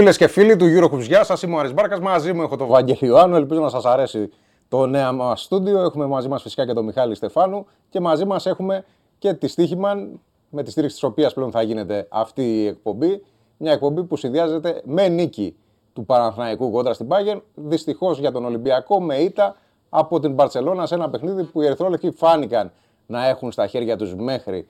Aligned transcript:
Φίλες 0.00 0.16
και 0.16 0.26
φίλοι 0.26 0.56
του 0.56 0.64
Eurohoops, 0.64 1.00
γεια 1.00 1.24
σας. 1.24 1.42
Είμαι 1.42 1.56
ο 1.56 1.58
Άρης 1.58 1.74
Μπάρκας. 1.74 2.00
Μαζί 2.00 2.32
μου 2.32 2.42
έχω 2.42 2.56
τον 2.56 2.66
Βαγγέλη 2.66 2.98
Ιωάννου. 3.00 3.36
Ελπίζω 3.36 3.60
να 3.60 3.68
σας 3.68 3.84
αρέσει 3.84 4.30
το 4.68 4.86
νέο 4.86 5.12
μας 5.12 5.42
στούντιο. 5.42 5.80
Έχουμε 5.80 6.06
μαζί 6.06 6.28
μας 6.28 6.42
φυσικά 6.42 6.66
και 6.66 6.72
τον 6.72 6.84
Μιχάλη 6.84 7.14
Στεφάνου. 7.14 7.66
Και 7.88 8.00
μαζί 8.00 8.24
μας 8.24 8.46
έχουμε 8.46 8.84
και 9.18 9.32
τη 9.32 9.48
Στίχημαν, 9.48 10.20
με 10.50 10.62
τη 10.62 10.70
στήριξη 10.70 10.94
της 10.94 11.04
οποίας 11.04 11.34
πλέον 11.34 11.50
θα 11.50 11.62
γίνεται 11.62 12.06
αυτή 12.10 12.42
η 12.42 12.66
εκπομπή. 12.66 13.24
Μια 13.56 13.72
εκπομπή 13.72 14.02
που 14.02 14.16
συνδυάζεται 14.16 14.80
με 14.84 15.08
νίκη 15.08 15.56
του 15.92 16.04
Παναθηναϊκού 16.04 16.70
κόντρα 16.70 16.92
στην 16.92 17.08
Πάγεν. 17.08 17.42
Δυστυχώς 17.54 18.18
για 18.18 18.32
τον 18.32 18.44
Ολυμπιακό 18.44 19.00
με 19.00 19.16
ήττα 19.16 19.56
από 19.88 20.20
την 20.20 20.34
Παρσελώνα 20.34 20.86
σε 20.86 20.94
ένα 20.94 21.10
παιχνίδι 21.10 21.42
που 21.44 21.62
οι 21.62 21.66
Ερυθρόλευκοι 21.66 22.10
φάνηκαν 22.10 22.72
να 23.06 23.26
έχουν 23.26 23.52
στα 23.52 23.66
χέρια 23.66 23.96
τους 23.96 24.14
μέχρι 24.14 24.66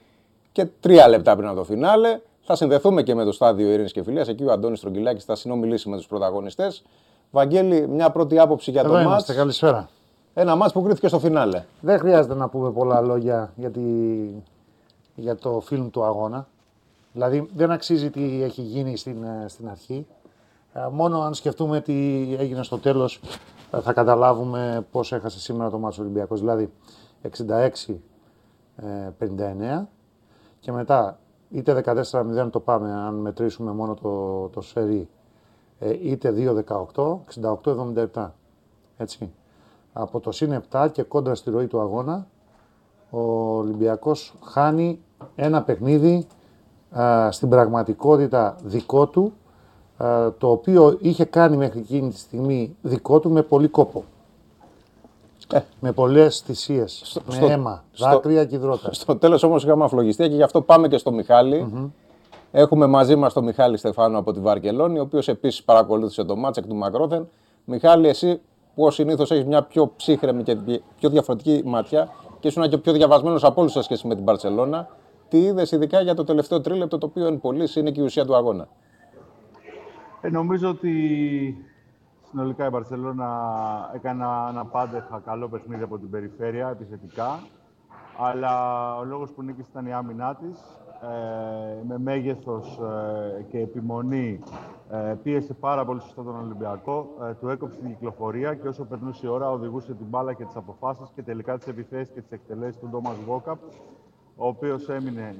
και 0.53 0.67
τρία 0.81 1.09
λεπτά 1.09 1.37
πριν 1.37 1.49
από 1.49 1.57
το 1.57 1.65
φινάλε. 1.65 2.21
Θα 2.51 2.59
συνδεθούμε 2.59 3.03
και 3.03 3.15
με 3.15 3.25
το 3.25 3.33
στάδιο 3.33 3.71
Ειρήνης 3.71 3.93
και 3.93 4.03
Φιλίας. 4.03 4.29
Εκεί 4.29 4.45
ο 4.45 4.53
Αντώνης 4.53 4.81
Τρογγυλάκη 4.81 5.25
θα 5.25 5.35
συνομιλήσει 5.35 5.89
με 5.89 5.97
τους 5.97 6.07
πρωταγωνιστές. 6.07 6.83
Βαγγέλη, 7.31 7.89
μια 7.89 8.11
πρώτη 8.11 8.39
άποψη 8.39 8.71
για 8.71 8.83
το 8.83 8.89
Εδώ 8.89 8.97
μάτς. 8.97 9.09
είμαστε, 9.09 9.35
καλησπέρα. 9.35 9.89
Ένα 10.35 10.57
μάτς 10.57 10.73
που 10.73 10.83
κρίθηκε 10.83 11.09
στο 11.09 11.19
φινάλε. 11.19 11.65
Δεν 11.81 11.99
χρειάζεται 11.99 12.35
να 12.35 12.49
πούμε 12.49 12.71
πολλά 12.71 13.01
λόγια 13.01 13.53
για, 13.57 13.71
τη... 13.71 13.81
για 15.15 15.37
το 15.37 15.61
φιλμ 15.61 15.91
του 15.91 16.05
αγώνα. 16.05 16.49
Δηλαδή 17.13 17.49
δεν 17.55 17.71
αξίζει 17.71 18.11
τι 18.11 18.43
έχει 18.43 18.63
γίνει 18.63 18.97
στην, 18.97 19.23
ε, 19.23 19.45
στην 19.49 19.69
αρχή. 19.69 20.07
Ε, 20.73 20.81
Μόνο 20.93 21.21
αν 21.21 21.35
σκεφτούμε 21.35 21.81
τι 21.81 21.95
έγινε 22.39 22.63
στο 22.63 22.79
τέλος 22.79 23.21
ε, 23.71 23.81
θα 23.81 23.93
καταλάβουμε 23.93 24.87
πώς 24.91 25.13
έχασε 25.13 25.41
σήμερα 25.41 25.71
το 25.71 25.79
μάτς 25.79 25.99
ο 25.99 26.03
Ολυμπιακός. 26.03 26.41
Δηλαδή 26.41 26.73
66-59 27.23 27.29
και 30.61 30.73
μετά 30.73 31.19
είτε 31.51 31.85
14-0 31.87 32.51
το 32.51 32.61
πάμε 32.61 32.93
αν 32.93 33.15
μετρήσουμε 33.15 33.73
μόνο 33.73 33.95
το, 33.95 34.49
το 34.49 34.61
σφαιρί 34.61 35.09
ε, 35.79 35.97
είτε 36.03 36.35
2-18, 36.95 37.17
68-77. 38.13 38.29
Έτσι. 38.97 39.33
Από 39.93 40.21
το 40.21 40.33
συν 40.33 40.63
7 40.71 40.89
και 40.93 41.03
κόντρα 41.03 41.35
στη 41.35 41.51
ροή 41.51 41.67
του 41.67 41.81
αγώνα, 41.81 42.27
ο 43.11 43.21
Ολυμπιακός 43.57 44.35
χάνει 44.45 45.01
ένα 45.37 45.63
παιχνίδι 45.63 46.27
α, 46.91 47.31
στην 47.31 47.49
πραγματικότητα 47.49 48.57
δικό 48.65 49.07
του, 49.07 49.33
α, 49.97 50.33
το 50.39 50.51
οποίο 50.51 50.99
είχε 51.01 51.25
κάνει 51.25 51.57
μέχρι 51.57 51.79
εκείνη 51.79 52.11
τη 52.11 52.19
στιγμή 52.19 52.77
δικό 52.83 53.21
του 53.21 53.31
με 53.31 53.43
πολύ 53.43 53.69
κόπο. 53.69 54.05
Ε. 55.53 55.61
Με 55.81 55.93
πολλές 55.93 56.39
θυσίες, 56.41 57.01
Στο- 57.05 57.21
με 57.27 57.33
στο- 57.35 57.47
αίμα, 57.47 57.85
στο- 57.93 58.07
δάκρυα 58.09 58.45
και 58.45 58.55
υδρότα. 58.55 58.93
Στο 58.95 59.17
τέλος 59.17 59.43
όμως 59.43 59.65
είχαμε 59.65 59.85
αφλογιστεί 59.85 60.29
και 60.29 60.35
γι' 60.35 60.43
αυτό 60.43 60.61
πάμε 60.63 60.89
και 60.89 60.99
στο 60.99 61.13
μιχαλη 61.13 61.91
Έχουμε 62.53 62.87
μαζί 62.87 63.17
μας 63.17 63.33
τον 63.33 63.45
Μιχάλη 63.45 63.77
Στεφάνου 63.77 64.17
από 64.17 64.33
τη 64.33 64.41
Βαρκελόνη, 64.41 64.99
ο 64.99 65.03
οποίος 65.03 65.29
επίσης 65.29 65.63
παρακολούθησε 65.63 66.25
το 66.25 66.37
μάτς 66.37 66.59
εκ 66.59 66.67
του 66.67 66.75
Μακρόθεν. 66.75 67.29
Μιχάλη, 67.65 68.09
εσύ 68.09 68.41
που 68.75 68.85
ω 68.85 68.91
συνήθως 68.91 69.31
έχεις 69.31 69.45
μια 69.45 69.63
πιο 69.63 69.93
ψύχρεμη 69.97 70.43
και 70.43 70.57
πιο 70.99 71.09
διαφορετική 71.09 71.63
ματιά 71.65 72.09
και 72.41 72.49
ήσουν 72.49 72.69
και 72.69 72.79
πιο 72.79 72.93
διαβασμένος 72.93 73.45
από 73.45 73.61
όλους 73.61 73.73
σε 73.73 73.83
σχέση 73.83 74.07
με 74.07 74.15
την 74.15 74.25
Παρσελώνα, 74.25 74.89
τι 75.29 75.39
είδες 75.39 75.71
ειδικά 75.73 76.01
για 76.01 76.15
το 76.15 76.25
τελευταίο 76.25 76.61
τρίλεπτο, 76.61 76.99
το 76.99 77.07
οποίο 77.07 77.27
εν 77.27 77.41
πωλής 77.41 77.77
είναι 77.77 77.91
και 77.91 78.01
η 78.01 78.05
ουσία 78.05 78.25
του 78.25 78.35
αγώνα; 78.37 78.69
Ε, 80.21 80.29
νομίζω 80.29 80.69
ότι 80.69 80.93
συνολικά 82.31 82.67
η 82.67 82.69
Μπαρσελόνα 82.69 83.29
έκανε 83.95 84.23
ένα, 84.23 84.47
ένα 84.51 84.65
πάντεχα 84.65 85.21
καλό 85.25 85.49
παιχνίδι 85.49 85.83
από 85.83 85.99
την 85.99 86.11
περιφέρεια, 86.11 86.69
επιθετικά. 86.69 87.39
Αλλά 88.19 88.53
ο 88.97 89.05
λόγος 89.05 89.31
που 89.33 89.43
νίκησε 89.43 89.69
ήταν 89.71 89.87
η 89.87 89.93
άμυνά 89.93 90.35
της. 90.35 90.81
Ε, 91.03 91.85
με 91.87 91.99
μέγεθος 91.99 92.79
ε, 93.39 93.43
και 93.43 93.59
επιμονή 93.59 94.41
ε, 94.91 95.15
πίεσε 95.23 95.55
πάρα 95.55 95.85
πολύ 95.85 96.01
σωστά 96.01 96.23
τον 96.23 96.37
Ολυμπιακό, 96.37 97.09
ε, 97.29 97.35
του 97.35 97.49
έκοψε 97.49 97.79
την 97.79 97.89
κυκλοφορία 97.89 98.55
και 98.55 98.69
όσο 98.69 98.85
περνούσε 98.85 99.27
η 99.27 99.31
ώρα 99.31 99.51
οδηγούσε 99.51 99.95
την 99.95 100.07
μπάλα 100.09 100.33
και 100.33 100.45
τις 100.45 100.57
αποφάσεις 100.57 101.11
και 101.15 101.23
τελικά 101.23 101.59
τις 101.59 101.67
επιθέσεις 101.67 102.15
και 102.15 102.21
τις 102.21 102.31
εκτελέσεις 102.31 102.81
του 102.81 102.89
Ντόμας 102.89 103.17
Βόκαπ, 103.27 103.59
ο 104.37 104.47
οποίος 104.47 104.89
έμεινε 104.89 105.37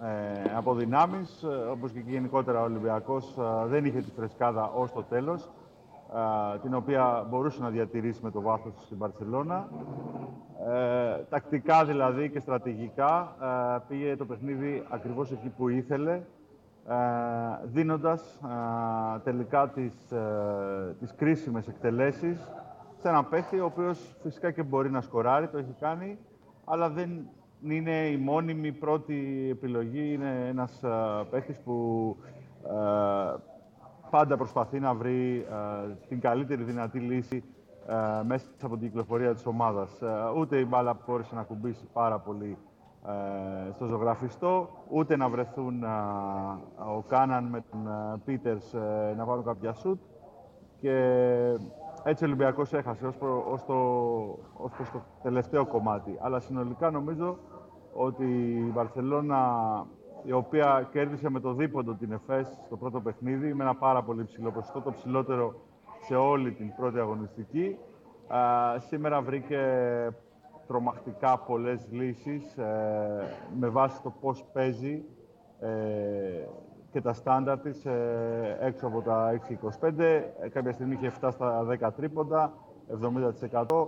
ε, 0.00 0.56
από 0.56 0.74
δυνάμεις, 0.74 1.42
ε, 1.42 1.46
όπως 1.46 1.92
και 1.92 2.00
γενικότερα 2.06 2.60
ο 2.60 2.64
Ολυμπιακός 2.64 3.36
ε, 3.38 3.66
δεν 3.66 3.84
είχε 3.84 4.00
τη 4.00 4.10
φρεσκάδα 4.16 4.70
ως 4.74 4.92
το 4.92 5.02
τέλος, 5.02 5.42
ε, 5.44 5.48
την 6.62 6.74
οποία 6.74 7.26
μπορούσε 7.30 7.62
να 7.62 7.70
διατηρήσει 7.70 8.20
με 8.22 8.30
το 8.30 8.40
βάθος 8.40 8.74
του 8.74 8.82
στην 8.82 8.96
Μπαρσελώνα. 8.96 9.68
Ε, 10.68 11.22
τακτικά 11.28 11.84
δηλαδή 11.84 12.30
και 12.30 12.40
στρατηγικά 12.40 13.36
ε, 13.42 13.78
πήγε 13.88 14.16
το 14.16 14.24
παιχνίδι 14.24 14.86
ακριβώς 14.90 15.32
εκεί 15.32 15.48
που 15.48 15.68
ήθελε, 15.68 16.12
ε, 16.12 16.94
δίνοντας 17.64 18.40
ε, 18.44 19.18
τελικά 19.18 19.68
τις, 19.68 20.12
ε, 20.12 20.96
τις 20.98 21.14
κρίσιμες 21.14 21.68
εκτελέσεις 21.68 22.52
σε 22.96 23.08
έναν 23.08 23.28
παίχτη 23.28 23.60
ο 23.60 23.64
οποίος 23.64 24.16
φυσικά 24.22 24.50
και 24.50 24.62
μπορεί 24.62 24.90
να 24.90 25.00
σκοράρει, 25.00 25.48
το 25.48 25.58
έχει 25.58 25.74
κάνει, 25.80 26.18
αλλά 26.64 26.88
δεν 26.90 27.28
είναι 27.62 28.06
η 28.06 28.16
μόνιμη 28.16 28.72
πρώτη 28.72 29.48
επιλογή. 29.50 30.12
Είναι 30.12 30.46
ένας 30.48 30.82
ε, 30.82 30.88
παίχτης 31.30 31.60
που 31.60 32.16
ε, 32.64 33.36
πάντα 34.16 34.36
προσπαθεί 34.36 34.80
να 34.80 34.94
βρει 34.94 35.46
ε, 35.50 35.92
την 36.08 36.20
καλύτερη 36.20 36.62
δυνατή 36.62 36.98
λύση 36.98 37.44
ε, 37.86 38.22
μέσα 38.22 38.46
από 38.62 38.76
την 38.76 38.86
κυκλοφορία 38.88 39.34
της 39.34 39.46
ομάδας. 39.46 40.02
Ε, 40.02 40.06
ούτε 40.36 40.58
η 40.58 40.66
μπάλα 40.68 40.98
μπόρεσε 41.06 41.34
να 41.34 41.42
κουμπίσει 41.42 41.88
πάρα 41.92 42.18
πολύ 42.18 42.58
ε, 43.06 43.72
στο 43.72 43.86
ζωγραφιστό, 43.86 44.68
ούτε 44.90 45.16
να 45.16 45.28
βρεθούν 45.28 45.82
ε, 45.82 45.86
ο 46.96 47.02
Κάναν 47.08 47.44
με 47.44 47.64
τον 47.70 47.86
ε, 47.86 48.20
Πίτερς 48.24 48.74
ε, 48.74 49.14
να 49.16 49.24
βάλουν 49.24 49.44
κάποια 49.44 49.72
σουτ. 49.72 50.00
Και 50.80 50.94
έτσι 52.04 52.24
ο 52.24 52.26
Ολυμπιακός 52.26 52.72
έχασε 52.72 53.06
ως, 53.06 53.16
προ, 53.16 53.44
ως, 53.50 53.64
το, 53.64 53.74
ως 54.56 54.72
προς 54.76 54.90
το 54.90 55.02
τελευταίο 55.22 55.66
κομμάτι. 55.66 56.18
Αλλά 56.20 56.40
συνολικά 56.40 56.90
νομίζω 56.90 57.36
ότι 57.92 58.24
η 58.66 58.70
Βαρσελόνα, 58.70 59.40
η 60.24 60.32
οποία 60.32 60.88
κέρδισε 60.92 61.30
με 61.30 61.40
το 61.40 61.52
δίποντο 61.52 61.94
την 61.94 62.12
ΕΦΕΣ 62.12 62.58
στο 62.66 62.76
πρώτο 62.76 63.00
παιχνίδι, 63.00 63.54
με 63.54 63.62
ένα 63.62 63.74
πάρα 63.74 64.02
πολύ 64.02 64.24
ψηλό 64.24 64.50
ποσοστό, 64.50 64.80
το 64.80 64.92
ψηλότερο 64.92 65.54
σε 66.00 66.14
όλη 66.14 66.52
την 66.52 66.74
πρώτη 66.76 66.98
αγωνιστική, 66.98 67.78
α, 68.26 68.38
σήμερα 68.78 69.20
βρήκε 69.22 69.60
τρομακτικά 70.66 71.38
πολλές 71.38 71.88
λύσεις 71.90 72.56
ε, 72.56 73.26
με 73.58 73.68
βάση 73.68 74.02
το 74.02 74.10
πώς 74.20 74.44
παίζει 74.52 75.04
ε, 75.60 75.68
και 76.90 77.00
τα 77.00 77.12
στάνταρ 77.12 77.58
της 77.60 77.84
ε, 77.84 78.58
έξω 78.60 78.86
από 78.86 79.00
τα 79.00 79.40
6-25. 79.80 79.98
Ε, 79.98 80.48
κάποια 80.52 80.72
στιγμή 80.72 80.94
είχε 80.94 81.08
φτάσει 81.08 81.36
στα 81.36 81.66
10 81.80 81.90
τρίποντα, 81.96 82.52
70%. 83.50 83.86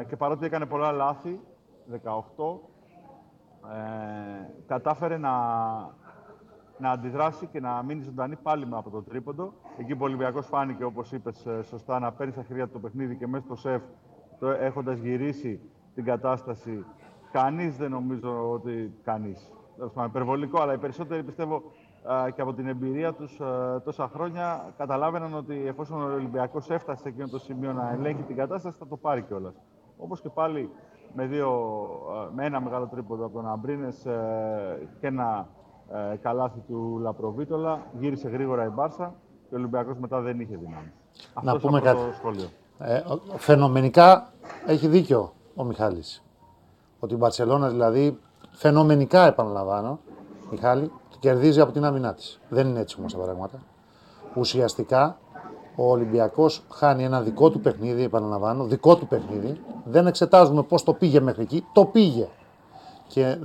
Ε, 0.00 0.04
και 0.04 0.16
παρότι 0.16 0.44
έκανε 0.46 0.66
πολλά 0.66 0.92
λάθη, 0.92 1.40
18, 1.92 1.96
ε, 3.72 4.55
κατάφερε 4.66 5.16
να, 5.16 5.32
να 6.78 6.90
αντιδράσει 6.90 7.46
και 7.46 7.60
να 7.60 7.82
μείνει 7.82 8.02
ζωντανή 8.02 8.36
πάλι 8.36 8.66
με 8.66 8.76
από 8.76 8.90
το 8.90 9.02
τρίποντο. 9.02 9.52
Εκεί 9.78 9.94
που 9.94 10.02
ο 10.02 10.04
Ολυμπιακός 10.04 10.46
φάνηκε, 10.46 10.84
όπως 10.84 11.12
είπες 11.12 11.46
ε, 11.46 11.62
σωστά, 11.62 11.98
να 11.98 12.12
παίρνει 12.12 12.32
στα 12.32 12.42
χέρια 12.42 12.66
του 12.66 12.72
το 12.72 12.78
παιχνίδι 12.78 13.16
και 13.16 13.26
μέσα 13.26 13.44
στο 13.44 13.54
σεφ, 13.56 13.82
το, 14.38 14.48
έχοντας 14.48 14.98
γυρίσει 14.98 15.60
την 15.94 16.04
κατάσταση, 16.04 16.84
κανείς 17.32 17.76
δεν 17.76 17.90
νομίζω 17.90 18.50
ότι 18.50 18.94
κανείς. 19.02 19.52
Τέλος 19.76 19.92
πάντων, 19.92 20.10
υπερβολικό, 20.10 20.60
αλλά 20.62 20.72
οι 20.72 20.78
περισσότεροι 20.78 21.22
πιστεύω 21.22 21.62
α, 22.12 22.30
και 22.30 22.40
από 22.40 22.54
την 22.54 22.66
εμπειρία 22.66 23.12
τους 23.12 23.40
α, 23.40 23.82
τόσα 23.82 24.08
χρόνια 24.08 24.74
καταλάβαιναν 24.76 25.34
ότι 25.34 25.66
εφόσον 25.66 26.02
ο 26.02 26.14
Ολυμπιακός 26.14 26.70
έφτασε 26.70 27.02
σε 27.02 27.08
εκείνο 27.08 27.28
το 27.28 27.38
σημείο 27.38 27.72
να 27.72 27.92
ελέγχει 27.92 28.22
την 28.22 28.36
κατάσταση, 28.36 28.76
θα 28.78 28.86
το 28.86 28.96
πάρει 28.96 29.22
κιόλας. 29.22 29.54
Όπως 29.96 30.20
και 30.20 30.28
πάλι 30.28 30.70
με, 31.14 31.26
δύο, 31.26 31.48
α, 31.48 32.30
με 32.34 32.44
ένα 32.44 32.60
μεγάλο 32.60 32.86
τρίποδο 32.86 33.24
από 33.24 33.34
τον 33.34 33.48
Αμπρίνες 33.48 34.04
ε, 34.06 34.88
και 35.00 35.06
ένα 35.06 35.48
ε, 36.12 36.16
καλάθι 36.16 36.60
του 36.68 36.98
Λαπροβίτολα, 37.02 37.80
γύρισε 37.98 38.28
γρήγορα 38.28 38.64
η 38.64 38.68
Μπάρσα 38.68 39.14
και 39.48 39.54
ο 39.54 39.58
Ολυμπιακός 39.58 39.98
μετά 39.98 40.20
δεν 40.20 40.40
είχε 40.40 40.56
δυνάμεις. 40.56 40.92
Αυτός 41.34 41.62
πούμε 41.62 41.78
το 41.78 41.84
κάτι. 41.84 41.98
σχόλιο. 42.14 42.46
Ε, 42.78 42.96
ο- 42.98 43.20
φαινομενικά 43.36 44.32
έχει 44.66 44.86
δίκιο 44.88 45.32
ο 45.54 45.64
Μιχάλης. 45.64 46.22
Ότι 47.00 47.14
η 47.14 47.16
Μπαρσελόνα 47.20 47.68
δηλαδή, 47.68 48.18
φαινομενικά 48.50 49.26
επαναλαμβάνω, 49.26 49.98
Μιχάλη, 50.50 50.90
κερδίζει 51.18 51.60
από 51.60 51.72
την 51.72 51.84
άμυνά 51.84 52.14
της. 52.14 52.40
Δεν 52.48 52.66
είναι 52.68 52.80
έτσι 52.80 52.96
όμως 52.98 53.12
τα 53.14 53.18
πράγματα. 53.22 53.58
Ουσιαστικά 54.34 55.18
ο 55.76 55.90
Ολυμπιακός 55.90 56.62
χάνει 56.70 57.04
ένα 57.04 57.20
δικό 57.20 57.50
του 57.50 57.60
παιχνίδι, 57.60 58.02
επαναλαμβάνω, 58.02 58.64
δικό 58.64 58.96
του 58.96 59.06
παιχνίδι. 59.06 59.60
Δεν 59.84 60.06
εξετάζουμε 60.06 60.62
πώς 60.62 60.82
το 60.82 60.92
πήγε 60.92 61.20
μέχρι 61.20 61.42
εκεί. 61.42 61.64
Το 61.72 61.84
πήγε. 61.84 62.28
Και 63.06 63.38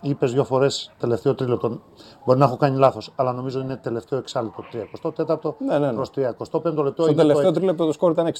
είπες 0.00 0.32
δύο 0.32 0.44
φορές 0.44 0.92
τελευταίο 0.98 1.34
τρίλεπτο. 1.34 1.80
Μπορεί 2.24 2.38
να 2.38 2.44
έχω 2.44 2.56
κάνει 2.56 2.78
λάθος, 2.78 3.12
αλλά 3.16 3.32
νομίζω 3.32 3.60
είναι 3.60 3.76
τελευταίο 3.76 4.18
εξάλεπτο. 4.18 4.64
34ο 4.72 5.54
Ναι, 5.58 5.78
ναι, 5.78 5.86
ναι. 5.86 5.92
προς 5.92 6.10
35ο 6.14 6.82
λεπτό. 6.82 7.02
Στο 7.02 7.06
είναι 7.06 7.14
τελευταίο 7.14 7.44
το... 7.44 7.52
τρίλεπτο 7.52 7.86
το 7.86 7.92
σκορ 7.92 8.10
ήταν 8.10 8.32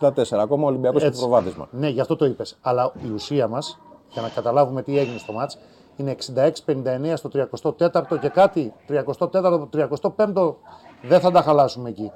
66-64. 0.00 0.22
Ακόμα 0.30 0.64
ο 0.64 0.66
Ολυμπιακός 0.66 1.00
στο 1.00 1.08
Έτσι. 1.08 1.20
προβάδισμα. 1.20 1.68
Ναι, 1.70 1.88
γι' 1.88 2.00
αυτό 2.00 2.16
το 2.16 2.24
είπες. 2.24 2.58
Αλλά 2.60 2.92
η 3.06 3.10
ουσία 3.10 3.48
μας, 3.48 3.78
για 4.08 4.22
να 4.22 4.28
καταλάβουμε 4.28 4.82
τι 4.82 4.98
έγινε 4.98 5.18
στο 5.18 5.32
μάτς, 5.32 5.58
είναι 5.96 6.16
66-59 6.34 7.12
στο 7.14 7.30
34ο 7.32 8.18
και 8.20 8.28
κάτι 8.28 8.72
34ο, 8.88 9.68
35ο 9.72 10.54
Δεν 11.02 11.20
θα 11.20 11.30
τα 11.30 11.42
χαλάσουμε 11.42 11.88
εκεί. 11.88 12.12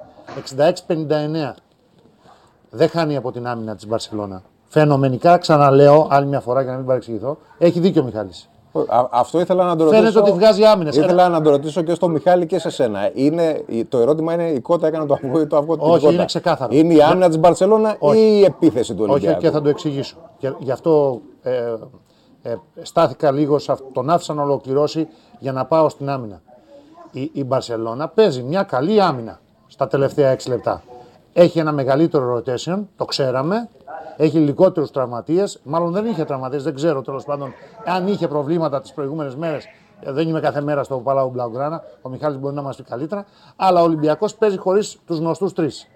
66-59. 0.57 1.53
Δεν 2.69 2.89
χάνει 2.89 3.15
από 3.15 3.31
την 3.31 3.47
άμυνα 3.47 3.75
της 3.75 3.87
Μπαρσελόνα. 3.87 4.41
Φαινομενικά, 4.67 5.37
ξαναλέω 5.37 6.07
άλλη 6.09 6.25
μια 6.25 6.39
φορά 6.39 6.61
για 6.61 6.71
να 6.71 6.77
μην 6.77 6.85
παρεξηγηθώ, 6.85 7.37
έχει 7.57 7.79
δίκιο 7.79 8.01
ο 8.01 8.05
Μιχάλης. 8.05 8.49
Α, 8.87 9.07
αυτό 9.11 9.39
ήθελα 9.39 9.65
να 9.65 9.75
το 9.75 9.83
ρωτήσω. 9.83 10.01
Φαίνεται 10.01 10.19
ότι 10.19 10.31
βγάζει 10.31 10.63
άμυνε. 10.63 10.89
Ήθελα 10.89 11.29
να 11.29 11.41
το 11.41 11.49
ρωτήσω 11.49 11.81
και 11.81 11.93
στο 11.93 12.07
Μιχάλη 12.07 12.45
και 12.45 12.59
σε 12.59 12.69
σένα. 12.69 13.11
Είναι, 13.13 13.65
το 13.89 13.97
ερώτημα 13.97 14.33
είναι 14.33 14.49
η 14.49 14.59
κότα 14.59 14.87
έκανε 14.87 15.05
το 15.05 15.13
αυγό 15.13 15.39
ή 15.39 15.47
το 15.47 15.57
αυγό 15.57 15.75
Όχι, 15.79 15.99
κότα. 15.99 16.13
είναι 16.13 16.25
ξεκάθαρο. 16.25 16.75
Είναι 16.75 16.93
η 16.93 17.01
άμυνα 17.01 17.27
της 17.27 17.37
Μπαρσελόνα 17.37 17.97
ή 18.15 18.39
η 18.39 18.43
επίθεση 18.43 18.93
του 18.93 19.05
Ολυμπιακού; 19.07 19.37
Όχι, 19.37 19.45
και 19.45 19.51
θα 19.51 19.61
το 19.61 19.69
εξηγήσω. 19.69 20.17
Και 20.37 20.53
γι' 20.59 20.71
αυτό 20.71 21.21
ε, 21.41 21.73
ε, 22.41 22.55
στάθηκα 22.81 23.31
λίγο, 23.31 23.59
σε 23.59 23.71
αυτό, 23.71 23.85
τον 23.93 24.09
άφησα 24.09 24.33
να 24.33 24.43
ολοκληρώσει 24.43 25.07
για 25.39 25.51
να 25.51 25.65
πάω 25.65 25.89
στην 25.89 26.09
άμυνα. 26.09 26.41
Η, 27.11 27.29
η 27.33 27.43
Μπαρσελόνα 27.43 28.07
παίζει 28.07 28.43
μια 28.43 28.63
καλή 28.63 29.01
άμυνα 29.01 29.39
στα 29.67 29.87
τελευταία 29.87 30.35
6 30.35 30.47
λεπτά. 30.47 30.83
Έχει 31.33 31.59
ένα 31.59 31.71
μεγαλύτερο 31.71 32.35
rotation, 32.37 32.83
το 32.95 33.05
ξέραμε, 33.05 33.69
έχει 34.17 34.37
λιγότερους 34.37 34.91
τραυματίες. 34.91 35.59
Μάλλον 35.63 35.91
δεν 35.91 36.05
είχε 36.05 36.25
τραυματίες, 36.25 36.63
δεν 36.63 36.75
ξέρω 36.75 37.01
τέλος 37.01 37.25
πάντων. 37.25 37.53
Αν 37.85 38.07
είχε 38.07 38.27
προβλήματα 38.27 38.81
τις 38.81 38.93
προηγούμενες 38.93 39.35
μέρες, 39.35 39.65
ε, 39.99 40.11
δεν 40.11 40.27
είμαι 40.27 40.39
κάθε 40.39 40.61
μέρα 40.61 40.83
στο 40.83 40.97
Παλάου 40.97 41.29
Μπλαουγκράνα. 41.29 41.83
Ο 42.01 42.09
Μιχάλης 42.09 42.39
μπορεί 42.39 42.55
να 42.55 42.61
μα 42.61 42.73
πει 42.77 42.83
καλύτερα. 42.83 43.25
Αλλά 43.55 43.81
ο 43.81 43.83
Ολυμπιακός 43.83 44.35
παίζει 44.35 44.57
χωρίς 44.57 44.97
τους 45.05 45.17
γνωστούς 45.17 45.53
τρεις. 45.53 45.87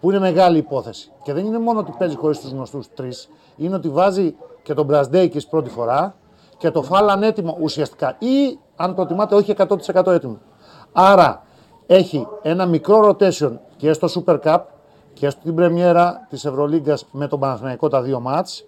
Που 0.00 0.10
είναι 0.10 0.20
μεγάλη 0.20 0.58
υπόθεση. 0.58 1.12
Και 1.22 1.32
δεν 1.32 1.46
είναι 1.46 1.58
μόνο 1.58 1.78
ότι 1.78 1.94
παίζει 1.98 2.16
χωρίς 2.16 2.40
τους 2.40 2.50
γνωστούς 2.50 2.88
τρεις, 2.94 3.28
είναι 3.56 3.74
ότι 3.74 3.88
βάζει 3.88 4.34
και 4.62 4.74
τον 4.74 4.84
Μπρασδέικη 4.84 5.48
πρώτη 5.48 5.70
φορά 5.70 6.14
και 6.60 6.70
το 6.70 6.82
Φάλαν 6.82 7.22
έτοιμο 7.22 7.56
ουσιαστικά. 7.60 8.16
Ή 8.18 8.58
αν 8.76 8.94
προτιμάτε, 8.94 9.34
όχι 9.34 9.54
100% 9.94 10.06
έτοιμο. 10.06 10.38
Άρα 10.92 11.42
έχει 11.86 12.26
ένα 12.42 12.66
μικρό 12.66 13.08
rotation 13.08 13.52
και 13.76 13.92
στο 13.92 14.08
Super 14.14 14.38
Cup 14.44 14.58
και 15.12 15.30
στην 15.30 15.54
πρεμιέρα 15.54 16.26
της 16.28 16.44
Ευρωλίγκας 16.44 17.06
με 17.10 17.26
τον 17.26 17.40
Παναθηναϊκό 17.40 17.88
τα 17.88 18.02
δύο 18.02 18.20
μάτς. 18.20 18.64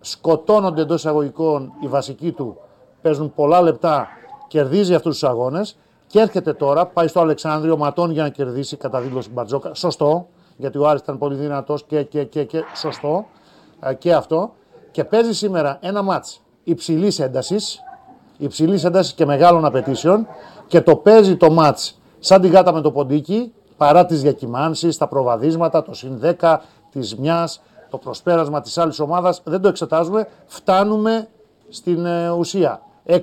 Σκοτώνονται 0.00 0.82
εντός 0.82 0.98
εισαγωγικών 0.98 1.72
οι 1.80 1.86
βασικοί 1.86 2.32
του, 2.32 2.56
παίζουν 3.02 3.34
πολλά 3.34 3.62
λεπτά, 3.62 4.08
κερδίζει 4.48 4.94
αυτούς 4.94 5.18
τους 5.18 5.28
αγώνες 5.28 5.78
και 6.06 6.20
έρχεται 6.20 6.52
τώρα, 6.52 6.86
πάει 6.86 7.08
στο 7.08 7.20
Αλεξάνδριο 7.20 7.76
Ματών 7.76 8.10
για 8.10 8.22
να 8.22 8.28
κερδίσει 8.28 8.76
κατά 8.76 9.00
δήλωση 9.00 9.30
Μπαρτζόκα. 9.30 9.74
Σωστό, 9.74 10.26
γιατί 10.56 10.78
ο 10.78 10.88
Άρης 10.88 11.00
ήταν 11.00 11.18
πολύ 11.18 11.34
δυνατός 11.34 11.84
και, 11.84 12.02
και, 12.02 12.24
και, 12.24 12.44
και 12.44 12.62
σωστό 12.74 13.26
ε, 13.80 13.94
και 13.94 14.14
αυτό. 14.14 14.52
Και 14.90 15.04
παίζει 15.04 15.34
σήμερα 15.34 15.78
ένα 15.80 16.02
μάτς 16.02 16.40
υψηλής 16.66 17.18
έντασης, 17.18 17.82
υψηλής 18.36 18.84
έντασης 18.84 19.12
και 19.12 19.26
μεγάλων 19.26 19.64
απαιτήσεων 19.64 20.26
και 20.66 20.80
το 20.80 20.96
παίζει 20.96 21.36
το 21.36 21.50
μάτς 21.50 22.00
σαν 22.18 22.40
την 22.40 22.50
γάτα 22.50 22.72
με 22.72 22.80
το 22.80 22.90
ποντίκι 22.90 23.52
παρά 23.76 24.06
τις 24.06 24.22
διακυμάνσεις, 24.22 24.96
τα 24.96 25.08
προβαδίσματα, 25.08 25.82
το 25.82 25.94
συν 25.94 26.20
10 26.40 26.60
της 26.90 27.16
μιας, 27.16 27.62
το 27.90 27.98
προσπέρασμα 27.98 28.60
της 28.60 28.78
άλλης 28.78 29.00
ομάδας, 29.00 29.42
δεν 29.44 29.60
το 29.60 29.68
εξετάζουμε, 29.68 30.28
φτάνουμε 30.46 31.28
στην 31.68 32.06
ε, 32.06 32.30
ουσία. 32.30 32.80
66-59, 33.06 33.22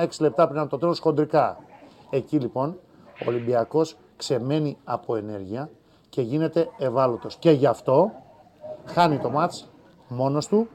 6 0.00 0.20
λεπτά 0.20 0.48
πριν 0.48 0.60
από 0.60 0.70
το 0.70 0.78
τέλος 0.78 0.98
χοντρικά. 0.98 1.58
Εκεί 2.10 2.36
λοιπόν 2.38 2.76
ο 3.12 3.24
Ολυμπιακός 3.28 3.96
ξεμένει 4.16 4.76
από 4.84 5.16
ενέργεια 5.16 5.70
και 6.08 6.22
γίνεται 6.22 6.68
ευάλωτος. 6.78 7.36
Και 7.36 7.50
γι' 7.50 7.66
αυτό 7.66 8.10
χάνει 8.84 9.18
το 9.18 9.30
μάτς 9.30 9.70
μόνος 10.08 10.46
του 10.46 10.68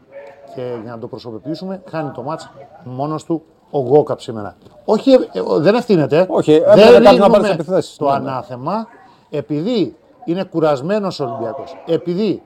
και 0.56 0.62
για 0.84 0.92
να 0.92 1.00
το 1.00 1.08
προσωποποιήσουμε 1.08 1.82
χάνει 1.90 2.12
το 2.12 2.22
μάτς 2.22 2.50
μόνος 2.84 3.24
του 3.24 3.44
ο 3.72 3.82
Γκόκαπ 3.82 4.20
σήμερα. 4.20 4.56
Όχι, 4.86 5.12
ε, 5.12 5.20
δεν 5.58 5.76
ευθύνεται. 5.76 6.26
Όχι, 6.30 6.62
δεν 6.76 7.18
να 7.18 7.30
πάρει 7.30 7.50
επιθέσεις. 7.50 7.96
Το 7.96 8.06
ναι, 8.06 8.12
ναι. 8.12 8.18
ανάθεμα 8.18 8.88
επειδή 9.30 9.96
είναι 10.26 10.44
κουρασμένος 10.44 11.20
ο 11.20 11.24
Ολυμπιακός. 11.24 11.78
Επειδή 11.86 12.42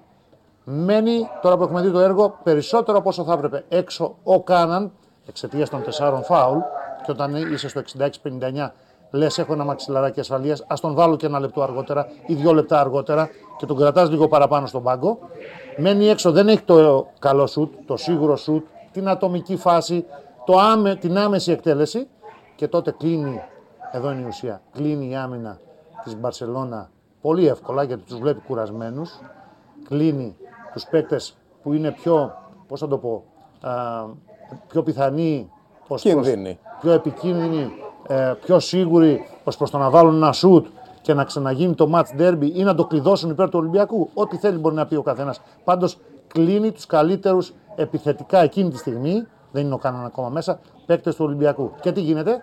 μένει, 0.64 1.30
τώρα 1.42 1.58
που 1.58 1.64
έχουμε 1.64 1.82
δει 1.82 1.92
το 1.92 2.00
έργο, 2.00 2.40
περισσότερο 2.44 2.98
από 2.98 3.10
όσο 3.10 3.24
θα 3.24 3.34
έπρεπε 3.34 3.64
έξω 3.70 4.16
ο 4.24 4.42
Κάναν 4.42 4.92
εξαιτίας 5.28 5.70
των 5.70 5.84
τεσσάρων 5.84 6.24
φάουλ. 6.24 6.58
Και 7.06 7.12
όταν 7.12 7.36
είσαι 7.36 7.70
στο 7.70 7.80
66-59, 7.80 8.74
λες: 9.12 9.38
Έχω 9.38 9.54
ένα 9.54 9.64
μαξιλαράκι 9.64 10.20
ασφαλείας, 10.20 10.64
ας 10.68 10.80
τον 10.80 10.94
βάλω 10.94 11.16
και 11.16 11.26
ένα 11.26 11.40
λεπτό 11.40 11.62
αργότερα 11.62 12.08
ή 12.26 12.34
δύο 12.34 12.54
λεπτά 12.54 12.80
αργότερα 12.80 13.30
και 13.58 13.66
τον 13.66 13.78
κρατάς 13.78 14.10
λίγο 14.10 14.28
παραπάνω 14.28 14.66
στον 14.66 14.84
πάγκο. 14.84 15.20
Μένει 15.78 16.08
έξω, 16.08 16.32
δεν 16.32 16.48
έχει 16.48 16.62
το 16.62 17.08
καλό 17.20 17.48
σουτ, 17.48 17.74
το 17.86 17.98
σίγουρο 17.98 18.36
σουτ, 18.36 18.66
την 18.92 19.10
ατομική 19.10 19.56
φάση, 19.56 20.06
το 20.46 20.60
άμε, 20.60 20.96
την 20.96 21.18
άμεση 21.18 21.52
εκτέλεση. 21.52 22.08
Και 22.56 22.68
τότε 22.68 22.92
κλείνει, 22.92 23.42
εδώ 23.92 24.12
είναι 24.12 24.22
η 24.22 24.28
ουσία, 24.28 24.62
κλείνει 24.72 25.10
η 25.10 25.16
άμυνα 25.16 25.60
της 26.04 26.16
Μπαρσελώνα 26.16 26.90
πολύ 27.22 27.48
εύκολα 27.48 27.84
γιατί 27.84 28.04
τους 28.04 28.20
βλέπει 28.20 28.40
κουρασμένους, 28.48 29.20
κλείνει 29.88 30.36
τους 30.74 30.86
παίκτες 30.86 31.38
που 31.64 31.74
είναι 31.74 31.92
πιο, 31.92 32.36
πώς 32.68 32.80
θα 32.80 32.88
το 32.88 32.98
πω, 32.98 33.24
α, 33.62 33.72
πιο 34.68 34.84
πιθανοί, 34.84 35.52
ως 35.88 36.02
πιο 36.82 36.92
επικίνδυνοι, 36.92 37.72
ε, 38.08 38.34
πιο 38.44 38.60
σίγουροι 38.60 39.28
ως 39.44 39.58
προς 39.58 39.70
το 39.70 39.78
να 39.78 39.90
βάλουν 39.90 40.16
ένα 40.16 40.32
σουτ 40.32 40.66
και 41.02 41.14
να 41.14 41.24
ξαναγίνει 41.24 41.74
το 41.74 41.90
match 41.94 42.22
derby 42.22 42.52
ή 42.54 42.64
να 42.64 42.76
το 42.76 42.86
κλειδώσουν 42.86 43.30
υπέρ 43.30 43.50
του 43.50 43.60
Ολυμπιακού. 43.60 44.10
Ό,τι 44.14 44.38
θέλει 44.38 44.58
μπορεί 44.58 44.76
να 44.76 44.86
πει 44.86 44.96
ο 44.96 45.02
καθένας. 45.02 45.42
Πάντως 45.64 45.98
κλείνει 46.28 46.72
τους 46.72 46.86
καλύτερους 46.86 47.54
επιθετικά 47.76 48.40
εκείνη 48.40 48.70
τη 48.70 48.78
στιγμή 48.78 49.28
δεν 49.52 49.66
είναι 49.66 49.74
ο 49.74 49.78
Κάναν 49.78 50.06
ακόμα 50.06 50.30
μέσα, 50.30 50.60
παίκτες 50.86 51.16
του 51.16 51.26
Ολυμπιακού. 51.26 51.72
Και 51.82 51.92
τι 51.92 52.02
γίνεται, 52.02 52.40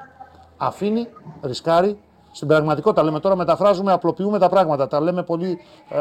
αφήνει, 0.56 1.08
ρισκάρει. 1.42 2.00
Στην 2.30 2.48
πραγματικότητα 2.48 3.02
λέμε 3.02 3.20
τώρα, 3.20 3.36
μεταφράζουμε, 3.36 3.92
απλοποιούμε 3.92 4.38
τα 4.38 4.48
πράγματα. 4.48 4.88
Τα 4.88 5.00
λέμε 5.00 5.22
πολύ 5.22 5.58
ε, 5.88 5.98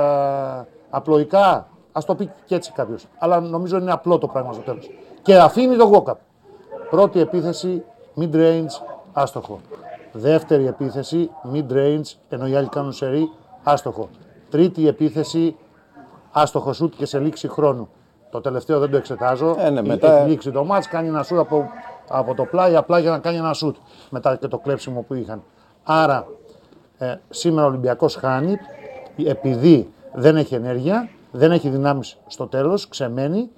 απλοϊκά. 0.89 1.67
Α 1.91 2.01
το 2.05 2.15
πει 2.15 2.31
και 2.45 2.55
έτσι 2.55 2.71
κάποιος. 2.71 3.05
Αλλά 3.17 3.39
νομίζω 3.39 3.77
είναι 3.77 3.91
απλό 3.91 4.17
το 4.17 4.27
πράγμα 4.27 4.53
στο 4.53 4.61
τέλος. 4.61 4.89
Και 5.21 5.37
αφήνει 5.37 5.75
το 5.75 5.83
Γόκαπ. 5.83 6.17
Πρώτη 6.89 7.19
επίθεση, 7.19 7.83
mid-range, 8.19 8.83
άστοχο. 9.13 9.59
Δεύτερη 10.19 10.67
επίθεση, 10.67 11.29
mid-range, 11.53 12.15
ενώ 12.29 12.47
οι 12.47 12.55
άλλοι 12.55 12.67
κάνουν 12.67 12.91
σερή, 12.91 13.31
άστοχο. 13.63 14.09
Τρίτη 14.49 14.87
επίθεση, 14.87 15.55
άστοχο 16.31 16.73
σουτ 16.73 16.93
και 16.97 17.05
σε 17.05 17.19
λήξη 17.19 17.47
χρόνου. 17.47 17.89
Το 18.29 18.41
τελευταίο 18.41 18.79
δεν 18.79 18.89
το 18.91 18.97
εξετάζω. 18.97 19.55
Ε, 19.59 19.69
ναι, 19.69 19.79
ε, 19.79 19.83
μετά... 19.83 20.17
Έχει 20.17 20.29
λήξει 20.29 20.51
το 20.51 20.65
μάτς, 20.65 20.87
κάνει 20.87 21.07
ένα 21.07 21.23
σουτ 21.23 21.39
από, 22.07 22.33
το 22.35 22.45
πλάι, 22.45 22.75
απλά 22.75 22.99
για 22.99 23.11
να 23.11 23.19
κάνει 23.19 23.37
ένα 23.37 23.53
σουτ. 23.53 23.75
Μετά 24.09 24.35
και 24.35 24.47
το 24.47 24.57
κλέψιμο 24.57 25.01
που 25.01 25.13
είχαν. 25.13 25.43
Άρα, 25.83 26.27
ε, 26.97 27.15
σήμερα 27.29 27.65
ο 27.65 27.69
Ολυμπιακός 27.69 28.15
χάνει, 28.15 28.57
επειδή 29.25 29.93
δεν 30.13 30.37
έχει 30.37 30.55
ενέργεια, 30.55 31.09
δεν 31.31 31.51
έχει 31.51 31.69
δυνάμεις 31.69 32.17
στο 32.27 32.47
τέλος, 32.47 32.87
ξεμένει 32.87 33.49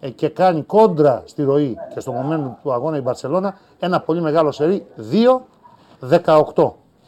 ε, 0.00 0.10
και 0.10 0.28
κάνει 0.28 0.62
κόντρα 0.62 1.22
στη 1.24 1.42
ροή 1.42 1.76
και 1.94 2.00
στο 2.00 2.12
moment 2.12 2.50
του 2.62 2.72
αγώνα 2.72 2.96
η 2.96 3.00
Μπαρσελώνα 3.00 3.58
ένα 3.78 4.00
πολύ 4.00 4.20
μεγάλο 4.20 4.50
σερί, 4.52 4.86
δύο 4.94 5.46
2-18. 6.10 6.42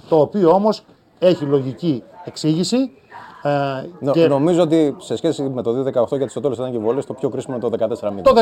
Το 0.08 0.20
οποίο 0.20 0.50
όμως 0.50 0.84
έχει 1.18 1.44
λογική 1.44 2.02
εξήγηση 2.24 2.90
ε, 3.46 3.88
Νο, 4.00 4.12
και... 4.12 4.28
Νομίζω 4.28 4.62
ότι 4.62 4.96
σε 4.98 5.16
σχέση 5.16 5.42
με 5.42 5.62
το 5.62 5.70
2018 5.70 6.16
γιατί 6.16 6.28
στο 6.28 6.40
τέλο 6.40 6.54
ήταν 6.54 6.72
και 6.72 6.78
βολές, 6.78 7.06
το 7.06 7.12
πιο 7.12 7.28
κρίσιμο 7.28 7.56
είναι 7.56 7.76
το 7.76 7.96
14-0. 8.02 8.22
Το 8.22 8.32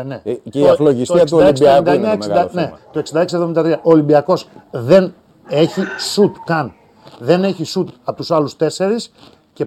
14-0, 0.00 0.04
ναι. 0.04 0.20
Ε, 0.24 0.32
και 0.32 0.60
η 0.60 0.68
αφλογιστία 0.68 1.24
του 1.24 1.36
Ολυμπιακού 1.36 1.92
είναι 1.92 2.16
το 2.16 2.26
60, 2.30 2.48
ναι, 2.52 2.72
Το 2.92 3.02
66-73. 3.12 3.74
Ο 3.82 3.90
Ολυμπιακός 3.90 4.48
δεν 4.70 5.14
έχει 5.48 5.82
σουτ 5.98 6.36
καν. 6.44 6.72
Δεν 7.18 7.44
έχει 7.44 7.64
σουτ 7.64 7.88
από 8.04 8.16
τους 8.16 8.30
άλλους 8.30 8.56
τέσσερις 8.56 9.12
και 9.52 9.66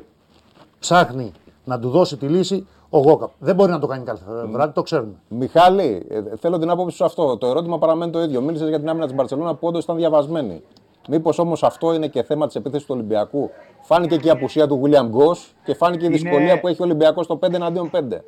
ψάχνει 0.79 1.31
να 1.63 1.79
του 1.79 1.89
δώσει 1.89 2.17
τη 2.17 2.25
λύση 2.25 2.67
ο 2.89 2.99
Γόκαπ. 2.99 3.29
Δεν 3.39 3.55
μπορεί 3.55 3.71
να 3.71 3.79
το 3.79 3.87
κάνει 3.87 4.03
κάθε 4.03 4.23
βράδυ, 4.51 4.73
το 4.73 4.81
ξέρουμε. 4.81 5.13
Μιχάλη, 5.29 6.05
ε, 6.09 6.21
θέλω 6.39 6.57
την 6.57 6.69
άποψη 6.69 6.95
σου 6.95 7.05
αυτό. 7.05 7.37
Το 7.37 7.47
ερώτημα 7.47 7.77
παραμένει 7.77 8.11
το 8.11 8.21
ίδιο. 8.21 8.41
Μίλησες 8.41 8.69
για 8.69 8.79
την 8.79 8.89
άμυνα 8.89 9.05
της 9.05 9.15
Μπαρσελόνα 9.15 9.55
που 9.55 9.67
όντως 9.67 9.83
ήταν 9.83 9.95
διαβασμένη. 9.95 10.61
Μήπως 11.09 11.39
όμως 11.39 11.63
αυτό 11.63 11.93
είναι 11.93 12.07
και 12.07 12.23
θέμα 12.23 12.45
της 12.45 12.55
επίθεσης 12.55 12.87
του 12.87 12.93
Ολυμπιακού; 12.95 13.49
Φάνηκε 13.81 14.17
και 14.17 14.27
η 14.27 14.31
απουσία 14.31 14.67
του 14.67 14.81
William 14.83 15.07
Γκο 15.07 15.35
και 15.63 15.73
φάνηκε 15.73 16.05
η 16.05 16.09
δυσκολία 16.09 16.59
που 16.59 16.67
έχει 16.67 16.81
ο 16.81 16.85
Ολυμπιακός 16.85 17.25
στο 17.25 17.39
5 17.41 17.53
εναντίον 17.53 17.89
5. 17.93 18.21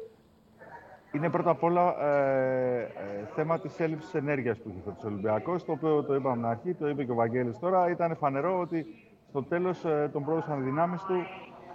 Είναι 1.11 1.29
πρώτα 1.29 1.49
απ' 1.49 1.63
όλα 1.63 1.95
ε, 2.05 2.79
ε, 2.79 2.87
θέμα 3.35 3.59
της 3.59 3.79
έλλειψης 3.79 4.13
ενέργειας 4.13 4.57
που 4.57 4.69
είχε 4.69 4.89
ο 4.89 5.07
Ολυμπιακός, 5.07 5.65
το 5.65 5.71
οποίο 5.71 6.03
το 6.03 6.15
είπαμε 6.15 6.47
αρχή, 6.47 6.73
το 6.73 6.89
είπε 6.89 7.03
και 7.03 7.11
ο 7.11 7.15
Βαγγέλης 7.15 7.59
τώρα. 7.59 7.89
Ήταν 7.89 8.15
φανερό 8.15 8.59
ότι 8.59 8.85
στο 9.29 9.43
τέλος 9.43 9.85
ε, 9.85 10.09
των 10.13 10.25
πρώτων 10.25 10.63
δυνάμεις 10.63 11.01
του 11.01 11.15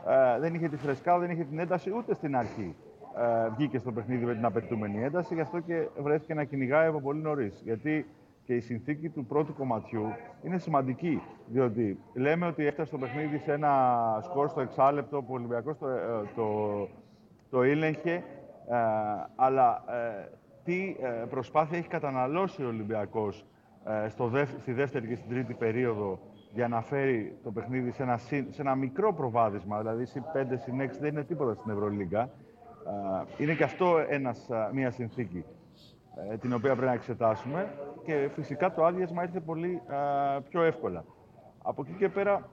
ε, 0.09 0.39
δεν 0.41 0.55
είχε 0.55 0.69
τη 0.69 0.77
φρεσκάδα, 0.77 1.19
δεν 1.19 1.31
είχε 1.31 1.45
την 1.45 1.59
ένταση 1.59 1.91
ούτε 1.97 2.15
στην 2.15 2.37
αρχή. 2.37 2.77
Ε, 3.19 3.49
βγήκε 3.57 3.79
στο 3.79 3.93
παιχνίδι 3.93 4.25
με 4.25 4.35
την 4.35 4.45
απαιτούμενη 4.45 5.03
ένταση, 5.03 5.35
γι' 5.35 5.41
αυτό 5.41 5.61
και 5.61 5.89
βρέθηκε 5.99 6.35
να 6.35 6.45
κυνηγάει 6.45 6.87
από 6.87 7.01
πολύ 7.01 7.21
νωρίς. 7.21 7.61
Γιατί 7.65 8.07
και 8.47 8.55
η 8.55 8.61
συνθήκη 8.61 9.09
του 9.09 9.25
πρώτου 9.25 9.55
κομματιού 9.55 10.07
είναι 10.43 10.59
σημαντική. 10.59 11.23
Διότι 11.47 11.99
λέμε 12.15 12.47
ότι 12.47 12.67
έφτασε 12.67 12.91
το 12.91 12.99
παιχνίδι 12.99 13.39
σε 13.39 13.53
ένα 13.53 13.73
σκορ 14.23 14.49
στο 14.49 14.61
εξάλεπτο 14.61 15.23
που 15.23 15.33
ο 15.33 15.35
Ολυμπιακός 15.35 15.79
το, 15.79 15.89
ε, 15.89 15.99
το, 16.35 16.89
το 17.51 17.65
ήλεγχε. 17.65 18.15
Ε, 18.15 18.23
αλλά 19.37 19.85
ε, 19.89 20.29
τι 20.65 20.97
προσπάθεια 21.31 21.79
έχει 21.79 21.89
καταναλώσει 21.89 22.65
ο 22.65 22.67
Ολυμπιακός 22.67 23.45
στο 24.09 24.31
στη 24.61 24.73
δεύτερη 24.73 25.07
και 25.07 25.15
στην 25.15 25.31
τρίτη 25.31 25.55
περίοδο 25.55 26.19
για 26.57 26.69
να 26.69 26.81
φέρει 26.81 27.39
το 27.43 27.51
παιχνίδι 27.51 27.91
σε 27.91 28.03
ένα, 28.03 28.17
σε 28.51 28.61
ένα 28.61 28.75
μικρό 28.75 29.15
προβάδισμα, 29.15 29.79
δηλαδή 29.79 30.05
συν 30.05 30.23
5, 30.35 30.45
συν 30.57 30.81
6 30.81 30.89
δεν 31.01 31.11
είναι 31.11 31.25
τίποτα 31.25 31.55
στην 31.55 31.71
Ευρωλίγκα. 31.71 32.31
Είναι 33.39 33.55
και 33.55 33.65
αυτό 33.65 34.05
ένας, 34.09 34.49
μια 34.73 34.91
συνθήκη 34.91 35.45
ε, 36.31 36.37
την 36.37 36.53
οποία 36.53 36.71
πρέπει 36.71 36.87
να 36.87 36.93
εξετάσουμε 36.93 37.69
και 38.05 38.31
φυσικά 38.35 38.73
το 38.73 38.85
άδειασμα 38.85 39.23
ήρθε 39.23 39.41
πολύ 39.41 39.83
πιο 40.49 40.63
εύκολα. 40.63 41.05
Από 41.63 41.83
εκεί 41.87 41.97
και 41.99 42.09
πέρα, 42.09 42.49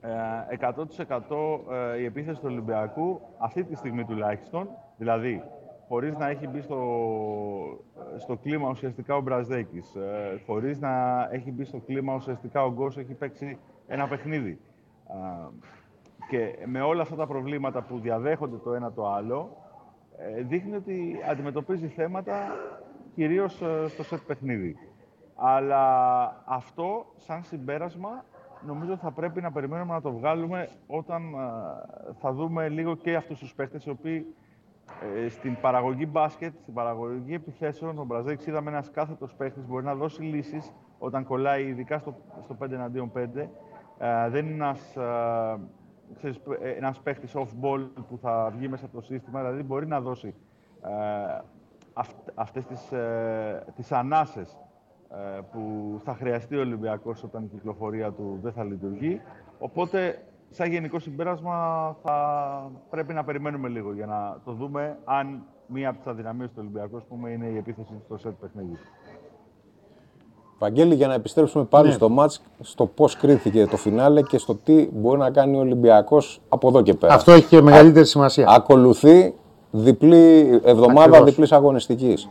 100% 0.00 1.26
ε, 1.70 1.94
ε, 1.94 2.00
η 2.00 2.04
επίθεση 2.04 2.40
του 2.40 2.46
Ολυμπιακού, 2.50 3.20
αυτή 3.38 3.64
τη 3.64 3.74
στιγμή 3.74 4.04
τουλάχιστον, 4.04 4.68
δηλαδή 4.96 5.42
χωρίς 5.88 6.16
να 6.16 6.28
έχει 6.28 6.48
μπει 6.48 6.60
στο, 6.60 6.80
στο 8.18 8.36
κλίμα 8.36 8.68
ουσιαστικά 8.68 9.16
ο 9.16 9.20
Μπραζδέκης, 9.20 9.94
ε, 9.94 10.40
χωρίς 10.46 10.80
να 10.80 10.90
έχει 11.32 11.52
μπει 11.52 11.64
στο 11.64 11.78
κλίμα 11.78 12.14
ουσιαστικά 12.14 12.64
ο 12.64 12.72
Γκος 12.72 12.96
έχει 12.96 13.14
παίξει 13.14 13.58
ένα 13.86 14.08
παιχνίδι. 14.08 14.60
Και 16.28 16.58
με 16.66 16.80
όλα 16.80 17.02
αυτά 17.02 17.16
τα 17.16 17.26
προβλήματα 17.26 17.82
που 17.82 17.98
διαδέχονται 17.98 18.56
το 18.56 18.74
ένα 18.74 18.92
το 18.92 19.12
άλλο, 19.12 19.56
ε, 20.18 20.42
δείχνει 20.42 20.76
ότι 20.76 21.16
αντιμετωπίζει 21.30 21.86
θέματα 21.86 22.56
κυρίως 23.14 23.62
ε, 23.62 23.88
στο 23.88 24.02
σετ 24.02 24.20
παιχνίδι. 24.26 24.76
Αλλά 25.34 25.84
αυτό, 26.46 27.06
σαν 27.16 27.42
συμπέρασμα, 27.42 28.24
νομίζω 28.66 28.96
θα 28.96 29.10
πρέπει 29.10 29.40
να 29.40 29.52
περιμένουμε 29.52 29.92
να 29.92 30.00
το 30.00 30.12
βγάλουμε 30.12 30.68
όταν 30.86 31.22
θα 32.20 32.32
δούμε 32.32 32.68
λίγο 32.68 32.94
και 32.94 33.16
αυτούς 33.16 33.38
τους 33.38 33.54
παίχτες 33.54 33.84
οι 33.84 33.90
οποίοι 33.90 34.34
ε, 35.24 35.28
στην 35.28 35.56
παραγωγή 35.60 36.08
μπάσκετ, 36.10 36.54
στην 36.60 36.74
παραγωγή 36.74 37.34
επιθέσεων, 37.34 37.98
ο 37.98 38.04
Μπραζέκης 38.04 38.46
είδαμε 38.46 38.70
ένας 38.70 38.90
κάθετος 38.90 39.34
παίχτης 39.34 39.66
μπορεί 39.66 39.84
να 39.84 39.94
δώσει 39.94 40.22
λύσεις 40.22 40.72
όταν 40.98 41.24
κολλάει, 41.24 41.66
ειδικά 41.66 41.98
στο, 41.98 42.14
στο 42.40 42.56
5 42.62 42.70
εναντίον 42.70 43.12
5. 43.16 43.48
Ε, 43.98 44.28
δεν 44.28 44.46
είναι 44.46 44.54
ένας 44.54 44.96
ξέρεις, 46.16 46.40
ε, 46.60 46.70
ένας 46.70 47.00
παίχτης 47.00 47.34
off-ball 47.36 47.88
που 48.08 48.18
θα 48.18 48.52
βγει 48.56 48.68
μέσα 48.68 48.84
από 48.84 48.94
το 48.94 49.02
σύστημα, 49.02 49.40
δηλαδή 49.40 49.62
μπορεί 49.62 49.86
να 49.86 50.00
δώσει 50.00 50.34
ε, 50.82 51.40
αυ, 51.92 52.08
αυτές 52.34 52.66
τις, 52.66 52.92
ε, 52.92 53.64
τις 53.74 53.92
ανάσες 53.92 54.56
ε, 55.10 55.40
που 55.52 55.94
θα 56.04 56.14
χρειαστεί 56.14 56.56
ο 56.56 56.60
Ολυμπιακός 56.60 57.22
όταν 57.22 57.44
η 57.44 57.46
κυκλοφορία 57.46 58.12
του 58.12 58.38
δεν 58.42 58.52
θα 58.52 58.64
λειτουργεί. 58.64 59.20
Οπότε 59.58 60.22
σαν 60.50 60.70
γενικό 60.70 60.98
συμπέρασμα 60.98 61.56
θα 62.02 62.16
πρέπει 62.90 63.12
να 63.12 63.24
περιμένουμε 63.24 63.68
λίγο 63.68 63.92
για 63.92 64.06
να 64.06 64.36
το 64.44 64.52
δούμε 64.52 64.98
αν 65.04 65.42
μία 65.66 65.88
από 65.88 65.98
τις 65.98 66.06
αδυναμίες 66.06 66.48
του 66.48 66.56
Ολυμπιακού 66.58 67.02
πούμε, 67.08 67.30
είναι 67.30 67.46
η 67.46 67.56
επίθεση 67.56 67.92
στο 68.04 68.18
σετ 68.18 68.32
παιχνίδι. 68.40 68.78
Βαγγέλη, 70.58 70.94
για 70.94 71.06
να 71.06 71.14
επιστρέψουμε 71.14 71.64
πάλι 71.64 71.88
ναι. 71.88 71.94
στο 71.94 72.08
μάτς, 72.08 72.42
στο 72.60 72.86
πώς 72.86 73.16
κρίθηκε 73.16 73.66
το 73.66 73.76
φινάλε 73.76 74.22
και 74.22 74.38
στο 74.38 74.54
τι 74.54 74.88
μπορεί 74.92 75.18
να 75.18 75.30
κάνει 75.30 75.56
ο 75.56 75.60
Ολυμπιακός 75.60 76.40
από 76.48 76.68
εδώ 76.68 76.82
και 76.82 76.94
πέρα. 76.94 77.14
Αυτό 77.14 77.32
έχει 77.32 77.46
και 77.46 77.62
μεγαλύτερη 77.62 78.06
σημασία. 78.06 78.48
Ακολουθεί 78.48 79.34
διπλή 79.70 80.60
εβδομάδα 80.64 81.02
Ακριβώς. 81.02 81.24
διπλής 81.24 81.52
αγωνιστικής. 81.52 82.28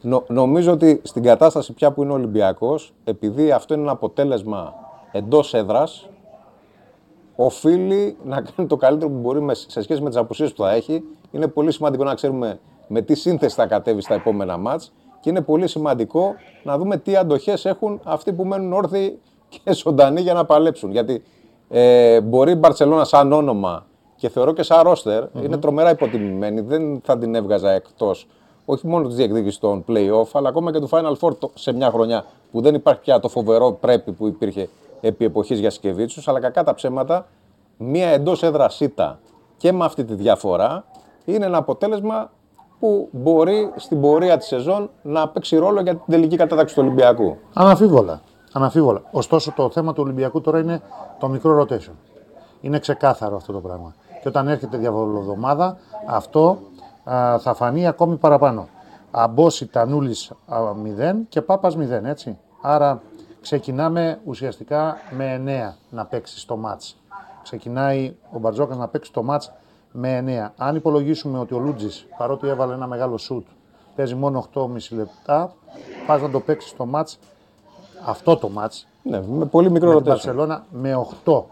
Νο, 0.00 0.24
νομίζω 0.28 0.72
ότι 0.72 1.00
στην 1.04 1.22
κατάσταση 1.22 1.72
πια 1.72 1.92
που 1.92 2.02
είναι 2.02 2.12
ο 2.12 2.14
Ολυμπιακός, 2.14 2.92
επειδή 3.04 3.52
αυτό 3.52 3.74
είναι 3.74 3.82
ένα 3.82 3.92
αποτέλεσμα 3.92 4.74
εντός 5.12 5.54
έδρας, 5.54 6.08
οφείλει 7.36 8.16
να 8.24 8.40
κάνει 8.40 8.68
το 8.68 8.76
καλύτερο 8.76 9.10
που 9.10 9.18
μπορεί 9.18 9.44
σε 9.52 9.82
σχέση 9.82 10.02
με 10.02 10.08
τις 10.08 10.18
απουσίες 10.18 10.52
που 10.52 10.62
θα 10.62 10.72
έχει. 10.72 11.04
Είναι 11.30 11.46
πολύ 11.46 11.72
σημαντικό 11.72 12.04
να 12.04 12.14
ξέρουμε 12.14 12.58
με 12.86 13.00
τι 13.00 13.14
σύνθεση 13.14 13.54
θα 13.54 13.66
κατέβει 13.66 14.00
στα 14.00 14.14
επόμενα 14.14 14.56
μάτς. 14.56 14.92
Και 15.20 15.30
είναι 15.30 15.40
πολύ 15.40 15.68
σημαντικό 15.68 16.34
να 16.62 16.78
δούμε 16.78 16.96
τι 16.96 17.16
αντοχές 17.16 17.64
έχουν 17.64 18.00
αυτοί 18.04 18.32
που 18.32 18.44
μένουν 18.44 18.72
όρθιοι 18.72 19.18
και 19.48 19.72
ζωντανοί 19.72 20.20
για 20.20 20.34
να 20.34 20.44
παλέψουν. 20.44 20.90
Γιατί 20.90 21.22
ε, 21.68 22.20
μπορεί 22.20 22.52
η 22.52 22.56
Μπαρσελόνα 22.58 23.04
σαν 23.04 23.32
όνομα 23.32 23.86
και 24.16 24.28
θεωρώ 24.28 24.52
και 24.52 24.62
σαν 24.62 24.82
ροστερ 24.82 25.24
είναι 25.42 25.56
τρομερά 25.56 25.90
υποτιμημένη. 25.90 26.60
Δεν 26.60 27.00
θα 27.04 27.18
την 27.18 27.34
έβγαζα 27.34 27.70
εκτός 27.70 28.26
όχι 28.66 28.86
μόνο 28.86 29.06
της 29.06 29.16
διεκδίκησης 29.16 29.58
των 29.58 29.84
playoff, 29.88 30.28
αλλά 30.32 30.48
ακόμα 30.48 30.72
και 30.72 30.78
του 30.78 30.88
Final 30.90 31.14
Four 31.20 31.32
σε 31.54 31.72
μια 31.72 31.90
χρονιά 31.90 32.24
που 32.52 32.60
δεν 32.60 32.74
υπάρχει 32.74 33.00
πια 33.00 33.20
το 33.20 33.28
φοβερό 33.28 33.72
πρέπει 33.72 34.12
που 34.12 34.26
υπήρχε 34.26 34.68
επί 35.00 35.24
εποχής 35.24 35.58
για 35.58 35.70
Σκεβίτσου, 35.70 36.30
αλλά 36.30 36.40
κακά 36.40 36.64
τα 36.64 36.74
ψέματα, 36.74 37.26
μία 37.76 38.08
εντός 38.08 38.42
έδρας 38.42 38.74
ΣΥΤΑ 38.74 39.18
και 39.56 39.72
με 39.72 39.84
αυτή 39.84 40.04
τη 40.04 40.14
διαφορά 40.14 40.84
είναι 41.24 41.46
ένα 41.46 41.58
αποτέλεσμα 41.58 42.30
που 42.78 43.08
μπορεί 43.12 43.72
στην 43.76 44.00
πορεία 44.00 44.36
της 44.36 44.46
σεζόν 44.46 44.90
να 45.02 45.28
παίξει 45.28 45.56
ρόλο 45.56 45.80
για 45.80 45.92
την 45.92 46.04
τελική 46.06 46.36
κατάταξη 46.36 46.74
του 46.74 46.82
Ολυμπιακού. 46.84 47.36
Αναφίβολα. 47.54 48.20
Αναφίβολα. 48.52 49.02
Ωστόσο, 49.10 49.52
το 49.56 49.70
θέμα 49.70 49.92
του 49.92 50.02
Ολυμπιακού 50.04 50.40
τώρα 50.40 50.58
είναι 50.58 50.80
το 51.18 51.28
μικρό 51.28 51.60
rotation. 51.62 51.94
Είναι 52.60 52.78
ξεκάθαρο 52.78 53.36
αυτό 53.36 53.52
το 53.52 53.60
πράγμα. 53.60 53.94
Και 54.22 54.28
όταν 54.28 54.48
έρχεται 54.48 54.76
διαβολοδομάδα, 54.76 55.76
αυτό 56.06 56.58
α, 57.04 57.38
θα 57.38 57.54
φανεί 57.54 57.86
ακόμη 57.86 58.16
παραπάνω. 58.16 58.68
Αμπόση 59.10 59.66
Τανούλη 59.66 60.16
0 60.48 61.14
και 61.28 61.42
Πάπας 61.42 61.76
0, 61.76 61.80
έτσι. 62.04 62.38
Άρα 62.60 63.02
ξεκινάμε 63.46 64.20
ουσιαστικά 64.24 64.96
με 65.10 65.42
9 65.46 65.76
να 65.90 66.04
παίξεις 66.04 66.44
το 66.44 66.56
μάτς. 66.56 66.96
Ξεκινάει 67.42 68.16
ο 68.32 68.38
Μπαρτζόκας 68.38 68.76
να 68.76 68.88
παίξει 68.88 69.12
το 69.12 69.22
μάτς 69.22 69.52
με 69.92 70.18
9. 70.18 70.52
Αν 70.56 70.76
υπολογίσουμε 70.76 71.38
ότι 71.38 71.54
ο 71.54 71.58
Λούτζης, 71.58 72.06
παρότι 72.18 72.48
έβαλε 72.48 72.74
ένα 72.74 72.86
μεγάλο 72.86 73.18
σουτ, 73.18 73.46
παίζει 73.96 74.14
μόνο 74.14 74.38
8,5 74.38 74.96
λεπτά, 74.96 75.52
πας 76.06 76.22
να 76.22 76.30
το 76.30 76.40
παίξεις 76.40 76.76
το 76.76 76.86
μάτς, 76.86 77.18
αυτό 78.04 78.36
το 78.36 78.48
μάτς, 78.48 78.86
ναι, 79.02 79.22
με 79.26 79.44
πολύ 79.44 79.70
μικρό 79.70 79.94
με 79.94 80.00
Μπαρσελόνα 80.00 80.64
με 80.70 80.94
8. 81.24 81.44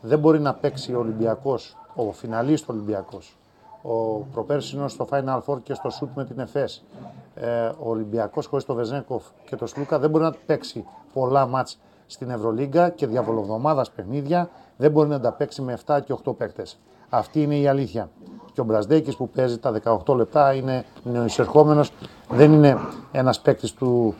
Δεν 0.00 0.18
μπορεί 0.18 0.40
να 0.40 0.54
παίξει 0.54 0.94
ο 0.94 0.98
Ολυμπιακός, 0.98 1.76
ο 1.94 2.12
φιναλίστ 2.12 2.68
Ολυμπιακός, 2.68 3.36
ο 3.86 4.26
προπέρσινο 4.32 4.88
στο 4.88 5.06
Final 5.10 5.40
Four 5.46 5.62
και 5.62 5.74
στο 5.74 5.90
σουτ 5.90 6.08
με 6.14 6.24
την 6.24 6.38
ΕΦΕΣ. 6.38 6.84
Ε, 7.34 7.66
ο 7.66 7.90
Ολυμπιακός 7.90 8.46
χωρίς 8.46 8.64
το 8.64 8.74
Βεζέγκοφ 8.74 9.24
και 9.44 9.56
το 9.56 9.66
Σλούκα 9.66 9.98
δεν 9.98 10.10
μπορεί 10.10 10.24
να 10.24 10.32
παίξει 10.46 10.84
πολλά 11.12 11.46
μάτς 11.46 11.78
στην 12.06 12.30
Ευρωλίγκα 12.30 12.88
και 12.88 13.06
διαβολοβδομάδας 13.06 13.90
παιχνίδια 13.90 14.50
δεν 14.76 14.90
μπορεί 14.90 15.08
να 15.08 15.20
τα 15.20 15.32
παίξει 15.32 15.62
με 15.62 15.78
7 15.86 15.98
και 16.04 16.14
8 16.24 16.36
παίκτες. 16.36 16.78
Αυτή 17.08 17.42
είναι 17.42 17.56
η 17.56 17.66
αλήθεια. 17.66 18.10
Και 18.52 18.60
ο 18.60 18.64
Μπρασδέκης 18.64 19.16
που 19.16 19.28
παίζει 19.28 19.58
τα 19.58 19.72
18 20.06 20.14
λεπτά 20.14 20.54
είναι 20.54 20.84
νεοεισερχόμενος, 21.02 21.92
δεν 22.28 22.52
είναι 22.52 22.78
ένας 23.12 23.40
παίκτης 23.40 23.70
ε, 23.70 23.74
που, 23.78 24.14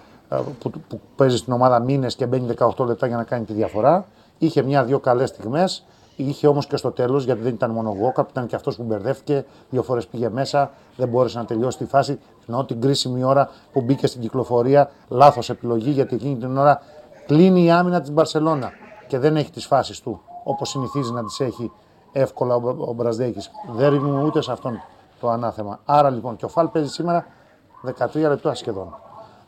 που 0.88 1.00
παίζει 1.16 1.36
στην 1.36 1.52
ομάδα 1.52 1.78
μήνες 1.78 2.14
και 2.14 2.26
μπαίνει 2.26 2.54
18 2.58 2.86
λεπτά 2.86 3.06
για 3.06 3.16
να 3.16 3.24
κάνει 3.24 3.44
τη 3.44 3.52
διαφορά. 3.52 4.06
Είχε 4.38 4.62
μια-δυο 4.62 4.98
καλές 4.98 5.28
στιγμές, 5.28 5.86
Είχε 6.16 6.46
όμως 6.46 6.66
και 6.66 6.76
στο 6.76 6.90
τέλος, 6.90 7.24
γιατί 7.24 7.40
δεν 7.40 7.54
ήταν 7.54 7.70
μόνο 7.70 7.90
ο 7.90 8.24
ήταν 8.30 8.46
και 8.46 8.56
αυτός 8.56 8.76
που 8.76 8.82
μπερδεύτηκε. 8.82 9.44
Δύο 9.70 9.82
φορές 9.82 10.06
πήγε 10.06 10.28
μέσα, 10.28 10.70
δεν 10.96 11.08
μπόρεσε 11.08 11.38
να 11.38 11.44
τελειώσει 11.44 11.78
τη 11.78 11.84
φάση. 11.84 12.18
Ενώ 12.48 12.64
την 12.64 12.80
κρίσιμη 12.80 13.24
ώρα 13.24 13.50
που 13.72 13.80
μπήκε 13.80 14.06
στην 14.06 14.20
κυκλοφορία, 14.20 14.90
λάθος 15.08 15.50
επιλογή, 15.50 15.90
γιατί 15.90 16.14
εκείνη 16.14 16.36
την 16.36 16.56
ώρα 16.56 16.80
κλείνει 17.26 17.64
η 17.64 17.70
άμυνα 17.70 18.00
της 18.00 18.10
Μπαρσελόνα 18.10 18.70
και 19.06 19.18
δεν 19.18 19.36
έχει 19.36 19.50
τις 19.50 19.66
φάσεις 19.66 20.00
του 20.00 20.20
όπως 20.44 20.68
συνηθίζει 20.68 21.12
να 21.12 21.24
τις 21.24 21.40
έχει 21.40 21.72
εύκολα 22.12 22.54
ο, 22.54 22.68
ο 22.78 22.92
Μπραζδέκης. 22.92 23.50
Δεν 23.72 23.90
ρίχνουμε 23.90 24.22
ούτε 24.22 24.42
σε 24.42 24.52
αυτόν 24.52 24.80
το 25.20 25.28
ανάθεμα. 25.28 25.80
Άρα 25.84 26.10
λοιπόν 26.10 26.36
και 26.36 26.44
ο 26.44 26.48
Φαλ 26.48 26.66
παίζει 26.66 26.88
σήμερα 26.88 27.26
13 27.98 28.14
λεπτά 28.14 28.54
σχεδόν. 28.54 28.94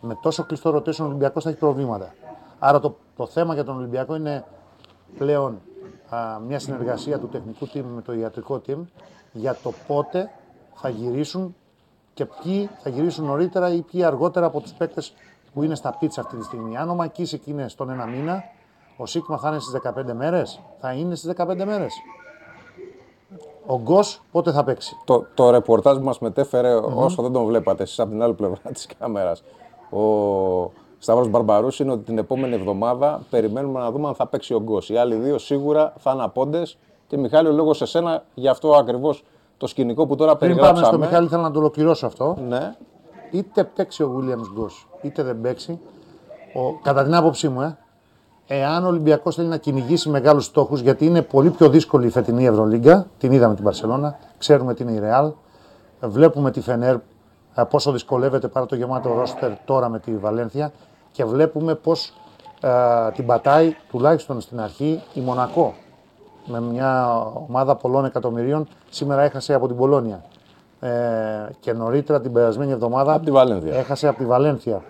Με 0.00 0.18
τόσο 0.22 0.44
κλειστό 0.44 0.70
ρωτήσεων 0.70 1.08
ο 1.08 1.10
Ολυμπιακός 1.10 1.42
θα 1.42 1.50
έχει 1.50 1.58
προβλήματα. 1.58 2.14
Άρα 2.58 2.80
το, 2.80 2.96
το 3.16 3.26
θέμα 3.26 3.54
για 3.54 3.64
τον 3.64 3.76
Ολυμπιακό 3.76 4.14
είναι 4.14 4.44
πλέον 5.18 5.60
α, 6.08 6.38
μια 6.46 6.58
συνεργασία 6.58 7.18
του 7.18 7.28
τεχνικού 7.28 7.68
team 7.74 7.84
με 7.94 8.02
το 8.02 8.12
ιατρικό 8.12 8.60
team 8.66 8.78
για 9.32 9.56
το 9.62 9.72
πότε 9.86 10.30
θα 10.74 10.88
γυρίσουν 10.88 11.54
και 12.14 12.26
ποιοι 12.26 12.70
θα 12.82 12.88
γυρίσουν 12.88 13.24
νωρίτερα 13.24 13.72
ή 13.72 13.80
ποιοι 13.80 14.04
αργότερα 14.04 14.46
από 14.46 14.60
τους 14.60 14.72
παίκτε 14.72 15.02
που 15.54 15.62
είναι 15.62 15.74
στα 15.74 15.96
πίτσα 15.98 16.20
αυτή 16.20 16.36
τη 16.36 16.44
στιγμή. 16.44 16.76
Αν 16.76 16.90
ο 16.90 16.94
Μακίσικ 16.94 17.46
είναι 17.46 17.68
στον 17.68 17.90
ένα 17.90 18.06
μήνα, 18.06 18.44
ο 18.96 19.06
Σίγμα 19.06 19.38
θα 19.38 19.48
είναι 19.48 19.58
στις 19.58 19.80
15 19.82 20.12
μέρες. 20.12 20.60
Θα 20.80 20.92
είναι 20.92 21.14
στις 21.14 21.32
15 21.36 21.64
μέρες. 21.64 21.94
Ο 23.66 23.78
Γκος 23.78 24.22
πότε 24.32 24.52
θα 24.52 24.64
παίξει; 24.64 24.96
Το, 25.04 25.26
το 25.34 25.50
ρεπορτάζ 25.50 25.96
που 25.96 26.04
μας 26.04 26.18
μετέφερε, 26.18 26.74
όσο 26.74 27.22
δεν 27.22 27.32
τον 27.32 27.44
βλέπατε 27.44 27.82
εσείς 27.82 27.98
από 27.98 28.10
την 28.10 28.22
άλλη 28.22 28.34
πλευρά 28.34 28.70
της 28.72 28.86
κάμερας, 28.98 29.42
ο 29.90 30.00
Σταύρος 31.06 31.28
Μπαρμπαρούς 31.28 31.80
είναι 31.80 31.92
ότι 31.92 32.02
την 32.02 32.18
επόμενη 32.18 32.54
εβδομάδα 32.54 33.20
περιμένουμε 33.30 33.80
να 33.80 33.90
δούμε 33.90 34.08
αν 34.08 34.14
θα 34.14 34.26
παίξει 34.26 34.54
ο 34.54 34.60
Γκος. 34.60 34.90
Οι 34.90 34.96
άλλοι 34.96 35.14
δύο 35.14 35.38
σίγουρα 35.38 35.92
θα 35.98 36.12
είναι 36.12 36.22
απόντες. 36.22 36.78
Και 37.06 37.16
Μιχάλη, 37.16 37.48
ο 37.48 37.52
λόγος 37.52 37.76
σε 37.76 37.86
σένα 37.86 38.24
για 38.34 38.50
αυτό 38.50 38.74
ακριβώς 38.74 39.24
το 39.56 39.66
σκηνικό 39.66 40.06
που 40.06 40.16
τώρα 40.16 40.36
περιγράψαμε. 40.36 40.72
Πριν 40.72 40.90
πάμε 40.90 40.96
στο 40.96 41.08
Μιχάλη, 41.08 41.28
θέλω 41.28 41.42
να 41.42 41.50
το 41.50 41.58
ολοκληρώσω 41.58 42.06
αυτό. 42.06 42.36
Ναι. 42.48 42.74
Είτε 43.30 43.64
παίξει 43.64 44.02
ο 44.02 44.16
Williams 44.16 44.52
Γκος, 44.54 44.88
είτε 45.02 45.22
δεν 45.22 45.40
παίξει. 45.40 45.80
Ο, 46.54 46.78
κατά 46.82 47.04
την 47.04 47.14
άποψή 47.14 47.48
μου, 47.48 47.60
ε, 47.60 47.76
εάν 48.46 48.84
ο 48.84 48.88
Ολυμπιακός 48.88 49.34
θέλει 49.34 49.48
να 49.48 49.56
κυνηγήσει 49.56 50.08
μεγάλους 50.08 50.44
στόχους, 50.44 50.80
γιατί 50.80 51.06
είναι 51.06 51.22
πολύ 51.22 51.50
πιο 51.50 51.68
δύσκολη 51.68 52.06
η 52.06 52.10
φετινή 52.10 52.46
Ευρωλίγκα, 52.46 53.06
την 53.18 53.32
είδαμε 53.32 53.54
την 53.54 53.64
Παρσελώνα, 53.64 54.18
ξέρουμε 54.38 54.74
τι 54.74 54.82
είναι 54.82 54.92
η 54.92 54.98
Ρεάλ, 54.98 55.32
βλέπουμε 56.00 56.50
τη 56.50 56.60
Φενέρ 56.60 56.96
πόσο 57.70 57.92
δυσκολεύεται 57.92 58.48
παρά 58.48 58.66
το 58.66 58.74
γεμάτο 58.74 59.14
ρόστερ 59.14 59.50
τώρα 59.64 59.88
με 59.88 59.98
τη 59.98 60.16
Βαλένθια 60.16 60.72
και 61.16 61.24
βλέπουμε 61.24 61.74
πώ 61.74 61.92
ε, 62.60 63.10
την 63.14 63.26
πατάει 63.26 63.74
τουλάχιστον 63.90 64.40
στην 64.40 64.60
αρχή 64.60 65.02
η 65.14 65.20
Μονακό. 65.20 65.74
Με 66.46 66.60
μια 66.60 67.18
ομάδα 67.48 67.74
πολλών 67.76 68.04
εκατομμυρίων. 68.04 68.68
Σήμερα 68.90 69.22
έχασε 69.22 69.54
από 69.54 69.66
την 69.66 69.76
Πολώνια. 69.76 70.24
Ε, 70.80 70.88
και 71.60 71.72
νωρίτερα 71.72 72.20
την 72.20 72.32
περασμένη 72.32 72.72
εβδομάδα 72.72 73.12
Από 73.14 73.24
τη 73.24 73.30
Βαλένθια. 73.30 73.74
έχασε 73.74 74.08
από 74.08 74.18
τη 74.18 74.24
Βαλένθια. 74.24 74.82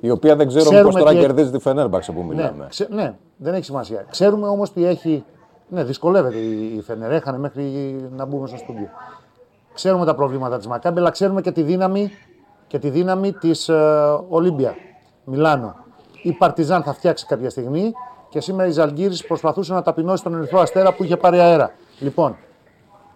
Η 0.00 0.10
οποία 0.10 0.36
δεν 0.36 0.46
ξέρω 0.48 0.64
Ξέρουμε 0.70 0.90
πώς 0.90 0.94
τώρα 1.00 1.10
τι- 1.10 1.18
κερδίζει 1.18 1.50
τη 1.50 1.58
Φενέρμπαξε 1.58 2.12
που 2.12 2.18
Ναι, 2.20 2.26
μιλάμε. 2.26 2.66
ξε- 2.68 2.90
ναι, 2.90 3.14
δεν 3.36 3.54
έχει 3.54 3.64
σημασία. 3.64 4.04
Ξέρουμε 4.10 4.48
όμως 4.48 4.72
τι 4.72 4.84
έχει. 4.86 5.24
Ναι, 5.68 5.84
δυσκολεύεται 5.84 6.36
η 6.36 6.74
η 6.76 6.80
Φενέρ. 6.80 7.12
Έχανε 7.12 7.38
μέχρι 7.38 7.64
να 8.16 8.24
μπούμε 8.24 8.46
στο 8.46 8.56
στούντιο. 8.56 8.88
Ξέρουμε 9.74 10.04
τα 10.04 10.14
προβλήματα 10.14 10.56
της 10.56 10.66
Μακάμπη, 10.66 10.98
αλλά 10.98 11.10
ξέρουμε 11.10 11.40
και 11.40 11.50
τη 11.52 11.62
δύναμη, 11.62 12.10
και 12.66 12.78
τη 12.78 12.90
δύναμη 12.90 13.32
της 13.32 13.68
ε, 13.68 13.74
Ολύμπια. 14.28 14.74
Μιλάνο. 15.28 15.74
Η 16.22 16.32
Παρτιζάν 16.32 16.82
θα 16.82 16.92
φτιάξει 16.92 17.26
κάποια 17.26 17.50
στιγμή 17.50 17.92
και 18.28 18.40
σήμερα 18.40 18.68
η 18.68 18.70
Ζαλγκύρης 18.70 19.26
προσπαθούσε 19.26 19.72
να 19.72 19.82
ταπεινώσει 19.82 20.22
τον 20.22 20.34
Ερυθρό 20.34 20.60
Αστέρα 20.60 20.92
που 20.94 21.04
είχε 21.04 21.16
πάρει 21.16 21.40
αέρα. 21.40 21.72
Λοιπόν, 21.98 22.36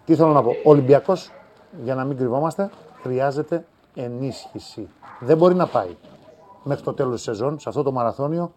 τι 0.04 0.14
θέλω 0.14 0.32
να 0.32 0.42
πω. 0.42 0.50
Ο 0.50 0.70
Ολυμπιακός, 0.70 1.30
για 1.82 1.94
να 1.94 2.04
μην 2.04 2.16
κρυβόμαστε, 2.16 2.70
χρειάζεται 3.02 3.64
ενίσχυση. 3.94 4.88
Δεν 5.20 5.36
μπορεί 5.36 5.54
να 5.54 5.66
πάει 5.66 5.96
μέχρι 6.62 6.84
το 6.84 6.92
τέλος 6.92 7.14
της 7.14 7.22
σεζόν, 7.22 7.58
σε 7.58 7.68
αυτό 7.68 7.82
το 7.82 7.92
μαραθώνιο, 7.92 8.52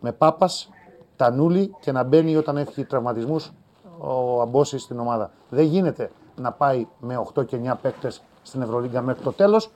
με 0.00 0.12
Πάπας, 0.12 0.68
Τανούλη 1.16 1.74
και 1.80 1.92
να 1.92 2.02
μπαίνει 2.02 2.36
όταν 2.36 2.56
έχει 2.56 2.84
τραυματισμούς 2.84 3.52
ο 3.98 4.40
Αμπόση 4.40 4.78
στην 4.78 4.98
ομάδα. 4.98 5.30
Δεν 5.48 5.64
γίνεται 5.64 6.10
να 6.36 6.52
πάει 6.52 6.86
με 6.98 7.16
8 7.34 7.44
και 7.46 7.56
9 7.56 7.74
παίκτες 7.82 8.22
στην 8.42 8.62
Ευρωλίγκα 8.62 9.02
μέχρι 9.02 9.22
το 9.22 9.32
τέλος. 9.32 9.70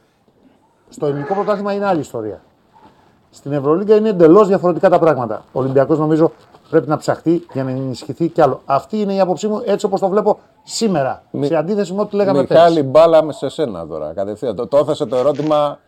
Στο 0.88 1.06
ελληνικό 1.06 1.34
πρωτάθλημα 1.34 1.72
είναι 1.72 1.86
άλλη 1.86 2.00
ιστορία. 2.00 2.42
Στην 3.34 3.52
Ευρωλίγκα 3.52 3.96
είναι 3.96 4.08
εντελώς 4.08 4.48
διαφορετικά 4.48 4.88
τα 4.88 4.98
πράγματα. 4.98 5.44
Ο 5.52 5.58
Ολυμπιακός 5.60 5.98
νομίζω 5.98 6.32
πρέπει 6.70 6.88
να 6.88 6.96
ψαχτεί 6.96 7.46
για 7.52 7.64
να 7.64 7.70
ενισχυθεί 7.70 8.28
κι 8.28 8.40
άλλο. 8.40 8.60
Αυτή 8.64 9.00
είναι 9.00 9.14
η 9.14 9.20
άποψή 9.20 9.48
μου 9.48 9.62
έτσι 9.66 9.86
όπως 9.86 10.00
το 10.00 10.08
βλέπω 10.08 10.38
σήμερα. 10.62 11.22
Μι- 11.30 11.46
Σε 11.46 11.56
αντίθεση 11.56 11.92
με 11.94 12.00
ό,τι 12.00 12.16
λέγαμε 12.16 12.40
Μιχάλη, 12.40 12.74
πέρυσι. 12.74 12.82
μπάλα 12.90 13.22
με 13.24 13.32
σε 13.32 13.48
σένα 13.48 13.86
τώρα. 13.86 14.12
Κατευθείαν. 14.14 14.56
Το, 14.56 14.66
το 14.66 14.76
έθεσε 14.76 15.06
το 15.06 15.16
ερώτημα 15.16 15.78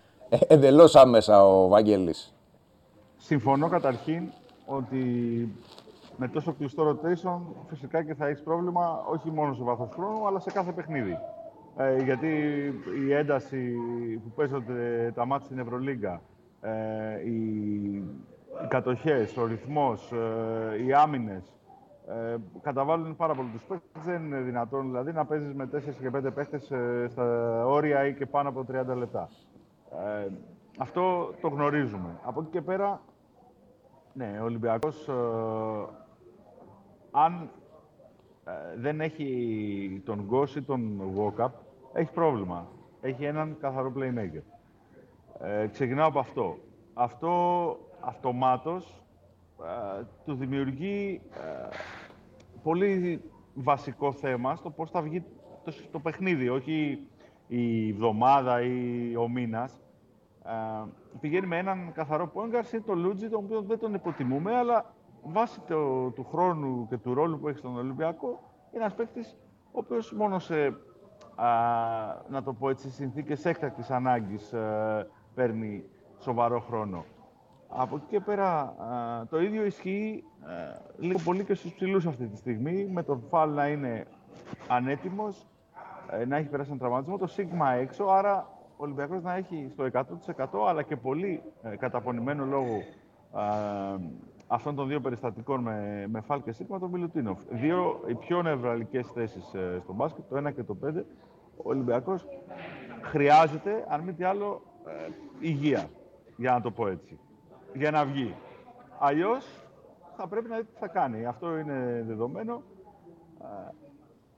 εντελώς 0.47 0.97
άμεσα 0.97 1.47
ο 1.47 1.69
Βαγγέλης. 1.69 2.35
Συμφωνώ 3.17 3.69
καταρχήν 3.69 4.23
ότι 4.67 4.99
με 6.17 6.29
τόσο 6.29 6.55
κλειστό 6.59 6.83
rotation 6.91 7.39
φυσικά 7.69 8.03
και 8.05 8.15
θα 8.15 8.27
έχεις 8.27 8.43
πρόβλημα 8.43 9.03
όχι 9.13 9.31
μόνο 9.31 9.55
σε 9.55 9.63
βάθος 9.63 9.89
χρόνου 9.95 10.27
αλλά 10.27 10.41
σε 10.41 10.51
κάθε 10.51 10.73
παιχνίδι. 10.73 11.19
Ε, 11.77 12.03
γιατί 12.03 12.27
η 13.09 13.13
ένταση 13.13 13.73
που 14.25 14.31
παίζονται 14.37 15.13
τα 15.15 15.27
μάτια 15.27 15.47
στην 15.47 15.59
Ευρωλίγκα, 15.59 16.21
ε, 16.65 17.21
οι, 17.25 17.95
οι 18.63 18.67
κατοχές, 18.69 19.37
ο 19.37 19.47
ρυθμός, 19.47 20.13
ε, 20.13 20.85
οι 20.85 20.93
άμυνες 20.93 21.55
ε, 22.09 22.37
καταβάλουν 22.63 23.17
πάρα 23.17 23.35
πολύ 23.35 23.49
τους 23.49 23.63
παίχτες. 23.63 24.03
Δεν 24.05 24.25
είναι 24.25 24.41
δυνατόν 24.41 24.87
δηλαδή 24.87 25.13
να 25.13 25.25
παίζεις 25.27 25.55
με 25.55 25.69
4 25.73 25.81
και 26.01 26.11
5 26.29 26.35
παίχτες 26.35 26.71
ε, 26.71 27.07
στα 27.09 27.67
όρια 27.67 28.07
ή 28.07 28.15
και 28.15 28.27
πάνω 28.27 28.49
από 28.49 28.65
30 28.93 28.97
λεπτά. 28.97 29.29
Ε, 29.91 30.29
αυτό 30.79 31.35
το 31.41 31.49
γνωρίζουμε. 31.49 32.21
Από 32.25 32.41
εκεί 32.41 32.51
και 32.51 32.61
πέρα, 32.63 33.01
ναι, 34.13 34.39
ο 34.41 34.45
Ολυμπιακός, 34.45 35.09
ε, 35.09 35.13
αν 37.11 37.51
ε, 38.45 38.53
δεν 38.77 39.01
έχει 39.01 40.03
τον 40.05 40.25
Γκος 40.25 40.57
ή 40.57 40.63
τον 40.63 41.01
Walkup, 41.17 41.51
έχει 41.93 42.13
πρόβλημα. 42.13 42.67
Έχει 43.01 43.25
έναν 43.25 43.57
καθαρό 43.61 43.93
playmaker. 43.97 44.43
Ε, 45.41 45.67
ξεκινάω 45.67 46.09
από 46.09 46.19
αυτό. 46.19 46.59
Αυτό 46.95 47.79
αυτομάτως 48.01 49.05
ε, 49.99 50.05
του 50.25 50.35
δημιουργεί 50.35 51.21
ε, 51.31 51.69
πολύ 52.63 53.23
βασικό 53.55 54.13
θέμα 54.13 54.57
στο 54.57 54.71
πώς 54.71 54.91
θα 54.91 55.03
βγει 55.03 55.25
το, 55.65 55.73
το 55.91 55.99
παιχνίδι, 55.99 56.49
όχι 56.49 57.07
η 57.49 57.89
εβδομάδα 57.89 58.63
ή 58.63 59.17
ο 59.17 59.29
μήνας. 59.29 59.81
Ε, 60.45 60.85
πηγαίνει 61.21 61.47
με 61.47 61.59
έναν 61.59 61.93
καθαρό 61.93 62.27
πόγκαρ 62.29 62.75
ή 62.75 62.81
το 62.81 62.95
Λούτζι, 62.95 63.29
τον 63.29 63.45
οποίο 63.45 63.63
δεν 63.63 63.79
τον 63.79 63.95
υποτιμούμε, 63.95 64.57
αλλά 64.57 64.95
βάσει 65.23 65.61
το, 65.61 66.11
του 66.11 66.25
χρόνου 66.25 66.87
και 66.89 66.97
του 66.97 67.15
ρόλου 67.15 67.39
που 67.41 67.49
έχει 67.49 67.59
στον 67.59 67.77
Ολυμπιακό, 67.77 68.29
είναι 68.73 68.85
ένας 68.85 68.95
παίκτης 68.95 69.37
ο 69.73 69.79
οποίος 69.79 70.13
μόνο 70.13 70.39
σε, 70.39 70.67
α, 71.35 71.47
να 72.29 72.43
το 72.43 72.53
πω 72.53 72.69
έτσι, 72.69 72.91
συνθήκες 72.91 73.45
έκτακτης 73.45 73.91
ανάγκης 73.91 74.53
ε, 74.53 75.09
παίρνει 75.35 75.85
σοβαρό 76.19 76.61
χρόνο. 76.61 77.05
Από 77.69 77.97
εκεί 77.97 78.05
και 78.09 78.21
πέρα, 78.21 78.61
α, 78.61 79.27
το 79.31 79.41
ίδιο 79.41 79.65
ισχύει 79.65 80.25
ε, 80.47 81.07
λίγο 81.07 81.19
πολύ 81.25 81.45
και 81.45 81.55
στους 81.55 81.73
ψηλούς 81.73 82.07
αυτή 82.07 82.27
τη 82.27 82.37
στιγμή, 82.37 82.87
με 82.93 83.03
τον 83.03 83.23
Φαλ 83.29 83.51
να 83.51 83.69
είναι 83.69 84.07
ανέτοιμος, 84.69 85.47
ε, 86.11 86.25
να 86.25 86.37
έχει 86.37 86.49
περάσει 86.49 86.69
έναν 86.69 86.81
τραυματισμό, 86.81 87.19
το 87.19 87.27
Σίγμα 87.27 87.71
έξω, 87.71 88.05
άρα 88.05 88.49
ο 88.77 88.83
Ολυμπιακός 88.85 89.23
να 89.23 89.35
έχει 89.35 89.69
στο 89.73 89.89
100% 89.93 90.69
αλλά 90.69 90.83
και 90.83 90.97
πολύ 90.97 91.43
ε, 91.63 91.77
καταπονημένο 91.77 92.45
λόγο 92.45 92.75
ε, 93.37 94.01
αυτών 94.47 94.75
των 94.75 94.89
δύο 94.89 95.01
περιστατικών 95.01 95.61
με, 95.61 96.07
με 96.09 96.21
Φαλ 96.21 96.43
και 96.43 96.53
Σίγμα, 96.53 96.79
τον 96.79 96.91
Μιλουτίνοφ. 96.91 97.39
Δύο 97.51 98.01
οι 98.07 98.15
πιο 98.15 98.43
νευραλικές 98.43 99.11
θέσεις 99.15 99.55
ε, 99.55 99.79
στο 99.83 99.93
μπάσκετ, 99.93 100.25
το 100.29 100.49
1 100.49 100.55
και 100.55 100.63
το 100.63 100.77
5. 100.85 101.03
Ο 101.57 101.63
Ολυμπιακός 101.63 102.27
χρειάζεται, 103.03 103.85
αν 103.89 104.01
μη 104.01 104.13
τι 104.13 104.25
άλλο, 104.25 104.63
ε, 104.87 105.11
υγεία, 105.41 105.89
για 106.37 106.51
να 106.53 106.61
το 106.61 106.71
πω 106.71 106.89
έτσι, 106.89 107.19
για 107.75 107.91
να 107.91 108.05
βγει. 108.05 108.35
Αλλιώς 108.99 109.65
θα 110.17 110.29
πρέπει 110.29 110.49
να 110.49 110.57
δει 110.57 110.65
τι 110.65 110.79
θα 110.79 110.89
κάνει. 110.89 111.27
Αυτό 111.27 111.59
είναι 111.59 112.05
δεδομένο. 112.07 112.63
Ε, 113.43 113.71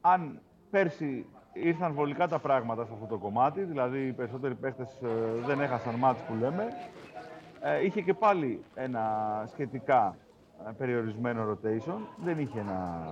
αν 0.01 0.41
πέρσι 0.71 1.27
ήρθαν 1.53 1.93
βολικά 1.93 2.29
τα 2.29 2.39
πράγματα 2.39 2.85
σε 2.85 2.93
αυτό 2.93 3.07
το 3.07 3.19
κομμάτι, 3.19 3.63
δηλαδή 3.63 4.07
οι 4.07 4.13
περισσότεροι 4.13 4.55
παίχτες 4.55 5.01
ε, 5.03 5.41
δεν 5.47 5.61
έχασαν 5.61 5.95
μάτς 5.95 6.21
που 6.21 6.35
λέμε, 6.35 6.67
ε, 7.61 7.85
είχε 7.85 8.01
και 8.01 8.15
πάλι 8.15 8.63
ένα 8.75 9.03
σχετικά 9.47 10.17
ε, 10.69 10.71
περιορισμένο 10.79 11.53
rotation. 11.53 11.99
Δεν 12.25 12.39
είχε 12.39 12.61
ένα 12.61 13.11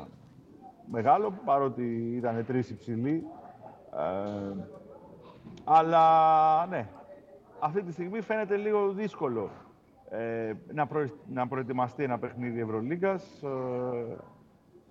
μεγάλο, 0.90 1.32
παρότι 1.44 2.14
ήταν 2.16 2.44
τρεις 2.46 2.70
υψηλοί. 2.70 3.26
Ε, 3.92 4.52
αλλά 5.64 6.66
ναι, 6.66 6.86
αυτή 7.64 7.82
τη 7.82 7.92
στιγμή 7.92 8.20
φαίνεται 8.20 8.56
λίγο 8.56 8.92
δύσκολο 8.92 9.50
ε, 10.10 10.52
να, 10.72 10.86
προε- 10.86 11.12
να 11.28 11.46
προετοιμαστεί 11.48 12.02
ένα 12.02 12.18
παιχνίδι 12.18 12.60
Ευρωλίγκας 12.60 13.42
ε, 13.42 14.16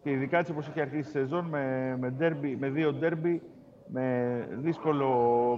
και 0.02 0.12
ειδικά 0.12 0.38
έτσι 0.38 0.52
όπως 0.52 0.68
έχει 0.68 0.82
αρχίσει 0.82 1.10
η 1.10 1.12
σεζόν 1.12 1.46
με, 1.46 1.96
με, 2.00 2.14
derby, 2.20 2.56
με 2.60 2.70
δύο 2.70 2.94
ντέρμπι, 2.94 3.42
με 3.88 4.48
δύσκολο 4.52 5.08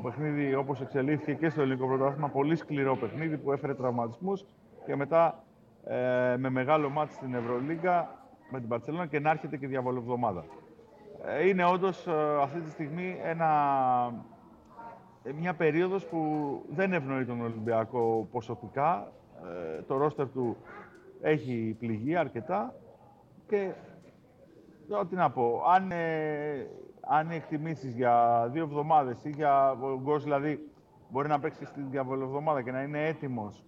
παιχνίδι 0.04 0.56
όπως 0.56 0.82
εξελίχθηκε 0.82 1.34
και 1.34 1.50
στο 1.50 1.62
ελληνικό 1.62 1.88
πρωτάθλημα, 1.88 2.30
πολύ 2.30 2.56
σκληρό 2.56 2.96
παιχνίδι 2.98 3.38
που 3.38 3.52
έφερε 3.52 3.74
τραυματισμούς 3.74 4.46
και 4.86 4.96
μετά 4.96 5.44
ε, 5.84 6.38
με 6.38 6.50
μεγάλο 6.50 6.90
μάτι 6.90 7.14
στην 7.14 7.34
Ευρωλίγκα 7.34 8.20
με 8.50 8.60
την 8.60 8.68
Παρσελόνα 8.70 9.06
και 9.06 9.20
να 9.20 9.30
έρχεται 9.30 9.58
και 9.58 9.68
διαβολοβδομάδα. 9.68 10.46
Ε, 11.26 11.48
είναι 11.48 11.66
όντως 11.66 12.08
ε, 12.08 12.12
αυτή 12.42 12.60
τη 12.60 12.70
στιγμή 12.70 13.20
ένα, 13.24 13.50
ε, 14.12 14.35
μια 15.34 15.54
περίοδος 15.54 16.06
που 16.06 16.20
δεν 16.70 16.94
ευνοεί 16.94 17.26
τον 17.26 17.42
Ολυμπιακό 17.42 18.28
ποσοτικά. 18.32 19.12
Ε, 19.78 19.82
το 19.82 19.98
ρόστερ 19.98 20.30
του 20.30 20.58
έχει 21.22 21.76
πληγεί 21.80 22.16
αρκετά 22.16 22.74
και 23.48 23.72
τώρα 24.88 25.06
τι 25.06 25.16
να 25.16 25.30
πω, 25.30 25.64
αν, 25.76 25.92
ε, 25.92 26.68
αν 27.02 27.32
εκτιμήσεις 27.32 27.96
για 27.96 28.48
δύο 28.52 28.64
εβδομάδες 28.64 29.24
ή 29.24 29.30
για 29.30 29.72
ο 29.72 30.00
Γκος 30.02 30.24
δηλαδή 30.24 30.70
μπορεί 31.10 31.28
να 31.28 31.40
παίξει 31.40 31.66
στην 31.66 31.90
διαβολοβδομάδα 31.90 32.62
και 32.62 32.72
να 32.72 32.82
είναι 32.82 33.06
έτοιμος 33.06 33.64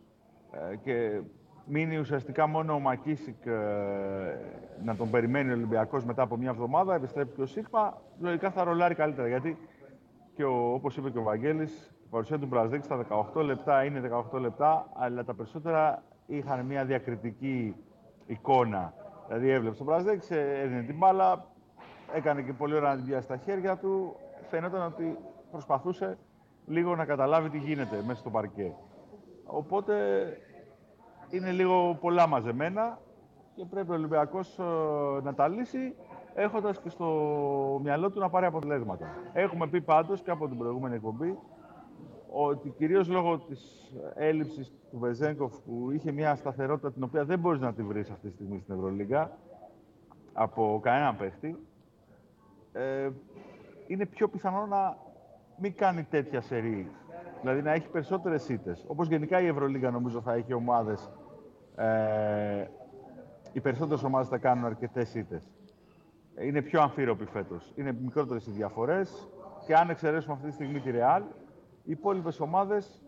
ε, 0.51 0.75
και 0.75 1.21
μείνει 1.65 1.97
ουσιαστικά 1.97 2.47
μόνο 2.47 2.73
ο 2.73 2.79
Μακίσικ 2.79 3.45
ε, 3.45 3.53
να 4.83 4.95
τον 4.95 5.09
περιμένει 5.09 5.49
ο 5.49 5.53
Ολυμπιακός 5.53 6.05
μετά 6.05 6.21
από 6.21 6.37
μια 6.37 6.49
εβδομάδα, 6.49 6.95
επιστρέφει 6.95 7.31
και 7.35 7.41
ο 7.41 7.45
Σίγμα, 7.45 8.01
λογικά 8.19 8.51
θα 8.51 8.63
ρολάρει 8.63 8.95
καλύτερα. 8.95 9.27
Γιατί 9.27 9.57
και 10.37 10.43
ο, 10.43 10.73
όπως 10.73 10.97
είπε 10.97 11.09
και 11.09 11.17
ο 11.17 11.23
Βαγγέλης, 11.23 11.91
η 12.05 12.07
παρουσία 12.09 12.39
του 12.39 12.45
Μπραζδέκη 12.45 12.83
στα 12.83 13.05
18 13.33 13.43
λεπτά 13.43 13.83
είναι 13.83 14.09
18 14.31 14.39
λεπτά, 14.39 14.89
αλλά 14.93 15.23
τα 15.23 15.33
περισσότερα 15.33 16.03
είχαν 16.25 16.65
μια 16.65 16.85
διακριτική 16.85 17.75
εικόνα. 18.25 18.93
Δηλαδή 19.27 19.49
έβλεψε 19.49 19.77
τον 19.77 19.87
Μπραζδέκης, 19.87 20.31
έδινε 20.31 20.81
την 20.81 20.97
μπάλα, 20.97 21.45
έκανε 22.13 22.41
και 22.41 22.53
πολύ 22.53 22.75
ώρα 22.75 22.89
να 22.89 22.95
την 22.95 23.05
πιάσει 23.05 23.23
στα 23.23 23.37
χέρια 23.37 23.77
του. 23.77 24.15
Φαίνονταν 24.49 24.81
ότι 24.81 25.17
προσπαθούσε 25.51 26.17
λίγο 26.65 26.95
να 26.95 27.05
καταλάβει 27.05 27.49
τι 27.49 27.57
γίνεται 27.57 28.03
μέσα 28.05 28.19
στο 28.19 28.29
παρκέ. 28.29 28.75
Οπότε 29.45 29.95
είναι 31.29 31.51
λίγο 31.51 31.97
πολλά 32.01 32.27
μαζεμένα 32.27 32.99
και 33.55 33.65
πρέπει 33.65 33.91
ο 33.91 33.93
Ολυμπιακός 33.93 34.59
ε, 34.59 34.63
να 35.23 35.33
τα 35.33 35.47
λύσει 35.47 35.95
έχοντας 36.37 36.79
και 36.79 36.89
στο 36.89 37.05
μυαλό 37.83 38.11
του 38.11 38.19
να 38.19 38.29
πάρει 38.29 38.45
αποτελέσματα. 38.45 39.05
Έχουμε 39.33 39.67
πει 39.67 39.81
πάντως 39.81 40.21
και 40.21 40.31
από 40.31 40.47
την 40.47 40.57
προηγούμενη 40.57 40.95
εκπομπή 40.95 41.37
ότι 42.29 42.69
κυρίως 42.69 43.07
λόγω 43.07 43.37
της 43.37 43.91
έλλειψης 44.15 44.71
του 44.91 44.99
Βεζέγκοφ 44.99 45.53
που 45.59 45.91
είχε 45.91 46.11
μια 46.11 46.35
σταθερότητα 46.35 46.91
την 46.91 47.03
οποία 47.03 47.25
δεν 47.25 47.39
μπορείς 47.39 47.59
να 47.59 47.73
τη 47.73 47.83
βρεις 47.83 48.09
αυτή 48.09 48.27
τη 48.27 48.33
στιγμή 48.33 48.59
στην 48.59 48.75
Ευρωλίγα 48.75 49.37
από 50.33 50.79
κανέναν 50.83 51.17
παίχτη, 51.17 51.57
ε, 52.71 53.09
είναι 53.87 54.05
πιο 54.05 54.27
πιθανό 54.27 54.65
να 54.65 54.97
μην 55.57 55.75
κάνει 55.75 56.03
τέτοια 56.03 56.41
σερή. 56.41 56.91
Δηλαδή 57.41 57.61
να 57.61 57.71
έχει 57.71 57.89
περισσότερες 57.89 58.49
ήττες. 58.49 58.85
Όπως 58.87 59.07
γενικά 59.07 59.41
η 59.41 59.47
Ευρωλίγα 59.47 59.91
νομίζω 59.91 60.21
θα 60.21 60.33
έχει 60.33 60.53
ομάδες 60.53 61.11
ε, 61.75 62.67
οι 63.53 63.59
περισσότερες 63.59 64.03
ομάδες 64.03 64.27
θα 64.27 64.37
κάνουν 64.37 64.65
αρκετές 64.65 65.15
ήττες. 65.15 65.56
Είναι 66.41 66.61
πιο 66.61 66.81
αμφίροποι 66.81 67.25
φέτος. 67.25 67.71
Είναι 67.75 67.91
μικρότερες 68.01 68.47
οι 68.47 68.51
διαφορές 68.51 69.29
και 69.65 69.75
αν 69.75 69.89
εξαιρέσουμε 69.89 70.33
αυτή 70.33 70.47
τη 70.47 70.53
στιγμή 70.53 70.79
τη 70.79 70.89
Real, 70.93 71.21
οι 71.83 71.91
υπόλοιπες 71.91 72.39
ομάδες, 72.39 73.01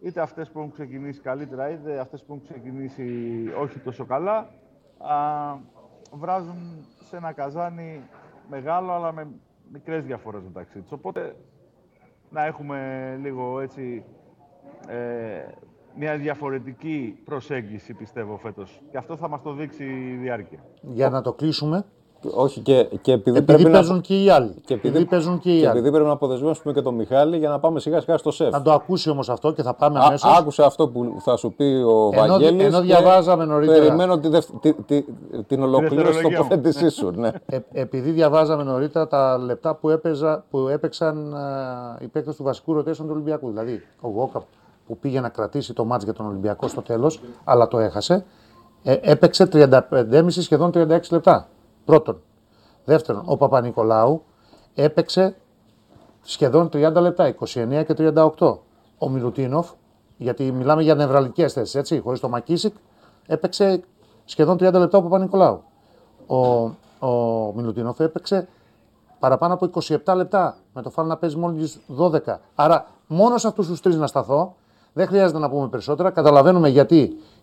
είτε 0.00 0.20
αυτές 0.20 0.50
που 0.50 0.58
έχουν 0.58 0.70
ξεκινήσει 0.70 1.20
καλύτερα, 1.20 1.70
είτε 1.70 1.98
αυτές 1.98 2.24
που 2.24 2.32
έχουν 2.32 2.44
ξεκινήσει 2.44 3.06
όχι 3.60 3.78
τόσο 3.78 4.04
καλά, 4.04 4.50
α, 4.98 5.56
βράζουν 6.12 6.86
σε 7.04 7.16
ένα 7.16 7.32
καζάνι 7.32 8.02
μεγάλο, 8.50 8.92
αλλά 8.92 9.12
με 9.12 9.28
μικρές 9.72 10.04
διαφορές 10.04 10.42
μεταξύ 10.42 10.80
τους. 10.80 10.92
Οπότε, 10.92 11.36
να 12.30 12.44
έχουμε 12.44 13.18
λίγο 13.22 13.60
έτσι 13.60 14.04
ε, 14.88 15.44
μια 15.96 16.16
διαφορετική 16.16 17.18
προσέγγιση, 17.24 17.94
πιστεύω, 17.94 18.36
φέτος. 18.36 18.82
Και 18.90 18.96
αυτό 18.96 19.16
θα 19.16 19.28
μας 19.28 19.42
το 19.42 19.52
δείξει 19.52 19.84
η 19.84 20.16
διάρκεια. 20.16 20.58
Για 20.82 21.10
να 21.10 21.20
το 21.20 21.32
κλείσουμε, 21.32 21.84
όχι, 22.34 22.60
και, 22.60 22.88
και 23.00 23.12
επειδή, 23.12 23.38
επειδή 23.38 23.44
πρέπει 23.62 23.70
παίζουν 23.70 23.94
να... 23.94 24.00
και 24.00 24.22
οι 24.22 24.30
άλλοι. 24.30 24.54
Και 24.64 24.74
επειδή, 24.74 25.04
παίζουν 25.04 25.38
και 25.38 25.56
οι 25.56 25.60
και 25.60 25.68
άλλοι. 25.68 25.78
επειδή 25.78 25.90
πρέπει 25.90 26.06
να 26.06 26.12
αποδεσμεύσουμε 26.12 26.72
και 26.72 26.82
τον 26.82 26.94
Μιχάλη 26.94 27.36
για 27.38 27.48
να 27.48 27.58
πάμε 27.58 27.80
σιγά 27.80 28.00
σιγά 28.00 28.16
στο 28.16 28.30
σεφ. 28.30 28.50
Να 28.50 28.62
το 28.62 28.72
ακούσει 28.72 29.10
όμως 29.10 29.28
αυτό 29.28 29.52
και 29.52 29.62
θα 29.62 29.74
πάμε 29.74 29.98
Α, 29.98 30.02
αμέσως. 30.06 30.36
άκουσε 30.38 30.62
αυτό 30.64 30.88
που 30.88 31.16
θα 31.20 31.36
σου 31.36 31.52
πει 31.56 31.64
ο 31.64 32.10
Ενώ- 32.12 32.26
Βαγγέλης 32.26 32.64
ενώ 32.66 32.78
και 32.80 32.84
διαβάζαμε 32.86 33.44
νωρίτερα. 33.44 33.78
Περιμένω 33.78 34.18
τη 34.18 34.28
δευ- 34.28 34.60
τη- 34.60 34.72
τη- 34.72 35.04
την 35.46 35.62
ολοκλήρωση 35.62 35.96
δευτερολογία 35.96 36.38
μου. 36.42 36.48
τοποθέτησής 36.48 36.94
σου. 36.94 37.10
Ναι. 37.10 37.30
Ε, 37.46 37.58
επειδή 37.72 38.10
διαβάζαμε 38.10 38.62
νωρίτερα 38.62 39.06
τα 39.08 39.38
λεπτά 39.38 39.74
που, 39.74 39.90
έπαιζα, 39.90 40.44
που 40.50 40.68
έπαιξαν 40.68 41.34
α, 41.34 41.98
οι 42.00 42.06
παίκτες 42.06 42.36
του 42.36 42.42
βασικού 42.42 42.78
rotation 42.78 42.96
του 42.96 43.08
Ολυμπιακού. 43.10 43.48
Δηλαδή, 43.48 43.82
ο 44.00 44.08
Γόκα 44.08 44.42
που 44.86 44.96
πήγε 44.98 45.20
να 45.20 45.28
κρατήσει 45.28 45.72
το 45.72 45.84
μάτς 45.84 46.04
για 46.04 46.12
τον 46.12 46.26
Ολυμπιακό 46.26 46.68
στο 46.68 46.82
τέλος, 46.82 47.20
αλλά 47.44 47.68
το 47.68 47.78
έχασε, 47.78 48.24
ε, 48.82 48.96
έπαιξε 49.00 49.46
35,5 49.52 50.42
σχεδόν 50.42 50.70
36 50.74 51.10
λεπτά. 51.10 51.48
Πρώτον. 51.88 52.20
Δεύτερον, 52.84 53.22
ο 53.26 53.36
Παπα-Νικολάου 53.36 54.22
έπαιξε 54.74 55.36
σχεδόν 56.22 56.68
30 56.72 56.92
λεπτά, 56.94 57.34
29 57.40 57.84
και 57.86 57.94
38. 57.98 58.58
Ο 58.98 59.08
Μιλουτίνοφ, 59.08 59.70
γιατί 60.16 60.52
μιλάμε 60.52 60.82
για 60.82 60.94
νευραλικές 60.94 61.52
θέσεις, 61.52 61.74
έτσι, 61.74 62.00
χωρίς 62.00 62.20
το 62.20 62.28
Μακίσικ, 62.28 62.74
έπαιξε 63.26 63.82
σχεδόν 64.24 64.56
30 64.60 64.72
λεπτά 64.72 64.98
ο 64.98 65.02
Παπα-Νικολάου. 65.02 65.62
Ο, 66.26 66.36
ο 67.08 67.52
Μιλουτίνοφ 67.54 68.00
έπαιξε 68.00 68.48
παραπάνω 69.18 69.54
από 69.54 69.70
27 70.04 70.14
λεπτά, 70.16 70.56
με 70.74 70.82
το 70.82 70.90
φάλ 70.90 71.06
να 71.06 71.16
παίζει 71.16 71.36
μόλις 71.36 71.80
12. 71.98 72.18
Άρα, 72.54 72.86
μόνος 73.06 73.40
σε 73.40 73.48
αυτούς 73.48 73.66
τους 73.66 73.80
τρεις 73.80 73.96
να 73.96 74.06
σταθώ, 74.06 74.54
δεν 74.92 75.06
χρειάζεται 75.06 75.38
να 75.38 75.50
πούμε 75.50 75.68
περισσότερα. 75.68 76.10
Καταλαβαίνουμε 76.10 76.68
γιατί 76.68 76.98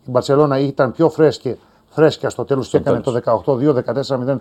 η 0.05 0.09
Μπαρσελόνα 0.11 0.59
ήταν 0.59 0.91
πιο 0.91 1.09
φρέσκη, 1.09 1.59
φρέσκια 1.95 2.29
στο 2.29 2.45
τέλος 2.45 2.67
και 2.67 2.77
έκανε 2.77 2.99
το 2.99 3.21
18-2, 3.45 3.73
14-0, 3.73 4.39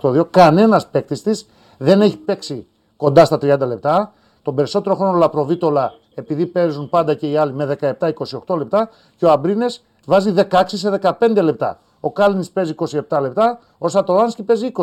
18-2. 0.00 0.24
Κανένας 0.30 0.86
παίκτης 0.86 1.22
της 1.22 1.46
δεν 1.78 2.00
έχει 2.00 2.16
παίξει 2.16 2.66
κοντά 2.96 3.24
στα 3.24 3.36
30 3.36 3.58
λεπτά. 3.66 4.12
Τον 4.42 4.54
περισσότερο 4.54 4.94
χρόνο 4.94 5.18
Λαπροβίτολα, 5.18 5.92
επειδή 6.14 6.46
παίζουν 6.46 6.88
πάντα 6.88 7.14
και 7.14 7.30
οι 7.30 7.36
άλλοι 7.36 7.52
με 7.52 7.76
17-28 8.46 8.56
λεπτά, 8.56 8.90
και 9.16 9.24
ο 9.24 9.30
Αμπρίνες 9.30 9.84
βάζει 10.06 10.34
16 10.50 10.62
σε 10.66 11.00
15 11.02 11.42
λεπτά. 11.42 11.78
Ο 12.00 12.12
Κάλινη 12.12 12.46
παίζει 12.52 12.74
27 13.08 13.18
λεπτά, 13.20 13.58
ο 13.78 13.88
Σατοράνσκι 13.88 14.42
παίζει 14.42 14.70
20, 14.76 14.82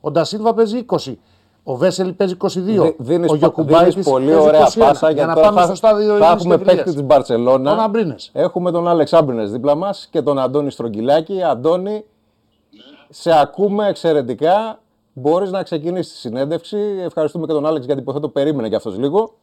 ο 0.00 0.10
Ντασίλβα 0.10 0.54
παίζει 0.54 0.84
20, 0.88 1.14
ο 1.68 1.76
Βέσελη 1.76 2.12
παίζει 2.12 2.36
22, 2.44 2.48
Δι- 2.82 2.94
Δίνεις, 2.98 3.30
ο 3.30 3.34
Γιωκουμπάιτης 3.34 3.92
δίνεις 3.94 4.08
πολύ 4.08 4.26
παίζει 4.26 4.40
ωραία 4.40 4.60
21. 4.60 4.78
πάσα 4.78 5.10
για 5.10 5.26
να 5.26 5.34
τώρα 5.34 5.46
πάμε 5.46 5.60
θα, 5.60 5.66
στο 5.66 5.74
στάδιο 5.74 6.06
θα 6.06 6.12
ειρήνης 6.14 6.30
έχουμε 6.32 6.56
και 6.56 6.60
ευρείας. 6.62 6.76
παίκτη 6.76 6.92
της 6.92 7.02
Μπαρσελόνα. 7.02 7.70
Τον 7.70 7.80
Αμπρίνες. 7.80 8.30
Έχουμε 8.32 8.70
τον 8.70 8.88
Άλεξ 8.88 9.12
Άμπρινες 9.12 9.50
δίπλα 9.50 9.74
μας 9.74 10.08
και 10.10 10.22
τον 10.22 10.38
Αντώνη 10.38 10.70
Στρογγυλάκη. 10.70 11.42
Αντώνη, 11.42 12.04
σε 13.08 13.38
ακούμε 13.40 13.88
εξαιρετικά. 13.88 14.80
Μπορείς 15.12 15.50
να 15.50 15.62
ξεκινήσεις 15.62 16.12
τη 16.12 16.18
συνέντευξη. 16.18 16.78
Ευχαριστούμε 17.04 17.46
και 17.46 17.52
τον 17.52 17.66
Άλεξ 17.66 17.86
γιατί 17.86 18.00
υποθέτω 18.00 18.28
περίμενε 18.28 18.68
κι 18.68 18.74
αυτός 18.74 18.98
λίγο. 18.98 19.34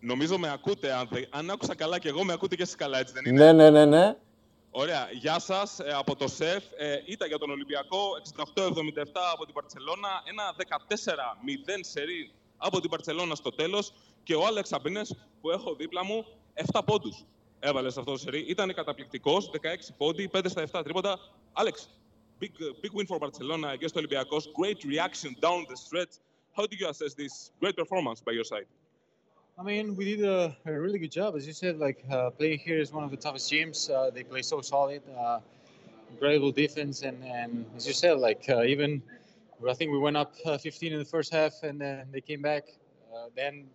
Νομίζω 0.00 0.38
με 0.38 0.50
ακούτε. 0.54 0.92
Αν, 0.92 1.06
δε- 1.10 1.38
αν 1.38 1.50
άκουσα 1.50 1.74
καλά 1.74 1.98
και 1.98 2.08
εγώ, 2.08 2.24
με 2.24 2.32
ακούτε 2.32 2.54
και 2.56 2.62
εσείς 2.62 2.74
καλά, 2.74 2.98
έτσι 2.98 3.14
δεν 3.14 3.34
είναι; 3.34 3.44
Ναι, 3.44 3.52
ναι, 3.52 3.70
ναι, 3.70 3.84
ναι. 3.84 4.16
Ωραία. 4.74 5.08
Γεια 5.12 5.38
σας 5.38 5.78
ε, 5.78 5.92
από 5.92 6.16
το 6.16 6.28
ΣΕΦ. 6.28 6.64
Ε, 6.76 7.02
ήταν 7.06 7.28
για 7.28 7.38
τον 7.38 7.50
Ολυμπιακό 7.50 7.98
68-77 8.54 9.04
από 9.32 9.44
την 9.44 9.54
Παρσελώνα. 9.54 10.22
Ένα 10.24 10.54
14-0 10.56 11.78
σερί 11.80 12.32
από 12.56 12.80
την 12.80 12.90
Παρσελώνα 12.90 13.34
στο 13.34 13.50
τέλος. 13.50 13.92
Και 14.22 14.34
ο 14.34 14.46
Άλεξ 14.46 14.72
Αμπίνες 14.72 15.16
που 15.40 15.50
έχω 15.50 15.74
δίπλα 15.74 16.04
μου 16.04 16.26
7 16.72 16.80
πόντους 16.84 17.24
έβαλε 17.60 17.90
σε 17.90 17.98
αυτό 17.98 18.12
το 18.12 18.18
σερί. 18.18 18.40
Ήταν 18.48 18.74
καταπληκτικός. 18.74 19.50
16 19.50 19.94
πόντι, 19.96 20.28
5 20.32 20.48
στα 20.48 20.62
7 20.62 20.82
τρίποτα. 20.84 21.18
Άλεξ, 21.52 21.88
big, 22.40 22.44
uh, 22.44 22.86
big 22.86 22.92
win 22.96 23.06
for 23.06 23.18
Barcelona 23.18 23.68
against 23.76 23.96
Olympiacos. 23.96 24.44
Great 24.60 24.84
reaction 24.84 25.30
down 25.40 25.66
the 25.68 25.76
stretch. 25.76 26.14
How 26.56 26.64
do 26.66 26.76
you 26.80 26.88
assess 26.88 27.14
this 27.14 27.34
great 27.60 27.76
performance 27.76 28.20
by 28.26 28.32
your 28.38 28.46
side? 28.52 28.68
I 29.58 29.62
mean, 29.62 29.94
we 29.96 30.16
did 30.16 30.24
a, 30.24 30.56
a 30.64 30.72
really 30.72 30.98
good 30.98 31.12
job. 31.12 31.36
As 31.36 31.46
you 31.46 31.52
said, 31.52 31.78
like 31.78 32.02
uh, 32.10 32.30
playing 32.30 32.58
here 32.60 32.78
is 32.78 32.92
one 32.92 33.04
of 33.04 33.10
the 33.10 33.16
toughest 33.16 33.50
gyms. 33.52 33.90
Uh, 33.90 34.10
they 34.10 34.22
play 34.24 34.42
so 34.42 34.60
solid, 34.62 35.02
uh, 35.18 35.40
incredible 36.10 36.50
defense, 36.52 37.02
and, 37.02 37.22
and 37.22 37.66
as 37.76 37.86
you 37.86 37.92
said, 37.92 38.18
like 38.18 38.44
uh, 38.48 38.62
even 38.62 39.02
I 39.68 39.74
think 39.74 39.92
we 39.92 39.98
went 39.98 40.16
up 40.16 40.34
uh, 40.44 40.58
15 40.58 40.92
in 40.94 40.98
the 40.98 41.04
first 41.04 41.32
half, 41.32 41.62
and 41.62 41.80
then 41.80 42.06
they 42.10 42.20
came 42.20 42.40
back. 42.42 42.64
Uh, 43.14 43.26
then 43.36 43.66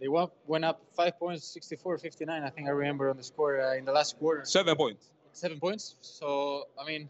they 0.00 0.08
went, 0.08 0.30
went 0.46 0.64
up 0.64 0.80
five 0.94 1.18
points, 1.18 1.56
64-59. 1.58 2.28
I 2.30 2.48
think 2.50 2.68
I 2.68 2.70
remember 2.70 3.10
on 3.10 3.16
the 3.16 3.24
score 3.24 3.60
uh, 3.60 3.74
in 3.74 3.84
the 3.84 3.92
last 3.92 4.18
quarter, 4.18 4.44
Seven 4.44 4.76
points. 4.76 5.10
seven 5.32 5.58
points. 5.58 5.96
So 6.02 6.68
I 6.80 6.86
mean, 6.86 7.08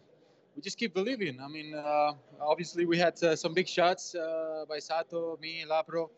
we 0.56 0.62
just 0.62 0.78
keep 0.78 0.94
believing. 0.94 1.38
I 1.40 1.48
mean, 1.48 1.74
uh, 1.74 2.12
obviously 2.40 2.86
we 2.86 2.96
had 2.98 3.22
uh, 3.22 3.36
some 3.36 3.52
big 3.52 3.68
shots 3.68 4.14
uh, 4.14 4.64
by 4.68 4.78
Sato, 4.78 5.38
me, 5.40 5.64
Lapro, 5.68 6.08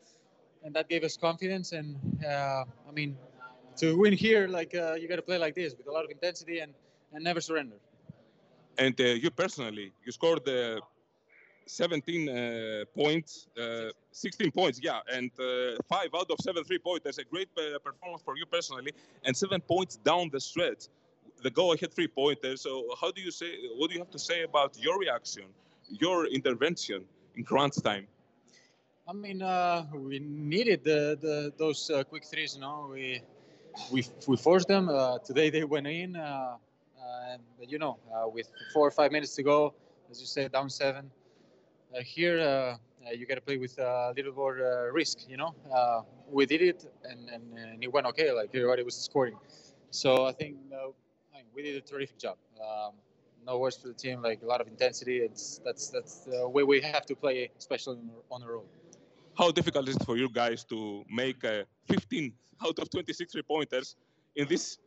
and 0.68 0.76
that 0.76 0.86
gave 0.92 1.02
us 1.08 1.16
confidence. 1.16 1.72
And 1.72 1.88
uh, 2.24 2.64
I 2.88 2.92
mean, 2.92 3.16
to 3.80 3.86
win 4.02 4.12
here, 4.12 4.46
like 4.58 4.72
uh, 4.74 4.94
you 5.00 5.08
got 5.08 5.20
to 5.22 5.28
play 5.30 5.38
like 5.46 5.54
this 5.54 5.70
with 5.78 5.86
a 5.88 5.94
lot 5.96 6.04
of 6.04 6.10
intensity 6.10 6.58
and, 6.64 6.72
and 7.14 7.24
never 7.24 7.40
surrender. 7.40 7.76
And 8.76 8.94
uh, 9.00 9.04
you 9.22 9.30
personally, 9.30 9.92
you 10.04 10.12
scored 10.12 10.46
uh, 10.46 10.80
17 11.66 12.28
uh, 12.28 12.84
points, 12.94 13.48
uh, 13.58 13.88
16 14.12 14.50
points, 14.52 14.78
yeah, 14.82 15.00
and 15.16 15.30
five 15.94 16.10
out 16.18 16.30
of 16.30 16.38
seven 16.48 16.62
three 16.64 16.78
pointers. 16.78 17.16
A 17.18 17.24
great 17.24 17.48
performance 17.88 18.22
for 18.22 18.36
you 18.36 18.46
personally, 18.46 18.92
and 19.24 19.34
seven 19.36 19.60
points 19.62 19.96
down 19.96 20.28
the 20.30 20.40
stretch. 20.40 20.82
The 21.42 21.50
go-ahead 21.50 21.94
three 21.94 22.08
pointers. 22.08 22.62
So, 22.62 22.70
how 23.00 23.10
do 23.16 23.20
you 23.26 23.30
say? 23.30 23.50
What 23.78 23.86
do 23.88 23.94
you 23.94 24.00
have 24.00 24.14
to 24.18 24.22
say 24.30 24.42
about 24.42 24.70
your 24.78 24.98
reaction, 24.98 25.46
your 26.04 26.26
intervention 26.26 27.00
in 27.36 27.44
crunch 27.44 27.76
time? 27.90 28.06
I 29.08 29.14
mean, 29.14 29.40
uh, 29.40 29.86
we 29.94 30.18
needed 30.18 30.84
the, 30.84 31.16
the 31.18 31.50
those 31.56 31.88
uh, 31.88 32.04
quick 32.04 32.26
threes. 32.26 32.54
You 32.54 32.60
know, 32.60 32.90
we 32.92 33.22
we 33.90 34.04
we 34.26 34.36
forced 34.36 34.68
them. 34.68 34.90
Uh, 34.90 35.16
today 35.20 35.48
they 35.48 35.64
went 35.64 35.86
in. 35.86 36.14
Uh, 36.14 36.20
uh, 36.20 37.38
but 37.58 37.72
you 37.72 37.78
know, 37.78 37.96
uh, 38.12 38.28
with 38.28 38.50
four 38.74 38.86
or 38.86 38.90
five 38.90 39.10
minutes 39.10 39.34
to 39.36 39.42
go, 39.42 39.72
as 40.10 40.20
you 40.20 40.26
said, 40.26 40.52
down 40.52 40.68
seven. 40.68 41.10
Here, 42.04 42.76
you 43.16 43.24
got 43.24 43.36
to 43.36 43.40
play 43.40 43.56
with 43.56 43.78
a 43.78 44.12
little 44.14 44.34
more 44.34 44.90
risk. 44.92 45.20
You 45.26 45.38
know, 45.38 45.54
we 46.30 46.44
did 46.44 46.60
it, 46.60 46.84
and, 47.04 47.30
and 47.30 47.42
and 47.58 47.82
it 47.82 47.90
went 47.90 48.06
okay. 48.08 48.30
Like 48.30 48.50
everybody 48.52 48.82
was 48.82 48.94
scoring. 48.94 49.38
So 49.90 50.26
I 50.26 50.32
think 50.32 50.56
we 51.54 51.62
did 51.62 51.76
a 51.76 51.80
terrific 51.80 52.18
job. 52.18 52.36
Um, 52.60 52.92
no 53.46 53.56
words 53.56 53.78
for 53.78 53.88
the 53.88 53.94
team. 53.94 54.20
Like 54.20 54.42
a 54.42 54.46
lot 54.46 54.60
of 54.60 54.68
intensity. 54.68 55.20
It's 55.20 55.62
that's 55.64 55.88
that's 55.88 56.26
the 56.26 56.46
way 56.46 56.62
we 56.62 56.82
have 56.82 57.06
to 57.06 57.14
play, 57.16 57.50
especially 57.56 57.96
on 58.30 58.42
the 58.42 58.48
road. 58.48 58.68
How 59.38 59.52
difficult 59.52 59.88
is 59.88 59.94
it 59.94 60.04
for 60.04 60.16
you 60.16 60.28
guys 60.28 60.64
to 60.64 61.04
make 61.08 61.44
uh, 61.44 61.62
15 61.86 62.32
out 62.66 62.76
of 62.80 62.90
26 62.90 63.30
three 63.32 63.42
pointers 63.42 63.94
in 64.34 64.48
this 64.48 64.78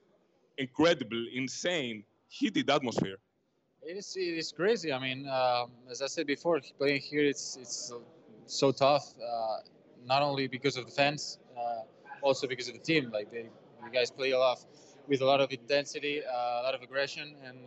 incredible, 0.57 1.25
insane, 1.33 2.03
heated 2.27 2.69
atmosphere? 2.69 3.15
It 3.81 3.95
is, 3.95 4.13
it 4.17 4.37
is 4.37 4.51
crazy. 4.51 4.91
I 4.91 4.99
mean, 4.99 5.25
um, 5.29 5.71
as 5.89 6.01
I 6.01 6.07
said 6.07 6.27
before, 6.27 6.59
playing 6.77 6.99
here 6.99 7.23
it's 7.23 7.57
it's 7.61 7.93
so 8.45 8.73
tough. 8.73 9.13
Uh, 9.17 9.59
not 10.05 10.21
only 10.21 10.47
because 10.47 10.75
of 10.75 10.85
the 10.85 10.91
fans, 10.91 11.39
uh, 11.57 11.83
also 12.21 12.45
because 12.45 12.67
of 12.67 12.73
the 12.73 12.81
team. 12.81 13.09
Like 13.09 13.31
they, 13.31 13.45
you 13.85 13.91
guys 13.93 14.11
play 14.11 14.31
a 14.31 14.37
lot 14.37 14.59
with 15.07 15.21
a 15.21 15.25
lot 15.25 15.39
of 15.39 15.49
intensity, 15.53 16.23
uh, 16.25 16.61
a 16.61 16.63
lot 16.63 16.75
of 16.75 16.81
aggression, 16.81 17.35
and 17.45 17.57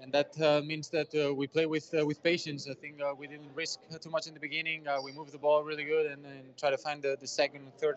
and 0.00 0.12
that 0.12 0.40
uh, 0.40 0.60
means 0.64 0.88
that 0.90 1.14
uh, 1.14 1.34
we 1.34 1.46
play 1.46 1.66
with 1.66 1.92
uh, 1.94 2.04
with 2.06 2.22
patience. 2.22 2.68
I 2.70 2.74
think 2.74 3.00
uh, 3.00 3.14
we 3.18 3.26
didn't 3.26 3.50
risk 3.54 3.80
too 4.00 4.10
much 4.10 4.26
in 4.26 4.34
the 4.34 4.40
beginning. 4.40 4.86
Uh, 4.86 4.98
we 5.02 5.12
moved 5.12 5.32
the 5.32 5.38
ball 5.38 5.62
really 5.62 5.84
good, 5.84 6.06
and 6.06 6.24
then 6.24 6.42
try 6.56 6.70
to 6.70 6.78
find 6.78 7.02
the, 7.02 7.16
the 7.20 7.26
second 7.26 7.62
and 7.62 7.74
third 7.74 7.96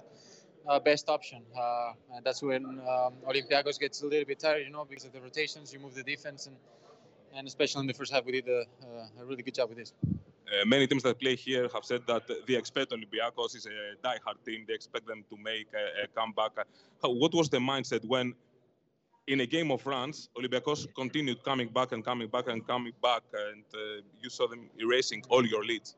uh, 0.68 0.80
best 0.80 1.10
option. 1.10 1.42
Uh, 1.58 1.94
and 2.16 2.26
that's 2.26 2.42
when 2.42 2.66
um, 2.66 3.14
Olympiacos 3.28 3.80
gets 3.80 4.02
a 4.02 4.08
little 4.08 4.26
bit 4.26 4.40
tired, 4.40 4.64
you 4.66 4.72
know, 4.72 4.86
because 4.86 5.06
of 5.06 5.14
the 5.14 5.22
rotations, 5.22 5.74
you 5.74 5.80
move 5.80 5.96
the 5.96 6.04
defense, 6.04 6.48
and 6.48 6.56
and 7.36 7.48
especially 7.48 7.82
in 7.82 7.88
the 7.88 7.94
first 7.94 8.12
half, 8.14 8.26
we 8.26 8.34
did 8.34 8.48
a, 8.50 8.66
a 9.22 9.26
really 9.26 9.44
good 9.44 9.56
job 9.56 9.70
with 9.70 9.78
this. 9.78 9.94
Uh, 10.52 10.66
many 10.66 10.86
teams 10.86 11.04
that 11.04 11.18
play 11.18 11.36
here 11.36 11.70
have 11.74 11.86
said 11.86 12.02
that 12.08 12.24
they 12.46 12.56
expect 12.56 12.92
Olympiacos 12.92 13.56
is 13.56 13.66
a 13.68 13.96
die-hard 14.04 14.36
team. 14.46 14.66
They 14.68 14.74
expect 14.74 15.08
them 15.08 15.24
to 15.30 15.38
make 15.38 15.68
a, 15.74 16.04
a 16.04 16.08
comeback. 16.08 16.52
What 17.02 17.34
was 17.34 17.50
the 17.50 17.60
mindset 17.60 18.04
when, 18.04 18.34
in 19.32 19.40
a 19.40 19.46
game 19.46 19.72
of 19.72 19.86
runs, 19.86 20.30
Olympiacos 20.38 20.94
continued 20.94 21.42
coming 21.44 21.70
back 21.70 21.94
and 21.94 22.04
coming 22.04 22.28
back 22.28 22.48
and 22.50 22.68
coming 22.68 22.94
back, 23.02 23.24
and 23.34 23.64
uh, 23.74 24.02
you 24.22 24.30
saw 24.30 24.46
them 24.46 24.70
erasing 24.78 25.24
all 25.30 25.46
your 25.46 25.64
leads? 25.64 25.96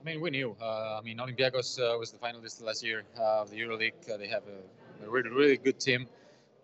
I 0.00 0.04
mean, 0.04 0.20
we 0.22 0.30
knew. 0.30 0.56
Uh, 0.60 0.98
I 0.98 1.02
mean, 1.02 1.18
Olympiacos 1.18 1.78
uh, 1.78 1.98
was 1.98 2.12
the 2.12 2.18
finalist 2.18 2.62
last 2.62 2.82
year 2.82 3.04
uh, 3.18 3.42
of 3.42 3.50
the 3.50 3.58
EuroLeague. 3.60 4.00
Uh, 4.10 4.16
they 4.16 4.28
have 4.28 4.44
a, 4.56 5.04
a, 5.04 5.10
really, 5.10 5.28
really 5.30 5.58
good 5.58 5.78
team. 5.78 6.06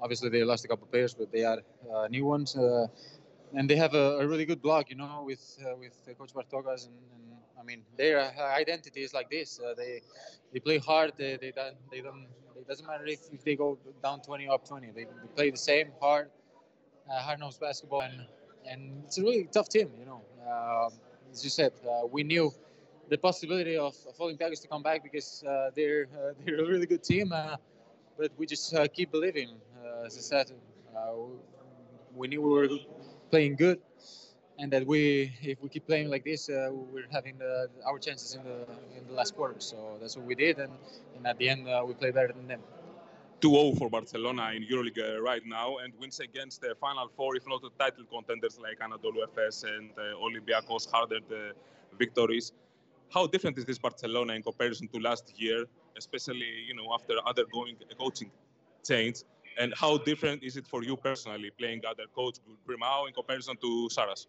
Obviously, 0.01 0.31
they 0.31 0.43
lost 0.45 0.65
a 0.65 0.69
couple 0.69 0.85
of 0.85 0.91
players, 0.91 1.13
but 1.13 1.31
they 1.31 1.45
are 1.45 1.61
new 2.09 2.25
ones 2.25 2.57
and 3.55 3.69
they 3.69 3.77
have 3.77 3.95
a, 3.95 4.19
a, 4.19 4.27
really 4.27 4.45
good 4.45 4.63
block. 4.63 4.91
you 4.91 4.97
know, 4.97 5.23
with 5.25 5.59
uh, 5.65 5.77
with 5.79 5.97
uh, 6.09 6.15
Coach 6.15 6.33
Bartogas, 6.35 6.87
and, 6.87 6.97
and, 7.15 7.39
I 7.61 7.63
mean 7.65 7.83
their 7.97 8.19
uh, 8.19 8.59
identity 8.59 9.03
is 9.03 9.15
like 9.15 9.31
this. 9.31 9.61
Uh, 9.61 9.75
they 9.75 10.01
they 10.53 10.61
play 10.61 10.79
hard. 10.79 11.13
They 11.17 11.37
they 11.37 11.53
don't, 11.53 11.77
they 11.91 12.01
don't 12.01 12.27
it 12.63 12.69
doesn't 12.69 12.87
matter 12.87 13.05
if, 13.07 13.21
if 13.33 13.45
they 13.45 13.57
go 13.57 13.79
down 14.03 14.21
20 14.21 14.49
up 14.49 14.67
20. 14.67 14.91
They, 14.95 15.05
they 15.05 15.09
play 15.35 15.51
the 15.51 15.57
same 15.57 15.89
hard, 16.01 16.31
uh, 17.11 17.21
hard 17.21 17.41
nosed 17.41 17.61
basketball, 17.61 18.03
and 18.03 18.27
and 18.71 19.03
it's 19.05 19.19
a 19.19 19.23
really 19.23 19.49
tough 19.53 19.69
team, 19.69 19.91
you 19.99 20.07
know. 20.07 20.23
Um, 20.49 20.93
as 21.33 21.43
you 21.43 21.51
said, 21.51 21.73
uh, 21.85 22.07
we 22.07 22.23
knew 22.23 22.53
the 23.09 23.19
possibility 23.19 23.77
of, 23.77 23.95
of 24.09 24.17
Olympiacos 24.19 24.63
to 24.63 24.69
come 24.69 24.83
back 24.83 25.03
because 25.03 25.45
they're 25.75 26.07
they're 26.45 26.61
a 26.61 26.67
really 26.67 26.87
good 26.87 27.03
team, 27.03 27.35
but 28.19 28.31
we 28.39 28.47
just 28.47 28.75
keep 28.95 29.11
believing. 29.11 29.51
as 30.07 30.17
I 30.17 30.21
said, 30.21 30.53
we 32.15 32.29
knew 32.29 32.43
we 32.43 32.51
were 32.51 32.69
playing 33.31 33.57
good, 33.57 33.81
and 34.63 34.73
that 34.73 34.87
we, 34.87 35.33
if 35.43 35.61
we 35.61 35.69
keep 35.69 35.87
playing 35.89 36.09
like 36.09 36.25
this, 36.25 36.49
uh, 36.49 36.71
we're 36.73 37.11
having 37.11 37.37
the, 37.37 37.69
our 37.85 37.99
chances 37.99 38.37
in 38.37 38.45
the 38.45 38.59
in 38.97 39.03
the 39.09 39.13
last 39.13 39.35
quarter. 39.35 39.59
So 39.59 39.77
that's 40.01 40.17
what 40.17 40.25
we 40.25 40.37
did, 40.37 40.61
and, 40.65 40.73
and 41.17 41.27
at 41.27 41.37
the 41.39 41.49
end 41.49 41.69
uh, 41.69 41.83
we 41.85 41.95
play 41.95 42.13
better 42.13 42.33
than 42.39 42.47
them. 42.47 42.61
2-0 43.41 43.77
for 43.77 43.91
Barcelona 43.91 44.53
in 44.57 44.63
EuroLeague 44.71 45.03
uh, 45.03 45.21
right 45.21 45.45
now, 45.45 45.79
and 45.79 45.93
wins 45.99 46.21
against 46.21 46.61
the 46.61 46.77
Final 46.81 47.09
Four, 47.17 47.35
if 47.35 47.45
not 47.49 47.61
the 47.61 47.71
title 47.77 48.05
contenders 48.05 48.57
like 48.67 48.79
Anadolu 48.79 49.19
Efes 49.27 49.65
and 49.65 49.91
uh, 49.99 50.25
Olympiacos, 50.27 50.89
harder 50.93 51.19
victories. 51.99 52.53
How 53.13 53.27
different 53.27 53.59
is 53.59 53.65
this 53.65 53.79
Barcelona 53.79 54.35
in 54.35 54.43
comparison 54.45 54.87
to 54.93 55.01
last 55.01 55.27
year, 55.37 55.65
especially 55.99 56.51
you 56.69 56.75
know 56.79 56.89
after 56.95 57.15
undergoing 57.27 57.77
a 57.91 57.97
coaching 57.97 58.31
change? 58.91 59.17
And 59.59 59.75
how 59.77 59.99
different 59.99 60.43
is 60.45 60.57
it 60.57 60.67
for 60.67 60.83
you 60.83 60.97
personally 60.97 61.51
playing 61.59 61.83
under 61.91 62.07
coach 62.15 62.37
Grimao 62.67 63.09
in 63.09 63.13
comparison 63.13 63.57
to 63.65 63.89
Saras? 63.97 64.27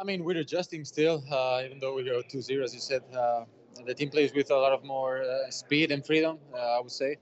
I 0.00 0.02
mean, 0.02 0.24
we're 0.24 0.38
adjusting 0.38 0.82
still, 0.86 1.22
uh, 1.30 1.60
even 1.62 1.78
though 1.78 1.94
we 1.94 2.04
go 2.04 2.22
2 2.22 2.40
0, 2.40 2.64
as 2.64 2.72
you 2.72 2.80
said. 2.80 3.02
Uh, 3.14 3.44
the 3.84 3.92
team 3.92 4.08
plays 4.08 4.32
with 4.32 4.50
a 4.50 4.56
lot 4.56 4.72
of 4.72 4.82
more 4.82 5.20
uh, 5.20 5.50
speed 5.50 5.92
and 5.92 6.04
freedom, 6.06 6.38
uh, 6.54 6.78
I 6.78 6.80
would 6.80 6.90
say. 6.90 7.18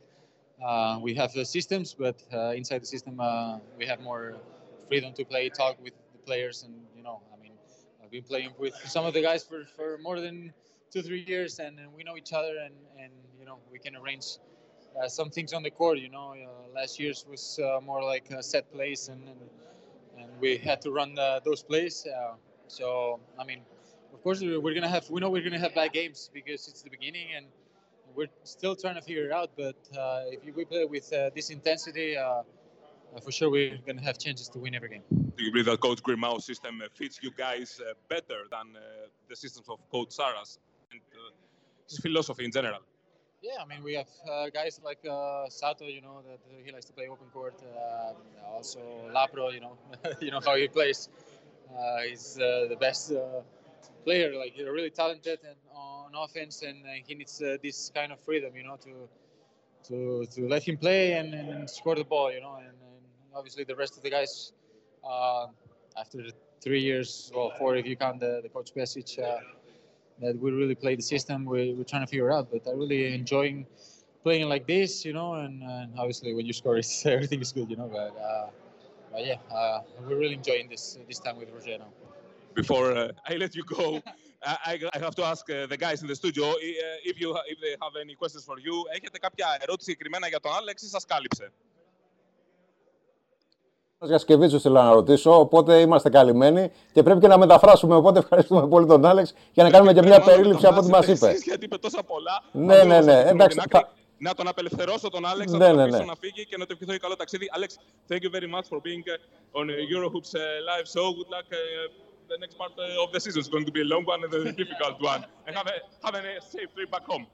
Uh, 0.65 1.01
we 1.03 1.13
have 1.15 1.33
the 1.33 1.45
systems, 1.45 1.93
but 1.93 2.23
uh, 2.33 2.53
inside 2.55 2.83
the 2.83 2.87
system, 2.87 3.21
we 3.77 3.85
have 3.85 4.01
more 4.01 4.37
freedom 4.87 5.13
to 5.15 5.25
play, 5.25 5.49
talk 5.49 5.83
with 5.83 5.93
the 6.13 6.19
players. 6.19 6.63
And, 6.63 6.73
you 6.97 7.03
know, 7.03 7.21
I 7.37 7.43
mean, 7.43 7.51
I've 8.01 8.13
been 8.13 8.23
playing 8.23 8.53
with 8.61 8.75
some 8.87 9.05
of 9.05 9.13
the 9.13 9.23
guys 9.23 9.43
for, 9.43 9.65
for 9.65 9.99
more 9.99 10.21
than 10.21 10.53
two, 10.93 11.03
three 11.03 11.25
years, 11.27 11.59
and, 11.59 11.81
and 11.81 11.93
we 11.93 12.05
know 12.05 12.17
each 12.17 12.33
other, 12.33 12.59
and, 12.59 12.75
and, 12.97 13.11
you 13.41 13.45
know, 13.45 13.59
we 13.73 13.81
can 13.81 13.97
arrange 13.97 14.39
some 15.09 15.31
things 15.31 15.53
on 15.53 15.65
the 15.65 15.71
court. 15.71 15.99
You 15.99 16.11
know, 16.11 16.37
last 16.73 17.01
year's 17.01 17.27
was 17.29 17.59
more 17.85 18.05
like 18.05 18.33
set 18.41 18.71
plays, 18.73 19.09
and, 19.09 19.21
and, 19.29 19.41
and 20.21 20.41
we 20.41 20.59
had 20.59 20.81
to 20.83 20.93
run 20.93 21.17
those 21.45 21.65
plays. 21.65 22.07
So 22.69 23.21
I 23.39 23.45
mean, 23.45 23.61
of 24.13 24.23
course 24.23 24.41
we're 24.41 24.75
gonna 24.75 24.89
have 24.89 25.09
we 25.11 25.21
know 25.21 25.31
we're 25.31 25.43
gonna 25.43 25.59
have 25.59 25.75
bad 25.75 25.93
games 25.93 26.31
because 26.33 26.69
it's 26.69 26.83
the 26.83 26.91
beginning 26.91 27.29
and 27.37 27.47
we're 28.15 28.29
still 28.45 28.75
trying 28.75 28.95
to 28.95 29.03
figure 29.03 29.27
it 29.27 29.33
out. 29.33 29.51
But 29.57 29.77
if 30.33 30.55
we 30.55 30.65
play 30.65 30.85
with 30.85 31.11
this 31.35 31.51
intensity. 31.51 32.17
Uh, 32.17 32.43
for 33.23 33.33
sure 33.33 33.51
we're 33.51 33.79
going 33.87 33.97
to 33.97 34.05
have 34.05 34.19
chances 34.19 34.49
to 34.51 34.59
win 34.59 34.75
every 34.75 34.91
game. 34.91 35.03
Do 35.11 35.45
you 35.45 35.51
believe 35.51 35.67
that 35.67 35.81
Coach 35.81 36.03
Grimao's 36.03 36.45
system 36.45 36.83
fits 36.95 37.21
you 37.23 37.31
guys 37.31 37.81
uh, 37.81 37.95
better 38.09 38.45
than 38.51 38.77
uh, 38.77 38.81
the 39.29 39.37
systems 39.37 39.69
of 39.69 39.79
Coach 39.91 40.11
Saras 40.11 40.59
and 40.93 41.01
his 41.89 41.99
philosophy 41.99 42.45
in 42.45 42.53
general? 42.53 42.81
Yeah, 43.43 43.63
I 43.63 43.67
mean, 43.67 43.85
we 43.85 43.95
have 43.95 44.09
uh, 44.29 44.51
guys 44.51 44.81
like 44.85 44.99
uh, 45.09 45.49
Sato, 45.49 45.85
you 45.85 46.01
know, 46.01 46.23
that 46.29 46.41
he 46.65 46.73
likes 46.73 46.87
to 46.87 46.93
play 46.93 47.07
open 47.09 47.29
court. 47.33 47.55
Uh, 47.63 48.13
also, 48.53 48.81
Lapro, 49.15 49.53
you 49.55 49.61
know, 49.61 49.79
you 50.21 50.31
know 50.33 50.41
how 50.45 50.57
he 50.57 50.67
plays. 50.67 51.09
Uh, 51.77 52.03
he's 52.09 52.39
uh, 52.39 52.67
the 52.69 52.77
best 52.77 53.13
uh, 53.13 53.41
player. 54.05 54.35
Like 54.35 54.53
he's 54.55 54.67
really 54.67 54.91
talented 54.91 55.39
and 55.45 55.57
on 55.75 56.13
offense, 56.15 56.63
and 56.63 56.79
he 57.07 57.15
needs 57.15 57.39
this 57.39 57.93
kind 57.95 58.13
of 58.13 58.21
freedom, 58.21 58.53
you 58.57 58.65
know, 58.65 58.77
to 58.85 59.09
to 59.89 60.27
to 60.35 60.49
let 60.49 60.63
him 60.63 60.77
play 60.77 61.13
and, 61.13 61.35
and 61.35 61.69
score 61.69 61.95
the 61.95 62.05
ball, 62.05 62.33
you 62.33 62.41
know. 62.41 62.57
And, 62.57 62.67
and, 62.67 63.05
obviously, 63.35 63.65
the 63.65 63.77
rest 63.77 63.97
of 63.97 64.03
the 64.03 64.11
guys, 64.11 64.53
after 65.97 66.25
three 66.61 66.81
years, 66.81 67.31
well, 67.35 67.53
four 67.59 67.77
if 67.77 67.87
you 67.87 67.97
count 67.97 68.21
the, 68.21 68.41
the 68.43 68.49
coach 68.49 68.71
message 68.75 69.19
that 70.21 70.37
we 70.39 70.51
really 70.51 70.75
play 70.75 70.97
the 70.97 71.03
system. 71.03 71.45
We, 71.45 71.75
we're 71.75 71.85
trying 71.85 72.03
to 72.03 72.07
figure 72.07 72.33
out, 72.33 72.51
but 72.51 72.67
I 72.67 72.73
really 72.73 73.15
enjoying 73.15 73.67
playing 74.23 74.49
like 74.49 74.67
this, 74.67 75.05
you 75.05 75.13
know. 75.13 75.35
And, 75.35 75.63
and 75.63 75.93
obviously, 75.99 76.35
when 76.35 76.47
you 76.47 76.53
score, 76.53 76.77
it's, 76.77 77.07
everything 77.17 77.41
is 77.41 77.53
good, 77.53 77.71
you 77.71 77.77
know. 77.77 77.91
But, 77.93 78.17
uh, 78.21 78.51
but 79.19 79.27
yeah, 79.27 79.59
uh, 79.59 79.81
we're 80.07 80.21
really 80.23 80.39
enjoying 80.43 80.67
this 80.73 80.85
this 81.11 81.19
time 81.25 81.37
with 81.41 81.49
Roger 81.57 81.77
now. 81.85 81.91
Before 82.61 82.87
uh, 82.97 83.31
I 83.31 83.33
let 83.45 83.53
you 83.59 83.65
go, 83.77 83.85
I, 84.71 84.75
I 84.97 84.99
have 85.07 85.15
to 85.21 85.25
ask 85.33 85.43
uh, 85.51 85.57
the 85.73 85.79
guys 85.87 85.99
in 86.03 86.09
the 86.13 86.19
studio 86.23 86.45
uh, 86.51 87.11
if 87.11 87.17
you 87.23 87.29
if 87.53 87.59
they 87.65 87.75
have 87.85 87.95
any 88.05 88.15
questions 88.23 88.45
for 88.51 88.59
you. 88.67 88.77
Έχετε 88.97 89.19
κάποια 89.19 89.47
ερώτηση 89.61 89.91
συγκεκριμένα 89.91 90.29
για 90.29 90.41
τον 90.41 90.53
Άλεξ 90.59 90.83
ή 90.83 90.89
σας 90.89 91.05
κάλυψε; 91.05 91.53
για 94.01 94.19
Σκεβίτσου 94.19 94.61
θέλω 94.61 94.83
να 94.83 94.93
ρωτήσω, 94.93 95.41
οπότε 95.41 95.81
είμαστε 95.81 96.11
καλυμμένοι 96.11 96.71
και 96.93 97.03
πρέπει 97.03 97.21
και 97.21 97.29
να 97.29 97.39
μεταφράσουμε. 97.39 97.95
Οπότε 97.95 98.19
ευχαριστούμε 98.19 98.69
πολύ 98.69 98.87
τον 98.87 99.05
Άλεξ 99.05 99.35
για 99.53 99.63
να 99.63 99.71
κάνουμε 99.71 99.93
και 99.93 100.03
μια 100.03 100.21
περίληψη 100.21 100.67
από 100.67 100.79
ό,τι 100.79 100.89
μας 100.91 101.07
είπε. 101.07 101.33
Γιατί 101.45 101.65
είπε 101.65 101.79
τόσα 101.79 102.03
πολλά. 102.03 102.43
Ναι, 102.53 102.83
ναι, 102.83 103.01
ναι. 103.01 103.23
Εντάξει, 103.27 103.61
να 104.19 104.35
τον 104.35 104.49
απελευθερώσω 104.49 105.09
τον 105.09 105.27
Άλεξ, 105.27 105.53
ναι, 105.53 105.59
να 105.59 105.67
τον 105.67 105.77
ναι, 105.77 105.99
ναι. 105.99 106.05
να 106.05 106.15
φύγει 106.15 106.47
και 106.47 106.57
να 106.57 106.67
του 106.67 106.73
ευχηθώ 106.73 106.99
καλό 106.99 107.17
ταξίδι. 107.17 107.49
Άλεξ, 107.53 107.79
thank 108.09 108.21
you 108.21 108.31
very 108.31 108.51
much 108.55 108.67
for 108.71 108.81
being 108.81 109.03
on 109.53 109.67
Eurohoops 109.95 110.33
live 110.69 110.87
show. 110.95 111.07
Good 111.19 111.31
luck 111.35 111.49
the 112.29 112.39
next 112.45 112.57
part 112.63 112.73
of 113.05 113.09
the 113.15 113.21
season. 113.25 113.41
It's 113.41 113.53
going 113.55 113.67
to 113.71 113.75
be 113.79 113.83
a 113.87 113.91
long 113.95 114.05
one 114.13 114.21
and 114.25 114.33
a 114.35 114.53
difficult 114.63 114.97
one. 115.13 115.23
And 115.47 115.53
have 115.59 115.69
a, 115.75 115.77
have 116.05 116.15
a 116.15 116.25
safe 116.53 116.71
trip 116.75 116.91
back 116.95 117.07
home. 117.13 117.27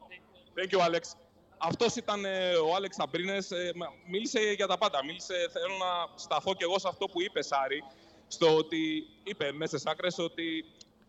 Thank 0.56 0.72
you, 0.72 0.80
Alex. 0.80 1.16
Αυτός 1.58 1.94
ήταν 1.94 2.24
ε, 2.24 2.54
ο 2.54 2.74
Άλεξ 2.74 2.98
Αμπρίνε. 2.98 3.36
Ε, 3.36 3.70
μίλησε 4.10 4.40
για 4.40 4.66
τα 4.66 4.78
πάντα. 4.78 5.04
Μίλησε, 5.04 5.34
θέλω 5.52 5.74
να 5.78 6.18
σταθώ 6.18 6.54
κι 6.54 6.62
εγώ 6.62 6.78
σε 6.78 6.88
αυτό 6.88 7.06
που 7.06 7.22
είπε, 7.22 7.42
Σάρη, 7.42 7.82
στο 8.28 8.56
ότι 8.56 9.06
είπε 9.22 9.52
μέσα 9.52 9.78
στις 9.78 9.90
άκρες 9.90 10.18
ότι 10.18 10.64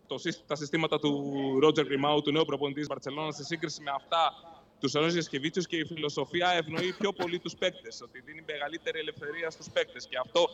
το, 0.07 0.15
τα 0.47 0.55
συστήματα 0.55 0.99
του 0.99 1.11
Ρότζερ 1.59 1.85
Γκριμάου, 1.85 2.21
του 2.21 2.31
νέου 2.31 2.45
προπονητής 2.45 2.79
της 2.79 2.89
Μπαρσελόνα, 2.89 3.31
σε 3.31 3.43
σύγκριση 3.43 3.81
με 3.81 3.91
αυτά 3.91 4.33
τους 4.79 4.93
Ενό 4.93 5.07
Γεσκεβίτσιου 5.07 5.63
και 5.63 5.77
η 5.77 5.85
φιλοσοφία 5.85 6.49
ευνοεί 6.49 6.93
πιο 6.93 7.13
πολύ 7.13 7.39
τους 7.39 7.55
παίκτες. 7.55 8.01
Ότι 8.01 8.21
δίνει 8.21 8.43
μεγαλύτερη 8.47 8.99
ελευθερία 8.99 9.49
στους 9.49 9.69
παίκτες. 9.69 10.07
Και 10.07 10.17
αυτό, 10.17 10.49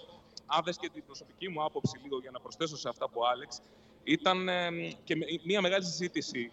αν 0.46 0.64
και 0.64 0.90
την 0.94 1.06
προσωπική 1.06 1.50
μου 1.50 1.64
άποψη 1.64 2.00
λίγο 2.04 2.20
για 2.20 2.32
να 2.32 2.40
προσθέσω 2.40 2.78
σε 2.78 2.90
αυτά 2.90 3.10
που 3.10 3.26
Άλεξ, 3.26 3.62
ήταν 4.04 4.50
ε, 4.50 4.70
και 5.04 5.16
μια 5.44 5.62
μεγάλη 5.62 5.86
συζήτηση 5.86 6.52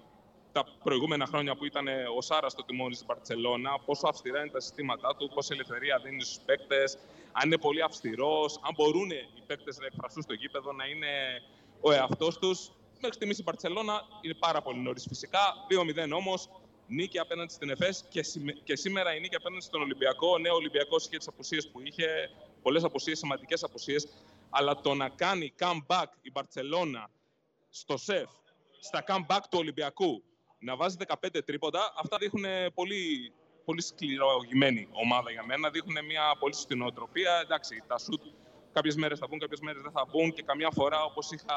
τα 0.52 0.64
προηγούμενα 0.84 1.26
χρόνια 1.26 1.56
που 1.56 1.64
ήταν 1.64 1.86
ο 2.16 2.20
Σάρας 2.20 2.52
στο 2.52 2.64
τιμόνι 2.64 2.94
στην 2.94 3.06
Παρσελώνα, 3.06 3.78
πόσο 3.84 4.06
αυστηρά 4.06 4.40
είναι 4.40 4.50
τα 4.50 4.60
συστήματά 4.60 5.16
του, 5.16 5.30
πόση 5.34 5.52
ελευθερία 5.52 6.00
δίνει 6.04 6.22
στους 6.22 6.38
παίκτες, 6.44 6.98
αν 7.32 7.46
είναι 7.46 7.58
πολύ 7.58 7.82
αυστηρός, 7.82 8.60
αν 8.62 8.72
μπορούν 8.76 9.10
οι 9.10 9.42
παίκτες 9.46 9.78
να 9.78 9.86
εκφραστούν 9.86 10.22
στο 10.22 10.34
γήπεδο, 10.34 10.72
να 10.72 10.84
είναι 10.86 11.08
ο 11.80 11.92
εαυτός 11.92 12.38
τους. 12.38 12.70
Μέχρι 13.00 13.14
στιγμής 13.14 13.38
η 13.38 13.42
Παρσελώνα 13.42 14.02
είναι 14.20 14.34
πάρα 14.34 14.62
πολύ 14.62 14.78
νωρίς 14.78 15.04
φυσικά. 15.08 15.38
2-0 15.68 16.12
όμως, 16.16 16.48
νίκη 16.88 17.18
απέναντι 17.18 17.52
στην 17.52 17.70
ΕΦΕΣ 17.70 18.04
και, 18.08 18.20
και 18.64 18.76
σήμερα 18.76 19.14
η 19.14 19.20
νίκη 19.20 19.34
απέναντι 19.34 19.64
στον 19.64 19.82
Ολυμπιακό. 19.82 20.30
Ο 20.30 20.38
νέο 20.38 20.54
Ολυμπιακό 20.54 20.96
είχε 20.96 21.16
τις 21.16 21.28
απουσίες 21.28 21.68
που 21.68 21.80
είχε, 21.80 22.30
πολλές 22.62 22.84
απουσίες, 22.84 23.18
σημαντικές 23.18 23.62
απουσίες. 23.62 24.08
Αλλά 24.50 24.80
το 24.80 24.94
να 24.94 25.08
κάνει 25.08 25.54
comeback 25.58 26.06
η 26.22 26.30
Μπαρσελόνα 26.30 27.10
στο 27.68 27.96
σεφ, 27.96 28.28
στα 28.80 29.04
comeback 29.08 29.40
του 29.50 29.58
Ολυμπιακού, 29.58 30.22
να 30.58 30.76
βάζει 30.76 30.96
15 31.06 31.44
τρίποντα, 31.44 31.92
αυτά 31.96 32.16
δείχνουν 32.18 32.44
πολύ, 32.74 33.32
πολύ 33.64 33.82
σκληρογημένη 33.82 34.88
ομάδα 34.90 35.30
για 35.30 35.44
μένα. 35.44 35.70
Δείχνουν 35.70 36.04
μια 36.04 36.36
πολύ 36.38 36.54
σωστή 36.54 36.74
νοοτροπία. 36.74 37.40
Εντάξει, 37.42 37.82
τα 37.86 37.98
σουτ 37.98 38.22
κάποιες 38.78 38.96
μέρες 39.02 39.18
θα 39.22 39.26
μπουν, 39.28 39.38
κάποιες 39.44 39.60
μέρες 39.66 39.82
δεν 39.86 39.92
θα 39.98 40.04
μπουν 40.08 40.28
και 40.36 40.42
καμιά 40.50 40.70
φορά, 40.78 41.00
όπως 41.10 41.24
είχα 41.34 41.56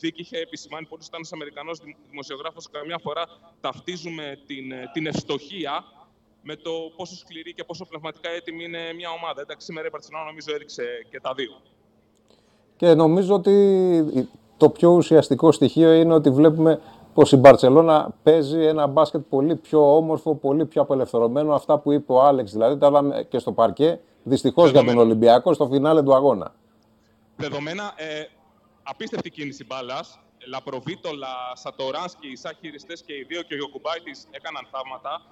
δει 0.00 0.08
και 0.14 0.20
είχε 0.24 0.38
επισημάνει 0.46 0.86
πολύ 0.92 1.02
ένα 1.18 1.26
Αμερικανό 1.38 1.72
δημοσιογράφο, 2.10 2.60
καμιά 2.76 2.98
φορά 3.06 3.24
ταυτίζουμε 3.60 4.26
την, 4.48 4.64
την 4.94 5.04
ευστοχία 5.06 5.74
με 6.48 6.54
το 6.56 6.72
πόσο 6.96 7.16
σκληρή 7.22 7.52
και 7.54 7.64
πόσο 7.64 7.84
πνευματικά 7.90 8.30
έτοιμη 8.38 8.64
είναι 8.64 8.82
μια 9.00 9.10
ομάδα. 9.18 9.40
Εντάξει, 9.40 9.66
σήμερα 9.66 9.86
η 9.86 9.90
Παρσελόνα 9.90 10.24
νομίζω 10.24 10.54
έδειξε 10.54 10.84
και 11.10 11.20
τα 11.20 11.32
δύο. 11.34 11.54
Και 12.76 12.94
νομίζω 12.94 13.34
ότι 13.34 13.54
το 14.56 14.70
πιο 14.70 14.90
ουσιαστικό 14.90 15.52
στοιχείο 15.52 15.92
είναι 15.92 16.14
ότι 16.14 16.30
βλέπουμε 16.30 16.80
πως 17.16 17.32
η 17.32 17.36
Μπαρσελόνα 17.36 18.14
παίζει 18.22 18.64
ένα 18.64 18.86
μπάσκετ 18.86 19.20
πολύ 19.28 19.56
πιο 19.56 19.96
όμορφο, 19.96 20.34
πολύ 20.34 20.66
πιο 20.66 20.82
απελευθερωμένο. 20.82 21.54
Αυτά 21.54 21.78
που 21.78 21.92
είπε 21.92 22.12
ο 22.12 22.22
Άλεξ 22.22 22.52
δηλαδή, 22.52 22.78
τα 22.78 22.86
είδαμε 22.86 23.26
και 23.28 23.38
στο 23.38 23.52
παρκέ. 23.52 24.00
Δυστυχώς 24.22 24.70
για 24.70 24.84
τον 24.84 24.98
Ολυμπιακό 24.98 25.52
στο 25.54 25.66
φινάλε 25.66 26.02
του 26.02 26.14
αγώνα. 26.14 26.54
Δεδομένα, 27.36 27.92
ε, 27.96 28.24
απίστευτη 28.82 29.30
κίνηση 29.30 29.64
μπάλας. 29.64 30.18
Λαπροβίτολα, 30.48 31.28
Σατοράνσκι, 31.52 32.26
οι 32.26 32.38
χειριστές 32.60 33.02
και 33.02 33.12
οι 33.12 33.24
δύο 33.28 33.42
και 33.42 33.54
ο 33.54 33.56
Γιωκουμπάητη 33.56 34.12
έκαναν 34.30 34.66
θαύματα. 34.70 35.22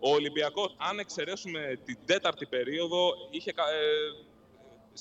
Ο 0.00 0.10
Ολυμπιακός, 0.10 0.76
αν 0.90 0.98
εξαιρέσουμε 0.98 1.60
την 1.84 1.98
τέταρτη 2.04 2.46
περίοδο, 2.46 3.00
είχε, 3.30 3.50
ε, 3.50 3.54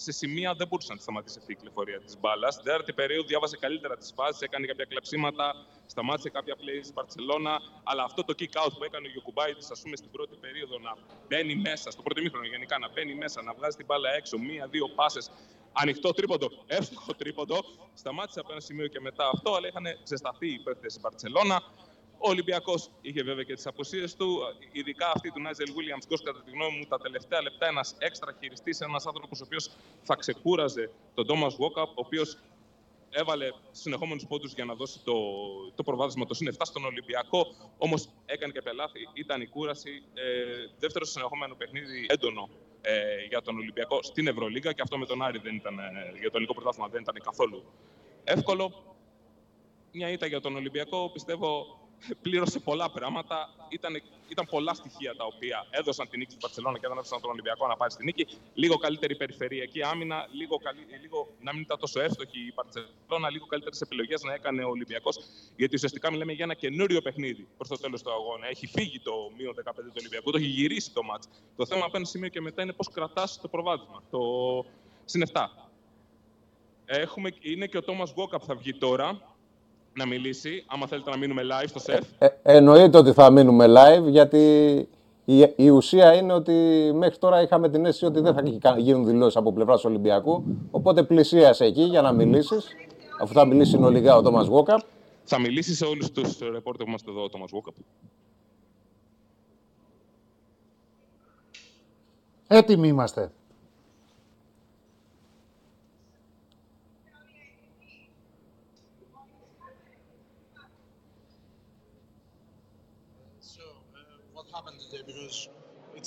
σε 0.03 0.11
σημεία 0.11 0.53
δεν 0.59 0.67
μπορούσε 0.67 0.93
να 0.93 0.99
σταματήσει 0.99 1.37
αυτή 1.39 1.51
η 1.51 1.55
κυκλοφορία 1.55 1.99
της 2.05 2.19
μπάλας. 2.19 2.53
Στην 2.53 2.65
τέταρτη 2.65 2.93
περίοδο 2.93 3.27
διάβασε 3.27 3.57
καλύτερα 3.57 3.97
τις 3.97 4.11
φάσεις, 4.15 4.41
έκανε 4.41 4.65
κάποια 4.65 4.85
κλεψίματα, 4.85 5.45
σταμάτησε 5.85 6.29
κάποια 6.29 6.55
play 6.61 6.79
στη 6.83 6.93
Παρσελώνα. 6.93 7.59
Αλλά 7.83 8.03
αυτό 8.03 8.23
το 8.23 8.33
kick 8.39 8.53
out 8.61 8.71
που 8.77 8.83
έκανε 8.83 9.07
ο 9.07 9.11
Γιωκουμπάητη, 9.11 9.65
ας 9.71 9.81
πούμε, 9.81 9.95
στην 9.95 10.11
πρώτη 10.11 10.35
περίοδο 10.35 10.79
να 10.79 10.93
μπαίνει 11.27 11.55
μέσα, 11.55 11.91
στο 11.91 12.01
πρώτο 12.01 12.21
μήχρονο 12.21 12.45
γενικά, 12.45 12.77
να 12.77 12.89
μπαίνει 12.89 13.15
μέσα, 13.15 13.41
να 13.41 13.53
βγάζει 13.53 13.77
την 13.77 13.85
μπάλα 13.85 14.09
έξω, 14.19 14.37
μία-δύο 14.37 14.87
πάσες, 14.89 15.31
ανοιχτό 15.73 16.11
τρίποντο, 16.11 16.47
εύστοχο 16.77 17.13
τρίποντο. 17.13 17.59
Σταμάτησε 17.93 18.39
από 18.39 18.51
ένα 18.51 18.61
σημείο 18.61 18.87
και 18.87 18.99
μετά 18.99 19.29
αυτό, 19.33 19.53
αλλά 19.55 19.67
είχαν 19.67 19.85
ξεσταθεί 20.03 20.47
οι 20.53 20.59
παίκτες 20.59 20.91
στην 20.91 21.03
Παρσελώνα. 21.03 21.57
Ο 22.19 22.29
Ολυμπιακός 22.29 22.89
είχε 23.01 23.23
βέβαια 23.23 23.43
και 23.43 23.53
τις 23.53 23.67
αποσίες 23.67 24.15
του, 24.15 24.39
ειδικά 24.71 25.11
αυτή 25.15 25.31
του 25.31 25.41
Νάιζελ 25.41 25.73
Βίλιαμς 25.73 26.05
Γκο, 26.07 26.15
κατά 26.23 26.41
τη 26.43 26.51
γνώμη 26.51 26.77
μου, 26.77 26.85
τα 26.85 26.97
τελευταία 26.97 27.41
λεπτά. 27.41 27.67
Ένας 27.67 27.95
έξτρα 27.97 28.35
χειριστής, 28.39 28.79
ένας 28.79 29.05
άνθρωπος 29.05 29.41
ο 29.41 29.43
οποίος 29.45 29.69
θα 30.03 30.15
ξεκούραζε 30.15 30.91
τον 31.13 31.25
Τόμας 31.27 31.55
Βόκαπ, 31.55 31.89
ο 31.89 32.01
οποίος 32.05 32.37
έβαλε 33.09 33.49
συνεχόμενους 33.71 34.25
πόντους 34.27 34.53
για 34.53 34.65
να 34.65 34.73
δώσει 34.73 34.99
το, 35.03 35.13
το 35.75 35.83
προβάδισμα 35.83 36.25
το 36.25 36.33
συν 36.33 36.55
7 36.57 36.61
στον 36.61 36.85
Ολυμπιακό. 36.85 37.47
Όμως 37.77 38.09
έκανε 38.25 38.51
και 38.51 38.61
πελάθη, 38.61 38.99
ήταν 39.13 39.41
η 39.41 39.47
κούραση. 39.47 40.03
Ε, 40.13 40.23
δεύτερο 40.79 41.05
συνεχόμενο 41.05 41.55
παιχνίδι 41.55 42.05
έντονο 42.09 42.49
ε, 42.81 43.25
για 43.29 43.41
τον 43.41 43.57
Ολυμπιακό 43.57 44.03
στην 44.03 44.27
Ευρωλίγα 44.27 44.71
και 44.71 44.81
αυτό 44.81 44.97
με 44.97 45.05
τον 45.05 45.21
Άρη 45.21 45.39
δεν 45.39 45.55
ήταν, 45.55 45.79
ε, 45.79 45.83
για 46.19 46.29
το 46.29 46.31
ελληνικό 46.33 46.53
πρωτάθλημα 46.53 46.87
δεν 46.87 47.01
ήταν 47.01 47.15
καθόλου 47.23 47.63
εύκολο. 48.23 48.95
Μια 49.91 50.09
ήττα 50.11 50.25
για 50.25 50.41
τον 50.41 50.55
Ολυμπιακό, 50.55 51.09
πιστεύω 51.13 51.79
πλήρωσε 52.21 52.59
πολλά 52.59 52.89
πράγματα. 52.89 53.49
Ήταν, 53.69 54.01
ήταν 54.27 54.45
πολλά 54.45 54.73
στοιχεία 54.73 55.15
τα 55.15 55.25
οποία 55.25 55.65
έδωσαν 55.69 56.09
την 56.09 56.19
νίκη 56.19 56.29
στην 56.29 56.41
Παρσελόνα 56.41 56.79
και 56.79 56.87
δεν 56.87 56.97
έδωσαν 56.97 57.21
τον 57.21 57.29
Ολυμπιακό 57.29 57.67
να 57.67 57.75
πάρει 57.75 57.91
στη 57.91 58.03
νίκη. 58.03 58.27
Λίγο 58.53 58.77
καλύτερη 58.77 59.15
περιφερειακή 59.15 59.81
άμυνα, 59.83 60.27
λίγο, 60.31 60.57
καλύ, 60.57 60.85
λίγο 61.01 61.27
να 61.41 61.53
μην 61.53 61.61
ήταν 61.61 61.79
τόσο 61.79 61.99
εύστοχη 62.01 62.39
η 62.39 62.51
Παρσελόνα, 62.51 63.29
λίγο 63.29 63.45
καλύτερες 63.45 63.81
επιλογές 63.81 64.21
να 64.23 64.33
έκανε 64.33 64.63
ο 64.63 64.69
Ολυμπιακός. 64.69 65.17
Γιατί 65.55 65.75
ουσιαστικά 65.75 66.11
μιλάμε 66.11 66.31
για 66.31 66.43
ένα 66.43 66.53
καινούριο 66.53 67.01
παιχνίδι 67.01 67.47
προς 67.57 67.69
το 67.69 67.77
τέλος 67.77 68.01
του 68.01 68.11
αγώνα. 68.11 68.47
Έχει 68.47 68.67
φύγει 68.67 68.99
το 68.99 69.13
μείον 69.37 69.53
15 69.53 69.71
του 69.75 69.93
Ολυμπιακού, 69.99 70.31
το 70.31 70.37
έχει 70.37 70.47
γυρίσει 70.47 70.91
το 70.93 71.03
μάτς. 71.03 71.27
Το 71.55 71.65
θέμα 71.65 71.85
από 71.85 71.97
ένα 71.97 72.05
σημείο 72.05 72.29
και 72.29 72.41
μετά 72.41 72.61
είναι 72.61 72.73
πώς 72.73 72.89
κρατάς 72.89 73.41
το 73.41 73.47
προβάδισμα. 73.47 74.03
Το 74.09 74.19
συν 75.05 75.23
7. 75.33 75.45
Έχουμε, 76.85 77.29
είναι 77.41 77.67
και 77.67 77.77
ο 77.77 77.81
Τόμας 77.81 78.11
Γκόκα 78.11 78.39
που 78.39 78.45
θα 78.45 78.55
βγει 78.55 78.73
τώρα, 78.73 79.36
να 79.97 80.05
μιλήσει, 80.05 80.63
άμα 80.67 80.87
θέλετε 80.87 81.09
να 81.09 81.17
μείνουμε 81.17 81.41
live 81.41 81.67
στο 81.67 81.79
σεφ. 81.79 82.03
Ε, 82.17 82.27
εννοείται 82.43 82.97
ότι 82.97 83.11
θα 83.11 83.31
μείνουμε 83.31 83.65
live, 83.67 84.09
γιατί 84.09 84.39
η, 85.25 85.53
η 85.55 85.69
ουσία 85.69 86.13
είναι 86.13 86.33
ότι 86.33 86.53
μέχρι 86.93 87.17
τώρα 87.17 87.41
είχαμε 87.41 87.69
την 87.69 87.85
αίσθηση 87.85 88.05
ότι 88.05 88.19
δεν 88.19 88.33
θα 88.61 88.77
γίνουν 88.77 89.05
δηλώσεις 89.05 89.35
από 89.35 89.53
πλευράς 89.53 89.85
Ολυμπιακού. 89.85 90.43
Οπότε 90.71 91.03
πλησίασε 91.03 91.65
εκεί 91.65 91.81
για 91.81 92.01
να 92.01 92.11
μιλήσεις, 92.11 92.67
αφού 93.21 93.33
θα 93.33 93.45
μιλήσει 93.45 93.71
συνολικά 93.71 94.15
ο 94.15 94.21
Τόμα 94.21 94.43
Βόκαπ. 94.43 94.79
Θα 95.23 95.39
μιλήσει 95.39 95.75
σε 95.75 95.85
όλους 95.85 96.11
τους 96.11 96.39
ρεπόρτερ 96.39 96.83
που 96.83 96.89
είμαστε 96.89 97.11
εδώ, 97.11 97.23
ο 97.23 97.29
Τόμα 97.29 97.45
Βόκαπ. 97.49 97.73
Έτοιμοι 102.47 102.87
είμαστε. 102.87 103.31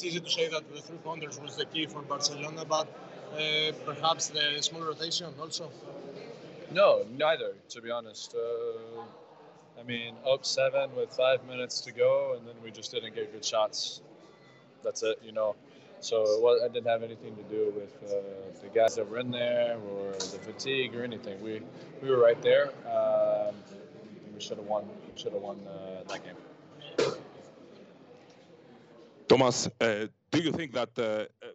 It's 0.00 0.06
easy 0.06 0.20
to 0.20 0.30
say 0.30 0.48
that 0.48 0.62
the 0.74 0.80
three 0.80 0.96
pointers 0.98 1.38
was 1.40 1.56
the 1.56 1.66
key 1.66 1.84
for 1.84 2.00
Barcelona, 2.00 2.64
but 2.64 2.88
uh, 3.34 3.72
perhaps 3.84 4.28
the 4.28 4.62
small 4.62 4.82
rotation 4.82 5.26
also. 5.38 5.70
No, 6.72 7.04
neither. 7.18 7.52
To 7.70 7.82
be 7.82 7.90
honest, 7.90 8.34
uh, 8.34 9.02
I 9.78 9.82
mean, 9.84 10.14
up 10.26 10.46
seven 10.46 10.94
with 10.96 11.12
five 11.12 11.44
minutes 11.46 11.82
to 11.82 11.92
go, 11.92 12.34
and 12.36 12.46
then 12.48 12.54
we 12.64 12.70
just 12.70 12.90
didn't 12.92 13.14
get 13.14 13.30
good 13.32 13.44
shots. 13.44 14.00
That's 14.82 15.02
it, 15.02 15.18
you 15.22 15.32
know. 15.32 15.54
So 16.00 16.22
it, 16.22 16.40
was, 16.40 16.70
didn't 16.72 16.88
have 16.88 17.02
anything 17.02 17.36
to 17.36 17.42
do 17.42 17.74
with 17.76 18.10
uh, 18.10 18.16
the 18.62 18.68
guys 18.68 18.94
that 18.94 19.06
were 19.10 19.18
in 19.18 19.30
there 19.30 19.76
or 19.76 20.12
the 20.12 20.38
fatigue 20.38 20.96
or 20.96 21.04
anything. 21.04 21.42
We 21.42 21.60
we 22.00 22.08
were 22.08 22.18
right 22.18 22.40
there. 22.40 22.70
Um, 22.88 23.54
we 24.34 24.40
should 24.40 24.56
have 24.56 24.66
won. 24.66 24.88
Should 25.16 25.34
have 25.34 25.42
won 25.42 25.60
uh, 25.68 26.04
that 26.08 26.24
game. 26.24 26.36
Thomas, 29.30 29.68
uh, 29.80 30.06
do 30.32 30.42
you 30.42 30.50
think 30.50 30.72
that 30.72 30.90
uh, 30.98 31.02
uh, 31.02 31.52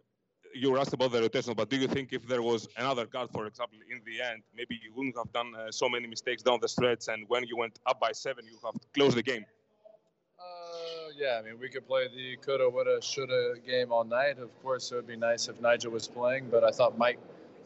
you 0.54 0.70
were 0.70 0.78
asked 0.78 0.94
about 0.94 1.12
the 1.12 1.20
rotation, 1.20 1.52
but 1.52 1.68
do 1.68 1.76
you 1.76 1.86
think 1.86 2.14
if 2.14 2.26
there 2.26 2.40
was 2.40 2.66
another 2.78 3.04
guard, 3.04 3.28
for 3.30 3.46
example, 3.46 3.76
in 3.90 4.00
the 4.06 4.22
end, 4.22 4.42
maybe 4.56 4.80
you 4.82 4.90
wouldn't 4.96 5.14
have 5.14 5.30
done 5.30 5.54
uh, 5.54 5.70
so 5.70 5.86
many 5.86 6.06
mistakes 6.06 6.42
down 6.42 6.58
the 6.62 6.68
stretch, 6.68 7.08
and 7.08 7.28
when 7.28 7.44
you 7.44 7.54
went 7.54 7.78
up 7.84 8.00
by 8.00 8.12
seven, 8.12 8.46
you 8.46 8.58
have 8.64 8.74
closed 8.94 9.14
the 9.14 9.22
game? 9.22 9.44
Uh, 10.38 11.10
yeah, 11.18 11.38
I 11.38 11.42
mean, 11.42 11.60
we 11.60 11.68
could 11.68 11.86
play 11.86 12.08
the 12.08 12.38
coulda, 12.38 12.66
woulda, 12.70 13.02
shoulda 13.02 13.56
game 13.66 13.92
all 13.92 14.04
night. 14.04 14.38
Of 14.38 14.50
course, 14.62 14.90
it 14.90 14.94
would 14.94 15.06
be 15.06 15.16
nice 15.16 15.48
if 15.48 15.60
Nigel 15.60 15.92
was 15.92 16.08
playing, 16.08 16.48
but 16.50 16.64
I 16.64 16.70
thought 16.70 16.96
Mike 16.96 17.18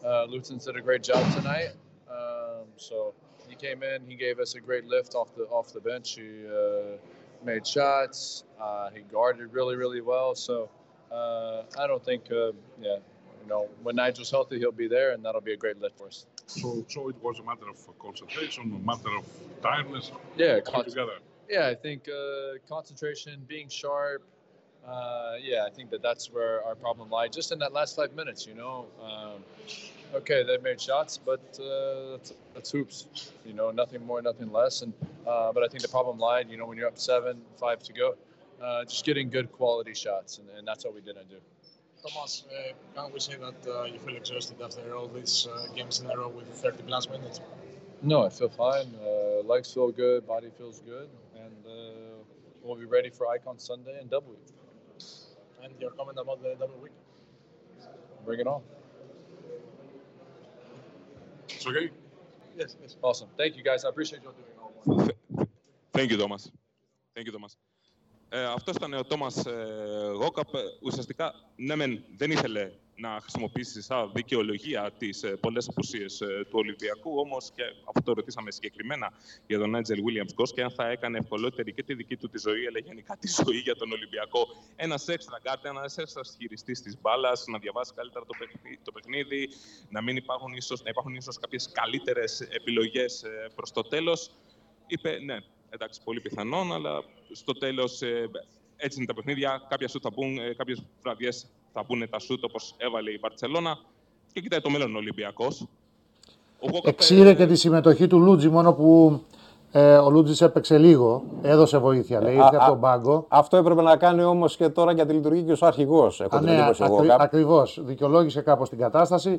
uh, 0.05 0.25
Luton 0.25 0.59
did 0.59 0.75
a 0.75 0.81
great 0.81 1.05
job 1.05 1.23
tonight. 1.37 1.71
Um, 2.11 2.67
so 2.77 3.15
he 3.49 3.55
came 3.55 3.85
in, 3.85 4.05
he 4.09 4.17
gave 4.17 4.41
us 4.41 4.57
a 4.57 4.61
great 4.61 4.87
lift 4.87 5.15
off 5.15 5.37
the 5.37 5.45
off 5.45 5.73
the 5.73 5.81
bench. 5.81 6.17
He 6.17 6.47
uh, 6.49 6.97
made 7.45 7.67
shots. 7.67 8.45
Uh, 8.61 8.91
he 8.91 9.01
guarded 9.01 9.53
really, 9.53 9.77
really 9.77 10.01
well. 10.01 10.35
So 10.35 10.69
uh, 11.11 11.63
I 11.79 11.87
don't 11.87 12.05
think, 12.05 12.31
uh, 12.31 12.53
yeah, 12.81 12.97
you 13.43 13.49
know, 13.49 13.69
when 13.83 13.97
Nigel's 13.97 14.31
healthy, 14.31 14.59
he'll 14.59 14.73
be 14.73 14.89
there, 14.89 15.13
and 15.13 15.25
that'll 15.25 15.41
be 15.41 15.53
a 15.53 15.57
great 15.57 15.81
lift 15.81 15.99
for 15.99 16.09
us. 16.09 16.27
So, 16.47 16.85
so 16.89 17.09
it 17.09 17.17
was 17.23 17.39
a 17.39 17.43
matter 17.43 17.69
of 17.69 17.99
concentration, 17.99 18.73
a 18.75 18.87
matter 18.87 19.17
of 19.17 19.25
tiredness. 19.63 20.11
Yeah, 20.37 20.61
con- 20.61 20.85
together. 20.85 21.19
Yeah, 21.49 21.67
I 21.69 21.75
think 21.75 22.09
uh, 22.09 22.59
concentration, 22.69 23.43
being 23.49 23.69
sharp. 23.69 24.23
Uh, 24.91 25.35
yeah, 25.41 25.65
I 25.65 25.71
think 25.71 25.91
that 25.91 26.03
that's 26.03 26.33
where 26.33 26.65
our 26.65 26.75
problem 26.75 27.11
lies. 27.11 27.31
Just 27.31 27.53
in 27.53 27.61
that 27.61 27.73
last 27.73 27.95
five 27.95 28.13
minutes, 28.15 28.45
you 28.45 28.55
know. 28.55 28.87
Um, 29.01 29.45
okay, 30.15 30.43
they 30.43 30.59
made 30.59 30.81
shots, 30.81 31.17
but 31.17 31.41
uh, 31.61 32.17
that's, 32.17 32.33
that's, 32.55 32.71
hoops. 32.73 33.07
You 33.47 33.53
know, 33.53 33.71
nothing 33.71 34.05
more, 34.05 34.21
nothing 34.21 34.51
less. 34.51 34.83
And 34.83 34.93
uh, 35.29 35.53
but 35.53 35.63
I 35.63 35.69
think 35.69 35.83
the 35.83 35.89
problem 35.89 36.19
lied, 36.19 36.51
you 36.51 36.57
know, 36.57 36.67
when 36.67 36.77
you're 36.77 36.89
up 36.89 36.99
seven, 36.99 37.41
five 37.57 37.81
to 37.85 37.93
go, 37.93 38.17
uh, 38.61 38.85
just 38.85 39.05
getting 39.05 39.31
good 39.31 39.53
quality 39.53 39.95
shots, 39.95 40.39
and, 40.39 40.49
and, 40.59 40.67
that's 40.67 40.85
what 40.85 40.95
we 40.95 41.01
didn't 41.01 41.29
do. 41.31 41.37
Thomas, 42.03 42.45
uh, 42.51 42.73
can 43.01 43.13
we 43.13 43.21
say 43.21 43.37
that 43.37 43.71
uh, 43.71 43.85
you 43.85 43.99
feel 44.01 44.17
exhausted 44.17 44.61
after 44.61 44.97
all 44.97 45.07
these 45.07 45.47
uh, 45.47 45.73
games 45.73 46.01
in 46.01 46.11
a 46.11 46.17
row 46.17 46.29
with 46.29 46.49
30 46.49 46.83
plus 46.83 47.09
minutes? 47.09 47.41
No, 48.03 48.27
I 48.27 48.31
feel 48.31 48.49
fine. 48.49 48.89
legs 49.45 49.73
feel 49.73 49.93
good, 49.93 50.27
body 50.27 50.51
feels 50.59 50.81
good, 50.81 51.09
and 51.37 51.55
we'll 52.63 52.77
be 52.77 52.87
ready 52.87 53.11
for 53.11 53.29
Icon 53.29 53.59
Sunday 53.59 54.01
and 54.01 54.11
week 54.11 54.60
And 55.64 55.74
your 55.80 55.92
comment 55.92 56.18
about 56.20 56.42
the 56.44 56.56
double 56.60 56.80
week? 56.82 56.92
Bring 58.26 58.40
it 58.40 58.48
on. 58.48 58.62
It's 61.50 61.66
okay? 61.68 61.92
Yes, 62.58 62.76
yes. 62.82 62.96
Awesome. 63.02 63.30
Thank 63.38 63.56
you, 63.58 63.64
guys. 63.64 63.86
I 63.86 63.90
appreciate 63.90 64.22
you 64.24 64.32
doing 64.40 64.58
all 64.62 64.72
Thank 65.94 66.12
you, 66.12 66.18
Thomas. 66.18 66.52
Thank 67.16 67.28
you, 67.28 67.34
Thomas. 67.34 67.58
Ε, 68.30 68.44
αυτό 68.44 68.72
ήταν 68.76 68.94
ο 68.94 69.04
Τόμα 69.04 69.28
ε, 69.46 70.12
Γόκαπ. 70.12 70.48
Ουσιαστικά, 70.82 71.34
ναι, 71.56 71.76
μεν, 71.76 72.04
δεν 72.18 72.32
ήθελε 72.32 72.72
να 73.01 73.19
χρησιμοποιήσεις 73.21 73.85
σαν 73.85 74.11
δικαιολογία 74.15 74.91
τις 74.99 75.23
ε, 75.23 75.29
πολλές 75.29 75.69
απουσίες 75.69 76.21
ε, 76.21 76.27
του 76.27 76.59
Ολυμπιακού. 76.59 77.19
Όμως, 77.19 77.51
και 77.55 77.63
αυτό 77.85 78.03
το 78.03 78.13
ρωτήσαμε 78.13 78.51
συγκεκριμένα 78.51 79.13
για 79.47 79.59
τον 79.59 79.75
Νάιτζελ 79.75 80.03
Γουίλιαμς 80.03 80.33
Γκος 80.33 80.53
και 80.53 80.63
αν 80.63 80.71
θα 80.71 80.89
έκανε 80.89 81.19
ευκολότερη 81.19 81.73
και 81.73 81.83
τη 81.83 81.95
δική 81.95 82.17
του 82.17 82.29
τη 82.29 82.39
ζωή, 82.39 82.67
αλλά 82.67 82.79
γενικά 82.79 83.17
τη 83.17 83.29
ζωή 83.45 83.59
για 83.59 83.77
τον 83.77 83.93
Ολυμπιακό. 83.93 84.47
Ένας 84.77 85.09
έξτρα 85.09 85.39
γκαρντ, 85.43 85.69
ένας 85.69 85.99
έξτρα 85.99 86.37
χειριστής 86.39 86.83
της 86.83 87.01
μπάλας, 87.01 87.45
να 87.47 87.59
διαβάσει 87.59 87.93
καλύτερα 87.95 88.25
το 88.25 88.35
παιχνίδι, 88.39 88.79
το 88.85 88.93
παιχνίδι 88.93 89.49
να 89.89 90.03
μην 90.03 90.17
υπάρχουν 90.17 90.53
ίσως 90.53 90.83
ίσως 91.17 91.39
κάποιες 91.39 91.71
καλύτερες 91.73 92.41
επιλογές 92.41 93.23
ε, 93.23 93.51
προς 93.55 93.73
το 93.73 93.83
τέλος. 93.83 94.31
Είπε 94.87 95.19
ναι, 95.19 95.37
εντάξει, 95.71 96.01
πολύ 96.05 96.21
πιθανόν, 96.21 96.73
αλλά 96.73 97.05
στο 97.33 97.53
τέλος 97.53 98.03
έτσι 98.81 98.99
είναι 98.99 99.07
τα 99.07 99.15
παιχνίδια. 99.15 99.67
Κάποια 99.69 99.89
σουτ 99.89 100.03
θα 100.05 100.11
μπουν, 100.11 100.39
ε, 100.39 100.55
κάποιες 100.55 100.83
βραδιές 101.03 101.47
θα 101.73 101.85
μπουν 101.87 102.09
τα 102.11 102.19
σουτ 102.19 102.45
όπως 102.45 102.75
έβαλε 102.77 103.11
η 103.11 103.19
Μπαρσελόνα. 103.21 103.79
Και 104.33 104.41
κοιτάει 104.41 104.61
το 104.61 104.71
μέλλον 104.71 104.95
ο 104.95 104.99
Ολυμπιακός. 104.99 105.67
Εξήρε 106.83 107.35
και 107.35 107.47
τη 107.47 107.57
συμμετοχή 107.57 108.07
του 108.07 108.19
Λούτζι 108.19 108.49
μόνο 108.49 108.73
που 108.73 109.21
ε, 109.73 109.97
ο 109.97 110.11
Λούτζη 110.11 110.45
έπαιξε 110.45 110.79
λίγο, 110.79 111.23
έδωσε 111.43 111.79
βοήθεια, 111.79 112.23
λέει, 112.23 112.35
ήρθε 112.35 112.57
από 112.57 112.67
τον 112.67 112.81
πάγκο. 112.81 113.25
Αυτό 113.29 113.57
έπρεπε 113.57 113.83
να 113.83 113.97
κάνει 113.97 114.23
όμως 114.23 114.57
και 114.57 114.69
τώρα 114.69 114.93
για 114.93 115.07
τη 115.07 115.13
λειτουργία 115.13 115.55
και 115.55 115.65
ο 115.65 115.67
αρχηγός. 115.67 116.23
Ναι, 116.41 116.67
ακρι, 116.79 117.09
ακριβώς. 117.19 117.81
Δικαιολόγησε 117.83 118.41
κάπως 118.41 118.69
την 118.69 118.79
κατάσταση. 118.79 119.35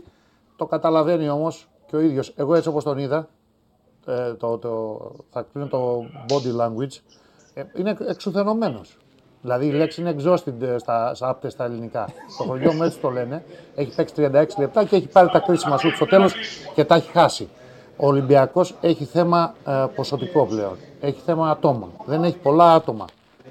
Το 0.55 0.65
καταλαβαίνει 0.65 1.29
όμως 1.29 1.67
και 1.87 1.95
ο 1.95 1.99
ίδιος. 1.99 2.33
Εγώ 2.35 2.55
έτσι 2.55 2.69
όπως 2.69 2.83
τον 2.83 2.97
είδα, 2.97 3.29
ε, 4.05 4.33
το, 4.33 4.57
το, 4.57 4.99
θα 5.29 5.41
κρίνω 5.41 5.67
το 5.67 6.05
body 6.29 6.61
language, 6.61 6.99
ε, 7.53 7.63
είναι 7.75 7.97
εξουθενωμένος. 8.07 8.97
Δηλαδή 9.41 9.65
η 9.65 9.71
λέξη 9.71 10.01
είναι 10.01 10.15
exhausted 10.17 10.61
ε, 10.61 10.77
στα, 10.77 11.15
στα, 11.15 11.39
στα 11.47 11.63
ελληνικά. 11.65 12.09
Το 12.37 12.43
χωριό 12.43 12.73
μου 12.73 12.83
έτσι 12.83 12.97
το 12.99 13.09
λένε. 13.09 13.43
Έχει 13.75 13.95
παίξει 13.95 14.13
36 14.17 14.45
λεπτά 14.57 14.83
και 14.83 14.95
έχει 14.95 15.07
πάρει 15.07 15.29
τα 15.29 15.39
κρίσιμα 15.39 15.77
σου 15.77 15.95
στο 15.95 16.05
τέλος 16.05 16.33
και 16.73 16.83
τα 16.83 16.95
έχει 16.95 17.11
χάσει. 17.11 17.49
Ο 17.97 18.07
Ολυμπιακός 18.07 18.75
έχει 18.81 19.05
θέμα 19.05 19.55
ε, 19.67 19.85
ποσοτικό 19.95 20.45
πλέον. 20.45 20.77
Έχει 21.01 21.21
θέμα 21.25 21.49
ατόμων. 21.49 21.91
Δεν 22.05 22.23
έχει 22.23 22.37
πολλά 22.37 22.73
άτομα. 22.73 23.05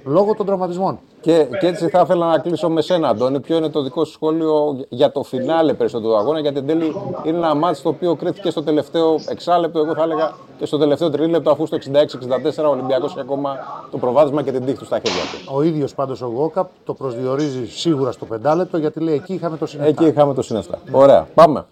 Λόγω 0.05 0.35
των 0.35 0.47
τραυματισμών. 0.47 0.99
Και, 1.21 1.47
και 1.61 1.67
έτσι 1.67 1.89
θα 1.89 2.01
ήθελα 2.01 2.27
να 2.27 2.39
κλείσω 2.39 2.69
με 2.69 2.83
σένα, 2.83 3.09
Αντώνη. 3.09 3.41
Ποιο 3.41 3.57
είναι 3.57 3.69
το 3.69 3.83
δικό 3.83 4.05
σου 4.05 4.13
σχόλιο 4.13 4.85
για 4.89 5.13
το 5.13 5.23
φινάλε 5.23 5.75
περισσότερο 5.75 6.13
του 6.13 6.19
αγώνα, 6.19 6.41
γιατί 6.41 6.59
εν 6.59 6.67
τέλει 6.67 6.95
είναι 7.25 7.37
ένα 7.37 7.55
μάτι 7.55 7.81
το 7.81 7.89
οποίο 7.89 8.15
κρίθηκε 8.15 8.51
στο 8.51 8.63
τελευταίο 8.63 9.15
εξάλεπτο, 9.29 9.79
εγώ 9.79 9.95
θα 9.95 10.03
έλεγα 10.03 10.33
και 10.59 10.67
στο 10.67 10.79
τελευταίο 10.79 11.11
τρίλεπτο, 11.11 11.51
αφού 11.51 11.67
στο 11.67 11.77
66-64 11.77 12.65
ο 12.65 12.69
Ολυμπιακός 12.69 13.11
είχε 13.11 13.21
ακόμα 13.21 13.57
το 13.91 13.99
προβάδισμα 13.99 14.43
και 14.43 14.53
την 14.53 14.65
τύχη 14.65 14.79
του 14.79 14.85
στα 14.85 15.01
χέρια 15.05 15.23
του. 15.23 15.55
Ο 15.55 15.63
ίδιος 15.63 15.95
πάντως 15.95 16.23
ο 16.23 16.27
Γόκαπ 16.27 16.69
το 16.85 16.95
προσδιορίζει 16.95 17.67
σίγουρα 17.67 18.13
στο 18.13 18.25
πεντάλεπτο, 18.25 18.79
γιατί 18.79 19.01
λέει 19.01 19.15
εκεί 19.15 19.35
είχαμε 19.35 19.57
το 19.57 19.67
συνεφτά. 19.67 19.91
Εκεί 19.91 20.11
είχαμε 20.11 20.35
το 20.35 20.43
συνεφτά. 20.43 20.79
Ωραία, 20.93 21.29
πάμε. 21.35 21.67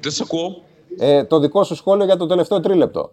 Δεν 0.00 0.12
σε 0.12 0.22
ακούω. 0.26 0.56
Ε, 0.98 1.24
το 1.24 1.38
δικό 1.38 1.64
σου 1.64 1.74
σχόλιο 1.74 2.04
για 2.04 2.16
το 2.16 2.26
τελευταίο 2.26 2.60
τρίλεπτο. 2.60 3.10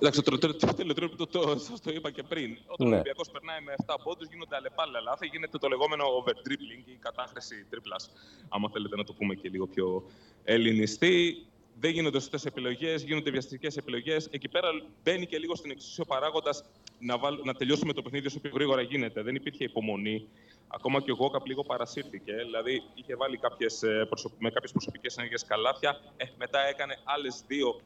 Εντάξει, 0.00 0.22
το 0.22 0.38
τελευταίο 0.38 0.94
τρίλεπτο 0.94 1.26
το, 1.26 1.58
σας 1.58 1.80
το 1.80 1.90
είπα 1.90 2.10
και 2.10 2.22
πριν. 2.22 2.58
Όταν 2.66 2.86
ναι. 2.86 2.92
ο 2.92 2.94
Ολυμπιακός 2.94 3.30
περνάει 3.30 3.60
με 3.60 3.74
7 3.86 3.94
πόντους, 4.04 4.28
γίνονται 4.28 4.56
αλλεπάλληλα 4.56 5.00
λάθη. 5.00 5.26
Γίνεται 5.26 5.58
το 5.58 5.68
λεγόμενο 5.68 6.04
overdribbling 6.04 6.84
ή 6.84 6.96
κατάχρηση 7.00 7.66
τρίπλας. 7.70 8.10
Άμα 8.48 8.70
θέλετε 8.72 8.96
να 8.96 9.04
το 9.04 9.12
πούμε 9.12 9.34
και 9.34 9.48
λίγο 9.48 9.66
πιο 9.66 10.10
ελληνιστή. 10.44 11.46
Δεν 11.80 11.90
γίνονται 11.90 12.20
σωστές 12.20 12.44
επιλογές, 12.44 13.02
γίνονται 13.02 13.30
βιαστικές 13.30 13.76
επιλογές. 13.76 14.28
Εκεί 14.30 14.48
πέρα 14.48 14.68
μπαίνει 15.02 15.26
και 15.26 15.38
λίγο 15.38 15.54
στην 15.54 15.70
εξουσία 15.70 16.04
παράγοντας 16.04 16.64
να, 16.98 17.16
να 17.44 17.54
τελειώσουμε 17.54 17.92
το 17.92 18.02
παιχνίδι 18.02 18.26
όσο 18.26 18.40
πιο 18.40 18.50
γρήγορα 18.54 18.82
γίνεται. 18.82 19.22
Δεν 19.22 19.34
υπήρχε 19.34 19.64
υπομονή. 19.64 20.28
Ακόμα 20.68 21.00
και 21.00 21.12
ο 21.12 21.14
Γόκαπ 21.14 21.46
λίγο 21.46 21.62
παρασύρθηκε. 21.64 22.32
Δηλαδή 22.34 22.82
είχε 22.94 23.16
βάλει 23.16 23.36
κάποιες, 23.36 23.82
ε, 23.82 24.08
με 24.38 24.50
κάποιες 24.50 24.72
προσωπικές 24.72 25.16
ενέργειε 25.16 25.38
καλάθια. 25.46 26.00
Ε, 26.16 26.24
μετά 26.38 26.60
έκανε 26.66 26.98
άλλες 27.04 27.44
δύο 27.46 27.80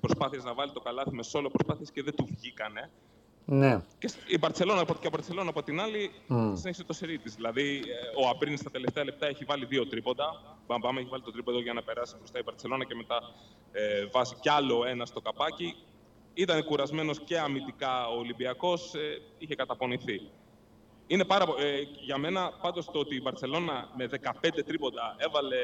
προσπάθειες 0.00 0.44
να 0.44 0.54
βάλει 0.54 0.72
το 0.72 0.80
καλάθι 0.80 1.14
με 1.14 1.22
σόλο 1.22 1.50
προσπάθειες 1.50 1.90
και 1.90 2.02
δεν 2.02 2.14
του 2.14 2.28
βγήκανε. 2.30 2.90
Ναι. 3.44 3.82
Και 3.98 4.10
η 4.26 4.38
Μπαρσελόνα, 4.38 4.84
και 4.84 5.06
η 5.06 5.08
Μπαρσελόνα 5.12 5.50
από 5.50 5.62
την 5.62 5.80
άλλη 5.80 6.10
mm. 6.28 6.52
συνέχισε 6.54 6.84
το 6.84 6.92
σερί 6.92 7.18
της. 7.18 7.34
Δηλαδή, 7.34 7.76
ε, 7.76 8.24
ο 8.24 8.28
Απρίνη 8.28 8.56
στα 8.56 8.70
τελευταία 8.70 9.04
λεπτά 9.04 9.26
έχει 9.26 9.44
βάλει 9.44 9.64
δύο 9.64 9.86
τρίποντα. 9.86 10.56
Μπαμπάμε 10.66 11.00
έχει 11.00 11.08
βάλει 11.08 11.22
το 11.22 11.32
τρίποντο 11.32 11.60
για 11.60 11.72
να 11.72 11.82
περάσει 11.82 12.14
μπροστά 12.16 12.38
η 12.38 12.42
Μπαρσελόνα 12.44 12.84
και 12.84 12.94
μετά 12.94 13.20
ε, 13.72 14.06
βάζει 14.06 14.34
κι 14.40 14.48
άλλο 14.48 14.84
ένα 14.84 15.06
στο 15.06 15.20
καπάκι. 15.20 15.76
Ήταν 16.34 16.64
κουρασμένος 16.64 17.20
και 17.20 17.38
αμυντικά 17.38 18.08
ο 18.08 18.18
Ολυμπιακός, 18.18 18.94
ε, 18.94 19.22
είχε 19.38 19.54
καταπονηθεί. 19.54 20.20
Είναι 21.06 21.24
πάρα, 21.24 21.44
ε, 21.58 21.80
για 22.00 22.18
μένα 22.18 22.52
πάντως 22.62 22.90
το 22.90 22.98
ότι 22.98 23.14
η 23.14 23.20
Μπαρσελόνα 23.22 23.88
με 23.96 24.06
15 24.06 24.62
τρίποντα 24.66 25.14
έβαλε 25.18 25.56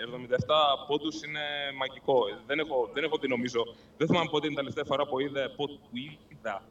77 0.00 0.86
πόντους 0.86 1.22
είναι 1.22 1.44
μαγικό. 1.78 2.16
Δεν 2.46 2.58
έχω, 2.58 2.90
δεν 2.94 3.04
έχω 3.04 3.18
τι 3.18 3.28
νομίζω. 3.28 3.60
Δεν 3.96 4.06
θυμάμαι 4.06 4.28
πότε 4.30 4.46
είναι 4.46 4.54
τα 4.54 4.60
τελευταία 4.60 4.84
φορά 4.84 5.06
που 5.06 5.20
είδα, 5.20 5.50
που 5.56 5.64
είδα 6.28 6.62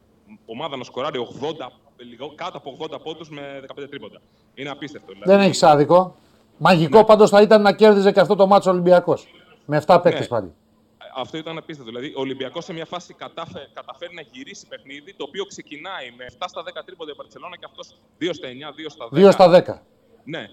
ομάδα 0.46 0.76
να 0.76 0.84
σκοράρει 0.84 1.26
80, 1.40 1.66
λίγο, 1.96 2.32
κάτω 2.34 2.56
από 2.56 2.76
80 2.80 3.00
πόντους 3.02 3.30
με 3.30 3.62
15 3.76 3.88
τρίποντα. 3.90 4.20
Είναι 4.54 4.70
απίστευτο. 4.70 5.12
Δηλαδή. 5.12 5.30
Δεν 5.30 5.40
έχεις 5.40 5.62
άδικο. 5.62 6.16
Μαγικό 6.56 6.98
ναι. 6.98 7.04
πάντως 7.04 7.30
θα 7.30 7.42
ήταν 7.42 7.62
να 7.62 7.72
κέρδιζε 7.72 8.12
και 8.12 8.20
αυτό 8.20 8.34
το 8.36 8.46
μάτσο 8.46 8.70
Ολυμπιακός. 8.70 9.26
Με 9.64 9.82
7 9.86 10.00
παίκτες 10.02 10.20
ναι. 10.20 10.26
πάλι 10.26 10.52
αυτό 11.14 11.36
ήταν 11.36 11.58
απίστευτο. 11.58 11.92
Δηλαδή, 11.92 12.14
ο 12.16 12.20
Ολυμπιακός 12.20 12.64
σε 12.64 12.72
μια 12.72 12.84
φάση 12.84 13.14
κατάφε, 13.14 13.68
καταφέρει 13.72 14.14
να 14.14 14.22
γυρίσει 14.30 14.66
παιχνίδι 14.66 15.14
το 15.14 15.24
οποίο 15.28 15.44
ξεκινάει 15.44 16.10
με 16.16 16.26
7 16.38 16.44
στα 16.46 16.62
10 16.62 16.82
τρίποντα 16.86 17.10
η 17.12 17.14
Παρσελόνα 17.14 17.56
και 17.56 17.66
αυτός 17.68 17.96
2 18.20 18.28
στα 18.32 18.48
9, 18.48 18.72
2 18.72 18.88
στα 18.88 19.08
10. 19.12 19.28
2 19.28 19.32
στα 19.32 19.46
10. 19.48 19.82
Ναι. 20.24 20.48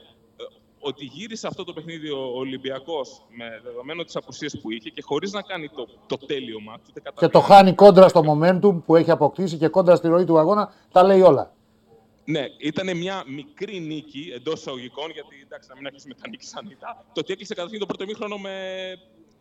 Ε, 0.87 0.89
ότι 0.89 1.05
γύρισε 1.05 1.47
αυτό 1.47 1.63
το 1.63 1.73
παιχνίδι 1.73 2.09
ο 2.09 2.31
Ολυμπιακός 2.35 3.21
με 3.29 3.61
δεδομένο 3.63 4.03
τις 4.03 4.15
απουσίες 4.15 4.59
που 4.61 4.71
είχε 4.71 4.89
και 4.89 5.01
χωρίς 5.01 5.31
να 5.31 5.41
κάνει 5.41 5.69
το, 5.69 5.87
το 6.05 6.17
τέλειο 6.17 6.59
μα. 6.59 6.73
Και 7.19 7.27
το 7.27 7.39
χάνει 7.39 7.73
κόντρα 7.73 8.07
στο 8.07 8.21
momentum 8.27 8.81
που 8.85 8.95
έχει 8.95 9.11
αποκτήσει 9.11 9.57
και 9.57 9.67
κόντρα 9.67 9.95
στη 9.95 10.07
ροή 10.07 10.25
του 10.25 10.37
αγώνα, 10.37 10.73
τα 10.91 11.03
λέει 11.03 11.21
όλα. 11.21 11.51
Ναι, 12.25 12.45
ήταν 12.57 12.97
μια 12.97 13.23
μικρή 13.27 13.79
νίκη 13.79 14.31
εντός 14.35 14.59
εισαγωγικών, 14.59 15.11
γιατί 15.11 15.35
εντάξει, 15.43 15.69
να 15.69 15.75
μην 15.75 15.85
αρχίσουμε 15.85 16.13
τα 16.13 16.29
νίκη 16.29 16.45
σαν 16.45 16.77
Το 17.13 17.19
ότι 17.19 17.33
έκλεισε 17.33 17.53
καταρχήν 17.53 17.79
το 17.79 17.85
πρώτο 17.85 18.05
μήχρονο 18.05 18.37
με 18.37 18.53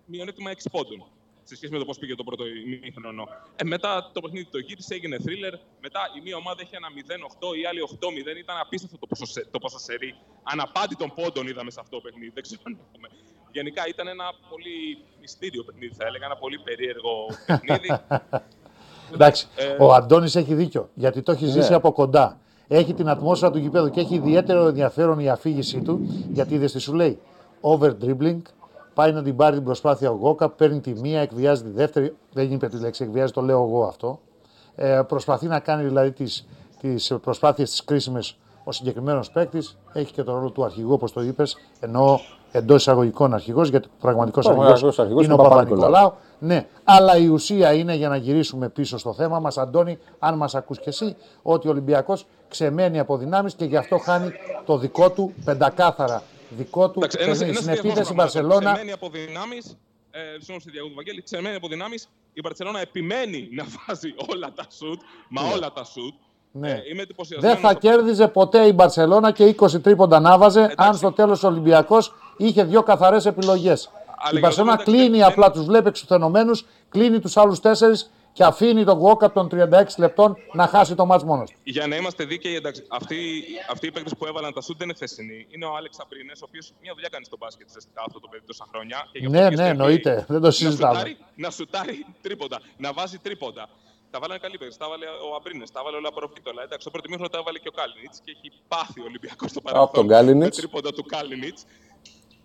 μειονέκτημα 0.05 0.51
6 0.53 0.57
πόντων 0.73 1.05
σε 1.49 1.55
σχέση 1.57 1.73
με 1.73 1.79
το 1.79 1.85
πώς 1.85 1.99
πήγε 1.99 2.15
το 2.15 2.25
πρώτο 2.25 2.45
ημίχρονο. 2.47 3.25
Ε, 3.57 3.65
μετά 3.65 4.11
το 4.13 4.21
παιχνίδι 4.21 4.47
το 4.55 4.59
γύρισε, 4.59 4.95
έγινε 4.95 5.17
θρίλερ. 5.19 5.55
Μετά 5.87 6.01
η 6.17 6.21
μία 6.25 6.37
ομάδα 6.37 6.61
έχει 6.65 6.75
ένα 6.81 6.89
0-8, 7.51 7.57
η 7.61 7.67
άλλη 7.71 7.81
8-0. 8.35 8.39
Ήταν 8.45 8.57
απίστευτο 8.65 8.97
το 8.99 9.07
πόσο, 9.07 9.25
το 9.51 9.59
πόσο 9.59 9.79
σερή. 9.79 10.11
Αναπάντητων 10.43 11.09
πόντων 11.17 11.47
είδαμε 11.47 11.71
σε 11.71 11.81
αυτό 11.83 11.97
το 11.97 12.03
παιχνίδι. 12.03 12.31
Δεν 12.35 12.43
ξέρω 12.43 12.61
αν 12.65 12.79
έχουμε. 12.85 13.09
Γενικά 13.57 13.83
ήταν 13.93 14.07
ένα 14.09 14.27
πολύ 14.51 14.77
μυστήριο 15.21 15.63
παιχνίδι, 15.65 15.95
θα 15.95 16.07
έλεγα. 16.07 16.25
Ένα 16.25 16.37
πολύ 16.37 16.59
περίεργο 16.59 17.15
παιχνίδι. 17.47 17.91
Εντάξει, 19.15 19.47
ε... 19.57 19.77
ο 19.79 19.95
Αντώνης 19.95 20.35
έχει 20.37 20.55
δίκιο, 20.55 20.91
γιατί 20.95 21.23
το 21.23 21.33
έχει 21.33 21.47
ζήσει 21.47 21.71
ναι. 21.71 21.77
από 21.77 21.93
κοντά. 21.93 22.41
Έχει 22.69 22.95
την 22.95 23.09
ατμόσφαιρα 23.09 23.53
του 23.53 23.59
γηπέδου 23.59 23.91
και 23.91 24.01
έχει 24.01 24.15
ιδιαίτερο 24.15 24.67
ενδιαφέρον 24.67 25.19
η 25.19 25.31
αφήγησή 25.31 25.81
του, 25.81 26.25
γιατί 26.33 26.55
είδες 26.55 26.73
τι 26.73 26.79
σου 26.79 26.95
λέει. 26.95 27.21
Over 27.61 27.91
dribbling, 28.03 28.43
Πάει 28.97 29.13
να 29.13 29.23
την 29.23 29.37
πάρει 29.37 29.55
την 29.55 29.65
προσπάθεια 29.65 30.11
ο 30.11 30.15
Γόκα, 30.15 30.49
παίρνει 30.49 30.81
τη 30.81 30.95
μία, 31.01 31.21
εκβιάζει 31.21 31.63
τη 31.63 31.71
δεύτερη. 31.71 32.17
Δεν 32.33 32.53
είπε 32.53 32.69
τη 32.69 32.81
λέξη, 32.81 33.05
εκβιάζει, 33.05 33.33
το 33.33 33.41
λέω 33.41 33.63
εγώ 33.63 33.85
αυτό. 33.85 34.21
Ε, 34.75 35.01
προσπαθεί 35.07 35.47
να 35.47 35.61
κάνει 35.61 35.85
δηλαδή 35.85 36.11
τις 36.11 36.47
τις 36.81 37.15
προσπάθειες 37.23 37.71
τις 37.71 37.85
κρίσιμες 37.85 38.37
ο 38.65 38.73
συγκεκριμένος 38.73 39.31
παίκτης. 39.31 39.79
Έχει 39.93 40.13
και 40.13 40.23
το 40.23 40.35
ρόλο 40.35 40.51
του 40.51 40.65
αρχηγού, 40.65 40.93
όπως 40.93 41.13
το 41.13 41.23
είπες, 41.23 41.57
ενώ 41.81 42.21
εντός 42.53 42.81
εισαγωγικών 42.81 43.35
αρχηγός, 43.35 43.69
γιατί 43.69 43.89
ο 43.89 44.01
πραγματικός 44.01 44.49
αρχηγός 44.99 45.25
είναι 45.25 45.33
ο 45.33 45.37
Παπα-Νικολάου. 45.37 46.13
Ναι, 46.39 46.67
αλλά 46.85 47.17
η 47.17 47.27
ουσία 47.27 47.73
είναι 47.73 47.95
για 47.95 48.09
να 48.09 48.17
γυρίσουμε 48.17 48.69
πίσω 48.69 48.99
στο 48.99 49.13
θέμα 49.13 49.41
μας, 49.41 49.59
Αντώνη, 49.59 49.99
αν 50.19 50.37
μας 50.37 50.55
ακούς 50.55 50.81
και 50.81 50.89
εσύ, 50.89 51.17
ότι 51.43 51.69
ο 51.69 51.71
Ολυμπιακός 51.71 52.27
ξεμένει 52.49 52.99
από 52.99 53.17
δυνάμεις 53.17 53.55
και 53.55 53.65
γι' 53.65 53.77
αυτό 53.77 53.99
χάνει 53.99 54.33
το 54.65 54.79
δικό 54.79 55.11
του 55.11 55.35
πεντακάθαρα 55.45 56.23
δικό 56.57 56.91
του 56.91 57.01
Εντάξει, 57.05 57.55
στην 57.55 57.69
επίθεση 57.69 58.15
Μπαρσελόνα. 58.15 58.73
Ξεμένει 58.73 58.93
από 58.93 59.11
δυνάμεις. 59.11 59.77
Ε, 60.11 60.21
στη 60.41 60.71
διαγωγή 60.71 60.91
του 60.91 60.97
Βαγγέλη, 60.97 61.23
ξεμένει 61.23 61.57
από 61.57 61.69
δυνάμεις. 61.69 62.09
Η 62.33 62.41
Μπαρσελόνα 62.41 62.81
επιμένει 62.81 63.49
να 63.53 63.65
βάζει 63.65 64.15
όλα 64.35 64.53
τα 64.53 64.67
σουτ. 64.71 65.01
Μα 65.29 65.43
ναι. 65.43 65.53
όλα 65.53 65.73
τα 65.73 65.85
σουτ. 65.85 66.15
Ναι. 66.53 66.71
Ε, 66.71 66.83
είμαι 66.91 67.07
Δεν 67.39 67.57
θα 67.57 67.75
κέρδιζε 67.75 68.29
ποτέ 68.29 68.67
η 68.67 68.73
Μπαρσελόνα 68.75 69.33
και 69.33 69.55
20 69.59 69.83
τρίποντα 69.83 70.21
να 70.21 70.39
βάζε 70.39 70.75
αν 70.77 70.95
στο 70.95 71.13
τέλος 71.13 71.43
ο 71.43 71.47
Ολυμπιακός 71.47 72.15
είχε 72.37 72.65
δύο 72.65 72.83
καθαρές 72.83 73.27
επιλογές. 73.27 73.91
Η 74.33 74.39
Μπαρσελόνα 74.39 74.77
κλείνει 74.77 75.23
απλά, 75.23 75.51
τους 75.51 75.65
βλέπει 75.65 75.89
εξουθενωμένους, 75.89 76.67
κλείνει 76.89 77.21
τους 77.21 77.37
άλλους 77.37 77.61
τέσσερις 77.61 78.11
και 78.37 78.45
αφήνει 78.45 78.85
τον 78.85 78.99
Γουόκα 78.99 79.33
των 79.33 79.49
36 79.53 79.85
λεπτών 79.97 80.37
να 80.53 80.67
χάσει 80.67 80.95
το 80.95 81.07
μάτς 81.07 81.25
μόνος 81.25 81.51
του. 81.51 81.57
Για 81.63 81.87
να 81.87 81.97
είμαστε 81.97 82.25
δίκαιοι, 82.25 82.55
εντάξει, 82.55 82.85
αυτοί, 82.89 83.17
αυτοί 83.71 83.87
οι 83.87 83.91
παίκτες 83.91 84.15
που 84.19 84.27
έβαλαν 84.27 84.53
τα 84.53 84.61
σουτ 84.61 84.79
δεν 84.79 84.89
είναι 84.89 84.97
θεσινοί. 84.99 85.47
Είναι 85.51 85.65
ο 85.65 85.77
Άλεξ 85.77 85.99
Αμπρίνες, 85.99 86.41
ο 86.43 86.45
οποίος 86.49 86.73
μια 86.83 86.93
δουλειά 86.95 87.09
κάνει 87.09 87.25
στο 87.25 87.37
μπάσκετ 87.37 87.69
σε 87.71 87.79
αυτό 88.07 88.21
το 88.21 88.29
παιδί 88.29 88.45
τόσα 88.47 88.67
χρόνια. 88.71 89.09
Και 89.13 89.29
ναι, 89.29 89.51
ναι, 89.51 89.69
εννοείται. 89.69 90.25
Δεν 90.29 90.41
το 90.41 90.51
συζητάμε. 90.51 90.93
Να 90.93 90.99
σουτάρει, 90.99 91.17
να 91.35 91.51
σουτάρει 91.51 92.07
τρίποντα, 92.23 92.61
να 92.77 92.93
βάζει 92.93 93.19
τρίποντα. 93.19 93.69
Τα 94.11 94.19
βάλανε 94.21 94.39
καλή 94.39 94.59
παίκτη. 94.59 94.77
Τα 94.79 94.89
βάλε 94.89 95.07
ο 95.07 95.35
Αμπρίνες, 95.39 95.71
τα 95.71 95.83
βάλε 95.85 95.97
όλα 95.97 96.13
προφήτολα. 96.13 96.63
Εντάξει, 96.63 96.85
το 96.85 96.91
πρώτο 96.91 97.09
μήχρονο 97.09 97.31
τα 97.35 97.39
έβαλε 97.39 97.59
και 97.59 97.69
ο 97.69 97.75
Κάλινιτς 97.81 98.21
και 98.25 98.31
έχει 98.37 98.49
πάθει 98.69 99.01
ο 99.01 99.05
Ολυμπιακός 99.11 99.51
στο 99.51 99.61
παρελθόν. 99.61 100.37
Με 100.37 100.49
τρίποντα 100.49 100.93
του 100.93 101.05
Κάλινιτς 101.05 101.65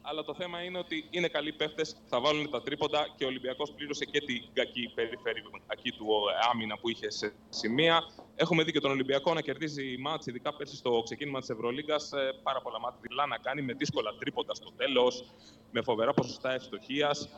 αλλά 0.02 0.24
το 0.24 0.34
θέμα 0.34 0.64
είναι 0.64 0.78
ότι 0.78 1.08
είναι 1.10 1.28
καλοί 1.28 1.52
παίχτες, 1.52 1.96
θα 2.08 2.22
βάλουν 2.22 2.50
τα 2.50 2.62
τρίποντα 2.62 3.08
και 3.16 3.24
ο 3.24 3.28
Ολυμπιακός 3.28 3.72
πλήρωσε 3.72 4.06
και 4.06 4.20
την 4.20 4.44
κακή 4.54 4.92
περιφερειακή 4.96 5.92
του 5.92 6.08
άμυνα 6.52 6.78
που 6.78 6.90
είχε 6.90 7.10
σε 7.10 7.34
σημεία. 7.50 8.02
Έχουμε 8.36 8.64
δει 8.64 8.72
και 8.72 8.80
τον 8.80 8.92
Ολυμπιακό 8.92 9.34
να 9.34 9.42
κερδίζει 9.42 9.98
μάτς, 10.00 10.26
ειδικά 10.26 10.54
πέρσι 10.54 10.76
στο 10.76 11.02
ξεκίνημα 11.04 11.40
της 11.40 11.50
Ευρωλίγα. 11.50 11.96
Ε, 11.96 12.30
πάρα 12.44 12.62
πολλά 12.62 12.80
μάτια 12.80 13.00
δειλά 13.02 13.26
να 13.26 13.38
κάνει 13.38 13.62
με 13.62 13.74
δύσκολα 13.74 14.16
τρίποντα 14.20 14.54
στο 14.54 14.72
τέλος, 14.78 15.24
με 15.72 15.82
φοβερά 15.82 16.14
ποσοστά 16.14 16.54
ευστοχίας. 16.54 17.30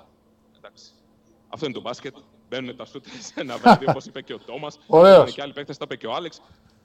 Εντάξει. 0.57 0.91
Αυτό 1.47 1.65
είναι 1.65 1.75
το 1.75 1.81
μπάσκετ. 1.81 2.15
Μπαίνουν 2.49 2.75
τα 2.75 2.85
σούτ 2.85 3.05
σε 3.27 3.33
ένα 3.35 3.57
βράδυ, 3.57 3.89
όπως 3.89 4.05
είπε 4.05 4.21
και 4.21 4.33
ο 4.33 4.39
Τόμας. 4.39 4.79
Ωραίος. 4.87 5.33
Και 5.33 5.41
άλλοι 5.41 5.53
παίχτες, 5.53 5.77
τα 5.77 5.83
είπε 5.85 5.95
και 5.95 6.07
ο 6.07 6.13
Άλεξ. 6.13 6.41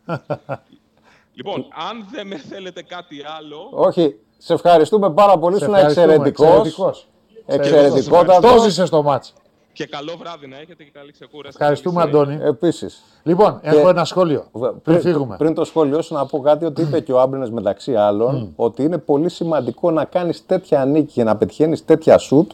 λοιπόν, 1.39 1.68
αν 1.72 2.09
δεν 2.11 2.26
με 2.26 2.37
θέλετε 2.37 2.83
κάτι 2.83 3.22
άλλο, 3.22 3.68
Όχι, 3.72 4.16
σε 4.39 4.53
ευχαριστούμε 4.53 5.11
πάρα 5.11 5.39
πολύ. 5.39 5.57
Σε 5.57 5.62
Ήσουν 5.64 5.74
ευχαριστούμε, 5.74 6.12
εξαιρετικός. 6.14 6.49
εξαιρετικός. 6.49 7.07
Εξαιρετικότατο. 7.47 8.55
Το 8.55 8.62
ζήσες 8.62 8.91
το 8.91 9.03
μάτς. 9.03 9.32
και 9.72 9.86
καλό 9.86 10.16
βράδυ 10.18 10.47
να 10.47 10.57
έχετε 10.57 10.84
και 10.84 10.91
καλή 10.93 11.12
ξεκούραση. 11.12 11.57
Ευχαριστούμε, 11.61 12.01
Καλή 12.01 12.09
Αντώνη. 12.16 12.39
Επίσης. 12.43 13.03
Λοιπόν, 13.22 13.59
έχω 13.62 13.89
ένα 13.89 14.05
σχόλιο. 14.05 14.45
Πριν 14.82 15.01
φύγουμε. 15.01 15.36
πριν 15.36 15.55
το 15.55 15.64
σχόλιο 15.64 16.03
σου 16.03 16.14
να 16.14 16.26
πω 16.26 16.41
κάτι 16.41 16.64
ότι 16.64 16.82
είπε 16.82 17.01
και 17.01 17.12
ο 17.12 17.20
Άμπρινε 17.20 17.51
μεταξύ 17.51 17.95
άλλων 17.95 18.53
ότι 18.57 18.82
είναι 18.82 18.99
πολύ 18.99 19.28
σημαντικό 19.28 19.91
να 19.91 20.05
κάνεις 20.05 20.47
τέτοια 20.47 20.84
νίκη 20.84 21.12
και 21.12 21.24
να 21.24 21.36
πετυχαίνεις 21.36 21.84
τέτοια 21.84 22.18
σουτ 22.18 22.51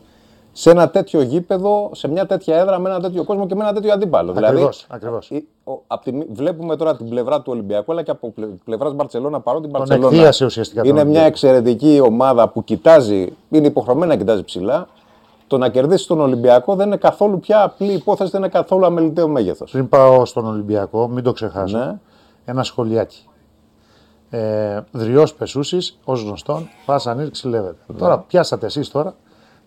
σε 0.56 0.70
ένα 0.70 0.90
τέτοιο 0.90 1.20
γήπεδο, 1.22 1.90
σε 1.92 2.08
μια 2.08 2.26
τέτοια 2.26 2.56
έδρα, 2.56 2.78
με 2.78 2.90
ένα 2.90 3.00
τέτοιο 3.00 3.24
κόσμο 3.24 3.46
και 3.46 3.54
με 3.54 3.64
ένα 3.64 3.72
τέτοιο 3.72 3.92
αντίπαλο. 3.92 4.32
Ακριβώς, 4.36 4.86
ακριβώς. 4.90 5.30
η- 5.30 5.48
ο- 5.64 5.82
απ' 5.86 6.02
τη 6.02 6.12
μη- 6.12 6.26
βλέπουμε 6.32 6.76
τώρα 6.76 6.96
την 6.96 7.08
πλευρά 7.08 7.36
του 7.42 7.52
Ολυμπιακού, 7.52 7.92
αλλά 7.92 8.02
και 8.02 8.10
από 8.10 8.34
πλευράς 8.64 8.94
Μπαρσελόνα, 8.94 9.40
παρότι 9.40 9.66
η 9.66 9.70
Τον 9.70 9.78
Μπαρσελόνα 9.80 10.14
εκβίασε 10.14 10.44
ουσιαστικά 10.44 10.80
τον 10.80 10.90
είναι 10.90 10.98
μια 10.98 11.02
Ολυμπιακό. 11.04 11.28
εξαιρετική 11.28 12.00
ομάδα 12.00 12.48
που 12.48 12.64
κοιτάζει, 12.64 13.32
είναι 13.50 13.66
υποχρεωμένη 13.66 14.10
να 14.12 14.16
κοιτάζει 14.18 14.42
ψηλά. 14.44 14.88
Το 15.46 15.58
να 15.58 15.68
κερδίσει 15.68 16.06
τον 16.06 16.20
Ολυμπιακό 16.20 16.74
δεν 16.74 16.86
είναι 16.86 16.96
καθόλου 16.96 17.40
πια 17.40 17.62
απλή 17.62 17.92
υπόθεση, 17.92 18.30
δεν 18.30 18.40
είναι 18.40 18.48
καθόλου 18.50 18.86
αμεληταίο 18.86 19.28
μέγεθος. 19.28 19.70
Πριν 19.70 19.88
πάω 19.88 20.24
στον 20.24 20.46
Ολυμπιακό, 20.46 21.08
μην 21.08 21.24
το 21.24 21.32
ξεχάσω, 21.32 21.78
Ναι. 21.78 21.98
ένα 22.44 22.62
σχολιάκι. 22.62 23.24
Ε, 24.30 24.80
Δριός 24.92 25.34
Πεσούσης, 25.34 25.98
ως 26.04 26.22
γνωστόν, 26.22 26.68
πας 26.86 27.06
ανήρξη 27.06 27.48
λέγεται. 27.48 27.74
Ναι. 27.86 27.98
Τώρα 27.98 28.18
πιάσατε 28.18 28.66
εσείς 28.66 28.90
τώρα, 28.90 29.14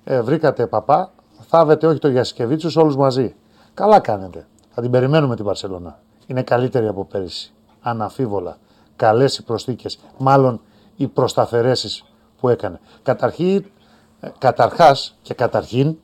ε, 0.10 0.22
βρήκατε 0.22 0.68
παπά, 0.68 1.12
θάβετε 1.48 1.88
όχι 1.88 2.00
το 2.00 2.08
Γιασκεβίτσους 2.08 2.76
όλους 2.76 2.96
μαζί. 2.96 3.36
Καλά 3.74 4.00
κάνετε. 4.00 4.48
Θα 4.74 4.82
την 4.82 4.92
περιμένουμε 4.92 5.36
την 5.36 5.46
Παρσελώνα. 5.46 6.00
Είναι 6.28 6.42
καλύτερη 6.42 6.88
από 6.88 7.06
πέρυσι. 7.06 7.54
Αναφίβολα. 7.82 8.58
Καλές 8.96 9.38
οι 9.38 9.44
προσθήκες. 9.44 10.00
Μάλλον 10.18 10.62
οι 10.96 11.08
προσταφαιρέσεις 11.08 12.06
που 12.40 12.50
έκανε. 12.50 12.80
Καταρχήν, 13.04 13.66
ε, 14.20 14.30
καταρχάς 14.38 15.18
και 15.22 15.34
καταρχήν, 15.34 15.98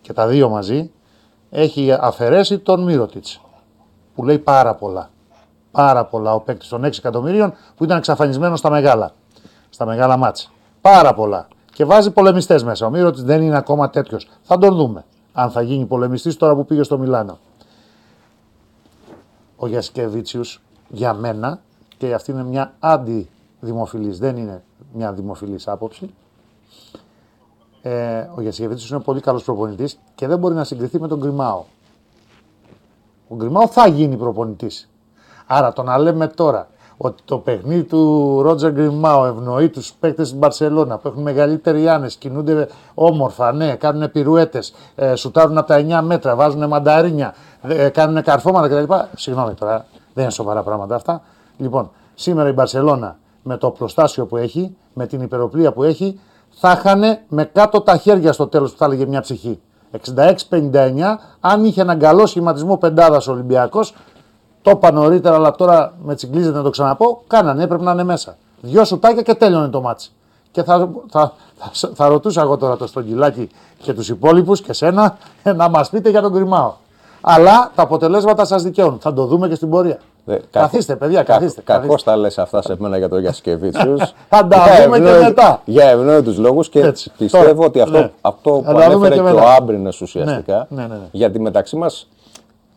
και 0.00 0.12
τα 0.12 0.26
δύο 0.26 0.48
μαζί, 0.48 0.90
έχει 1.50 1.92
αφαιρέσει 2.00 2.58
τον 2.58 2.82
Μύρωτιτς, 2.82 3.40
που 4.14 4.24
λέει 4.24 4.38
πάρα 4.38 4.74
πολλά. 4.74 5.10
Πάρα 5.70 6.04
πολλά 6.04 6.34
ο 6.34 6.40
παίκτης 6.40 6.68
των 6.68 6.84
6 6.84 6.98
εκατομμυρίων 6.98 7.54
που 7.76 7.84
ήταν 7.84 7.98
εξαφανισμένος 7.98 8.58
στα 8.58 8.70
μεγάλα. 8.70 9.12
Στα 9.70 9.86
μεγάλα 9.86 10.16
μάτσα. 10.16 10.48
Πάρα 10.80 11.14
πολλά. 11.14 11.48
Και 11.72 11.84
βάζει 11.84 12.10
πολεμιστές 12.10 12.64
μέσα. 12.64 12.86
Ο 12.86 12.90
Μύρωτιτς 12.90 13.22
δεν 13.22 13.42
είναι 13.42 13.56
ακόμα 13.56 13.90
τέτοιος. 13.90 14.28
Θα 14.42 14.58
τον 14.58 14.74
δούμε. 14.76 15.04
Αν 15.32 15.50
θα 15.50 15.62
γίνει 15.62 15.86
πολεμιστής 15.86 16.36
τώρα 16.36 16.54
που 16.54 16.64
πήγε 16.64 16.82
στο 16.82 16.98
Μιλάνο. 16.98 17.38
Ο 19.56 19.66
Γιασκεβίτσιους 19.66 20.62
για 20.88 21.14
μένα, 21.14 21.60
και 21.98 22.14
αυτή 22.14 22.30
είναι 22.30 22.44
μια 22.44 22.74
αντιδημοφιλής, 22.78 24.18
δεν 24.18 24.36
είναι 24.36 24.62
μια 24.92 25.12
δημοφιλής 25.12 25.68
άποψη, 25.68 26.14
ε, 27.82 28.28
ο 28.34 28.40
Γιασκεβίτσιους 28.40 28.90
είναι 28.90 29.00
πολύ 29.00 29.20
καλός 29.20 29.44
προπονητής 29.44 29.98
και 30.14 30.26
δεν 30.26 30.38
μπορεί 30.38 30.54
να 30.54 30.64
συγκριθεί 30.64 31.00
με 31.00 31.08
τον 31.08 31.18
Γκριμάο. 31.18 31.64
Ο 33.28 33.34
Γκριμάο 33.34 33.68
θα 33.68 33.86
γίνει 33.86 34.16
προπονητής. 34.16 34.88
Άρα 35.46 35.72
το 35.72 35.82
να 35.82 35.98
λέμε 35.98 36.26
τώρα 36.26 36.68
ότι 37.04 37.22
το 37.24 37.38
παιχνίδι 37.38 37.82
του 37.82 38.42
Ρότζερ 38.42 38.72
Γκριμάο 38.72 39.24
ευνοεί 39.24 39.68
τους 39.68 39.92
παίκτες 40.00 40.28
της 40.30 40.38
Μπαρσελόνα 40.38 40.98
που 40.98 41.08
έχουν 41.08 41.22
μεγαλύτεροι 41.22 41.88
άνε, 41.88 42.08
κινούνται 42.18 42.68
όμορφα, 42.94 43.52
ναι, 43.52 43.74
κάνουν 43.74 44.10
πυρουέτες, 44.10 44.74
ε, 44.94 45.14
σουτάρουν 45.14 45.58
από 45.58 45.66
τα 45.66 45.76
9 45.76 46.02
μέτρα, 46.02 46.36
βάζουν 46.36 46.68
μανταρίνια, 46.68 47.34
ε, 47.62 47.88
κάνουν 47.88 48.22
καρφώματα 48.22 48.68
κτλ. 48.68 48.94
Συγγνώμη 49.16 49.54
τώρα, 49.54 49.86
δεν 50.14 50.22
είναι 50.24 50.32
σοβαρά 50.32 50.62
πράγματα 50.62 50.94
αυτά. 50.94 51.22
Λοιπόν, 51.56 51.90
σήμερα 52.14 52.48
η 52.48 52.52
Μπαρσελόνα 52.52 53.16
με 53.42 53.56
το 53.56 53.70
προστάσιο 53.70 54.26
που 54.26 54.36
έχει, 54.36 54.76
με 54.92 55.06
την 55.06 55.20
υπεροπλία 55.20 55.72
που 55.72 55.82
έχει, 55.82 56.20
θα 56.50 56.72
είχαν 56.72 57.02
με 57.28 57.44
κάτω 57.44 57.80
τα 57.80 57.96
χέρια 57.96 58.32
στο 58.32 58.46
τέλος 58.46 58.72
που 58.72 58.78
θα 58.78 58.84
έλεγε 58.84 59.06
μια 59.06 59.20
ψυχή. 59.20 59.60
66-59, 59.92 61.18
αν 61.40 61.64
είχε 61.64 61.80
έναν 61.80 61.98
καλό 61.98 62.26
σχηματισμό 62.26 62.76
πεντάδας 62.76 63.28
Ολυμπιακός, 63.28 63.94
το 64.62 64.70
είπα 64.70 64.92
νωρίτερα, 64.92 65.34
αλλά 65.34 65.52
τώρα 65.52 65.92
με 66.02 66.14
τσιγκλίζεται 66.14 66.56
να 66.56 66.62
το 66.62 66.70
ξαναπώ. 66.70 67.22
Κάνανε, 67.26 67.62
έπρεπε 67.62 67.82
να 67.82 67.92
είναι 67.92 68.04
μέσα. 68.04 68.36
Δυο 68.60 68.84
σουτάκια 68.84 69.22
και 69.22 69.34
τέλειωνε 69.34 69.68
το 69.68 69.80
μάτσι. 69.80 70.10
Και 70.50 70.62
θα, 70.62 70.88
θα, 71.10 71.32
θα, 71.72 71.90
θα 71.94 72.08
ρωτούσα 72.08 72.42
εγώ 72.42 72.56
τώρα 72.56 72.76
το 72.76 72.86
Στρογγυλάκι 72.86 73.48
και 73.82 73.92
τους 73.92 74.08
υπόλοιπους 74.08 74.60
και 74.60 74.72
σένα 74.72 75.16
να 75.56 75.68
μας 75.68 75.90
πείτε 75.90 76.10
για 76.10 76.20
τον 76.22 76.32
κρυμάο. 76.32 76.72
Αλλά 77.20 77.70
τα 77.74 77.82
αποτελέσματα 77.82 78.44
σας 78.44 78.62
δικαιώνουν. 78.62 78.98
Θα 79.00 79.12
το 79.12 79.24
δούμε 79.26 79.48
και 79.48 79.54
στην 79.54 79.70
πορεία. 79.70 79.98
Ε, 80.26 80.36
καθίστε, 80.50 80.96
παιδιά, 80.96 81.22
καθίστε. 81.22 81.60
Κακώς 81.64 82.02
τα 82.02 82.16
λες 82.16 82.38
αυτά 82.38 82.62
σε 82.62 82.76
μένα 82.78 82.98
για 82.98 83.08
τον 83.08 83.20
Γιασκεβίτσιους. 83.20 84.00
Θα 84.28 84.46
τα 84.46 84.64
δούμε 84.84 84.98
και 84.98 85.24
μετά. 85.24 85.60
Για 85.64 85.88
ευνόητους 85.88 86.38
λόγους 86.38 86.68
και 86.68 86.80
Έτσι. 86.80 87.12
πιστεύω 87.18 87.54
Τώρα, 87.54 87.66
ότι 87.66 87.80
αυτό, 87.80 87.98
ναι. 87.98 88.10
αυτό 88.20 88.62
Θα 88.64 88.72
που 88.72 88.78
τα 88.78 88.90
δούμε 88.90 89.06
ανέφερε 89.06 89.14
και 89.14 89.20
και, 89.20 89.28
ο 89.28 89.34
μετά. 89.34 89.54
Άμπρινες 89.54 90.00
ουσιαστικά. 90.00 90.66
Ναι, 90.68 90.82
ναι, 90.82 90.88
ναι, 90.88 90.94
ναι. 90.94 91.08
Γιατί 91.10 91.40
μεταξύ 91.40 91.76
μας 91.76 92.08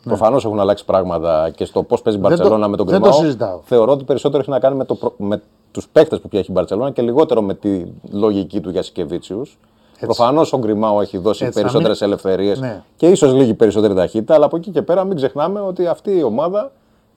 προφανώς 0.06 0.46
έχουν 0.46 0.60
αλλάξει 0.60 0.86
πράγματα 0.86 1.50
και 1.56 1.66
στο 1.66 1.84
πώς 1.84 2.02
παίζει 2.02 2.20
η 2.20 2.22
Δεν 2.22 2.30
το- 2.32 2.38
Μπαρσελόνα 2.38 2.68
με 2.68 2.78
τον 2.78 2.86
δεν 2.86 2.96
το 2.96 3.02
Γκριμάο. 3.02 3.22
συζητάω. 3.22 3.60
Θεωρώ 3.64 3.92
ότι 3.92 4.04
περισσότερο 4.04 4.42
έχει 4.42 4.52
να 4.52 4.60
κάνει 4.60 4.76
με, 4.76 4.86
το, 4.86 4.96
προ- 4.96 5.14
με 5.18 5.42
τους 5.72 5.88
παίκτες 5.92 6.20
που 6.20 6.28
πια 6.30 6.40
έχει 6.40 6.50
η 6.50 6.54
Μπαρσελόνα 6.54 6.92
και 6.92 7.02
λιγότερο 7.02 7.42
με 7.42 7.54
τη 7.54 7.84
λογική 8.12 8.60
του 8.62 8.70
Γιασκεβίτσιους. 8.70 9.58
Προφανώς 10.00 10.54
ο 10.54 10.58
Γκριμάου 10.58 11.02
έχει 11.02 11.18
δώσει 11.18 11.46
Έτσι, 11.46 11.58
να 11.58 11.62
περισσότερες 11.64 12.00
μην- 12.02 12.10
ελευθερίες 12.10 12.60
Ναι. 12.60 12.84
και 12.98 13.08
ίσως 13.08 13.34
λίγη 13.34 13.54
περισσότερη 13.54 13.94
ταχύτητα, 13.96 14.34
αλλά 14.34 14.46
από 14.46 14.56
εκεί 14.58 14.72
και 14.72 14.82
πέρα 14.82 15.04
μην 15.04 15.16
ξεχνάμε 15.16 15.60
ότι 15.60 15.88
αυτή 15.88 16.18
η 16.18 16.24
ομάδα 16.24 16.72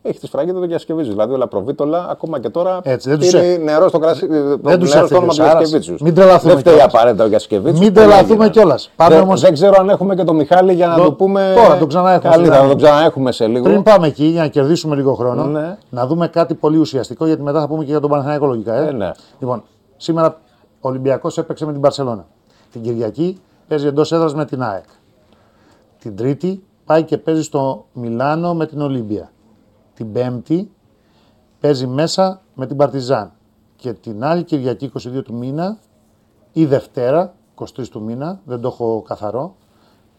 έχει 0.08 0.18
τη 0.18 0.26
σφραγίδα 0.26 0.58
του 0.60 0.64
Γιασκεβίτσιου. 0.66 1.12
Δηλαδή 1.12 1.32
ο 1.32 1.36
Λαπροβίτολα 1.36 2.06
ακόμα 2.10 2.40
και 2.40 2.48
τώρα 2.48 2.80
Έτσι, 2.82 3.08
δεν 3.08 3.18
τους 3.18 3.32
είναι 3.32 3.42
έ- 3.52 3.62
νερό 3.62 3.88
στο 3.88 3.98
κρασί. 3.98 4.26
Δεν 4.26 4.78
τους 4.78 4.94
νερό 4.94 5.06
στο 5.06 5.16
έφυγε 5.16 5.16
όνομα 5.16 5.24
ο 5.24 5.26
του 5.26 5.34
Σάρας. 5.34 5.52
Γιασκεβίτσιου. 5.58 5.96
Μην 6.00 6.14
τρελαθούμε 6.14 6.52
Δεν 6.52 6.60
φταίει 6.60 6.74
κιόλας. 6.74 6.94
απαραίτητα 6.94 7.24
ο 7.24 7.26
Γιασκεβίτσιου. 7.26 7.82
Μην 7.84 7.92
Πολλά 7.92 8.06
τρελαθούμε 8.06 8.32
έγιναν. 8.32 8.50
κιόλας. 8.50 8.90
Πάμε 8.96 9.14
δεν, 9.14 9.22
όμως- 9.22 9.40
δεν 9.40 9.52
ξέρω 9.52 9.74
αν 9.78 9.88
έχουμε 9.88 10.14
και 10.14 10.24
τον 10.24 10.36
Μιχάλη 10.36 10.72
για 10.74 10.86
να 10.86 10.94
Το- 10.96 11.02
το 11.04 11.12
πούμε. 11.12 11.52
τώρα, 11.56 11.78
τον 11.78 11.88
ξαναέχουμε 11.88 12.30
Καλύτερα, 12.30 12.54
στη 12.56 12.64
να 12.64 12.68
τον 12.70 12.78
γραμμή. 12.78 12.82
ξαναέχουμε 12.82 13.32
σε 13.32 13.46
λίγο. 13.46 13.64
Πριν 13.64 13.82
πάμε 13.82 14.06
εκεί, 14.06 14.24
για 14.24 14.42
να 14.42 14.48
κερδίσουμε 14.48 14.96
λίγο 14.96 15.14
χρόνο, 15.14 15.44
Ναι. 15.44 15.76
να 15.90 16.06
δούμε 16.06 16.28
κάτι 16.28 16.54
πολύ 16.54 16.76
ουσιαστικό, 16.76 17.26
γιατί 17.26 17.42
μετά 17.42 17.60
θα 17.60 17.68
πούμε 17.68 17.84
και 17.84 17.90
για 17.90 18.00
τον 18.00 18.10
Παναθηναϊκό 18.10 18.46
λογικά. 18.46 18.74
Ε. 18.74 18.88
Ε, 18.88 18.92
ναι. 18.92 19.10
Λοιπόν, 19.38 19.62
σήμερα 19.96 20.26
ο 20.80 20.88
Ολυμπιακός 20.88 21.38
έπαιξε 21.38 21.66
με 21.66 21.72
την 21.72 21.80
Παρσελώνα. 21.80 22.26
Την 22.72 22.82
Κυριακή 22.82 23.40
παίζει 23.68 23.86
εντός 23.86 24.12
έδρας 24.12 24.34
με 24.34 24.44
την 24.44 24.62
ΑΕΚ. 24.62 24.84
Την 25.98 26.16
Τρίτη 26.16 26.62
πάει 26.84 27.02
και 27.02 27.18
παίζει 27.18 27.42
στο 27.42 27.84
Μιλάνο 27.92 28.54
με 28.54 28.66
την 28.66 28.80
Ολύμπια. 28.80 29.30
Την 29.98 30.12
Πέμπτη 30.12 30.70
παίζει 31.60 31.86
μέσα 31.86 32.40
με 32.54 32.66
την 32.66 32.76
Παρτιζάν. 32.76 33.32
Και 33.76 33.92
την 33.92 34.24
άλλη 34.24 34.42
Κυριακή 34.42 34.92
22 34.94 35.22
του 35.24 35.34
μήνα 35.34 35.78
ή 36.52 36.66
Δευτέρα 36.66 37.34
23 37.54 37.88
του 37.88 38.02
μήνα, 38.02 38.40
δεν 38.44 38.60
το 38.60 38.68
έχω 38.68 39.02
καθαρό, 39.02 39.56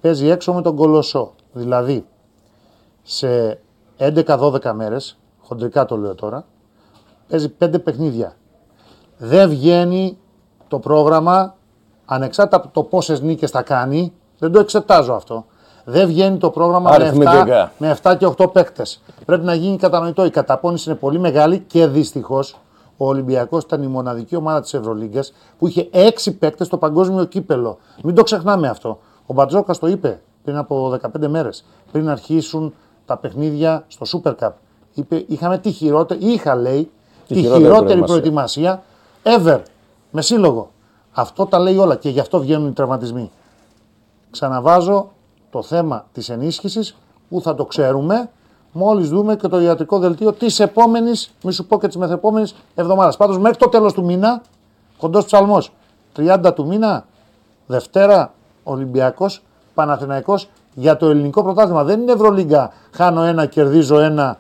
παίζει 0.02 0.28
έξω 0.28 0.54
με 0.54 0.62
τον 0.62 0.76
Κολοσσό. 0.76 1.34
Δηλαδή 1.54 2.06
σε 3.04 3.60
11-12 3.98 4.72
μέρες, 4.74 5.20
χοντρικά 5.42 5.86
το 5.86 5.98
λέω 5.98 6.16
τώρα, 6.16 6.46
παίζει 7.28 7.56
5 7.60 7.84
παιχνίδια. 7.84 8.36
Δεν 9.18 9.50
βγαίνει 9.50 10.18
το 10.68 10.80
πρόγραμμα, 10.80 11.56
ανεξάρτητα 12.06 12.58
από 12.58 12.68
το 12.68 12.84
πόσες 12.84 13.22
νίκες 13.22 13.52
θα 13.52 13.62
κάνει, 13.62 14.14
δεν 14.40 14.52
το 14.52 14.60
εξετάζω 14.60 15.14
αυτό. 15.14 15.46
Δεν 15.90 16.08
βγαίνει 16.08 16.38
το 16.38 16.50
πρόγραμμα 16.50 16.90
με 16.90 16.96
7, 16.96 17.00
Αριθμητικά. 17.00 17.72
με 17.78 17.98
7 18.02 18.16
και 18.18 18.26
8 18.38 18.52
παίκτες. 18.52 19.02
Πρέπει 19.26 19.46
να 19.46 19.54
γίνει 19.54 19.78
κατανοητό. 19.78 20.26
Η 20.26 20.30
καταπώνηση 20.30 20.90
είναι 20.90 21.00
πολύ 21.00 21.20
μεγάλη 21.20 21.60
και 21.60 21.88
δυστυχώς 21.88 22.58
ο 22.98 23.08
Ολυμπιακός 23.08 23.64
ήταν 23.64 23.84
η 23.84 23.88
μοναδική 23.88 24.36
ομάδα 24.36 24.62
της 24.62 24.74
Ευρωλίγκας 24.74 25.34
που 25.58 25.68
είχε 25.68 25.90
6 25.92 26.32
παίκτες 26.40 26.68
στο 26.68 26.78
παγκόσμιο 26.78 27.24
κύπελο. 27.24 27.78
Μην 28.04 28.16
το 28.16 28.24
ξεχνάμε 28.24 28.68
αυτό. 28.68 29.00
Ο 29.26 29.34
Μπατζόκας 29.34 29.80
το 29.80 29.88
είπε 29.88 30.22
πριν 30.44 30.58
από 30.58 30.90
15 30.90 31.28
μέρες, 31.28 31.66
πριν 31.92 32.10
αρχίσουν 32.10 32.74
τα 33.06 33.18
παιχνίδια 33.18 33.84
στο 33.88 34.22
Super 34.24 34.34
Cup. 34.40 34.52
Είπε, 34.94 35.24
είχαμε 35.28 35.58
τη 35.58 35.72
χειρότερη, 35.72 36.26
είχα 36.26 36.56
λέει, 36.56 36.92
τη, 37.28 37.36
χειρότερη 37.36 37.64
χειρότερη 37.64 38.02
προετοιμασία. 38.02 38.84
προετοιμασία 39.24 39.64
ever 39.64 39.70
με 40.12 40.22
σύλλογο. 40.22 40.72
Αυτό 41.12 41.46
τα 41.46 41.60
λέει 41.60 41.78
όλα 41.78 41.96
και 41.96 42.10
γι' 42.10 42.20
αυτό 42.20 42.40
βγαίνουν 42.40 42.68
οι 42.68 42.72
τραυματισμοί. 42.72 43.32
Ξαναβάζω 44.32 45.12
το 45.52 45.62
θέμα 45.62 46.06
της 46.14 46.30
ενίσχυσης 46.30 46.96
που 47.30 47.42
θα 47.42 47.56
το 47.56 47.66
ξέρουμε 47.66 48.30
μόλις 48.72 49.10
δούμε 49.10 49.36
και 49.36 49.48
το 49.48 49.60
ιατρικό 49.60 50.00
δελτίο 50.00 50.34
της 50.34 50.60
επόμενης, 50.60 51.32
μη 51.44 51.52
σου 51.52 51.66
πω 51.66 51.80
και 51.80 51.88
της 51.88 51.98
μεθεπόμενης 51.98 52.56
εβδομάδας. 52.76 53.18
Πάντως 53.18 53.40
μέχρι 53.40 53.58
το 53.58 53.70
τέλος 53.70 53.94
του 53.94 54.04
μήνα, 54.04 54.42
κοντός 54.98 55.26
ψαλμός, 55.26 55.72
30 56.16 56.54
του 56.54 56.66
μήνα, 56.66 57.06
Δευτέρα, 57.68 58.34
Ολυμπιακός, 58.64 59.42
Παναθηναϊκός 59.74 60.50
για 60.74 60.98
το 60.98 61.10
ελληνικό 61.10 61.44
πρωτάθλημα. 61.44 61.84
Δεν 61.84 62.02
είναι 62.02 62.12
Ευρωλίγκα, 62.12 62.72
χάνω 62.92 63.22
ένα, 63.22 63.46
κερδίζω 63.46 64.00
ένα, 64.00 64.38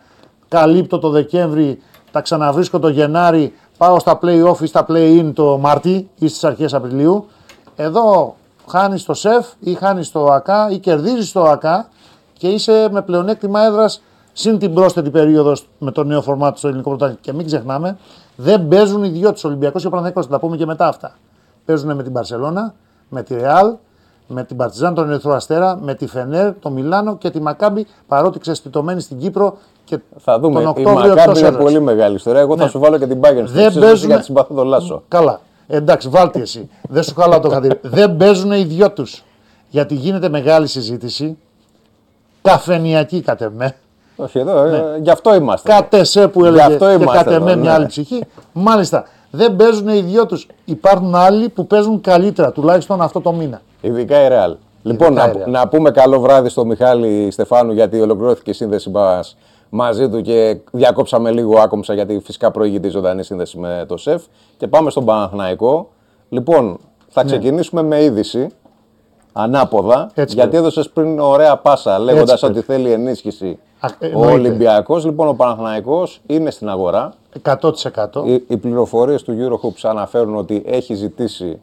καλύπτω 0.48 1.00
το 1.00 1.10
Δεκέμβρη, 1.10 1.82
τα 2.12 2.22
ξαναβρίσκω 2.22 2.80
το 2.80 2.90
Γενάρη, 2.90 3.54
πάω 3.78 4.00
στα 4.00 4.20
play-off 4.22 4.62
ή 4.62 4.66
στα 4.66 4.86
play-in 4.90 5.32
το 5.34 5.58
Μάρτι 5.58 6.10
ή 6.20 6.28
στις 6.28 6.44
αρχές 6.44 6.74
Απριλίου. 6.74 7.26
Εδώ 7.76 8.36
χάνεις 8.70 9.06
το 9.06 9.14
ΣΕΦ 9.14 9.48
ή 9.60 9.74
χάνεις 9.74 10.12
το 10.12 10.26
ΑΚΑ 10.26 10.70
ή 10.72 10.78
κερδίζεις 10.80 11.32
το 11.32 11.42
ΑΚΑ 11.44 11.88
και 12.34 12.48
είσαι 12.48 12.88
με 12.92 13.02
πλεονέκτημα 13.02 13.62
έδρας 13.66 14.02
συν 14.34 14.58
την 14.60 14.74
πρόσθετη 14.74 15.10
περίοδος 15.10 15.68
με 15.78 15.92
το 15.92 16.04
νέο 16.04 16.22
φορμάτ 16.22 16.58
στο 16.58 16.68
ελληνικό 16.68 16.90
πρωτάθλημα. 16.90 17.20
Και 17.22 17.34
μην 17.34 17.46
ξεχνάμε, 17.46 17.98
δεν 18.36 18.68
παίζουν 18.68 19.04
οι 19.04 19.10
δυο 19.10 19.34
τους 19.34 19.44
Ολυμπιακούς 19.44 19.82
και 19.82 19.88
ο 19.88 19.90
Παναθηναϊκός, 19.90 20.26
θα 20.26 20.32
τα 20.32 20.40
πούμε 20.40 20.58
και 20.58 20.66
μετά 20.66 20.88
αυτά. 20.88 21.12
Παίζουν 21.66 21.96
με 21.96 22.04
την 22.04 22.14
Παρσελώνα, 22.14 22.74
με 23.10 23.24
τη 23.24 23.36
Ρεάλ, 23.36 23.74
με 24.28 24.44
την 24.44 24.58
Παρτιζάν, 24.58 24.94
τον 24.94 25.10
Ερυθρό 25.12 25.34
Αστέρα, 25.34 25.78
με 25.82 25.94
τη 25.96 26.08
Φενέρ, 26.08 26.54
το 26.60 26.70
Μιλάνο 26.70 27.18
και 27.18 27.30
τη 27.30 27.42
Μακάμπη, 27.42 27.88
παρότι 28.08 28.40
ξεσπιτωμένη 28.40 29.02
στην 29.02 29.18
Κύπρο 29.20 29.58
και 29.84 30.00
Θα 30.18 30.40
δούμε. 30.40 30.54
τον 30.54 30.64
Η 30.64 30.66
Οκτώβριο 30.66 30.94
Μακάμπη 30.94 31.20
εκτός 31.20 31.40
είναι 31.40 31.48
έδρας. 31.48 31.64
πολύ 31.64 31.80
μεγάλη 31.82 32.16
ιστορία. 32.16 32.40
Εγώ 32.42 32.58
θα 32.58 32.64
Ναι. 32.64 32.70
σου 32.70 32.80
βάλω 32.80 32.98
και 32.98 33.08
την 33.08 33.20
Bayern 33.22 33.44
στο 33.46 33.54
Δεν 33.54 33.66
εξής, 33.66 33.80
παίζουνε- 33.80 34.06
γιατί 34.06 34.24
συμπαθώ 34.24 34.54
τον 34.54 34.68
Λάσο. 34.68 35.04
Καλά. 35.08 35.40
Εντάξει, 35.72 36.10
βάλτε 36.10 36.40
εσύ. 36.40 36.70
Δεν 36.90 37.04
σου 37.04 37.14
χαλάω 37.16 37.40
το 37.40 37.50
χατήρι. 37.50 37.80
Δεν 37.82 38.18
παίζουν 38.18 38.52
οι 38.52 38.64
δυο 38.64 38.92
τους. 38.92 39.24
Γιατί 39.70 39.96
γίνεται 39.96 40.30
μεγάλη 40.30 40.68
συζήτηση. 40.68 41.38
Καφενιακή 42.42 43.22
κατ' 43.22 43.42
εμέ. 43.42 43.76
Όχι, 44.16 44.40
εδώ, 44.40 44.64
ε, 44.64 45.00
γι' 45.02 45.10
αυτό 45.10 45.36
είμαστε. 45.36 45.70
Κατ' 45.70 45.94
εσέ 45.94 46.28
που 46.28 46.42
Γι' 46.42 46.48
έλεγε 46.48 46.64
αυτό 46.64 46.88
και 46.88 46.94
είμαστε 46.94 47.18
κατ' 47.18 47.34
εμέ 47.34 47.52
εδώ, 47.52 47.62
μια 47.62 47.70
ναι. 47.70 47.76
άλλη 47.76 47.86
ψυχή. 47.86 48.24
Μάλιστα. 48.54 49.06
Δεν 49.32 49.56
παίζουν 49.56 49.88
οι 49.88 50.02
δυο 50.02 50.26
τους. 50.26 50.48
Υπάρχουν 50.66 51.16
άλλοι 51.16 51.50
που 51.50 51.68
παίζουν 51.68 52.02
καλύτερα, 52.02 52.52
τουλάχιστον 52.52 53.02
αυτό 53.02 53.22
το 53.22 53.32
μήνα. 53.32 53.62
Ειδικά 53.82 54.26
η 54.26 54.28
Real. 54.32 54.56
Λοιπόν, 54.82 55.12
η 55.12 55.16
να, 55.16 55.32
Real. 55.32 55.48
να 55.48 55.68
πούμε 55.68 55.92
καλό 55.92 56.20
βράδυ 56.20 56.50
στο 56.50 56.66
Μιχάλη 56.66 57.32
Στεφάνου 57.32 57.72
γιατί 57.72 58.02
ολοκληρώθηκε 58.02 58.50
η 58.50 58.54
σύνδεση 58.54 58.90
μα 58.90 59.24
μαζί 59.70 60.10
του 60.10 60.22
και 60.22 60.58
διακόψαμε 60.72 61.32
λίγο 61.32 61.60
άκομψα 61.60 61.94
γιατί 61.94 62.20
φυσικά 62.24 62.52
προηγείται 62.52 62.88
η 62.88 62.90
ζωντανή 62.90 63.24
σύνδεση 63.24 63.58
με 63.58 63.86
το 63.88 63.98
ΣΕΦ. 63.98 64.24
Και 64.58 64.68
πάμε 64.68 64.90
στον 64.90 65.06
Παναθηναϊκό. 65.06 65.90
Λοιπόν, 66.30 66.78
θα 67.10 67.24
Ναι. 67.24 67.30
ξεκινήσουμε 67.30 67.82
με 67.84 68.04
είδηση 68.04 68.48
ανάποδα. 69.34 70.12
Έτσι 70.14 70.36
γιατί 70.36 70.50
πρέπει. 70.50 70.56
έδωσες 70.56 70.90
πριν 70.90 71.20
ωραία 71.20 71.58
πάσα 71.58 72.00
λέγοντας 72.00 72.32
Έτσι 72.32 72.46
ότι 72.46 72.62
θέλει 72.62 72.92
ενίσχυση 72.92 73.60
Α, 73.80 73.90
ο 74.02 74.06
εννοείται. 74.06 74.32
Ολυμπιακός. 74.34 75.06
Λοιπόν, 75.06 75.28
ο 75.28 75.34
Παναθηναϊκός 75.34 76.22
είναι 76.28 76.52
στην 76.52 76.70
αγορά. 76.70 77.14
100%. 77.44 78.24
Οι, 78.26 78.34
οι 78.48 78.58
πληροφορίες 78.58 79.24
του 79.24 79.34
Eurohoops 79.40 79.80
αναφέρουν 79.90 80.36
ότι 80.36 80.64
έχει 80.66 80.94
ζητήσει 80.94 81.62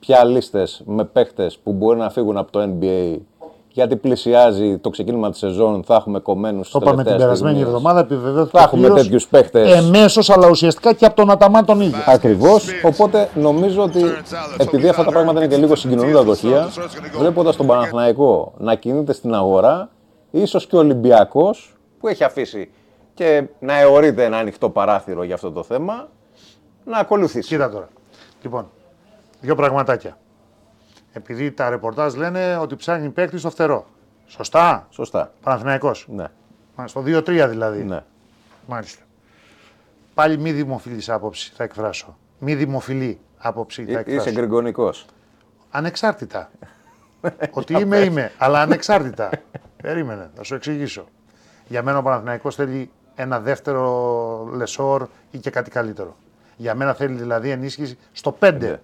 πια 0.00 0.24
λίστες 0.24 0.82
με 0.86 1.04
παίχτες 1.04 1.58
που 1.58 1.72
μπορεί 1.72 1.98
να 1.98 2.10
φύγουν 2.10 2.36
από 2.36 2.52
το 2.52 2.60
NBA 2.62 3.16
γιατί 3.76 3.96
πλησιάζει 3.96 4.78
το 4.78 4.90
ξεκίνημα 4.90 5.30
της 5.30 5.38
σεζόν, 5.38 5.84
θα 5.84 5.94
έχουμε 5.94 6.18
κομμένους 6.18 6.70
Το 6.70 6.78
είπαμε 6.82 7.04
την 7.04 7.16
περασμένη 7.16 7.60
εβδομάδα, 7.60 8.00
επιβεβαιώθηκε. 8.00 8.58
Θα 8.58 8.64
έχουμε 8.64 8.88
τέτοιους 8.90 9.26
παίχτες. 9.26 9.72
Εμέσως, 9.72 10.30
αλλά 10.30 10.48
ουσιαστικά 10.48 10.92
και 10.92 11.06
από 11.06 11.16
τον 11.16 11.30
Αταμάν 11.30 11.64
τον 11.64 11.80
ίδιο. 11.80 11.98
Ακριβώς, 12.06 12.68
οπότε 12.82 13.28
νομίζω 13.34 13.82
ότι 13.82 14.02
επειδή 14.58 14.88
αυτά 14.88 15.04
τα 15.04 15.10
πράγματα 15.10 15.38
είναι 15.38 15.54
και 15.54 15.56
λίγο 15.56 15.76
συγκοινωνούν 15.76 16.12
τα 16.12 16.22
δοχεία, 16.22 16.68
βλέποντας 17.18 17.56
τον 17.56 17.66
Παναθηναϊκό 17.66 18.52
να 18.58 18.74
κινείται 18.74 19.12
στην 19.12 19.34
αγορά, 19.34 19.90
ίσως 20.30 20.66
και 20.66 20.76
ο 20.76 20.78
Ολυμπιακός 20.78 21.76
που 22.00 22.08
έχει 22.08 22.24
αφήσει 22.24 22.70
και 23.14 23.44
να 23.58 23.78
αιωρείται 23.78 24.24
ένα 24.24 24.36
ανοιχτό 24.36 24.70
παράθυρο 24.70 25.22
για 25.22 25.34
αυτό 25.34 25.50
το 25.50 25.62
θέμα, 25.62 26.08
να 26.84 26.98
ακολουθήσει. 26.98 27.48
Κοίτα 27.48 27.70
τώρα. 27.70 27.88
Λοιπόν, 28.42 28.70
δύο 29.40 29.54
πραγματάκια. 29.54 30.16
Επειδή 31.16 31.52
τα 31.52 31.70
ρεπορτάζ 31.70 32.14
λένε 32.14 32.56
ότι 32.56 32.76
ψάχνει 32.76 33.08
παίκτης 33.08 33.40
στο 33.40 33.50
φτερό. 33.50 33.86
Σωστά; 34.26 34.86
Σωστά. 34.90 35.32
Παναθηναϊκός; 35.42 36.06
Ναι. 36.08 36.26
Μα, 36.76 36.86
Στο 36.86 37.02
2-3 37.06 37.46
δηλαδή. 37.48 37.82
ναι. 37.84 38.00
Μάλιστα. 38.66 39.02
Πάλι 40.14 40.38
μη 40.38 40.52
δημοφιλής 40.52 41.08
άποψη 41.08 41.52
θα 41.56 41.64
εκφράσω. 41.64 42.16
Μη 42.38 42.54
δημοφιλή 42.54 43.18
άποψη 43.38 43.84
θα 43.84 43.90
Ε, 43.92 44.00
εκφράσω. 44.00 44.20
Είσαι 44.20 44.32
γκρικονικός. 44.32 45.06
Ανεξάρτητα. 45.70 46.50
Ότι 47.50 47.72
είμαι, 47.80 47.98
είμαι. 47.98 48.32
Αλλά 48.38 48.60
ανεξάρτητα. 48.60 49.30
Περίμενε, 49.82 50.30
θα 50.36 50.42
σου 50.42 50.54
εξηγήσω. 50.54 51.04
Για 51.68 51.82
μένα 51.82 51.98
ο 51.98 52.02
Παναθηναϊκός 52.02 52.54
θέλει 52.54 52.90
ένα 53.14 53.40
δεύτερο 53.40 54.48
λεσόρ 54.52 55.06
ή 55.30 55.38
και 55.38 55.50
κάτι 55.50 55.70
καλύτερο. 55.70 56.16
Για 56.56 56.74
μένα 56.74 56.94
θέλει 56.94 57.14
δηλαδή 57.16 57.50
ενίσχυση 57.50 57.98
στο 58.12 58.36
5. 58.40 58.76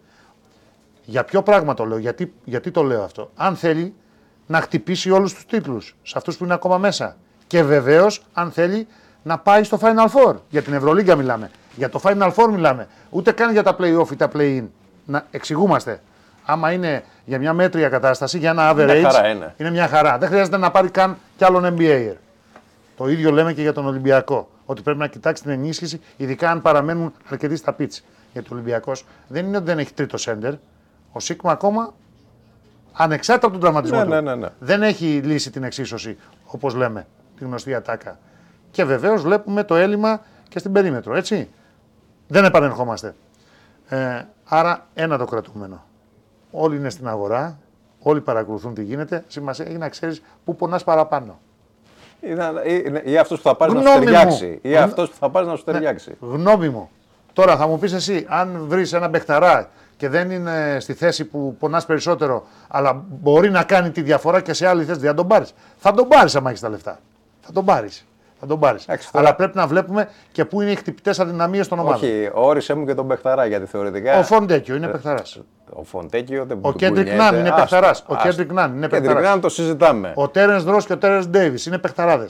Ναι. 1.05 1.13
Για 1.13 1.25
ποιο 1.25 1.43
πράγμα 1.43 1.75
το 1.75 1.85
λέω, 1.85 1.99
γιατί, 1.99 2.33
γιατί 2.45 2.71
το 2.71 2.83
λέω 2.83 3.03
αυτό. 3.03 3.31
Αν 3.37 3.57
θέλει 3.57 3.95
να 4.47 4.61
χτυπήσει 4.61 5.11
όλους 5.11 5.35
τους 5.35 5.47
τίτλους, 5.47 5.97
σε 6.03 6.15
αυτούς 6.17 6.37
που 6.37 6.45
είναι 6.45 6.55
ακόμα 6.55 6.79
μέσα. 6.79 7.17
Και 7.47 7.63
βεβαίως 7.63 8.23
αν 8.33 8.51
θέλει 8.51 8.87
να 9.23 9.39
πάει 9.39 9.65
στο 9.65 9.79
Final 9.83 10.07
Four. 10.07 10.35
Για 10.49 10.63
την 10.63 10.73
Ευρωλίγκα 10.73 11.17
μιλάμε. 11.17 11.51
Για 11.77 11.89
το 11.89 12.01
Final 12.05 12.33
Four 12.35 12.49
μιλάμε. 12.51 12.89
Ούτε 13.11 13.33
καν 13.33 13.53
για 13.53 13.63
τα 13.63 13.77
play-off 13.79 14.11
ή 14.13 14.17
τα 14.17 14.31
play-in. 14.35 14.65
Να 15.05 15.27
εξηγούμαστε. 15.31 16.01
Άμα 16.45 16.73
είναι 16.73 17.05
για 17.25 17.39
μια 17.39 17.53
μέτρια 17.53 17.89
κατάσταση, 17.89 18.39
για 18.39 18.51
ένα 18.51 18.73
average, 18.73 19.03
χαρά 19.11 19.29
είναι. 19.29 19.71
μια 19.71 19.89
χαρά. 19.89 20.19
Δεν 20.19 20.29
χρειάζεται 20.29 20.57
να 20.57 20.71
πάρει 20.71 20.91
καν 20.91 21.17
κι 21.37 21.45
άλλον 21.45 21.77
NBA. 21.79 22.13
Το 22.97 23.09
ίδιο 23.09 23.31
λέμε 23.31 23.53
και 23.53 23.63
για 23.63 23.73
τον 23.73 23.87
Ολυμπιακό. 23.87 24.49
Ότι 24.65 24.83
πρέπει 24.83 24.99
να 24.99 25.07
κοιτάξει 25.07 25.43
την 25.43 25.53
ενίσχυση, 25.53 26.01
ειδικά 26.17 26.51
αν 26.51 26.63
παραμένουν 26.63 27.13
αρκετοί 27.31 27.57
στα 27.57 27.73
πίτς. 27.73 28.05
Γιατί 28.33 28.49
ο 28.51 28.55
Ολυμπιακός 28.55 29.05
δεν 29.29 29.47
είναι 29.47 29.57
ότι 29.57 29.67
δεν 29.67 29.79
έχει 29.79 29.93
τρίτο 29.93 30.17
σέντερ. 30.17 30.55
Ο 31.13 31.21
Σίγμα 31.21 31.53
ακόμα 31.53 31.95
ανεξάρτητα 32.93 33.47
από 33.47 33.59
τον 33.59 33.63
τραυματισμό 33.65 33.99
Ναι, 33.99 34.05
του. 34.05 34.11
ναι, 34.11 34.21
ναι, 34.21 34.35
ναι. 34.35 34.49
Δεν 34.59 34.83
έχει 34.83 35.05
λύσει 35.25 35.51
την 35.51 35.63
εξίσωση, 35.65 36.17
όπως 36.47 36.75
λέμε, 36.75 37.07
τη 37.39 37.45
γνωστή 37.45 37.75
ατάκα. 37.75 38.19
Και 38.71 38.85
βεβαίως 38.85 39.23
βλέπουμε 39.23 39.65
το 39.65 39.75
έλλειμμα 39.75 40.21
και 40.49 40.59
στην 40.59 40.73
περίμετρο, 40.73 41.15
έτσι. 41.17 41.49
Δεν 42.29 42.45
επανερχόμαστε. 42.45 43.15
Ε, 43.89 44.23
άρα 44.45 44.87
ένα 44.95 45.19
το 45.19 45.25
κρατούμενο. 45.25 45.85
Όλοι 46.51 46.77
είναι 46.77 46.91
στην 46.91 47.09
αγορά, 47.09 47.59
όλοι 47.99 48.21
παρακολουθούν 48.21 48.75
τι 48.75 48.83
γίνεται. 48.83 49.25
Σημασία 49.29 49.65
έχει 49.65 49.79
να 49.79 49.89
ξέρεις 49.89 50.23
πού 50.45 50.57
πονάς 50.57 50.85
παραπάνω. 50.85 51.41
Ή, 52.21 52.33
να- 52.33 52.53
ή- 52.65 53.03
ή 53.13 53.19
αυτός 53.19 53.41
που 53.41 53.49
θα 53.49 53.57
πάρει 53.57 53.73
να 53.73 53.79
σου 53.81 53.85
Γνώμη 53.87 53.99
μου. 53.99 54.05
ταιριάξει. 54.13 54.59
Ή 54.63 54.69
Γνω- 54.71 54.83
αυτός 54.85 55.11
που 55.11 55.17
θα 55.19 55.31
πάρει 55.31 55.47
να 55.47 55.57
σου 55.57 55.65
ταιριάξει. 55.65 56.17
Γνώμη 56.21 56.69
μου. 56.69 56.91
Τώρα 57.33 57.57
θα 57.57 57.67
μου 57.67 57.79
πεις 57.79 57.93
εσύ, 57.93 58.27
αν 58.29 58.65
βρεις 58.67 58.93
ένα 58.93 59.09
μπεχταρά 59.09 59.71
και 60.03 60.09
δεν 60.09 60.31
είναι 60.31 60.77
στη 60.81 60.93
θέση 60.95 61.25
που 61.25 61.57
πονάς 61.59 61.87
περισσότερο, 61.87 62.47
αλλά 62.69 63.03
μπορεί 63.09 63.51
να 63.51 63.63
κάνει 63.63 63.91
τη 63.91 64.03
διαφορά 64.03 64.41
και 64.41 64.53
σε 64.53 64.67
άλλη 64.67 64.85
θέση, 64.85 64.99
δεν 64.99 65.09
θα 65.09 65.15
τον 65.15 65.27
πάρεις. 65.27 65.55
Θα 65.77 65.93
τον 65.93 66.09
πάρεις 66.09 66.37
άμα 66.37 66.49
έχεις 66.49 66.61
τα 66.61 66.69
λεφτά. 66.69 66.99
Θα 67.41 67.53
τον 67.53 67.65
πάρεις. 67.65 68.07
Θα 68.41 68.47
τον 68.47 68.59
πάρεις. 68.59 68.83
Εντάξει, 68.83 69.13
τώρα- 69.13 69.27
Αλλά 69.27 69.37
πρέπει 69.37 69.57
να 69.57 69.67
βλέπουμε 69.67 70.09
και 70.33 70.45
πού 70.45 70.61
είναι 70.61 70.71
οι 70.71 70.75
χτυπητές 70.75 71.21
αδυναμίες 71.21 71.69
των 71.69 71.79
ομάδων. 71.79 71.95
Όχι, 71.99 72.31
όρισε 72.33 72.75
μου 72.75 72.87
και 72.87 72.95
τον 72.95 73.05
Μπεχταρά 73.05 73.47
γιατί 73.47 73.67
θεωρητικά. 73.67 74.19
Ο 74.19 74.23
Φοντέκιο 74.23 74.75
είναι 74.77 74.87
μπεχταρά. 74.87 75.23
Ο 75.73 75.83
Φοντέκιο 75.85 76.45
δεν 76.45 76.59
Ο 76.63 76.71
του 76.71 76.79
Κέντρικ 76.79 77.07
κουνιέται. 77.07 77.23
Νάν 77.31 77.35
είναι 77.39 77.49
Άστο, 77.49 77.61
παιχταράς. 77.61 78.05
Ο 78.07 78.15
άστο. 78.15 78.29
Κέντρικ 78.29 78.53
Νάν 78.53 78.71
είναι 78.77 78.81
Κέντρικ 78.87 79.01
παιχταράς. 79.05 79.31
Νάν 79.31 79.41
το 79.41 79.49
συζητάμε. 79.49 80.13
Ο 80.15 80.29
Τέρενς 80.29 80.65
Ρος 80.65 80.87
και 80.87 80.93
ο 80.93 80.99
Τέρενς 80.99 81.27
Ντέιβις 81.29 81.67
είναι 81.67 81.79
παιχταράδε. 81.79 82.27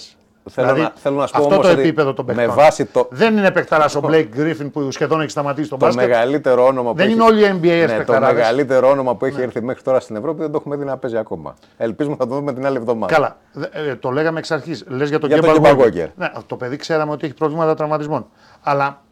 Θέλω 0.50 0.76
να- 0.76 0.92
θέλω 0.96 1.16
να 1.16 1.26
σου 1.26 1.32
πω 1.32 1.38
αυτό 1.42 1.54
όμως 1.54 1.66
το 1.66 1.72
ότι 1.72 1.80
επίπεδο 1.80 2.12
των 2.14 2.24
με 2.24 2.34
παιχτών. 2.34 2.54
βάση 2.54 2.84
το- 2.84 3.08
Δεν 3.10 3.36
είναι 3.36 3.50
παιχταρά 3.50 3.90
ο 3.96 4.00
Μπλέικ 4.00 4.34
Γκρίφιν 4.34 4.70
που 4.70 4.90
σχεδόν 4.90 5.20
έχει 5.20 5.30
σταματήσει 5.30 5.68
τον 5.68 5.78
Το 5.78 5.86
μπάσκετ. 5.86 6.08
μεγαλύτερο 6.08 6.64
όνομα 6.66 6.90
που 6.90 6.96
Δεν 6.96 7.06
έχει... 7.06 7.14
είναι 7.14 7.24
όλοι 7.24 7.40
οι 7.44 7.48
NBA 7.48 7.60
ναι, 7.62 7.86
το 7.86 7.94
παιχταράδες. 7.96 8.34
μεγαλύτερο 8.34 8.90
όνομα 8.90 9.14
που 9.16 9.24
έχει 9.24 9.40
έρθει 9.40 9.62
μέχρι 9.62 9.82
τώρα 9.82 10.00
στην 10.00 10.16
Ευρώπη 10.16 10.40
δεν 10.40 10.50
το 10.50 10.56
έχουμε 10.60 10.76
δει 10.76 10.84
να 10.84 10.96
παίζει 10.96 11.16
ακόμα. 11.16 11.54
Ελπίζουμε 11.76 12.16
θα 12.16 12.26
το 12.26 12.34
δούμε 12.34 12.52
την 12.52 12.66
άλλη 12.66 12.76
εβδομάδα. 12.76 13.12
Καλά. 13.14 13.36
Δε- 13.52 13.66
ε, 13.90 13.94
το 13.96 14.10
λέγαμε 14.10 14.38
εξ 14.38 14.50
αρχής. 14.50 14.84
Λες 14.88 15.08
για 15.08 15.18
τον 15.18 15.28
Για 15.28 15.42
τον 15.42 15.52
Kemba 15.52 15.68
Kemba 15.68 15.84
Walker. 15.84 15.88
Walker. 15.94 16.08
Ναι, 16.16 16.30
το 16.46 16.56
παιδί 16.56 16.76
ξέραμε 16.76 17.12
ότι 17.12 17.24
έχει 17.24 17.34
προβλήματα 17.34 17.74
τραυματισμών. 17.74 18.26
Αλλά 18.62 19.02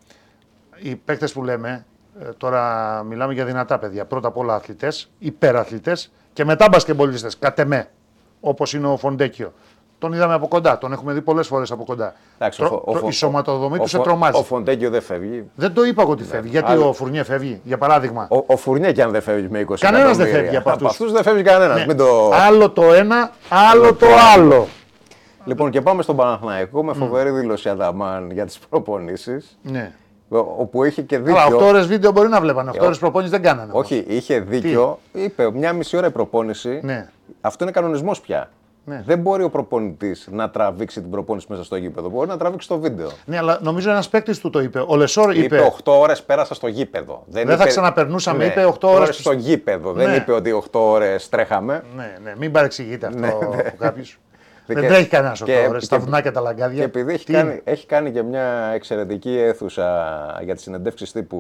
οι 0.83 0.97
παίκτες 0.97 1.33
που 1.33 1.45
λέμε, 1.45 1.85
ε, 2.21 2.25
τώρα 2.37 3.03
μιλάμε 3.09 3.33
για 3.33 3.45
δυνατά 3.45 3.79
παιδιά. 3.79 4.05
Πρώτα 4.05 4.29
απ' 4.29 4.37
όλα 4.37 4.55
αθλητές, 4.55 5.11
υπεραθλητές 5.19 6.13
και 6.33 6.45
μετά 6.45 6.69
μπασκεμπολίστε. 6.71 7.29
Κατ' 7.39 7.59
εμέ. 7.59 7.89
Όπως 8.41 8.73
είναι 8.73 8.87
ο 8.87 8.97
Φοντέκιο. 8.97 9.53
Τον 10.01 10.13
είδαμε 10.13 10.35
από 10.35 10.49
κοντά. 10.49 10.79
Τον 10.79 10.93
έχουμε 10.93 11.13
δει 11.13 11.21
πολλές 11.21 11.47
φορές 11.47 11.71
από 11.71 11.85
κοντά. 11.85 12.15
Εντάξει, 12.39 12.59
Τρο- 12.59 12.83
ο, 12.85 12.93
τρο- 12.93 13.05
ο, 13.05 13.09
η 13.09 13.13
σωματοδομή 13.13 13.77
ο, 13.79 13.83
του 13.83 13.89
σε 13.89 13.99
ο, 13.99 14.01
τρομάζει. 14.01 14.39
ο 14.39 14.43
Φοντέκιο 14.43 14.91
δεν 14.91 15.03
φεύγει. 15.03 15.45
Δεν 15.55 15.73
το 15.73 15.85
είπα 15.85 16.03
εγώ 16.03 16.11
ότι 16.11 16.25
φεύγει. 16.25 16.49
Γιατί 16.51 16.73
Άλλο. 16.73 16.89
ο 16.89 16.93
Φουρνιέ 16.93 17.23
φεύγει, 17.25 17.61
για 17.65 17.79
παράδειγμα. 17.79 18.27
Ο, 18.31 18.45
ο 18.47 18.57
Φουρνιέ 18.57 18.93
και 18.93 19.03
αν 19.03 19.11
δεν 19.11 19.23
φεύγει 19.23 19.49
με 19.51 19.65
20 19.69 19.75
Κανένας 19.81 20.03
δεν 20.17 20.27
εκατομμύρια. 20.27 20.41
φεύγει 20.43 20.57
από 20.57 20.71
αυτούς. 20.71 20.87
αυτούς 20.91 21.13
δεν 21.13 21.23
φεύγει 21.23 21.43
κανένας. 21.43 21.79
Ναι. 21.79 21.85
Μην 21.87 21.97
το... 21.97 22.31
Άλλο 22.33 22.71
το 22.71 22.83
ένα, 22.93 23.31
άλλο 23.49 23.95
το 23.95 24.07
άλλο. 24.35 24.67
Λοιπόν, 25.45 25.71
και 25.71 25.81
πάμε 25.81 26.03
στον 26.03 26.17
Παναθηναϊκό 26.17 26.85
με 26.85 26.93
φοβερή 26.93 27.31
δήλωση 27.31 27.69
Ανταμάν 27.69 28.31
για 28.31 28.47
τις 28.47 28.59
προπονήσεις. 28.59 29.59
Ναι. 29.63 29.93
Όπου 30.59 30.85
είχε 30.85 31.03
και 31.03 31.17
Αλλά 31.17 31.47
8 31.47 31.51
δίκιο. 31.51 31.67
ώρες 31.67 31.87
βίντεο 31.87 32.13
μπορεί 32.13 32.29
να 32.29 32.41
βλέπανε. 32.41 32.71
8 32.75 32.79
ώρες 32.85 32.99
προπόνησης 32.99 33.33
δεν 33.33 33.43
κάνανε. 33.43 33.73
όμως. 33.73 33.85
Όχι, 33.85 34.05
είχε 34.09 34.41
δίκιο. 34.41 34.99
Είπε 35.13 35.51
μια 35.53 35.73
μισή 35.73 35.97
ώρα 35.97 36.07
η 36.07 36.11
προπόνηση. 36.11 36.81
Ναι. 36.83 37.09
Αυτό 37.41 37.65
είναι 37.65 37.73
κανονισμός 37.73 38.21
πια. 38.21 38.51
Ναι. 38.85 39.03
Δεν 39.07 39.19
μπορεί 39.19 39.43
ο 39.43 39.51
προπονητής 39.51 40.29
να 40.31 40.51
τραβήξει 40.51 41.01
την 41.01 41.11
προπόνηση 41.11 41.47
μέσα 41.51 41.65
στο 41.65 41.77
γήπεδο. 41.77 42.09
Μπορεί 42.09 42.29
να 42.29 42.37
τραβήξει 42.37 42.69
το 42.69 42.79
βίντεο. 42.79 43.09
Ναι, 43.25 43.37
αλλά 43.39 43.59
νομίζω 43.63 43.91
ένας 43.91 44.09
παίκτης 44.09 44.39
του 44.39 44.51
το 44.51 44.61
είπε. 44.61 44.85
Ο 44.87 44.97
Λεσόρ 44.97 45.35
είπε. 45.37 45.57
Είπε 45.57 45.73
8 45.85 45.93
ώρες 46.01 46.23
πέρασα 46.23 46.55
στο 46.55 46.67
γήπεδο. 46.67 47.23
Δεν 47.27 47.47
θα 47.47 47.53
είπε- 47.53 47.67
ξαναπερνούσαμε, 47.67 48.45
είπε 48.45 48.65
8 48.65 48.89
ώρες 48.89 49.01
ώρες 49.01 49.17
στο 49.17 49.33
γήπεδο. 49.33 49.93
Δεν 49.93 50.09
Ναι. 50.11 50.17
είπε 50.17 50.33
ότι 50.33 50.53
8 50.53 50.81
ώρες 50.81 51.29
τρέχαμε. 51.29 51.83
Ναι, 51.97 52.17
ναι, 52.23 52.33
μην 52.39 52.53
παρεξηγείτε 52.53 53.07
αυτό 53.07 53.19
Ναι, 53.19 53.27
ναι. 53.27 53.33
από 53.33 53.77
κάποιο. 53.79 54.05
Δεν 54.67 54.81
Και- 54.83 54.87
τρέχει 54.89 55.09
κανένας 55.09 55.41
8 55.41 55.45
και- 55.53 55.67
ώρες. 55.69 55.79
και- 55.79 55.85
Στα 55.85 55.99
βουνάκια 55.99 56.33
τα 56.33 56.41
λαγκάδια. 56.41 56.79
Και 56.79 56.85
επειδή 56.85 57.13
έχει 57.13 57.25
Τι 57.25 57.33
κάνει, 57.33 57.51
είναι; 57.51 57.61
έχει 57.65 57.87
κάνει 57.87 58.11
και 58.11 58.23
μια 58.23 58.71
εξαιρετική 58.75 59.39
αίθουσα 59.39 59.87
για 60.45 60.55
τις 60.55 60.63
συνεντεύξεις 60.63 61.13
τύπου 61.13 61.37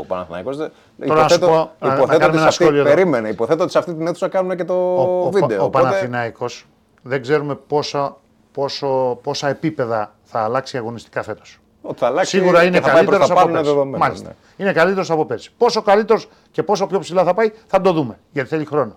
ο 0.00 0.04
Παναθηναϊκός, 0.04 0.56
δε- 0.56 0.68
Τώρα 1.06 1.22
να 1.22 1.28
σου 1.28 1.38
πω, 1.38 1.46
να- 1.46 1.88
να 1.88 1.94
υποθέτω 1.94 2.06
κάνουμε 2.06 2.24
ότι 2.26 2.32
σε 2.32 2.38
ένα 2.38 2.46
αυτή, 2.48 2.62
σχόλιο 2.62 2.80
εδώ. 2.80 2.88
περίμενε, 2.90 3.28
υποθέτω 3.28 3.62
ότι 3.62 3.72
σε 3.72 3.78
αυτή 3.78 3.94
την 3.94 4.06
αίθουσα 4.06 4.28
κάνουν 4.28 4.56
και 4.56 4.64
το 4.64 4.74
Ο, 4.74 5.24
ο, 5.26 5.30
βίντεο. 5.30 5.62
ο 5.62 5.64
οπότε- 5.64 5.84
Παναθηναϊκός 5.84 6.66
δεν 7.08 7.22
ξέρουμε 7.22 7.54
πόσα, 7.54 8.16
πόσο, 8.52 9.18
πόσα 9.22 9.48
επίπεδα 9.48 10.14
θα 10.22 10.40
αλλάξει 10.40 10.76
αγωνιστικά 10.76 11.22
φέτος. 11.22 11.58
Ότι 11.82 11.98
θα 11.98 12.06
αλλάξει 12.06 12.38
Σίγουρα 12.38 12.60
και 12.60 12.66
είναι 12.66 12.80
θα 12.80 12.92
πάει 12.92 13.04
προς 13.04 13.18
καλύτερο 13.18 13.26
τα 13.26 13.32
από 13.32 13.34
πάνω, 13.34 13.48
είναι 13.48 13.58
πέρσι. 13.58 13.72
δεδομένο, 13.74 13.98
Μάλιστα. 14.04 14.28
ναι. 14.28 14.34
Είναι 14.56 14.72
καλύτερος 14.72 15.10
από 15.10 15.24
πέρσι. 15.26 15.52
Πόσο 15.58 15.82
καλύτερος 15.82 16.28
και 16.50 16.62
πόσο 16.62 16.86
πιο 16.86 16.98
ψηλά 16.98 17.24
θα 17.24 17.34
πάει 17.34 17.52
θα 17.66 17.80
το 17.80 17.92
δούμε. 17.92 18.18
Γιατί 18.32 18.48
θέλει 18.48 18.64
χρόνο. 18.64 18.96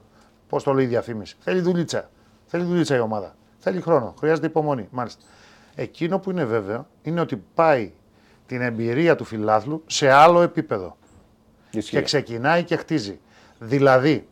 Πώς 0.50 0.64
το 0.64 0.74
λέει 0.74 0.86
η 0.86 0.88
διαφήμιση. 0.88 1.36
Θέλει 1.40 1.60
δουλίτσα. 1.62 2.10
Θέλει 2.46 2.64
δουλίτσα 2.64 2.96
η 2.96 3.00
ομάδα. 3.00 3.36
Θέλει 3.60 3.82
χρόνο. 3.82 4.14
Χρειάζεται 4.20 4.48
υπομονή. 4.48 4.88
Μάλιστα. 4.92 5.22
Εκείνο 5.76 6.20
που 6.20 6.32
είναι 6.32 6.46
βέβαιο 6.46 6.88
είναι 7.02 7.22
ότι 7.22 7.44
πάει 7.54 7.92
την 8.46 8.62
εμπειρία 8.62 9.16
του 9.16 9.24
φιλάθλου 9.24 9.84
σε 9.86 10.12
άλλο 10.12 10.42
επίπεδο. 10.42 10.98
Ισχύει. 11.72 11.96
Και 11.96 12.02
ξεκινάει 12.02 12.64
και 12.64 12.76
χτίζει. 12.76 13.20
Δηλαδή, 13.60 14.28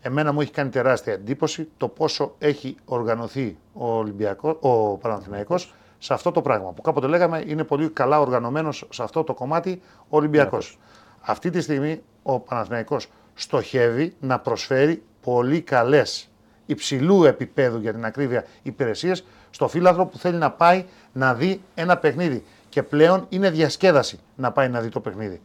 εμένα 0.00 0.32
μου 0.32 0.40
έχει 0.40 0.50
κάνει 0.50 0.70
τεράστια 0.70 1.12
εντύπωση 1.12 1.68
το 1.76 1.88
πόσο 1.88 2.34
έχει 2.38 2.76
οργανωθεί 2.84 3.56
ο, 3.72 3.96
Ολυμπιακός, 3.96 4.56
ο 4.60 4.96
Παναθηναϊκός 4.96 5.74
σε 5.98 6.14
αυτό 6.14 6.30
το 6.30 6.42
πράγμα. 6.42 6.72
Που 6.72 6.82
κάποτε 6.82 7.06
λέγαμε 7.06 7.42
είναι 7.46 7.64
πολύ 7.64 7.88
καλά 7.88 8.20
οργανωμένος 8.20 8.86
σε 8.90 9.02
αυτό 9.02 9.24
το 9.24 9.34
κομμάτι 9.34 9.82
ο 10.08 10.16
Ολυμπιακός. 10.16 10.78
Αυτή 11.20 11.50
τη 11.50 11.60
στιγμή 11.60 12.02
ο 12.22 12.40
Παναθηναϊκός 12.40 13.08
στοχεύει 13.34 14.14
να 14.20 14.38
προσφέρει 14.38 15.02
πολύ 15.20 15.60
καλές 15.60 16.30
υψηλού 16.66 17.24
επίπεδου 17.24 17.78
για 17.78 17.92
την 17.92 18.04
ακρίβεια 18.04 18.44
υπηρεσίες 18.62 19.24
στο 19.50 19.68
φύλαθρο 19.68 20.06
που 20.06 20.18
θέλει 20.18 20.36
να 20.36 20.50
πάει 20.50 20.84
να 21.12 21.34
δει 21.34 21.60
ένα 21.74 21.96
παιχνίδι. 21.96 22.44
Και 22.68 22.82
πλέον 22.82 23.26
είναι 23.28 23.50
διασκέδαση 23.50 24.18
να 24.36 24.52
πάει 24.52 24.68
να 24.68 24.80
δει 24.80 24.88
το 24.88 25.00
παιχνίδι. 25.00 25.40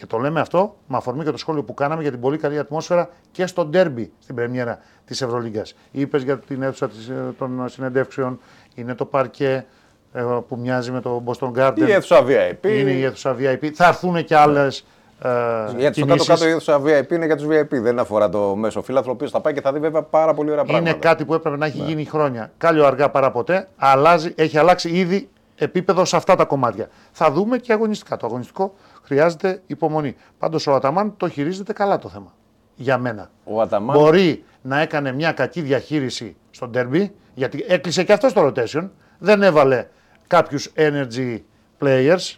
Και 0.00 0.06
το 0.06 0.18
λέμε 0.18 0.40
αυτό 0.40 0.76
με 0.86 0.96
αφορμή 0.96 1.24
και 1.24 1.30
το 1.30 1.36
σχόλιο 1.36 1.62
που 1.62 1.74
κάναμε 1.74 2.02
για 2.02 2.10
την 2.10 2.20
πολύ 2.20 2.38
καλή 2.38 2.58
ατμόσφαιρα 2.58 3.08
και 3.30 3.46
στο 3.46 3.64
ντέρμπι 3.64 4.12
στην 4.18 4.34
πρεμιέρα 4.34 4.78
της 5.04 5.22
Ευρωλίγκας. 5.22 5.74
Είπες 5.90 6.22
για 6.22 6.38
την 6.38 6.62
αίθουσα 6.62 6.88
της, 6.88 7.08
ε, 7.08 7.34
των 7.38 7.68
συνεντεύξεων, 7.68 8.40
είναι 8.74 8.94
το 8.94 9.04
παρκέ 9.04 9.66
ε, 10.12 10.22
που 10.48 10.56
μοιάζει 10.56 10.90
με 10.90 11.00
το 11.00 11.22
Boston 11.26 11.52
Garden. 11.58 11.86
Η 11.86 11.92
αίθουσα 11.92 12.24
VIP. 12.26 12.66
Είναι 12.66 12.90
η 12.90 13.04
αίθουσα 13.04 13.36
VIP. 13.38 13.70
Θα 13.74 13.86
έρθουν 13.86 14.24
και 14.24 14.36
άλλες. 14.36 14.86
Ε, 15.22 15.28
Γιατί 15.76 16.00
στο 16.00 16.06
κάτω-κάτω 16.06 16.46
η 16.46 16.50
αίθουσα 16.50 16.80
VIP 16.84 17.10
είναι 17.12 17.26
για 17.26 17.36
τους 17.36 17.46
VIP. 17.46 17.68
Δεν 17.70 17.98
αφορά 17.98 18.28
το 18.28 18.56
μέσο 18.56 18.82
φύλαθρο, 18.82 19.10
ο 19.10 19.14
οποίος 19.14 19.30
θα 19.30 19.40
πάει 19.40 19.52
και 19.52 19.60
θα 19.60 19.72
δει 19.72 19.78
βέβαια 19.78 20.02
πάρα 20.02 20.34
πολύ 20.34 20.50
ωραία 20.50 20.64
πράγματα. 20.64 20.90
Είναι 20.90 20.98
κάτι 20.98 21.24
που 21.24 21.34
έπρεπε 21.34 21.56
να 21.56 21.66
έχει 21.66 21.78
γίνει 21.78 22.04
χρόνια. 22.04 22.52
Κάλιο 22.58 22.86
αργά 22.86 23.10
παρά 23.10 23.30
ποτέ. 23.30 23.68
Αλλάζει, 23.76 24.32
έχει 24.36 24.58
αλλάξει 24.58 24.88
ήδη 24.88 25.28
επίπεδο 25.56 26.04
σε 26.04 26.16
αυτά 26.16 26.34
τα 26.34 26.44
κομμάτια. 26.44 26.88
Θα 27.12 27.30
δούμε 27.30 27.58
και 27.58 27.72
αγωνιστικά. 27.72 28.16
Το 28.16 28.26
αγωνιστικό 28.26 28.74
χρειάζεται 29.10 29.62
υπομονή. 29.66 30.16
Πάντως 30.38 30.66
ο 30.66 30.74
Αταμάν 30.74 31.16
το 31.16 31.28
χειρίζεται 31.28 31.72
καλά 31.72 31.98
το 31.98 32.08
θέμα. 32.08 32.34
Για 32.74 32.98
μένα. 32.98 33.30
Ο 33.44 33.60
Αταμάν 33.60 33.98
Μπορεί 33.98 34.44
να 34.62 34.80
έκανε 34.80 35.12
μια 35.12 35.32
κακή 35.32 35.60
διαχείριση 35.60 36.36
στο 36.50 36.68
ντέρμπι, 36.68 37.14
γιατί 37.34 37.64
έκλεισε 37.68 38.04
και 38.04 38.12
αυτός 38.12 38.32
το 38.32 38.46
rotation. 38.46 38.88
Δεν 39.18 39.42
έβαλε 39.42 39.86
κάποιους 40.26 40.72
energy 40.76 41.38
players 41.80 42.34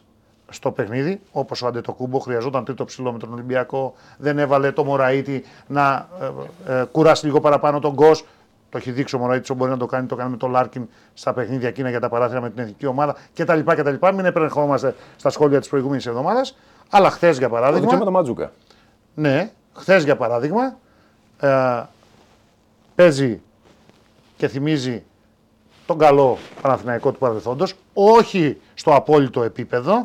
στο 0.49 0.71
παιχνίδι, 0.71 1.21
όπως 1.33 1.63
ο 1.63 1.67
Αντετοκούμπο 1.67 2.19
χρειαζόταν 2.19 2.65
τρίτο 2.65 2.85
ψηλό 2.85 3.13
με 3.13 3.19
τον 3.19 3.33
Ολυμπιακό. 3.33 3.95
Δεν 4.19 4.39
έβαλε 4.39 4.73
το 4.73 4.85
Μωραήτη 4.85 5.45
να 5.67 6.09
ε, 6.67 6.81
ε, 6.81 6.85
κουράσει 6.85 7.27
λίγο 7.27 7.41
παραπάνω 7.41 7.79
τον 7.79 7.93
Γκος. 7.93 8.25
Το 8.73 8.79
έχει 8.79 8.91
δείξει 8.91 9.17
ο 9.17 9.19
Μωραήτη, 9.19 9.55
μπορεί 9.55 9.71
να 9.71 9.77
το 9.77 9.87
κάνει, 9.87 10.07
το 10.07 10.17
κάνει 10.17 10.31
με 10.31 10.37
τον 10.37 10.51
Λάρκιν 10.51 10.89
στα 11.15 11.33
παιχνίδια 11.33 11.69
εκείνα 11.69 11.91
για 11.91 12.01
τα 12.01 12.09
παράθυρα 12.09 12.41
με 12.41 12.51
την 12.51 12.59
εθνική 12.59 12.87
ομάδα 12.87 13.17
κτλ. 13.35 13.59
κτλ. 13.65 14.07
Μην 14.15 14.25
επερχόμαστε 14.25 14.95
στα 15.17 15.31
σχόλια 15.31 15.59
της 15.59 15.69
προηγούμενης 15.69 16.07
εβδομάδας. 16.07 16.57
Αλλά 16.91 17.11
χθες 17.11 17.39
για 17.39 17.49
το 17.49 17.55
παράδειγμα. 17.55 17.81
δείξε 17.81 17.97
με 17.97 18.05
το 18.05 18.11
Ματζούκα. 18.11 18.53
Ναι, 19.15 19.51
χθες 19.73 20.05
για 20.05 20.17
παράδειγμα, 20.17 20.77
ε, 21.41 21.83
παίζει 22.95 23.41
και 24.37 24.49
θυμίζει 24.49 25.03
τον 25.87 25.99
καλό 25.99 26.39
Παναθηναϊκό 26.61 27.13
του 27.13 27.19
παρελθόντος, 27.19 27.75
όχι 27.93 28.61
στο 28.75 28.95
απόλυτο 28.95 29.43
επίπεδο, 29.43 30.03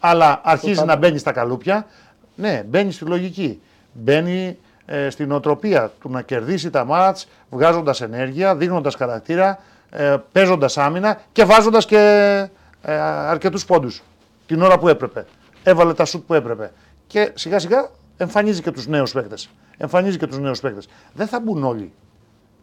αλλά 0.00 0.40
αρχίζει 0.44 0.84
να 0.84 0.96
μπαίνει 0.96 1.18
στα 1.18 1.32
καλούπια. 1.32 1.86
Ναι, 2.34 2.62
μπαίνει 2.68 2.92
στη 2.92 3.04
λογική. 3.04 3.60
Μπαίνει 3.92 4.58
ε, 4.86 5.10
στην 5.10 5.32
οτροπία 5.32 5.92
του 6.00 6.10
να 6.10 6.22
κερδίσει 6.22 6.70
τα 6.70 6.84
μάτς, 6.84 7.28
βγάζοντας 7.50 8.00
ενέργεια, 8.00 8.56
δείχνοντας 8.56 8.94
χαρακτήρα, 8.94 9.58
ε, 9.90 10.16
παίζοντας 10.32 10.78
άμυνα 10.78 11.20
και 11.32 11.44
βάζοντας 11.44 11.86
και 11.86 11.98
ε, 12.82 12.92
αρκετούς 12.98 13.64
πόντους 13.64 14.02
την 14.46 14.62
ώρα 14.62 14.78
που 14.78 14.88
έπρεπε. 14.88 15.26
Έβαλε 15.62 15.94
τα 15.94 16.04
σουτ 16.04 16.26
που 16.26 16.34
έπρεπε. 16.34 16.72
Και 17.06 17.30
σιγά 17.34 17.58
σιγά 17.58 17.90
εμφανίζει 18.16 18.62
και 18.62 18.70
τους 18.70 18.86
νέους 18.86 19.12
παίκτες. 19.12 19.50
Εμφανίζει 19.76 20.18
και 20.18 20.26
τους 20.26 20.38
νέους 20.38 20.60
παίκτες. 20.60 20.88
Δεν 21.12 21.26
θα 21.26 21.40
μπουν 21.40 21.64
όλοι 21.64 21.92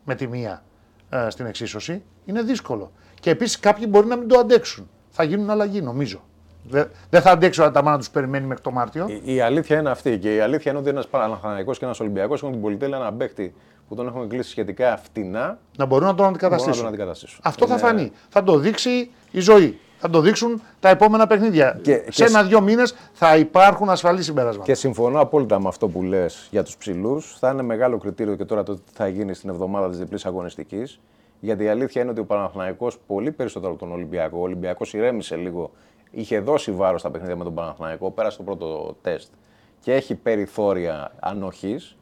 με 0.04 0.16
τη 0.16 0.28
μία 0.28 0.64
ε, 1.10 1.30
στην 1.30 1.46
εξίσωση. 1.46 2.02
Είναι 2.26 2.42
δύσκολο. 2.42 2.92
Και 3.20 3.30
επίσης 3.30 3.60
κάποιοι 3.60 3.86
μπορεί 3.90 4.08
να 4.08 4.16
μην 4.16 4.28
το 4.28 4.40
αντέξουν. 4.40 4.90
Θα 5.10 5.24
γίνουν 5.24 5.50
αλλαγή 5.50 5.82
νομίζω. 5.82 6.22
Δεν, 6.70 6.88
δεν 7.10 7.22
θα 7.22 7.32
αντέξει 7.32 7.62
ο 7.62 7.66
Αταμά 7.66 7.92
να 7.92 7.98
τους 7.98 8.10
περιμένει 8.10 8.46
μέχρι 8.46 8.64
το 8.64 8.72
Μάρτιο. 8.72 9.06
Η, 9.24 9.36
η 9.36 9.42
αλήθεια 9.42 9.80
είναι 9.80 9.90
αυτή. 9.90 10.18
Και 10.18 10.36
η 10.36 10.40
αλήθεια 10.40 10.72
είναι 10.72 10.80
ότι 10.80 10.90
ένας 10.90 11.08
Παναθανικό 11.08 11.72
και 11.72 11.86
ένας 11.86 12.00
Ολυμπιακός 12.00 12.40
έχουν 12.42 12.52
την 12.54 12.62
πολυτέλεια 12.62 12.98
ένα 12.98 13.14
παίκτη 13.14 13.54
που 13.88 13.96
τον 13.96 14.08
έχουν 14.08 14.30
κλείσει 14.30 14.50
σχετικά 14.50 14.98
φτηνά. 14.98 15.58
Να 15.78 15.86
μπορούν 15.86 16.08
να 16.08 16.14
τον 16.16 16.26
Μπορούν 16.26 16.40
να 16.42 16.48
αντικαταστήσουν. 16.48 16.78
τον 16.84 16.88
αντικαταστήσουν. 16.88 17.40
Αυτό 17.44 17.68
θα 17.68 17.74
Είναι- 17.74 17.82
φανεί. 17.84 18.12
Θα 18.30 18.44
το 18.44 18.58
δείξει 18.58 19.12
η 19.32 19.40
ζωή. 19.40 19.80
Θα 20.00 20.10
το 20.10 20.20
δείξουν 20.22 20.62
τα 20.80 20.90
επόμενα 20.90 21.28
παιχνίδια. 21.28 21.80
Και- 21.82 21.96
Σε 22.10 22.10
και- 22.10 22.24
ένα-δύο 22.24 22.62
μήνες 22.62 22.96
θα 23.14 23.38
υπάρχουν 23.38 23.90
ασφαλή 23.90 24.24
συμπεράσματα. 24.24 24.66
Και 24.66 24.74
συμφωνώ 24.74 25.20
απόλυτα 25.20 25.60
με 25.62 25.68
αυτό 25.68 25.88
που 25.88 26.04
λες 26.04 26.48
για 26.52 26.64
τους 26.64 26.78
ψηλούς. 26.78 27.36
Θα 27.40 27.50
είναι 27.50 27.62
μεγάλο 27.62 27.98
κριτήριο 27.98 28.36
και 28.36 28.46
τώρα 28.46 28.64
το 28.64 28.76
τι 28.76 28.82
θα 28.94 29.08
γίνει 29.08 29.34
στην 29.34 29.50
εβδομάδα 29.50 29.90
της 29.90 29.98
διπλής 29.98 30.26
αγωνιστικής. 30.26 31.00
Γιατί 31.40 31.64
η 31.64 31.68
αλήθεια 31.68 32.02
είναι 32.02 32.12
ότι 32.12 32.20
ο 32.20 32.26
Παναθηναϊκός 32.26 32.98
πολύ 33.08 33.32
περισσότερο 33.32 33.72
από 33.72 33.80
τον 33.80 33.92
Ολυμπιακό. 33.92 34.38
Ο 34.40 34.42
Ολυμπιακός 34.42 34.94
ηρέμησε 34.94 35.36
λίγο. 35.36 35.72
Είχε 36.16 36.40
δώσει 36.40 36.72
βάρος 36.72 37.00
στα 37.00 37.12
παιχνίδια 37.12 37.36
με 37.36 37.44
τον 37.44 37.54
Παναθηναϊκό. 37.54 38.12
Πέρασε 38.12 38.38
το 38.38 38.44
πρώτο 38.44 38.96
τεστ 39.02 39.32
και 39.80 39.94
έχει 39.94 40.16
περιθώρια 40.16 41.12
ανοχής. 41.20 41.98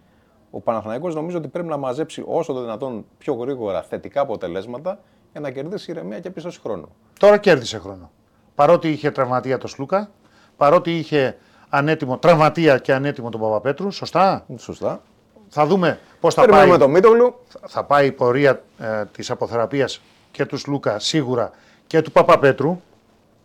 Ο 0.51 0.59
Παναθηναϊκός 0.59 1.15
νομίζω 1.15 1.37
ότι 1.37 1.47
πρέπει 1.47 1.67
να 1.67 1.77
μαζέψει 1.77 2.23
όσο 2.27 2.53
το 2.53 2.61
δυνατόν 2.61 3.05
πιο 3.17 3.33
γρήγορα 3.33 3.81
θετικά 3.81 4.21
αποτελέσματα 4.21 4.99
για 5.31 5.41
να 5.41 5.51
κερδίσει 5.51 5.91
ηρεμία 5.91 6.19
και 6.19 6.29
πίστοση 6.29 6.59
χρόνου. 6.59 6.95
Τώρα 7.19 7.37
κέρδισε 7.37 7.79
χρόνο. 7.79 8.11
Παρότι 8.55 8.89
είχε 8.89 9.11
τραυματία 9.11 9.57
το 9.57 9.67
Σλούκα, 9.67 10.11
παρότι 10.57 10.97
είχε 10.97 11.37
ανέτοιμο, 11.69 12.17
τραυματία 12.17 12.77
και 12.77 12.93
ανέτοιμο 12.93 13.29
τον 13.29 13.41
Παπαπέτρου, 13.41 13.91
σωστά; 13.91 14.45
Σωστά. 14.57 15.01
Θα 15.49 15.65
δούμε 15.65 15.99
πώς 16.19 16.33
θα 16.33 16.41
πάει. 16.41 16.49
Περιμένουμε 16.49 16.77
τον 16.77 16.91
Μίτογλου. 16.91 17.35
θα 17.67 17.83
πάει 17.83 18.07
η 18.07 18.11
πορεία 18.11 18.63
ε, 18.79 19.05
της 19.05 19.31
αποθεραπείας 19.31 20.01
και 20.31 20.45
του 20.45 20.57
Σλούκα 20.57 20.99
σίγουρα 20.99 21.51
και 21.87 22.01
του 22.01 22.11
Παπαπέτρου. 22.11 22.81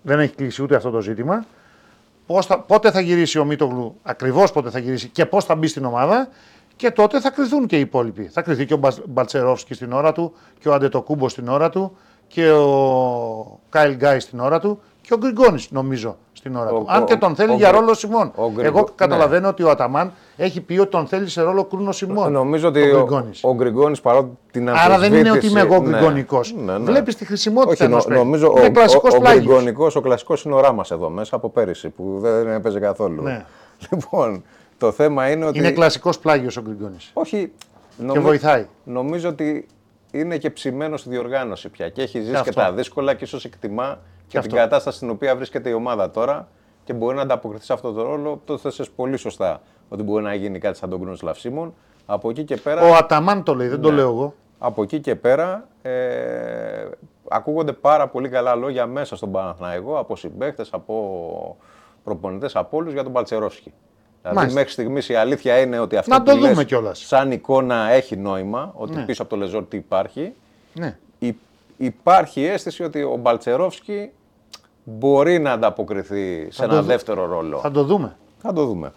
Δεν 0.07 0.21
έχει 0.21 0.35
κλείσει 0.35 0.63
ούτε 0.63 0.77
αυτό 0.77 0.91
το 0.91 1.01
ζήτημα. 1.01 1.45
Πώς 2.27 2.47
θα, 2.47 2.61
πότε 2.61 2.91
θα 2.91 3.01
γυρίσει 3.01 3.39
ο 3.39 3.45
Μίτογλου, 3.45 3.97
ακριβώς 4.03 4.53
πότε 4.53 4.71
θα 4.71 4.79
γυρίσει 4.79 5.09
και 5.09 5.27
πώς 5.27 5.45
θα 5.45 5.55
μπει 5.55 5.67
στην 5.67 5.85
ομάδα 5.85 6.29
και 6.77 6.91
τότε 6.91 7.21
θα 7.21 7.31
κρυθούν 7.31 7.67
και 7.67 7.77
οι 7.77 7.81
υπόλοιποι. 7.81 8.23
Θα 8.33 8.43
κρυθεί 8.43 8.67
και 8.67 8.75
ο 8.75 8.77
Μπα- 8.77 8.93
Μπαλτσερόφσκι 9.07 9.75
στην 9.75 9.93
ώρα 9.93 10.13
του 10.13 10.33
και 10.59 10.69
ο 10.69 10.75
Αντετοκούμπο 10.75 11.29
στην 11.29 11.49
ώρα 11.49 11.69
του 11.71 11.97
και 12.27 12.51
ο 12.51 13.61
Κάιλ 13.69 13.95
Γκάι 13.95 14.21
στην 14.21 14.41
ώρα 14.41 14.61
του 14.61 14.81
και 15.07 15.15
ο 15.15 15.17
Γκριγκόνης 15.19 15.71
νομίζω 15.71 16.17
στην 16.33 16.57
ώρα 16.57 16.71
Ο- 16.71 16.79
του. 16.79 16.85
Αν 16.89 17.03
ο- 17.03 17.05
και 17.05 17.17
τον 17.17 17.35
θέλει 17.35 17.51
ο 17.51 17.55
για 17.55 17.69
Γκρι- 17.69 17.81
ρόλο 17.81 17.95
Σιμών. 17.95 18.33
ο 18.35 18.43
Γκριγκο- 18.51 18.63
Εγώ 18.67 18.79
ναι. 18.79 18.85
καταλαβαίνω 18.95 19.49
ότι 19.49 19.63
ο 19.63 19.71
Αταμάν 19.71 20.13
έχει 20.37 20.61
πει 20.61 20.79
ότι 20.79 20.91
τον 20.91 21.07
θέλει 21.07 21.29
σε 21.29 21.43
ρόλο 21.43 21.65
Κρούνο 21.65 21.93
Σιμών. 21.93 22.33
Νομίζω 22.33 22.69
ότι 22.69 22.81
ο 22.81 22.85
ο, 22.85 23.05
Γκριγκόνης. 23.05 23.41
ο 23.45 23.55
Γκριγκόνης 23.55 24.01
παρότι 24.01 24.29
την 24.51 24.71
Άρα 24.71 24.99
δεν 24.99 25.15
είναι 25.15 25.31
ότι 25.31 25.47
είμαι 25.47 25.61
εγώ 25.61 25.79
ναι, 25.81 25.89
γκριγονικό. 25.97 26.41
ναι, 26.65 26.73
ναι. 26.79 26.85
Βλέπεις 26.85 27.17
τη 27.17 27.25
χρησιμότητα 27.25 27.71
Όχι, 27.73 27.83
νο, 27.83 27.89
ενός 27.89 28.05
παίκτη. 28.05 28.19
νομίζω 28.19 28.53
είναι 28.57 28.67
ο, 28.67 28.71
κλασικός 28.71 29.13
ο, 29.13 29.17
ο, 29.17 29.21
πλάγιος. 29.21 29.45
Γκριγκονικός, 29.45 29.97
ο 29.97 30.01
κλασικός 30.01 30.43
είναι 30.43 30.55
ο 30.55 30.61
Ράμας 30.61 30.91
εδώ 30.91 31.09
μέσα 31.09 31.37
από 31.37 31.49
πέρυσι 31.51 31.89
που 31.89 32.19
δεν 32.21 32.49
έπαιζε 32.49 32.79
καθόλου. 32.79 33.23
Ναι. 33.23 33.45
Λοιπόν, 33.91 34.43
το 34.79 34.93
θέμα 34.93 35.31
είναι 35.31 35.45
ότι... 35.45 35.59
Είναι 35.59 35.71
κλασικός 35.71 36.19
πλάγιος 36.19 36.57
ο 36.57 36.61
Γκριγκόνης. 36.63 37.11
Όχι, 37.13 37.53
Και 38.13 38.19
βοηθάει. 38.19 38.67
Νομίζω 38.85 39.29
ότι 39.29 39.67
είναι 40.11 40.37
και 40.37 40.51
ψημένος 40.51 41.01
στη 41.01 41.09
διοργάνωση 41.09 41.69
πια 41.69 41.89
και 41.89 42.03
έχει 42.03 42.19
ζήσει 42.21 42.31
και, 42.33 42.37
αυτό. 42.37 42.53
τα 42.53 42.73
δύσκολα 42.73 43.15
και 43.15 43.25
ίσως 43.25 43.45
εκτιμά 43.45 43.99
και, 44.29 44.31
την 44.31 44.39
αυτό. 44.39 44.55
κατάσταση 44.57 44.97
στην 44.97 45.11
οποία 45.11 45.37
βρίσκεται 45.37 45.69
η 45.69 45.73
ομάδα 45.73 46.11
τώρα 46.11 46.49
και 46.85 46.93
μπορεί 46.93 47.17
να 47.17 47.23
ανταποκριθεί 47.23 47.65
σε 47.65 47.73
αυτό 47.73 47.93
το 47.93 48.03
ρόλο. 48.03 48.41
Το 48.45 48.59
θέσες 48.59 48.91
πολύ 48.91 49.17
σωστά 49.17 49.61
ότι 49.89 50.03
μπορεί 50.03 50.23
να 50.23 50.35
γίνει 50.35 50.59
κάτι 50.59 50.79
σαν 50.79 50.91
τον 50.91 50.99
Γκρούνο 50.99 51.17
Λαυσίμων. 51.23 51.75
Από 52.07 52.31
εκεί 52.31 52.45
και 52.45 52.57
πέρα. 52.57 52.83
Ο 52.91 52.95
Αταμάν 52.95 53.43
το 53.43 53.55
λέει, 53.55 53.69
δεν 53.69 53.81
το 53.81 53.89
Ναι. 53.91 53.97
λέω 53.97 54.09
εγώ. 54.09 54.35
Από 54.59 54.83
εκεί 54.83 55.01
και 55.01 55.15
πέρα 55.17 55.69
ε, 55.83 56.89
ακούγονται 57.29 57.73
πάρα 57.73 58.09
πολύ 58.09 58.29
καλά 58.29 58.55
λόγια 58.55 58.87
μέσα 58.87 59.17
στον 59.17 59.31
Παναθηναϊκό 59.33 59.99
από 59.99 60.17
συμπαίκτες, 60.17 60.69
από 60.73 61.57
προπονητές, 62.05 62.57
από 62.57 62.77
όλους 62.77 62.93
για 62.93 63.03
τον 63.03 63.13
Παλτσερόφσκι. 63.13 63.73
Δηλαδή 64.21 64.37
Μάλιστα. 64.39 64.59
μέχρι 64.59 64.73
στιγμής 64.75 65.09
η 65.09 65.15
αλήθεια 65.15 65.59
είναι 65.61 65.79
ότι 65.79 65.97
αυτό 65.97 66.11
Να 66.15 66.19
που 66.23 66.31
το 66.31 66.37
δούμε 66.37 66.55
λες 66.55 66.65
κιόλας. 66.65 66.99
σαν 66.99 67.31
εικόνα 67.33 67.91
έχει 67.91 68.17
νόημα, 68.17 68.73
ότι 68.77 68.95
Ναι. 68.95 69.05
πίσω 69.05 69.23
από 69.23 69.31
το 69.31 69.37
Λεζόρτι 69.37 69.77
υπάρχει. 69.77 70.33
Ναι. 70.73 70.99
Υ- 71.77 71.87
υπάρχει 71.87 72.45
αίσθηση 72.45 72.83
ότι 72.83 73.03
ο 73.03 73.17
Μπαλτσερόφσκι 73.17 74.11
μπορεί 74.85 75.39
να 75.39 75.53
ανταποκριθεί 75.53 76.49
σε 76.51 76.63
Θα 76.63 76.69
το 76.69 76.73
ένα 76.73 76.81
δω- 76.83 76.89
δεύτερο 76.89 77.27
ρόλο. 77.27 77.59
Θα 77.59 77.71
το 77.71 77.85
δούμε. 77.85 78.17
Θα 78.39 78.53
το 78.53 78.65
δούμε. 78.67 78.93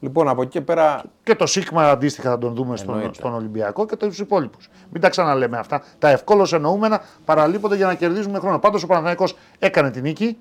Λοιπόν, 0.00 0.28
από 0.28 0.42
εκεί 0.42 0.50
και 0.50 0.60
πέρα. 0.60 1.02
Και 1.22 1.34
το 1.34 1.46
Σίγμα 1.46 1.90
αντίστοιχα 1.90 2.30
θα 2.30 2.38
τον 2.38 2.54
δούμε 2.54 2.76
στον, 2.76 2.94
Εννοείται. 2.94 3.14
στον 3.14 3.34
Ολυμπιακό 3.34 3.86
και 3.86 3.96
τους 3.96 4.18
υπόλοιπους. 4.18 4.68
Μην 4.90 5.00
τα 5.02 5.08
ξαναλέμε 5.08 5.58
αυτά. 5.58 5.82
Τα 5.98 6.08
ευκόλως 6.08 6.52
εννοούμενα 6.52 7.00
παραλείπονται 7.24 7.76
για 7.76 7.86
να 7.86 7.94
κερδίζουμε 7.94 8.38
χρόνο. 8.38 8.58
Πάντως 8.58 8.82
ο 8.82 8.86
Παναθηναϊκός 8.86 9.36
έκανε 9.58 9.90
την 9.90 10.02
νίκη. 10.02 10.38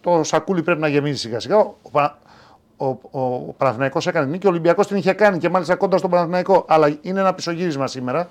Το 0.00 0.22
σακούλι 0.22 0.62
πρέπει 0.62 0.80
να 0.80 0.88
γεμίζει 0.88 1.18
σιγά 1.18 1.40
σιγά. 1.40 1.56
Ο, 1.58 1.74
Πα- 1.92 2.18
ο, 2.76 2.86
ο, 2.86 2.98
ο 3.20 3.54
Παναθηναϊκός 3.56 4.06
έκανε 4.06 4.24
την 4.24 4.32
νίκη. 4.34 4.46
Ο 4.46 4.50
Ολυμπιακός 4.50 4.86
την 4.86 4.96
είχε 4.96 5.12
κάνει 5.12 5.38
και 5.38 5.48
μάλιστα 5.48 5.74
κοντά 5.76 5.96
στον 5.98 6.10
Παναθηναϊκό. 6.10 6.64
Αλλά 6.68 6.96
είναι 7.00 7.20
ένα 7.20 7.34
πισωγύρισμα 7.34 7.86
σήμερα 7.86 8.28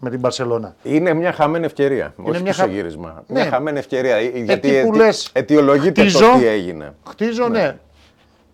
με 0.00 0.10
την 0.10 0.20
Παρσελώνα. 0.20 0.74
Είναι 0.82 1.14
μια 1.14 1.32
χαμένη 1.32 1.64
ευκαιρία. 1.64 2.14
όχι 2.16 2.30
μια 2.30 2.40
μια 2.40 2.52
χα- 2.52 2.66
γύρισμα. 2.66 3.24
Ναι. 3.26 3.40
Μια 3.40 3.50
χαμένη 3.50 3.78
ευκαιρία. 3.78 4.16
ε, 4.16 4.22
Γιατί 4.34 4.68
που 4.68 4.76
αιτι- 4.76 4.94
λες, 4.96 5.30
αιτιολογείται 5.32 6.00
χτίζω, 6.00 6.18
το 6.18 6.38
τι 6.38 6.46
έγινε. 6.46 6.94
Χτίζω, 7.08 7.48
ναι. 7.48 7.78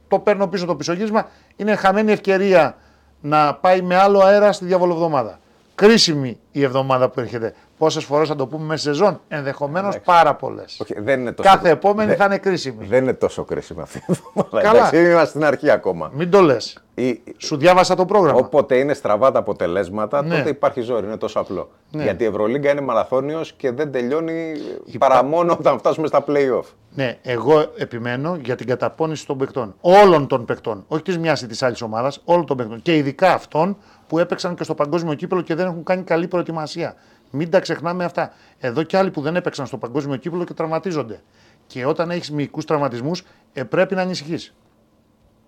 Το 0.09 0.19
παίρνω 0.19 0.47
πίσω 0.49 0.67
το 0.67 0.75
πισωγύρισμα. 0.75 1.29
Είναι 1.57 1.75
χαμένη 1.75 2.13
ευκαιρία 2.13 2.77
να 3.21 3.55
πάει 3.55 3.83
με 3.83 3.97
άλλο 3.97 4.21
αέρα 4.21 4.53
στη 4.53 4.65
διαβολοβδομάδα. 4.65 5.39
Κρίσιμη 5.75 6.39
η 6.53 6.63
εβδομάδα 6.63 7.09
που 7.09 7.21
έρχεται. 7.21 7.55
Πόσες 7.79 8.05
φορές 8.05 8.29
θα 8.29 8.35
το 8.37 8.47
πούμε 8.47 8.65
μέσα 8.65 8.79
στη 8.81 8.89
σεζόν, 8.89 9.21
ενδεχομένως 9.29 9.99
πάρα 10.05 10.35
πολλές. 10.35 10.79
Όχι, 10.81 11.01
δεν 11.01 11.21
είναι 11.21 11.33
τόσο... 11.33 11.49
Κάθε 11.51 11.71
επόμενη 11.71 12.09
δεν- 12.09 12.19
θα 12.19 12.25
είναι 12.25 12.39
κρίσιμη. 12.39 12.85
Δεν 12.87 13.03
είναι 13.03 13.13
τόσο 13.13 13.45
κρίσιμη 13.45 13.81
αυτή 13.81 13.99
η 13.99 14.03
εβδομάδα. 14.07 14.61
Καλά. 14.69 14.79
Εντάξει, 14.89 15.11
είμαστε 15.11 15.27
στην 15.29 15.45
αρχή 15.45 15.71
ακόμα. 15.71 16.11
Μην 16.15 16.31
το 16.31 16.41
λες. 16.41 16.79
Η- 16.95 17.23
Σου 17.37 17.57
διάβασα 17.57 17.95
το 17.95 18.05
πρόγραμμα. 18.05 18.39
Όποτε 18.39 18.77
είναι 18.77 18.95
στραβά 18.95 19.33
τα 19.33 19.39
αποτελέσματα, 19.39 20.23
Ναι. 20.23 20.37
τότε 20.37 20.49
υπάρχει 20.49 20.81
ζόρι. 20.81 21.07
Είναι 21.07 21.17
τόσο 21.17 21.41
απλό. 21.41 21.69
Ναι. 21.91 22.03
Γιατί 22.03 22.25
η 22.25 22.27
Ευρωλίγκα 22.27 22.71
είναι 22.71 22.81
μαραθώνιος 22.81 23.53
και 23.53 23.71
δεν 23.73 23.93
τελειώνει 23.93 24.53
παρά 24.99 25.23
μόνο 25.25 25.53
όταν 25.61 25.79
φτάσουμε 25.79 26.07
στα 26.07 26.25
play-off. 26.29 26.65
Ναι, 26.95 27.19
εγώ 27.23 27.65
επιμένω 27.77 28.39
για 28.45 28.55
την 28.57 28.67
καταπώνηση 28.67 29.27
των 29.27 29.39
παικτών. 29.39 29.75
Όλων 29.81 30.27
των 30.27 30.45
παικτών. 30.45 30.85
Όχι 30.89 31.03
της 31.03 31.19
μιας 31.19 31.43
ή 31.43 31.47
της 31.47 31.63
άλλης 31.63 31.83
ομάδας, 31.83 32.21
όλων 32.25 32.47
των 32.47 32.57
παικτών. 32.57 32.83
Και 32.83 32.97
ειδικά 32.97 33.33
αυτών 33.33 33.77
που 34.07 34.19
έπαιξαν 34.19 34.55
και 34.55 34.65
στο 34.65 34.75
παγκόσμιο 34.75 35.15
κύπελο 35.15 35.41
και 35.41 35.55
δεν 35.55 35.67
έχουν 35.67 35.83
κάνει 35.85 36.03
καλή 36.03 36.29
προετοιμασία. 36.29 36.95
Μην 37.37 37.51
τα 37.51 37.61
ξεχνάμε 37.61 38.05
αυτά. 38.05 38.33
Εδώ 38.59 38.83
και 38.83 38.97
άλλοι 38.97 39.11
που 39.11 39.21
δεν 39.21 39.37
έπαιξαν 39.37 39.67
στο 39.67 39.77
παγκόσμιο 39.79 40.17
κύπελο 40.17 40.45
και 40.45 40.55
τραυματίζονται. 40.55 41.21
Και 41.67 41.87
όταν 41.87 42.11
έχεις 42.11 42.31
μυϊκούς 42.31 42.65
τραυματισμούς, 42.65 43.23
ε, 43.53 43.65
πρέπει 43.65 43.95
να 43.95 44.03
ανησυχείς. 44.03 44.55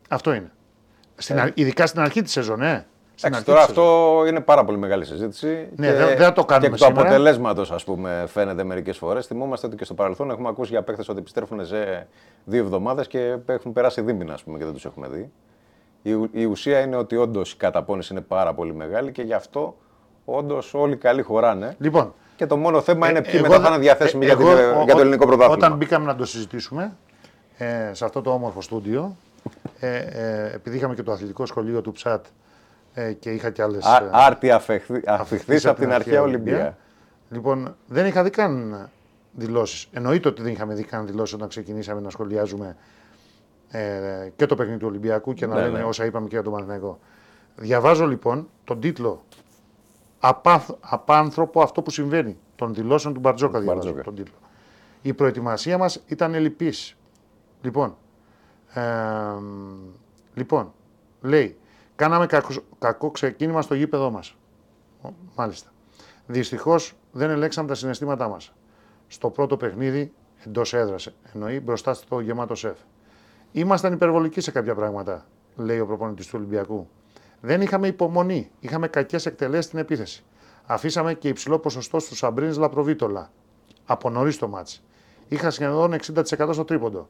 Αυτό 0.09 0.33
είναι. 0.33 0.51
Στην, 1.17 1.41
αρ- 1.41 1.59
ειδικά 1.59 1.87
στην 1.87 2.01
αρχή 2.01 2.23
της 2.23 2.33
σεζόν, 2.33 2.63
ε. 2.63 2.87
Στην 3.15 3.33
Εντάξει, 3.33 3.35
αρχή 3.35 3.45
τώρα 3.45 3.59
της 3.67 3.69
σεζόν. 3.77 3.85
αυτό 4.17 4.27
είναι 4.27 4.41
πάρα 4.41 4.65
πολύ 4.65 4.79
μεγάλη 4.79 5.05
συζήτηση. 5.05 5.69
Ναι, 5.77 5.93
δεν- 5.95 6.07
δεν 6.07 6.17
θα 6.17 6.33
το 6.33 6.45
κάνουμε 6.45 6.69
Και 6.69 6.75
εκ 6.75 6.81
του 6.81 6.87
σήμερα. 6.87 7.07
αποτελέσματος, 7.09 7.71
ας 7.73 7.85
πούμε, 7.85 8.25
φαίνεται 8.29 8.65
μερικές 8.65 8.97
φορές. 8.97 9.27
Θυμόμαστε 9.27 9.67
ότι 9.67 9.77
και 9.77 9.85
στο 9.85 9.95
παρελθόν 9.95 10.31
έχουμε 10.31 10.49
ακούσει 10.49 10.71
για 10.71 10.83
παίχτε 10.83 11.03
ότι 11.09 11.19
επιστρέφουν 11.19 11.67
σε 11.67 12.07
δύο 12.45 12.63
εβδομάδες 12.63 13.07
και 13.07 13.37
έχουν 13.47 13.73
περάσει 13.73 14.01
δίμηνα, 14.01 14.33
ας 14.35 14.43
πούμε, 14.43 14.59
και 14.59 14.65
δεν 14.65 14.73
τους 14.73 14.85
έχουμε 14.85 15.09
δει. 15.09 15.31
Η, 16.03 16.13
ου- 16.13 16.31
η 16.33 16.45
ουσία 16.45 16.81
είναι 16.81 16.97
ότι 16.97 17.17
όντως 17.17 17.53
η 17.53 17.57
καταπώνηση 17.57 18.13
είναι 18.13 18.23
πάρα 18.23 18.55
πολύ 18.55 18.75
μεγάλη 18.75 19.13
και 19.13 19.23
γι' 19.23 19.33
αυτό 19.35 19.77
όντως 20.37 20.75
όλοι 20.75 20.97
καλοί 20.97 21.23
χωράνε. 21.23 21.77
Λοιπόν, 21.79 22.15
Και 22.37 22.47
το 22.47 22.57
μόνο 22.57 22.81
θέμα 22.81 23.11
είναι 23.11 23.23
ποιοι 23.23 23.31
εγώ 23.35 23.43
μετά 23.43 23.55
θα 23.55 23.61
δεν- 23.63 23.73
είναι 23.73 23.81
διαθέσιμοι 23.83 24.25
ε, 24.25 24.27
για, 24.29 24.37
την- 24.37 24.47
εγώ, 24.47 24.83
για 24.85 24.93
το 24.95 24.99
ο- 24.99 25.01
ελληνικό 25.01 25.27
πρωτάθλημα. 25.27 25.55
Όταν 25.67 25.77
μπήκαμε 25.77 26.07
να 26.07 26.17
το 26.17 26.25
συζητήσουμε 26.25 26.97
ε, 27.59 27.91
σε 27.93 28.05
αυτό 28.05 28.23
το 28.23 28.31
όμορφο 28.31 28.61
στούντιο, 28.61 29.17
ε, 29.81 29.97
ε, 29.97 30.51
επειδή 30.55 30.77
είχαμε 30.77 30.95
και 30.95 31.03
το 31.03 31.13
αθλητικό 31.13 31.47
σχολείο 31.47 31.81
του 31.81 31.93
ΨΑΤ 32.05 32.25
ε, 32.95 33.13
και 33.13 33.31
είχα 33.31 33.51
και 33.51 33.63
άλλες. 33.63 33.85
Α- 33.85 34.09
Άρτη 34.13 34.51
αφιχθείς 35.07 35.67
από 35.67 35.81
την 35.81 35.93
αρχαία 35.93 36.23
Ολυμπία. 36.23 36.77
Λοιπόν, 37.31 37.75
δεν 37.87 38.07
είχα 38.07 38.23
δει 38.23 38.31
καν 38.31 38.89
δηλώσεις. 39.33 39.87
Εννοείται 39.93 40.29
ότι 40.29 40.43
δεν 40.43 40.53
είχαμε 40.53 40.75
δει 40.75 40.83
καν 40.83 41.07
δηλώσεις 41.07 41.35
όταν 41.35 41.49
ξεκινήσαμε 41.49 42.01
να 42.01 42.11
σχολιάζουμε 42.11 42.77
ε, 43.71 43.81
και 44.37 44.47
το 44.47 44.55
παιχνίδι 44.55 44.79
του 44.79 44.87
Ολυμπιακού 44.87 45.35
και 45.35 45.47
να 45.47 45.55
Ναι, 45.55 45.61
λέμε 45.63 45.79
ναι. 45.79 45.85
όσα 45.85 46.05
είπαμε 46.05 46.27
και 46.29 46.35
για 46.35 46.43
τον 46.43 46.53
Παναθηναϊκό. 46.53 46.99
Διαβάζω 47.57 48.07
λοιπόν 48.07 48.49
τον 48.65 48.81
τίτλο 48.81 49.23
«Απάνθ- 50.21 50.77
Απάνθρωπο 50.81 51.63
αυτό 51.63 51.83
που 51.83 51.91
συμβαίνει 51.91 52.39
των 52.57 52.75
δηλώσεων 52.75 53.15
του 53.15 53.21
Μπαρτζόκα. 53.21 53.59
Διαβάζω 53.61 53.81
Μπαρτζόκα. 53.83 54.03
τον 54.03 54.15
τίτλο. 54.15 54.35
Η 55.03 55.13
προετοιμασία 55.15 55.79
μας 55.79 56.03
ήταν 56.07 56.35
ελλειπής. 56.35 56.97
Λοιπόν, 57.63 57.97
ε, 58.75 58.83
λοιπόν, 60.35 60.73
λέει, 61.21 61.57
κάναμε 61.97 62.27
κακό, 62.27 62.49
κακό 62.79 63.11
ξεκίνημα 63.11 63.63
στο 63.63 63.75
γήπεδό 63.75 64.11
μας. 64.11 64.35
Ο, 65.03 65.09
Μάλιστα. 65.37 65.71
Δυστυχώς 66.27 66.93
δεν 67.13 67.31
ελέγξαμε 67.31 67.69
τα 67.69 67.75
συναισθήματά 67.75 68.29
μας. 68.29 68.53
Στο 69.09 69.31
πρώτο 69.31 69.57
παιχνίδι 69.57 70.13
εντός 70.47 70.75
έδρας, 70.75 71.11
εννοεί 71.35 71.61
μπροστά 71.61 71.95
στο 71.95 72.21
γεμάτο 72.21 72.55
σεφ. 72.55 72.79
Ήμασταν 73.53 73.93
υπερβολικοί 73.93 74.41
σε 74.41 74.51
κάποια 74.51 74.75
πράγματα, 74.75 75.27
λέει 75.57 75.79
ο 75.81 75.87
προπονητής 75.87 76.27
του 76.27 76.33
Ολυμπιακού. 76.37 76.89
Δεν 77.41 77.61
είχαμε 77.61 77.87
υπομονή. 77.87 78.51
Είχαμε 78.61 78.89
κακές 78.89 79.27
εκτελέσεις 79.27 79.65
στην 79.65 79.79
επίθεση. 79.79 80.25
Αφήσαμε 80.67 81.15
και 81.15 81.29
υψηλό 81.29 81.59
ποσοστό 81.59 81.99
στους 81.99 82.19
Σαμπρίνε 82.19 82.53
Λαπροβίτολα. 82.53 83.31
Από 83.87 84.11
νωρίς 84.11 84.39
το 84.39 84.49
μάτς. 84.49 84.83
Είχα 85.29 85.51
σχεδόν 85.51 85.95
60% 86.15 86.49
στο 86.53 86.65
τρίποντο. 86.65 87.09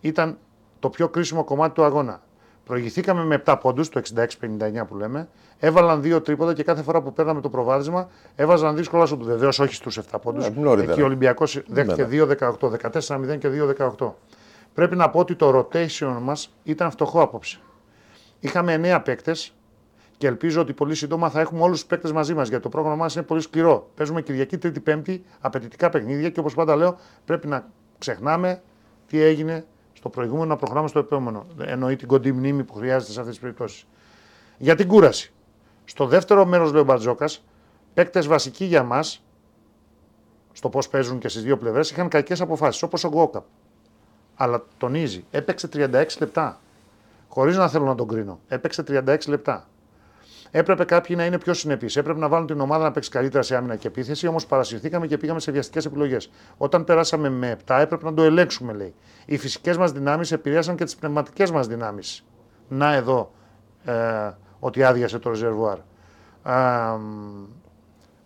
Ήταν 0.00 0.38
το 0.78 0.90
πιο 0.90 1.08
κρίσιμο 1.08 1.44
κομμάτι 1.44 1.74
του 1.74 1.84
αγώνα. 1.84 2.22
Προηγηθήκαμε 2.64 3.24
με 3.24 3.42
7 3.46 3.56
πόντους, 3.60 3.88
το 3.88 4.00
66-59 4.14 4.86
που 4.88 4.96
λέμε. 4.96 5.28
Έβαλαν 5.58 6.02
δύο 6.02 6.20
τρίποντα 6.20 6.54
και 6.54 6.62
κάθε 6.62 6.82
φορά 6.82 7.02
που 7.02 7.12
παίρναμε 7.12 7.40
το 7.40 7.48
προβάδισμα 7.48 8.08
έβαζαν 8.34 8.76
δύσκολα 8.76 9.06
σου. 9.06 9.18
Βεβαίως 9.22 9.58
όχι 9.58 9.74
στους 9.74 9.98
7 9.98 10.18
πόντους. 10.22 10.46
Ε, 10.46 10.50
νωρίτερα. 10.56 10.92
Εκεί 10.92 11.02
ο 11.02 11.04
Ολυμπιακός 11.04 11.62
δέχτηκε 11.66 12.02
Ναι, 12.02 12.08
2-18, 12.08 12.70
14-0 12.70 13.38
και 13.38 13.48
2-18. 13.48 14.14
Πρέπει 14.74 14.96
να 14.96 15.10
πω 15.10 15.18
ότι 15.18 15.34
το 15.34 15.58
rotation 15.58 16.16
μας 16.20 16.54
ήταν 16.62 16.90
φτωχό 16.90 17.22
απόψε. 17.22 17.60
Είχαμε 18.40 18.74
9 18.74 19.00
παίκτες 19.04 19.54
και 20.20 20.26
ελπίζω 20.26 20.60
ότι 20.60 20.72
πολύ 20.72 20.94
σύντομα 20.94 21.30
θα 21.30 21.40
έχουμε 21.40 21.62
όλους 21.62 21.78
τους 21.78 21.88
παίκτες 21.88 22.12
μαζί 22.12 22.34
μας 22.34 22.48
γιατί 22.48 22.62
το 22.62 22.68
πρόγραμμά 22.68 22.96
μας 22.96 23.14
είναι 23.14 23.24
πολύ 23.24 23.40
σκληρό. 23.40 23.90
Παίζουμε 23.94 24.22
Κυριακή, 24.22 24.58
Τρίτη, 24.58 24.80
Πέμπτη, 24.80 25.24
απαιτητικά 25.40 25.90
παιχνίδια 25.90 26.30
και 26.30 26.40
όπως 26.40 26.54
πάντα 26.54 26.76
λέω, 26.76 26.98
πρέπει 27.24 27.46
να 27.46 27.68
ξεχνάμε 27.98 28.62
τι 29.06 29.20
έγινε 29.20 29.66
στο 29.92 30.08
προηγούμενο, 30.08 30.46
να 30.46 30.56
προχωράμε 30.56 30.88
στο 30.88 30.98
επόμενο. 30.98 31.46
Εννοεί 31.60 31.96
την 31.96 32.08
κοντή 32.08 32.32
μνήμη 32.32 32.64
που 32.64 32.74
χρειάζεται 32.74 33.12
σε 33.12 33.18
αυτές 33.18 33.34
τις 33.34 33.42
περιπτώσεις. 33.42 33.86
Για 34.58 34.74
την 34.74 34.88
κούραση. 34.88 35.32
Στο 35.84 36.06
δεύτερο 36.06 36.44
μέρος, 36.44 36.72
λέει 36.72 36.80
ο 36.80 36.84
Μπαρτζόκας, 36.84 37.44
παίκτες 37.94 38.26
βασικοί 38.26 38.64
για 38.64 38.82
μας, 38.82 39.24
στο 40.52 40.68
πώς 40.68 40.88
παίζουν 40.88 41.18
και 41.18 41.28
στις 41.28 41.42
δύο 41.42 41.56
πλευρές, 41.56 41.90
είχαν 41.90 42.08
κακές 42.08 42.40
αποφάσεις, 42.40 42.82
όπως 42.82 43.04
ο 43.04 43.08
Γκόκαπ. 43.08 43.44
Αλλά 44.34 44.64
τονίζει, 44.78 45.24
έπαιξε 45.30 45.68
36 45.68 46.18
λεπτά. 46.18 46.60
Χωρίς 47.28 47.56
να 47.56 47.68
θέλω 47.68 47.84
να 47.84 47.94
τον 47.94 48.08
κρίνω. 48.08 48.40
Έπαιξε 48.48 48.82
36 48.82 49.28
λεπτά. 49.28 49.69
Έπρεπε 50.50 50.84
κάποιοι 50.84 51.16
να 51.18 51.24
είναι 51.24 51.38
πιο 51.38 51.54
συνεπείς. 51.54 51.96
Έπρεπε 51.96 52.18
να 52.18 52.28
βάλουν 52.28 52.46
την 52.46 52.60
ομάδα 52.60 52.84
να 52.84 52.90
παίξει 52.90 53.10
καλύτερα 53.10 53.42
σε 53.42 53.56
άμυνα 53.56 53.76
και 53.76 53.86
επίθεση, 53.86 54.26
όμως 54.26 54.46
παρασυρθήκαμε 54.46 55.06
και 55.06 55.18
πήγαμε 55.18 55.40
σε 55.40 55.52
βιαστικές 55.52 55.84
επιλογές. 55.84 56.30
Όταν 56.56 56.84
περάσαμε 56.84 57.28
με 57.28 57.56
7, 57.66 57.76
έπρεπε 57.80 58.04
να 58.04 58.14
το 58.14 58.22
ελέγξουμε, 58.22 58.72
λέει. 58.72 58.94
Οι 59.26 59.38
φυσικές 59.38 59.76
μας 59.76 59.92
δυνάμεις 59.92 60.32
επηρέασαν 60.32 60.76
και 60.76 60.84
τις 60.84 60.96
πνευματικές 60.96 61.50
μας 61.50 61.66
δυνάμεις. 61.66 62.24
Να 62.68 62.94
εδώ 62.94 63.32
ε, 63.84 63.92
ότι 64.58 64.84
άδειασε 64.84 65.18
το 65.18 65.30
ρεζερβουάρ. 65.30 65.78
Ε, 66.44 66.52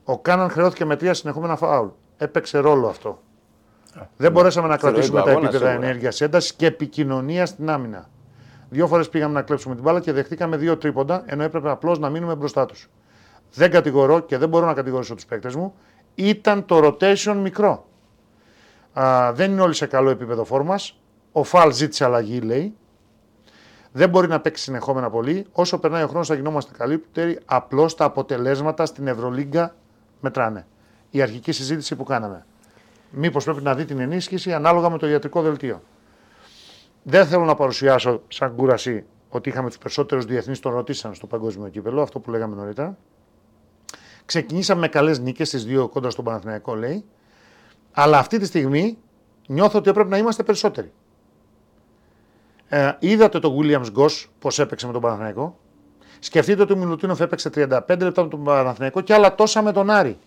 ο 0.05 0.18
Κάναν 0.18 0.51
χρεώθηκε 0.51 0.85
με 0.85 0.97
τρία 0.97 1.14
συνεχόμενα 1.14 1.57
φάουλ. 1.57 1.89
Έπαιξε 2.16 2.59
ρόλο 2.59 2.89
αυτό. 2.89 3.22
Δεν 4.16 4.33
μπορέσαμε 4.33 4.68
να 4.68 4.75
Στη 4.75 4.85
ροή 4.85 4.93
κρατήσουμε 4.93 5.18
του 5.20 5.25
τα 5.25 5.31
αγώνας, 5.31 5.49
επίπεδα 5.49 5.70
σίγουρα. 5.70 5.87
ενέργειας, 5.89 6.20
έντασης 6.20 6.55
και 6.55 6.66
επικοινωνία 6.66 7.47
στην 7.47 7.70
άμυνα. 7.70 8.09
Δύο 8.75 8.87
φορές 8.87 9.09
πήγαμε 9.09 9.35
να 9.35 9.43
κλέψουμε 9.43 9.75
την 9.75 9.85
μπάλα 9.85 10.01
και 10.01 10.12
δεχτήκαμε 10.12 10.57
δύο 10.57 10.77
τρίποντα, 10.77 11.22
ενώ 11.27 11.43
έπρεπε 11.43 11.70
απλώς 11.70 11.99
να 11.99 12.11
μείνουμε 12.11 12.35
μπροστά 12.35 12.66
τους. 12.66 12.91
Δεν 13.55 13.70
κατηγορώ 13.70 14.20
και 14.20 14.39
δεν 14.39 14.49
μπορώ 14.49 14.66
να 14.66 14.75
κατηγορήσω 14.75 15.14
τους 15.14 15.27
παίκτες 15.27 15.55
μου. 15.55 15.75
Ήταν 16.14 16.64
το 16.64 16.81
rotation 16.85 17.37
μικρό. 17.43 17.87
Α, 18.93 19.33
δεν 19.33 19.51
είναι 19.51 19.61
όλοι 19.61 19.75
σε 19.75 19.87
καλό 19.87 20.11
επίπεδο 20.11 20.45
φόρμας. 20.45 21.01
Ο 21.33 21.43
Φαλ 21.43 21.72
ζήτησε 21.72 22.05
αλλαγή, 22.05 22.41
λέει. 22.41 22.77
Δεν 23.93 24.09
μπορεί 24.09 24.29
να 24.29 24.41
παίξει 24.41 24.62
συνεχόμενα 24.62 25.11
πολύ. 25.11 25.47
Όσο 25.53 25.79
περνάει 25.79 26.03
ο 26.03 26.07
χρόνος 26.07 26.29
θα 26.29 26.35
γινόμαστε 26.35 26.72
καλύτεροι. 26.79 27.39
Απλώς 27.45 27.95
τα 27.95 28.05
αποτελέσματα 28.05 28.87
στην 28.87 29.07
Ευρωλίγκα 29.07 29.75
μετράνε. 30.20 30.66
Η 31.11 31.22
αρχική 31.22 31.53
συζήτηση 31.53 31.97
που 31.97 32.05
κάναμε. 32.05 32.47
Μήπως 33.11 33.45
πρέπει 33.45 33.62
να 33.62 33.75
δει 33.75 33.85
την 33.85 34.01
ενίσχυση 34.01 34.53
ανάλογα 34.53 34.91
με 34.91 34.99
το 34.99 35.07
ιατρικό 35.07 35.43
δελτίο. 35.43 35.83
Δεν 37.07 37.27
θέλω 37.27 37.45
να 37.45 37.55
παρουσιάσω 37.55 38.23
σαν 38.29 38.55
κούραση 38.55 39.05
ότι 39.29 39.49
είχαμε 39.49 39.69
τους 39.69 39.79
περισσότερους 39.79 40.25
διεθνείς 40.25 40.61
τον 40.61 40.73
ρωτήσαν 40.73 41.15
στο 41.15 41.27
παγκόσμιο 41.27 41.69
κύπελο, 41.69 42.03
αυτό 42.03 42.21
που 42.21 42.31
λέγαμε 42.31 42.55
νωρίτερα. 42.55 42.97
Ξεκινήσαμε 44.25 44.81
με 44.81 44.89
καλές 44.89 45.19
νίκες 45.19 45.49
στι 45.49 45.59
δύο 45.59 45.89
κόντρα 45.89 46.11
στον 46.11 46.25
Παναθηναϊκό, 46.25 46.75
λέει. 46.75 47.05
Αλλά 47.93 48.19
αυτή 48.19 48.39
τη 48.39 48.47
στιγμή 48.47 48.99
νιώθω 49.47 49.79
ότι 49.79 49.91
έπρεπε 49.91 50.09
να 50.09 50.17
είμαστε 50.17 50.43
περισσότεροι. 50.43 50.93
Ε, 52.69 52.93
είδατε 52.99 53.39
τον 53.39 53.59
Williams 53.59 53.91
Γκος 53.91 54.31
πώς 54.39 54.59
έπαιξε 54.59 54.87
με 54.87 54.93
τον 54.93 55.01
Παναθηναϊκό. 55.01 55.59
Σκεφτείτε 56.19 56.63
ότι 56.63 56.73
ο 56.73 56.77
Μιλουτίνοφ 56.77 57.21
έπαιξε 57.21 57.51
35 57.55 57.69
λεπτά 57.99 58.23
με 58.23 58.29
τον 58.29 58.45
Παναθηναϊκό 58.45 59.01
και 59.01 59.15
άλλα 59.15 59.35
τόσα 59.35 59.63
με 59.63 59.73
τον 59.73 59.91
Άρη. 59.91 60.19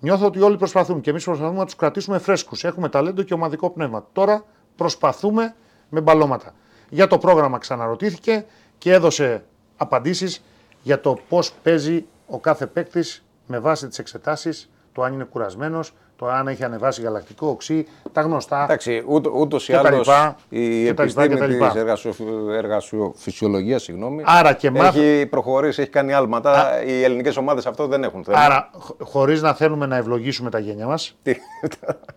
Νιώθω 0.00 0.26
ότι 0.26 0.40
όλοι 0.40 0.56
προσπαθούν 0.56 1.00
και 1.00 1.10
εμείς 1.10 1.24
προσπαθούμε 1.24 1.58
να 1.58 1.64
τους 1.64 1.76
κρατήσουμε 1.76 2.18
φρέσκους. 2.18 2.64
Έχουμε 2.64 2.88
ταλέντο 2.88 3.22
και 3.22 3.34
ομαδικό 3.34 3.70
πνεύμα. 3.70 4.06
Τώρα 4.12 4.44
προσπαθούμε 4.76 5.54
με 5.88 6.00
μπαλώματα. 6.00 6.54
Για 6.88 7.06
το 7.06 7.18
πρόγραμμα 7.18 7.58
ξαναρωτήθηκε 7.58 8.44
και 8.78 8.92
έδωσε 8.92 9.44
απαντήσεις 9.76 10.42
για 10.82 11.00
το 11.00 11.18
πώς 11.28 11.52
παίζει 11.52 12.06
ο 12.26 12.40
κάθε 12.40 12.66
παίκτης 12.66 13.24
με 13.46 13.58
βάση 13.58 13.88
τις 13.88 13.98
εξετάσεις, 13.98 14.70
το 14.92 15.02
αν 15.02 15.12
είναι 15.12 15.24
κουρασμένος, 15.24 15.92
το 16.18 16.26
αν 16.28 16.48
έχει 16.48 16.64
ανεβάσει 16.64 17.02
γαλακτικό 17.02 17.46
οξύ, 17.48 17.86
τα 18.12 18.20
γνωστά. 18.20 18.62
Εντάξει, 18.64 19.02
ούτω, 19.06 19.30
ούτως 19.34 19.62
ή 19.68 19.72
Και 19.72 19.78
τα 19.78 19.88
άλλως 19.88 19.98
λοιπά, 20.06 20.36
η 20.48 20.84
και 20.84 20.94
τα 20.94 21.04
λοιπά, 21.04 21.26
και 21.26 21.32
επιστήμη 21.32 21.36
τα 21.40 21.46
λοιπά. 21.46 21.66
της 21.70 21.80
εργασιο- 21.80 22.14
εργασιοφυσιολογίας, 22.56 23.82
συγγνώμη, 23.82 24.22
Άρα 24.26 24.52
και 24.52 24.70
μάθ- 24.70 24.96
έχει 24.96 25.26
προχωρήσει, 25.26 25.80
έχει 25.80 25.90
κάνει 25.90 26.12
άλματα. 26.12 26.82
Οι 26.84 27.02
ελληνικές 27.02 27.36
ομάδες 27.36 27.66
αυτό 27.66 27.86
δεν 27.86 28.04
έχουν 28.04 28.24
θέμα. 28.24 28.38
Άρα, 28.38 28.70
χ- 28.80 29.02
χωρίς 29.02 29.42
να 29.42 29.54
θέλουμε 29.54 29.86
να 29.86 29.96
ευλογήσουμε 29.96 30.50
τα 30.50 30.58
γένια 30.58 30.86
μας, 30.86 31.16
Τι- 31.22 31.36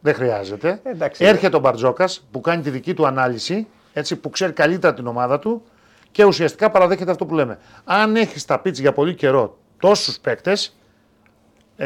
δεν 0.02 0.14
χρειάζεται. 0.14 0.80
Εντάξει. 0.84 1.26
Έρχεται 1.26 1.56
ο 1.56 1.60
Μπαρτζόκας 1.60 2.28
που 2.32 2.42
κάνει 2.42 2.62
τη 2.62 2.70
δική 2.70 2.94
του 2.94 3.06
ανάλυση, 3.08 3.68
έτσι, 3.94 4.16
που 4.16 4.30
ξέρει 4.30 4.52
καλύτερα 4.52 4.94
την 4.94 5.08
ομάδα 5.08 5.40
του 5.40 5.62
και 6.12 6.24
ουσιαστικά 6.24 6.70
παραδέχεται 6.70 7.12
αυτό 7.12 7.26
που 7.26 7.34
λέμε. 7.36 7.58
Αν 7.84 8.16
έχεις 8.16 8.42
στα 8.42 8.60
πίτσα 8.60 8.82
για 8.82 8.94
πολύ 8.94 9.14
καιρό 9.16 9.58
τόσους 9.80 10.20
παίκτες 10.20 10.66
ε, 10.66 10.79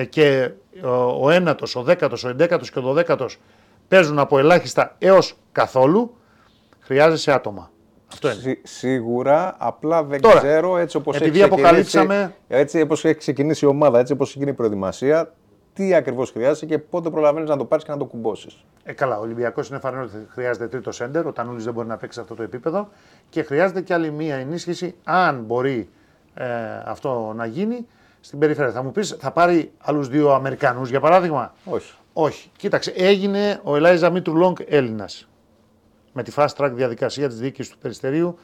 και 0.10 0.50
ο, 0.84 1.26
ο 1.26 1.30
ένατος, 1.30 1.76
ο 1.76 1.82
δέκατος, 1.84 2.24
ο 2.24 2.30
εντέκατος 2.30 2.72
και 2.72 2.80
ο 2.80 2.82
δωδέκατος 2.82 3.40
παίζουν 3.88 4.20
από 4.20 4.40
ελάχιστα 4.40 4.96
έως 5.00 5.38
καθόλου, 5.52 6.16
χρειάζεσαι 6.80 7.32
άτομα. 7.32 7.72
Αυτό 8.12 8.32
είναι. 8.32 8.40
Σι- 8.42 8.68
σίγουρα, 8.68 9.56
απλά 9.58 10.04
δεν 10.04 10.22
Τώρα, 10.22 10.38
ξέρω 10.40 10.78
έτσι 10.78 10.98
όπως 10.98 11.16
επειδή 11.16 11.40
έχει 11.40 11.50
ξεκινήσει- 11.50 11.98
αποκαλύψαμε- 11.98 12.34
Έτσι 12.48 12.82
όπως 12.82 13.06
έχει 13.06 13.18
ξεκινήσει 13.18 13.66
η 13.66 13.68
ομάδα, 13.68 14.00
έτσι 14.00 14.14
όπως 14.14 14.30
έχει 14.30 14.38
γίνει 14.38 14.50
η 14.50 14.54
προετοιμασία, 14.54 15.34
τι 15.74 15.94
ακριβώς 15.96 16.32
χρειάζεται 16.32 16.66
και 16.66 16.78
πότε 16.78 17.10
προλαβαίνεις 17.10 17.50
να 17.50 17.58
το 17.58 17.66
πάρεις 17.66 17.86
και 17.86 17.92
να 17.92 17.98
το 17.98 18.06
κουμπώσεις. 18.06 18.64
Ε, 18.84 18.94
καλά, 18.94 19.18
ο 19.18 19.22
Ολυμπιακός 19.22 19.70
είναι 19.70 19.80
φανερό 19.80 20.04
ότι 20.04 20.28
χρειάζεται 20.30 20.68
τρίτο 20.68 20.92
σέντερ. 20.92 21.28
Ο 21.28 21.32
Τανούλης 21.32 21.64
δεν 21.64 21.74
μπορεί 21.74 21.88
να 21.88 21.98
παίξει 21.98 22.16
σε 22.16 22.22
αυτό 22.22 22.36
το 22.36 22.44
επίπεδο. 22.44 22.90
Και 23.30 23.44
χρειάζεται 23.44 23.82
και 23.82 23.94
άλλη 23.94 24.12
μία 24.12 24.36
ενίσχυση, 24.36 24.96
αν 25.04 25.44
μπορεί 25.48 25.90
ε, 26.34 26.46
αυτό 26.86 27.34
να 27.36 27.46
γίνει, 27.46 27.88
στην 28.26 28.40
περιφέρεια. 28.40 28.72
Θα 28.72 28.84
μου 28.84 28.92
πεις, 28.92 29.16
θα 29.20 29.32
πάρει 29.32 29.72
άλλους 29.82 30.08
δύο 30.08 30.32
Αμερικανούς 30.32 30.90
για 30.90 31.00
παράδειγμα; 31.00 31.54
Όχι. 31.66 31.94
Όχι. 32.14 32.50
Κοίταξε, 32.58 32.94
έγινε 32.96 33.60
ο 33.64 33.76
Ελάιζα 33.76 34.10
Μήτρου 34.10 34.36
Λόγκ 34.36 34.58
Έλληνας. 34.68 35.28
Με 36.14 36.24
τη 36.24 36.32
fast 36.36 36.48
track 36.58 36.72
διαδικασία 36.74 37.28
της 37.28 37.38
διοίκησης 37.38 37.72
του 37.72 37.78
Περιστερίου 37.78 38.38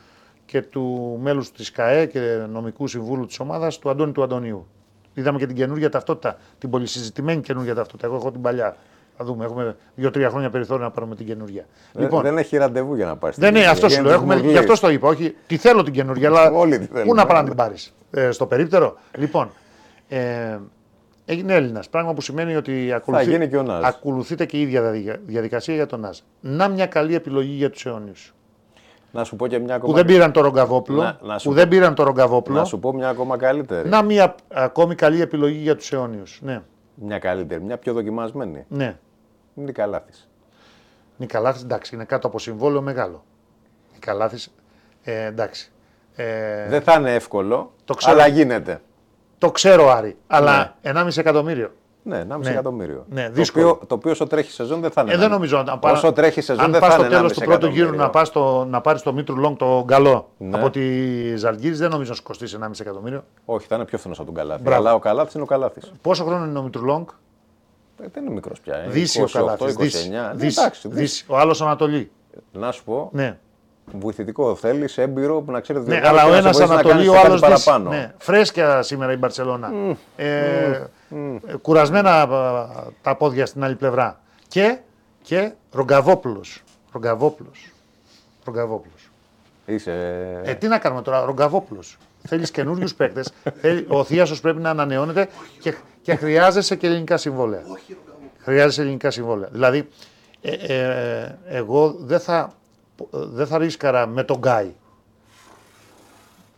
και 0.46 0.62
του 0.62 1.18
μέλους 1.22 1.52
της 1.52 1.72
ΚΑΕ 1.72 2.06
και 2.06 2.20
νομικού 2.50 2.88
συμβούλου 2.88 3.26
της 3.26 3.40
ομάδας 3.40 3.80
του 3.80 3.90
Αντώνη 3.90 4.12
του 4.12 4.24
Αντωνίου. 4.24 4.68
Είδαμε 5.14 5.38
και 5.38 5.46
την 5.46 5.56
καινούργια 5.56 5.90
ταυτότητα, 5.90 6.38
την 6.58 6.70
πολυσυζητημένη 6.70 7.42
καινούργια 7.42 7.76
ταυτότητα. 7.76 8.08
Εγώ 8.08 8.16
έχω 8.16 8.32
την 8.32 8.42
παλιά. 8.42 8.76
Θα 9.18 9.26
δούμε. 9.26 9.46
Έχουμε 9.46 9.76
δύο-τρία 9.96 10.30
χρόνια 10.30 10.50
περιθώριο 10.50 10.84
να 10.84 10.92
πάρουμε 10.92 11.16
την 11.16 11.26
καινούργια. 11.26 11.66
Λοιπόν, 11.94 12.22
δεν 12.22 12.38
έχει 12.38 12.58
ραντεβού 12.58 12.96
για 12.96 13.06
να 13.06 13.16
πάρεις. 13.16 13.38
Δεν 13.38 13.56
είναι, 13.56 13.66
αυτό 13.66 13.90
σου 13.90 14.02
λέω. 14.02 14.14
Έχουμε, 14.14 14.36
γι' 14.36 14.58
αυτό 14.58 14.80
το 14.80 14.90
είπα. 14.90 15.08
Όχι, 15.08 15.36
τη 15.48 15.58
θέλω 15.58 15.84
την 15.84 15.94
καινούργια, 15.94 16.30
αλλά 16.30 16.52
Όλοι 16.52 16.80
τη 16.80 16.86
θέλουμε. 16.86 17.06
πού 17.06 17.14
να 17.14 17.26
πάει 17.26 17.38
να 17.42 17.44
την 17.44 17.56
πάρεις. 17.56 17.94
Ε, 18.12 18.32
στο 18.32 18.46
περίπτερο; 18.46 18.98
Λοιπόν, 19.18 19.50
ε, 20.10 20.58
έγινε 21.26 21.54
Έλληνας. 21.54 21.90
Πράγμα 21.90 22.14
που 22.14 22.22
σημαίνει 22.22 22.56
ότι 22.56 22.92
ακολουθεί, 22.94 23.30
γίνει 23.30 23.48
και 23.48 23.58
ο 23.58 23.64
Ναζ. 23.64 23.84
ακολουθείται 23.84 24.46
και 24.46 24.58
η 24.58 24.62
ίδια 24.62 24.82
διαδικα- 24.82 25.20
διαδικασία 25.26 25.74
για 25.76 25.86
τον 25.86 26.00
Ναζ. 26.00 26.20
Να 26.42 26.68
μια 26.68 26.86
καλή 26.86 27.16
επιλογή 27.16 27.52
για 27.54 27.70
τους 27.70 27.86
αιώνιους. 27.86 28.34
Να 29.12 29.24
σου 29.24 29.36
πω 29.36 29.48
και 29.48 29.58
μια 29.60 29.68
Που 29.68 29.74
ακόμα. 29.74 29.94
δεν 29.94 30.06
πήραν 30.06 30.32
το 30.32 30.42
Ρογκαβόπουλο. 30.42 31.02
Να- 31.02 31.18
να 31.22 31.38
σου 31.38 31.44
που 31.50 31.54
πω- 31.54 31.60
δεν 31.60 31.68
πήραν 31.68 31.96
το 31.96 32.04
Ρογκαβόπουλο. 32.04 32.58
Να 32.58 32.66
σου 32.66 32.80
πω 32.80 32.94
μια 32.94 33.10
ακόμα 33.10 33.38
καλύτερη. 33.38 33.90
Να 33.90 34.02
μια 34.04 34.36
ακόμη 34.48 34.96
καλή 34.96 35.22
επιλογή 35.22 35.58
για 35.58 35.76
τους 35.76 35.92
αιώνιους. 35.92 36.40
Ναι, 36.44 36.62
Μια 36.96 37.20
καλύτερη, 37.20 37.62
μια 37.64 37.78
πιο 37.78 37.94
δοκιμασμένη. 37.94 38.66
ναι. 38.68 38.98
Είναι 39.56 39.70
η 39.70 39.74
Καλάθης. 39.74 40.30
Νικαλάθης, 41.18 41.62
εντάξει, 41.64 41.96
είναι 41.96 42.04
κάτω 42.04 42.28
από 42.28 42.40
συμβόλαιο 42.40 42.82
μεγάλο. 42.82 43.24
Νικαλάθης, 43.94 44.52
ε, 45.04 45.26
εντάξει. 45.26 45.72
Ε, 46.16 46.68
Δεν 46.70 46.82
θα 46.82 46.94
είναι 46.94 47.14
εύκολο, 47.14 47.74
Το 47.86 47.94
ξέρω. 47.94 48.14
αλλά 48.14 48.28
γίνεται. 48.28 48.82
Το 49.40 49.52
ξέρω, 49.52 49.90
Άρη, 49.90 50.18
αλλά 50.28 50.76
1,5 50.82 51.18
εκατομμύριο. 51.18 51.72
Ναι, 52.04 52.20
1,5 52.30 52.40
Ναι. 52.44 52.50
εκατομμύριο. 52.50 53.06
Ναι, 53.10 53.26
το, 53.26 53.32
δύσκολο. 53.34 53.70
οποίο, 53.70 53.88
το 53.88 53.96
οποίο 53.96 54.12
όσο 54.12 54.28
τρέχει 54.28 54.52
σεζόν 54.52 54.82
δεν 54.82 54.92
θα 54.92 55.02
είναι. 55.02 55.12
Ε, 55.12 55.16
δεν 55.16 55.26
ένα- 55.26 55.34
νομίζω. 55.34 55.58
Αν 55.58 55.80
πά- 55.80 55.92
Όσο 55.94 56.12
τρέχει 56.14 56.42
σεζόν 56.42 56.64
αν 56.66 56.72
δεν 56.72 56.80
πας 56.80 56.90
θα 56.90 56.96
στο 56.96 57.06
είναι 57.06 57.16
τέλος 57.16 57.32
1,5 57.32 57.40
του 57.42 57.46
πρώτου 57.46 57.66
γύρου 57.66 57.76
εκατομμύριο. 57.78 58.06
να, 58.06 58.10
πας 58.10 58.30
το, 58.32 58.66
να 58.66 58.82
πάρεις 58.82 59.02
το 59.02 59.14
Μήτρου 59.14 59.38
Λόγκ 59.38 59.58
το 59.58 59.84
καλό 59.88 60.30
Ναι. 60.38 60.58
από 60.58 60.70
τη 60.70 60.82
Ζαλγκύρη, 61.36 61.76
δεν 61.76 61.90
νομίζω 61.90 62.10
να 62.10 62.16
σου 62.16 62.24
κοστίσει 62.24 62.58
1,5 62.62 62.80
εκατομμύριο. 62.80 63.24
Όχι, 63.46 63.68
θα 63.68 63.76
είναι 63.76 63.86
πιο 63.86 63.98
φθηνός 63.98 64.18
από 64.18 64.26
τον 64.26 64.36
Καλάθη. 64.36 64.62
Μπράβο. 64.62 64.80
Αλλά 64.82 64.94
ο 64.94 65.00
Καλάθη 65.00 65.32
είναι 65.34 65.44
ο 65.44 65.48
Καλάθη. 65.48 65.80
Πόσο 66.02 66.24
χρόνο 66.24 66.46
είναι 66.46 66.60
ο 66.60 66.62
Μήτρου 66.62 66.86
Λόγκ, 66.86 67.10
δεν 67.98 68.24
είναι 68.24 68.34
μικρός 68.34 68.60
πια. 68.60 68.76
ε. 68.76 68.88
Δύση 68.90 69.22
ο 69.22 69.24
28, 69.24 69.32
Καλάθης. 69.34 69.74
29. 69.74 69.78
Δύση. 69.82 70.10
Ναι, 70.10 70.32
Δύση. 70.34 70.60
εντάξει, 70.62 70.88
δύση. 70.88 71.00
Δύση. 71.02 71.26
Ο 71.28 71.38
άλλος 71.38 71.62
Ανατολή. 71.62 72.12
Να 72.52 72.72
σου 72.72 72.84
πω, 72.84 73.10
Ναι. 73.14 73.38
Βοηθητικό 73.94 74.56
θέλεις, 74.56 74.98
έμπειρο 74.98 75.42
που 75.42 75.52
να 75.52 75.60
ξέρεις 75.60 75.84
Ναι, 75.86 76.02
αλλά 76.04 76.26
ο 76.26 76.34
ένας 76.34 76.60
Ανατολή, 76.60 77.08
ο 77.08 77.20
άλλος 77.20 77.42
παραπάνω. 77.42 77.90
Ναι, 77.90 78.14
φρέσκια 78.18 78.82
σήμερα 78.82 79.12
η 79.12 79.16
Μπαρσελόνα. 79.16 79.72
Ε, 80.16 80.26
ε, 80.26 80.88
κουρασμένα 81.62 82.22
α, 82.22 82.68
τα 83.02 83.16
πόδια 83.16 83.46
στην 83.46 83.64
άλλη 83.64 83.76
πλευρά. 83.76 84.20
Και, 84.48 84.78
και 85.22 85.52
Ρογκαβόπουλος. 85.72 86.64
Ρογκαβόπουλος. 86.92 87.72
Ρογκαβόπουλος. 88.46 89.10
Είσαι. 89.66 89.92
Ε, 90.44 90.54
τι 90.54 90.68
να 90.68 90.78
κάνουμε 90.78 91.02
τώρα, 91.02 91.26
Ρογκαβόπουλος. 91.26 91.98
Θέλεις 92.28 92.52
καινούριους 92.52 92.96
παίκτες. 92.96 93.34
Ο 93.88 94.04
Θίασο 94.04 94.42
πρέπει 94.42 94.62
να 94.62 94.70
ανανεώνεται 94.70 95.28
και, 95.60 95.74
και 96.02 96.16
χρειάζεσαι 96.16 96.76
και 96.76 96.88
ελληνικά 96.88 97.18
συμβόλαια. 97.18 97.62
Χρειάζεσαι 98.40 98.82
ελληνικά 98.82 99.12
συμβόλαια. 99.12 99.50
Δηλαδή, 99.52 99.88
ε, 100.42 100.52
ε, 100.52 101.38
εγώ 101.46 101.96
δεν 102.00 102.20
θα, 102.20 102.54
δεν 103.10 103.48
θα 103.48 103.58
ρίσκαρα 103.58 104.08
με 104.08 104.24
τον 104.24 104.38
Γκάι. 104.38 104.74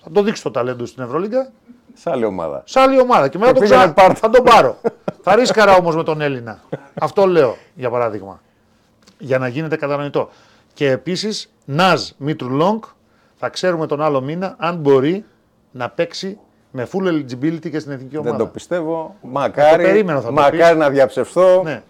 Θα 0.04 0.10
το 0.12 0.22
δείξω 0.24 0.44
το 0.44 0.52
ταλέντο 0.52 0.86
στην 0.86 1.04
Ευρωλίγκα 1.04 1.52
Σε 1.94 2.10
άλλη 2.10 2.26
ομάδα. 2.26 2.62
σε 2.66 2.80
άλλη 2.80 3.00
ομάδα 3.00 3.28
και 3.28 3.38
μετά 3.38 3.52
Και 3.52 3.60
τον 3.60 3.68
πήγαινε 3.68 3.84
ξα... 3.84 3.94
πάρ' 3.94 4.08
το. 4.14 4.16
θα 4.20 4.30
τον 4.30 4.44
πάρω. 4.44 4.78
θα 5.22 5.36
ρίσκαρα 5.36 5.76
όμως 5.76 5.96
με 5.96 6.04
τον 6.04 6.22
Έλληνα. 6.22 6.60
Αυτό 6.94 7.26
λέω 7.26 7.58
για 7.76 7.90
παράδειγμα. 7.90 8.42
Για 9.18 9.38
να 9.38 9.48
γίνεται 9.48 9.76
κατανοητό. 9.76 10.30
Και 10.74 10.92
επίσης, 10.92 11.52
Ναζ 11.66 12.10
Μήτρου 12.18 12.50
Λόγκ 12.50 12.84
θα 13.36 13.50
ξέρουμε 13.50 13.88
τον 13.88 14.02
άλλο 14.02 14.22
μήνα 14.22 14.56
αν 14.58 14.76
μπορεί 14.76 15.26
να 15.72 15.90
παίξει 15.90 16.38
με 16.72 16.88
full 16.92 17.08
eligibility 17.08 17.70
και 17.70 17.80
στην 17.80 17.92
εθνική 17.92 18.18
ομάδα. 18.18 18.36
Δεν 18.38 18.46
το 18.46 18.52
πιστεύω. 18.52 19.16
Μακάρι, 19.22 19.84
περίμενα 19.84 20.20
θα 20.22 20.26
το 20.28 20.34
μακάρι 20.34 20.78
να 20.78 20.90
διαψευστώ. 20.90 21.62
Ναι. 21.64 21.82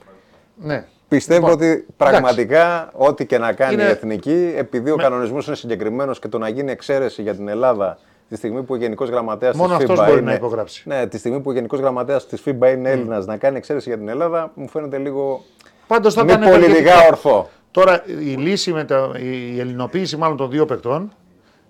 ναι. 0.56 0.86
Πιστεύω 1.12 1.48
Λοιπόν, 1.50 1.68
ότι 1.68 1.86
πραγματικά 1.98 2.90
ό,τι 2.94 3.26
και 3.26 3.38
να 3.38 3.54
κάνει 3.54 3.74
Είναι- 3.74 3.84
η 3.84 3.88
εθνική, 3.88 4.54
επειδή 4.58 4.92
ο 4.92 4.96
κανονισμός 4.96 5.48
είναι 5.48 5.56
συγκεκριμένος 5.56 6.20
και 6.20 6.28
το 6.28 6.38
να 6.38 6.50
γίνει 6.50 6.72
εξαίρεση 6.72 7.22
για 7.22 7.36
την 7.36 7.48
Ελλάδα 7.48 7.98
τη 8.30 8.36
στιγμή 8.36 8.64
που 8.64 8.74
ο 8.74 8.78
Γενικός 8.78 9.10
Γραμματέας 9.10 9.52
τη 9.52 9.58
Μόνο 9.58 9.74
FIBA 9.74 9.78
αυτός 9.78 10.00
μπορεί 10.00 10.12
είναι, 10.12 10.22
να 10.22 10.34
υπογράψει. 10.34 10.84
Ναι, 10.90 11.08
τη 11.08 11.18
στιγμή 11.18 11.40
που 11.40 11.50
ο 11.50 11.54
Γενικός 11.54 11.80
Γραμματέας 11.80 12.28
της 12.28 12.44
FIBA 12.46 12.72
είναι 12.74 12.90
Έλληνας 12.90 13.26
να 13.26 13.38
κάνει 13.38 13.58
εξαίρεση 13.58 13.90
για 13.90 13.98
την 13.98 14.08
Ελλάδα, 14.08 14.52
μου 14.54 14.68
φαίνεται 14.68 14.98
λίγο. 14.98 15.44
Πάντως 15.88 16.14
θα 16.14 16.24
μη 16.24 16.32
ήταν 16.32 16.50
πολιτικά 16.50 16.68
ευεργετικό. 16.68 17.08
ορθό. 17.08 17.50
Τώρα 17.72 18.04
η 18.08 18.34
λύση 18.36 18.72
με 18.74 18.84
τα, 18.84 19.12
η 19.20 19.60
ελληνοποίηση 19.60 20.18
μάλλον 20.18 20.38
των 20.38 20.50
δύο 20.50 20.66
παικτών, 20.66 21.12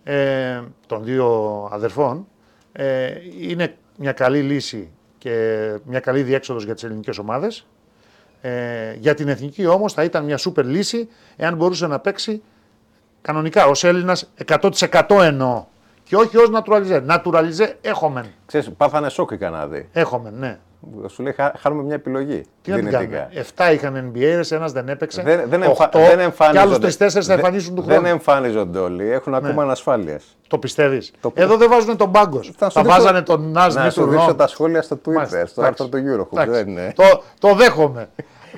ε, 0.03 0.59
των 0.87 1.03
δύο 1.03 1.27
αδερφών, 1.71 2.27
ε, 2.71 3.07
είναι 3.39 3.75
μια 3.97 4.11
καλή 4.11 4.39
λύση 4.39 4.91
και 5.17 5.33
μια 5.83 5.99
καλή 5.99 6.23
διέξοδος 6.23 6.63
για 6.63 6.73
τις 6.73 6.83
ελληνικές 6.83 7.17
ομάδες. 7.17 7.65
Ε, 8.41 8.93
για 8.99 9.13
την 9.13 9.27
εθνική 9.27 9.65
όμως 9.65 9.93
θα 9.93 10.03
ήταν 10.03 10.25
μια 10.25 10.37
σούπερ 10.37 10.65
λύση 10.65 11.09
εάν 11.35 11.55
μπορούσε 11.55 11.87
να 11.87 11.99
παίξει 11.99 12.41
κανονικά 13.21 13.65
ως 13.65 13.83
Έλληνας 13.83 14.31
100% 14.45 15.21
εννοώ. 15.21 15.65
Και 16.03 16.15
όχι 16.15 16.37
ως 16.37 16.49
naturalize. 16.53 17.05
Naturalize 17.07 17.73
έχομεν. 17.81 18.25
Ξέρεις, 18.45 18.71
πάθανε 18.77 19.09
σοκ 19.09 19.31
οι 19.31 19.37
Καναδοί. 19.37 19.89
Έχομεν, 19.91 20.33
ναι. 20.33 20.59
Σου 21.07 21.23
λέει 21.23 21.33
χα- 21.33 21.51
χάνουμε 21.57 21.83
μια 21.83 21.95
επιλογή. 21.95 22.41
Τι 22.61 22.69
να 22.69 22.75
την 22.75 22.85
δυνητικά. 22.85 22.97
κάνουμε; 23.17 23.29
Εφτά 23.39 23.71
είχαν 23.71 24.11
NBA, 24.15 24.41
ένας 24.49 24.71
δεν 24.71 24.89
έπαιξε. 24.89 25.21
Δεν, 25.21 25.41
δεν, 25.49 25.61
εμφα... 25.63 25.83
Οχτώ, 25.83 25.99
δεν 25.99 26.07
και 26.07 26.13
άλλους 26.13 26.23
εμφανίζονται. 26.23 26.77
τρει-τέσσερι 26.79 27.25
θα 27.25 27.35
δεν- 27.35 27.43
εμφανίσουν 27.45 27.75
του 27.75 27.81
Δεν 27.81 27.91
χρόνου. 27.93 28.07
εμφανίζονται 28.07 28.79
όλοι. 28.79 29.11
Έχουν 29.11 29.33
ακόμα 29.33 29.63
ανασφάλειες. 29.63 30.37
Το 30.47 30.57
πιστεύεις; 30.57 31.11
Το- 31.21 31.31
Εδώ 31.35 31.57
δεν 31.57 31.69
βάζουν 31.69 31.97
τον 31.97 32.11
πάγκο. 32.11 32.39
Θα 32.43 32.51
Θα, 32.57 32.69
σου 32.69 32.81
δείξω- 32.81 33.01
βάζανε 33.01 33.21
τον 33.21 33.51
Νάζ 33.51 33.75
Να 33.75 33.81
σου 33.81 33.85
Μήτρου 33.99 34.11
δείξω 34.11 34.25
Λόγκ. 34.25 34.37
τα 34.37 34.47
σχόλια 34.47 34.81
στο 34.81 34.95
Twitter, 35.05 35.13
Μάλιστα, 35.13 35.45
στο 35.45 35.61
εντάξει. 35.61 35.83
άρθρο 35.83 35.99
του 35.99 36.05
Eurohoop. 36.07 36.37
Εντάξει. 36.39 36.63
Δεν 36.63 36.67
είναι. 36.67 36.93
Το, 36.95 37.23
το 37.39 37.55
δέχομαι. 37.55 38.09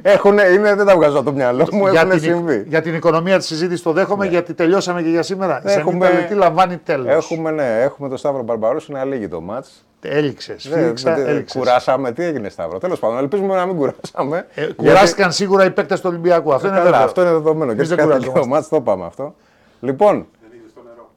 Έχουν, 0.02 0.38
είναι, 0.38 0.76
δεν 0.76 0.86
τα 0.86 0.96
βγάζω 0.96 1.16
από 1.18 1.26
το 1.26 1.32
μυαλό 1.36 1.68
μου, 1.72 1.88
για, 1.88 2.00
έχουν 2.00 2.12
την, 2.12 2.20
συμβεί. 2.20 2.64
για 2.68 2.82
την 2.82 2.94
οικονομία 2.96 3.38
της 3.38 3.48
συζήτησης 3.48 3.82
το 3.84 3.92
δέχομαι 3.92 4.28
γιατί 4.28 4.54
τελειώσαμε 4.54 5.02
και 5.02 5.10
για 5.10 5.24
σήμερα. 5.24 5.62
Η 5.66 5.72
Έχουμε- 5.72 6.06
Σανίτα 6.06 6.22
Λετή 6.22 6.34
λαμβάνει 6.34 6.78
τέλος. 6.78 7.08
Έχουμε, 7.08 7.52
ναι, 7.52 7.82
έχουμε 7.82 8.10
τον 8.10 8.18
Σταύρο 8.18 8.44
Μπαρμπαρός, 8.44 8.88
είναι 8.88 9.00
αλήγη 9.00 9.28
το 9.28 9.42
μάτς. 9.42 9.86
Έληξε. 10.04 10.56
Δεν- 10.62 10.80
Φίληξα, 10.82 11.14
δεν- 11.16 11.28
έληξες. 11.28 11.62
Κουράσαμε, 11.62 12.12
τι 12.12 12.24
έγινε 12.24 12.50
Σταύρο. 12.50 12.78
Τέλος 12.78 13.00
πάντων, 13.00 13.18
ελπίζουμε 13.18 13.56
να 13.56 13.66
μην 13.66 13.76
κουράσαμε. 13.76 14.38
Ε, 14.38 14.62
γιατί- 14.62 14.74
κουράστηκαν 14.74 15.32
σίγουρα 15.32 15.66
οι 15.66 15.72
παίκτες 15.72 16.00
του 16.02 16.08
Ολυμπιακού. 16.10 16.54
Αυτό 16.54 16.68
είναι 16.68 16.76
Καλά, 16.78 16.90
βέβαιο. 16.90 17.06
αυτό 17.06 17.22
είναι 17.22 17.30
δεδομένο. 17.32 17.72
Και 17.72 17.78
Εμείς 17.78 17.88
σε 17.88 17.96
δεν 17.96 18.06
κάθε 18.06 18.20
λίγο 18.20 18.32
κουραζόμαστε. 18.32 18.56
μάτς 18.62 18.70
το 18.70 18.76
είπαμε 18.92 19.06
αυτό. 19.06 19.36
Λοιπόν, 19.80 20.28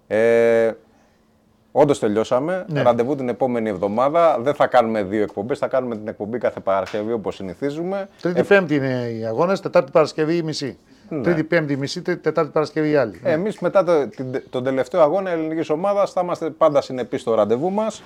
ε, 0.07 0.71
όντως 1.73 1.99
τελειώσαμε. 1.99 2.65
Ναι. 2.69 2.83
Ραντεβού 2.83 3.15
την 3.17 3.29
επόμενη 3.29 3.69
εβδομάδα. 3.69 4.39
Δεν 4.41 4.55
θα 4.55 4.67
κάνουμε 4.67 5.03
δύο 5.03 5.23
εκπομπές, 5.23 5.59
θα 5.59 5.69
κάνουμε 5.69 5.97
την 5.97 6.09
εκπομπή 6.09 6.39
κάθε 6.39 6.61
Παρασκευή 6.61 7.13
όπως 7.13 7.35
συνηθίζουμε. 7.35 8.09
Τρίτη 8.23 8.43
Πέμπτη 8.43 8.75
είναι 8.75 9.09
οι 9.21 9.27
αγώνες, 9.27 9.61
Τετάρτη 9.61 9.91
Παρασκευή 9.91 10.37
η 10.37 10.43
μισή. 10.43 10.79
Ναι. 11.09 11.23
Τρίτη, 11.23 11.45
Πέμπτη 11.45 11.77
μισή, 11.77 12.03
Τρίτη, 12.03 12.21
Τετάρτη 12.21 12.51
Παρασκευή 12.51 12.91
η 12.91 12.97
άλλη. 12.97 13.21
Εμείς 13.25 13.59
μετά 13.59 13.85
το, 13.85 14.09
την- 14.09 14.43
τον 14.51 14.65
τελευταίο 14.65 15.01
αγώνα 15.01 15.31
ελληνικής 15.31 15.71
ομάδας 15.71 16.13
θα 16.13 16.21
είμαστε 16.25 16.51
πάντα 16.51 16.81
συνεπείς 16.81 17.21
στο 17.21 17.35
ραντεβού 17.35 17.71
μας. 17.71 18.03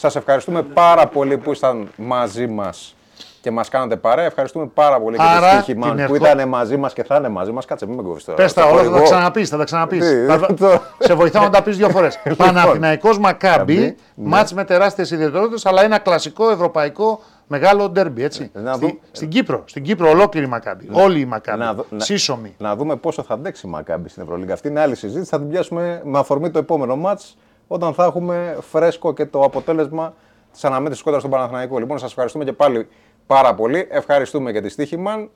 Σας 0.00 0.16
ευχαριστούμε 0.16 0.62
πάρα 0.62 1.06
πολύ 1.06 1.38
που 1.38 1.50
ήσταν 1.52 1.88
μαζί 1.96 2.46
μας 2.46 2.94
και 3.40 3.50
μας 3.50 3.68
κάνατε 3.68 3.96
παρέα. 3.96 4.24
Ευχαριστούμε 4.24 4.66
πάρα 4.74 5.00
πολύ 5.00 5.16
Άρα, 5.18 5.50
και 5.50 5.56
τη 5.56 5.62
Στίχημαν 5.62 5.96
την 5.96 6.06
που 6.06 6.14
ερχο- 6.14 6.26
ήταν 6.34 6.48
μαζί 6.48 6.76
μας 6.76 6.92
και 6.92 7.04
θα 7.04 7.16
είναι 7.16 7.28
μαζί 7.28 7.52
μας. 7.52 7.64
Κάτσε, 7.64 7.86
μην 7.86 7.96
με 7.96 8.02
κόβεις 8.02 8.24
τώρα. 8.24 8.36
Πες 8.36 8.52
τα 8.52 8.62
Το 8.62 8.68
όλα, 8.68 8.76
θα 8.76 8.82
τα 8.84 8.88
χορηγό. 8.90 9.04
ξαναπείς. 9.10 9.48
Θα 9.48 9.56
τα 9.56 9.64
ξαναπείς. 9.64 10.08
Τι, 10.08 10.26
Θα- 10.26 10.38
το- 10.54 10.80
Σε 10.98 11.14
βοηθάω 11.14 11.42
να 11.42 11.50
τα 11.50 11.62
πεις 11.62 11.76
δύο 11.76 11.88
φορές. 11.88 12.18
Παναθηναϊκός 12.36 13.18
Μακάμπι, 13.18 13.52
Μακάμπι, 13.74 13.96
ναι. 14.14 14.28
μάτς 14.28 14.52
με 14.52 14.64
τεράστιες 14.64 15.10
ιδιαιτερότητες, 15.10 15.66
αλλά 15.66 15.82
ένα 15.84 15.98
κλασικό 15.98 16.50
ευρωπαϊκό 16.50 17.20
μεγάλο 17.46 17.88
ντέρμπι. 17.88 18.24
Έτσι. 18.24 18.50
Ε, 18.54 18.60
να 18.60 18.72
Στη- 18.72 18.80
δούμε- 18.80 18.98
στην 19.12 19.28
Κύπρο. 19.28 19.62
Στην 19.66 19.82
Κύπρο 19.82 20.08
ολόκληρη 20.10 20.46
η 20.46 20.48
Μακάμπι. 20.48 20.88
Όλη 20.92 21.20
η 21.20 21.24
Μακάμπι. 21.24 21.58
Να 21.58 21.74
δω- 21.74 21.86
να- 21.90 22.00
Σύσσωμη. 22.04 22.54
Να 22.58 22.76
δούμε 22.76 22.96
πόσο 22.96 23.22
θα 23.22 23.34
αντέξει 23.34 23.66
η 23.66 23.70
Μακάμπη 23.70 24.08
στην 24.08 24.22
Ευρωλίγα. 24.22 24.52
Αυτή 24.54 24.68
είναι 24.68 24.80
άλλη 24.80 24.94
συζήτηση. 24.94 25.30
Θα 25.30 25.38
την 25.38 25.48
πιάσουμε 25.48 26.00
με 26.04 26.18
αφορμή 26.18 26.50
το 26.50 26.58
επόμενο 26.58 26.96
μάτς 26.96 27.36
όταν 27.72 27.94
θα 27.94 28.04
έχουμε 28.04 28.56
φρέσκο 28.70 29.12
και 29.12 29.26
το 29.26 29.42
αποτέλεσμα 29.42 30.14
της 30.52 30.64
αναμέτρησης 30.64 31.02
κόντρα 31.02 31.18
στον 31.20 31.30
Παναθηναϊκό. 31.32 31.78
Λοιπόν, 31.78 31.98
σας 31.98 32.08
ευχαριστούμε 32.10 32.44
και 32.44 32.52
πάλι 32.52 32.88
πάρα 33.26 33.54
πολύ. 33.54 33.86
Ευχαριστούμε 33.90 34.52
και 34.52 34.60
τη 34.60 34.68
Στίχημαν 34.68 35.30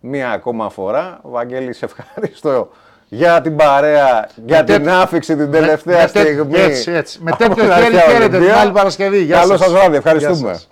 μία 0.00 0.30
ακόμα 0.30 0.70
φορά. 0.70 1.18
Βαγγέλη, 1.22 1.72
σε 1.72 1.84
ευχαριστώ 1.84 2.68
για 3.08 3.40
την 3.40 3.56
παρέα, 3.56 4.28
για 4.46 4.58
Με 4.58 4.64
την 4.64 4.74
τέτοιο- 4.74 4.92
άφηξη 4.92 5.36
την 5.36 5.50
τελευταία 5.50 6.00
με 6.02 6.06
τέτοιο- 6.10 6.32
στιγμή. 6.44 6.58
έτσι, 6.58 6.90
έτσι. 6.92 7.18
Με 7.22 7.30
από 7.30 7.38
τέτοιο 7.38 7.54
την 7.64 7.72
χέρι 7.72 7.84
αρχαία 7.84 8.00
χαίρετε 8.00 8.26
την 8.28 8.34
Ολυμπία. 8.36 8.56
άλλη 8.56 8.72
Παρασκευή. 8.72 9.22
Γεια 9.22 9.36
Καλό 9.38 9.50
σας. 9.50 9.60
σας 9.60 9.70
βράδυ. 9.72 9.88
Γεια 9.88 9.96
Ευχαριστούμε. 9.96 10.52
σας. 10.52 10.68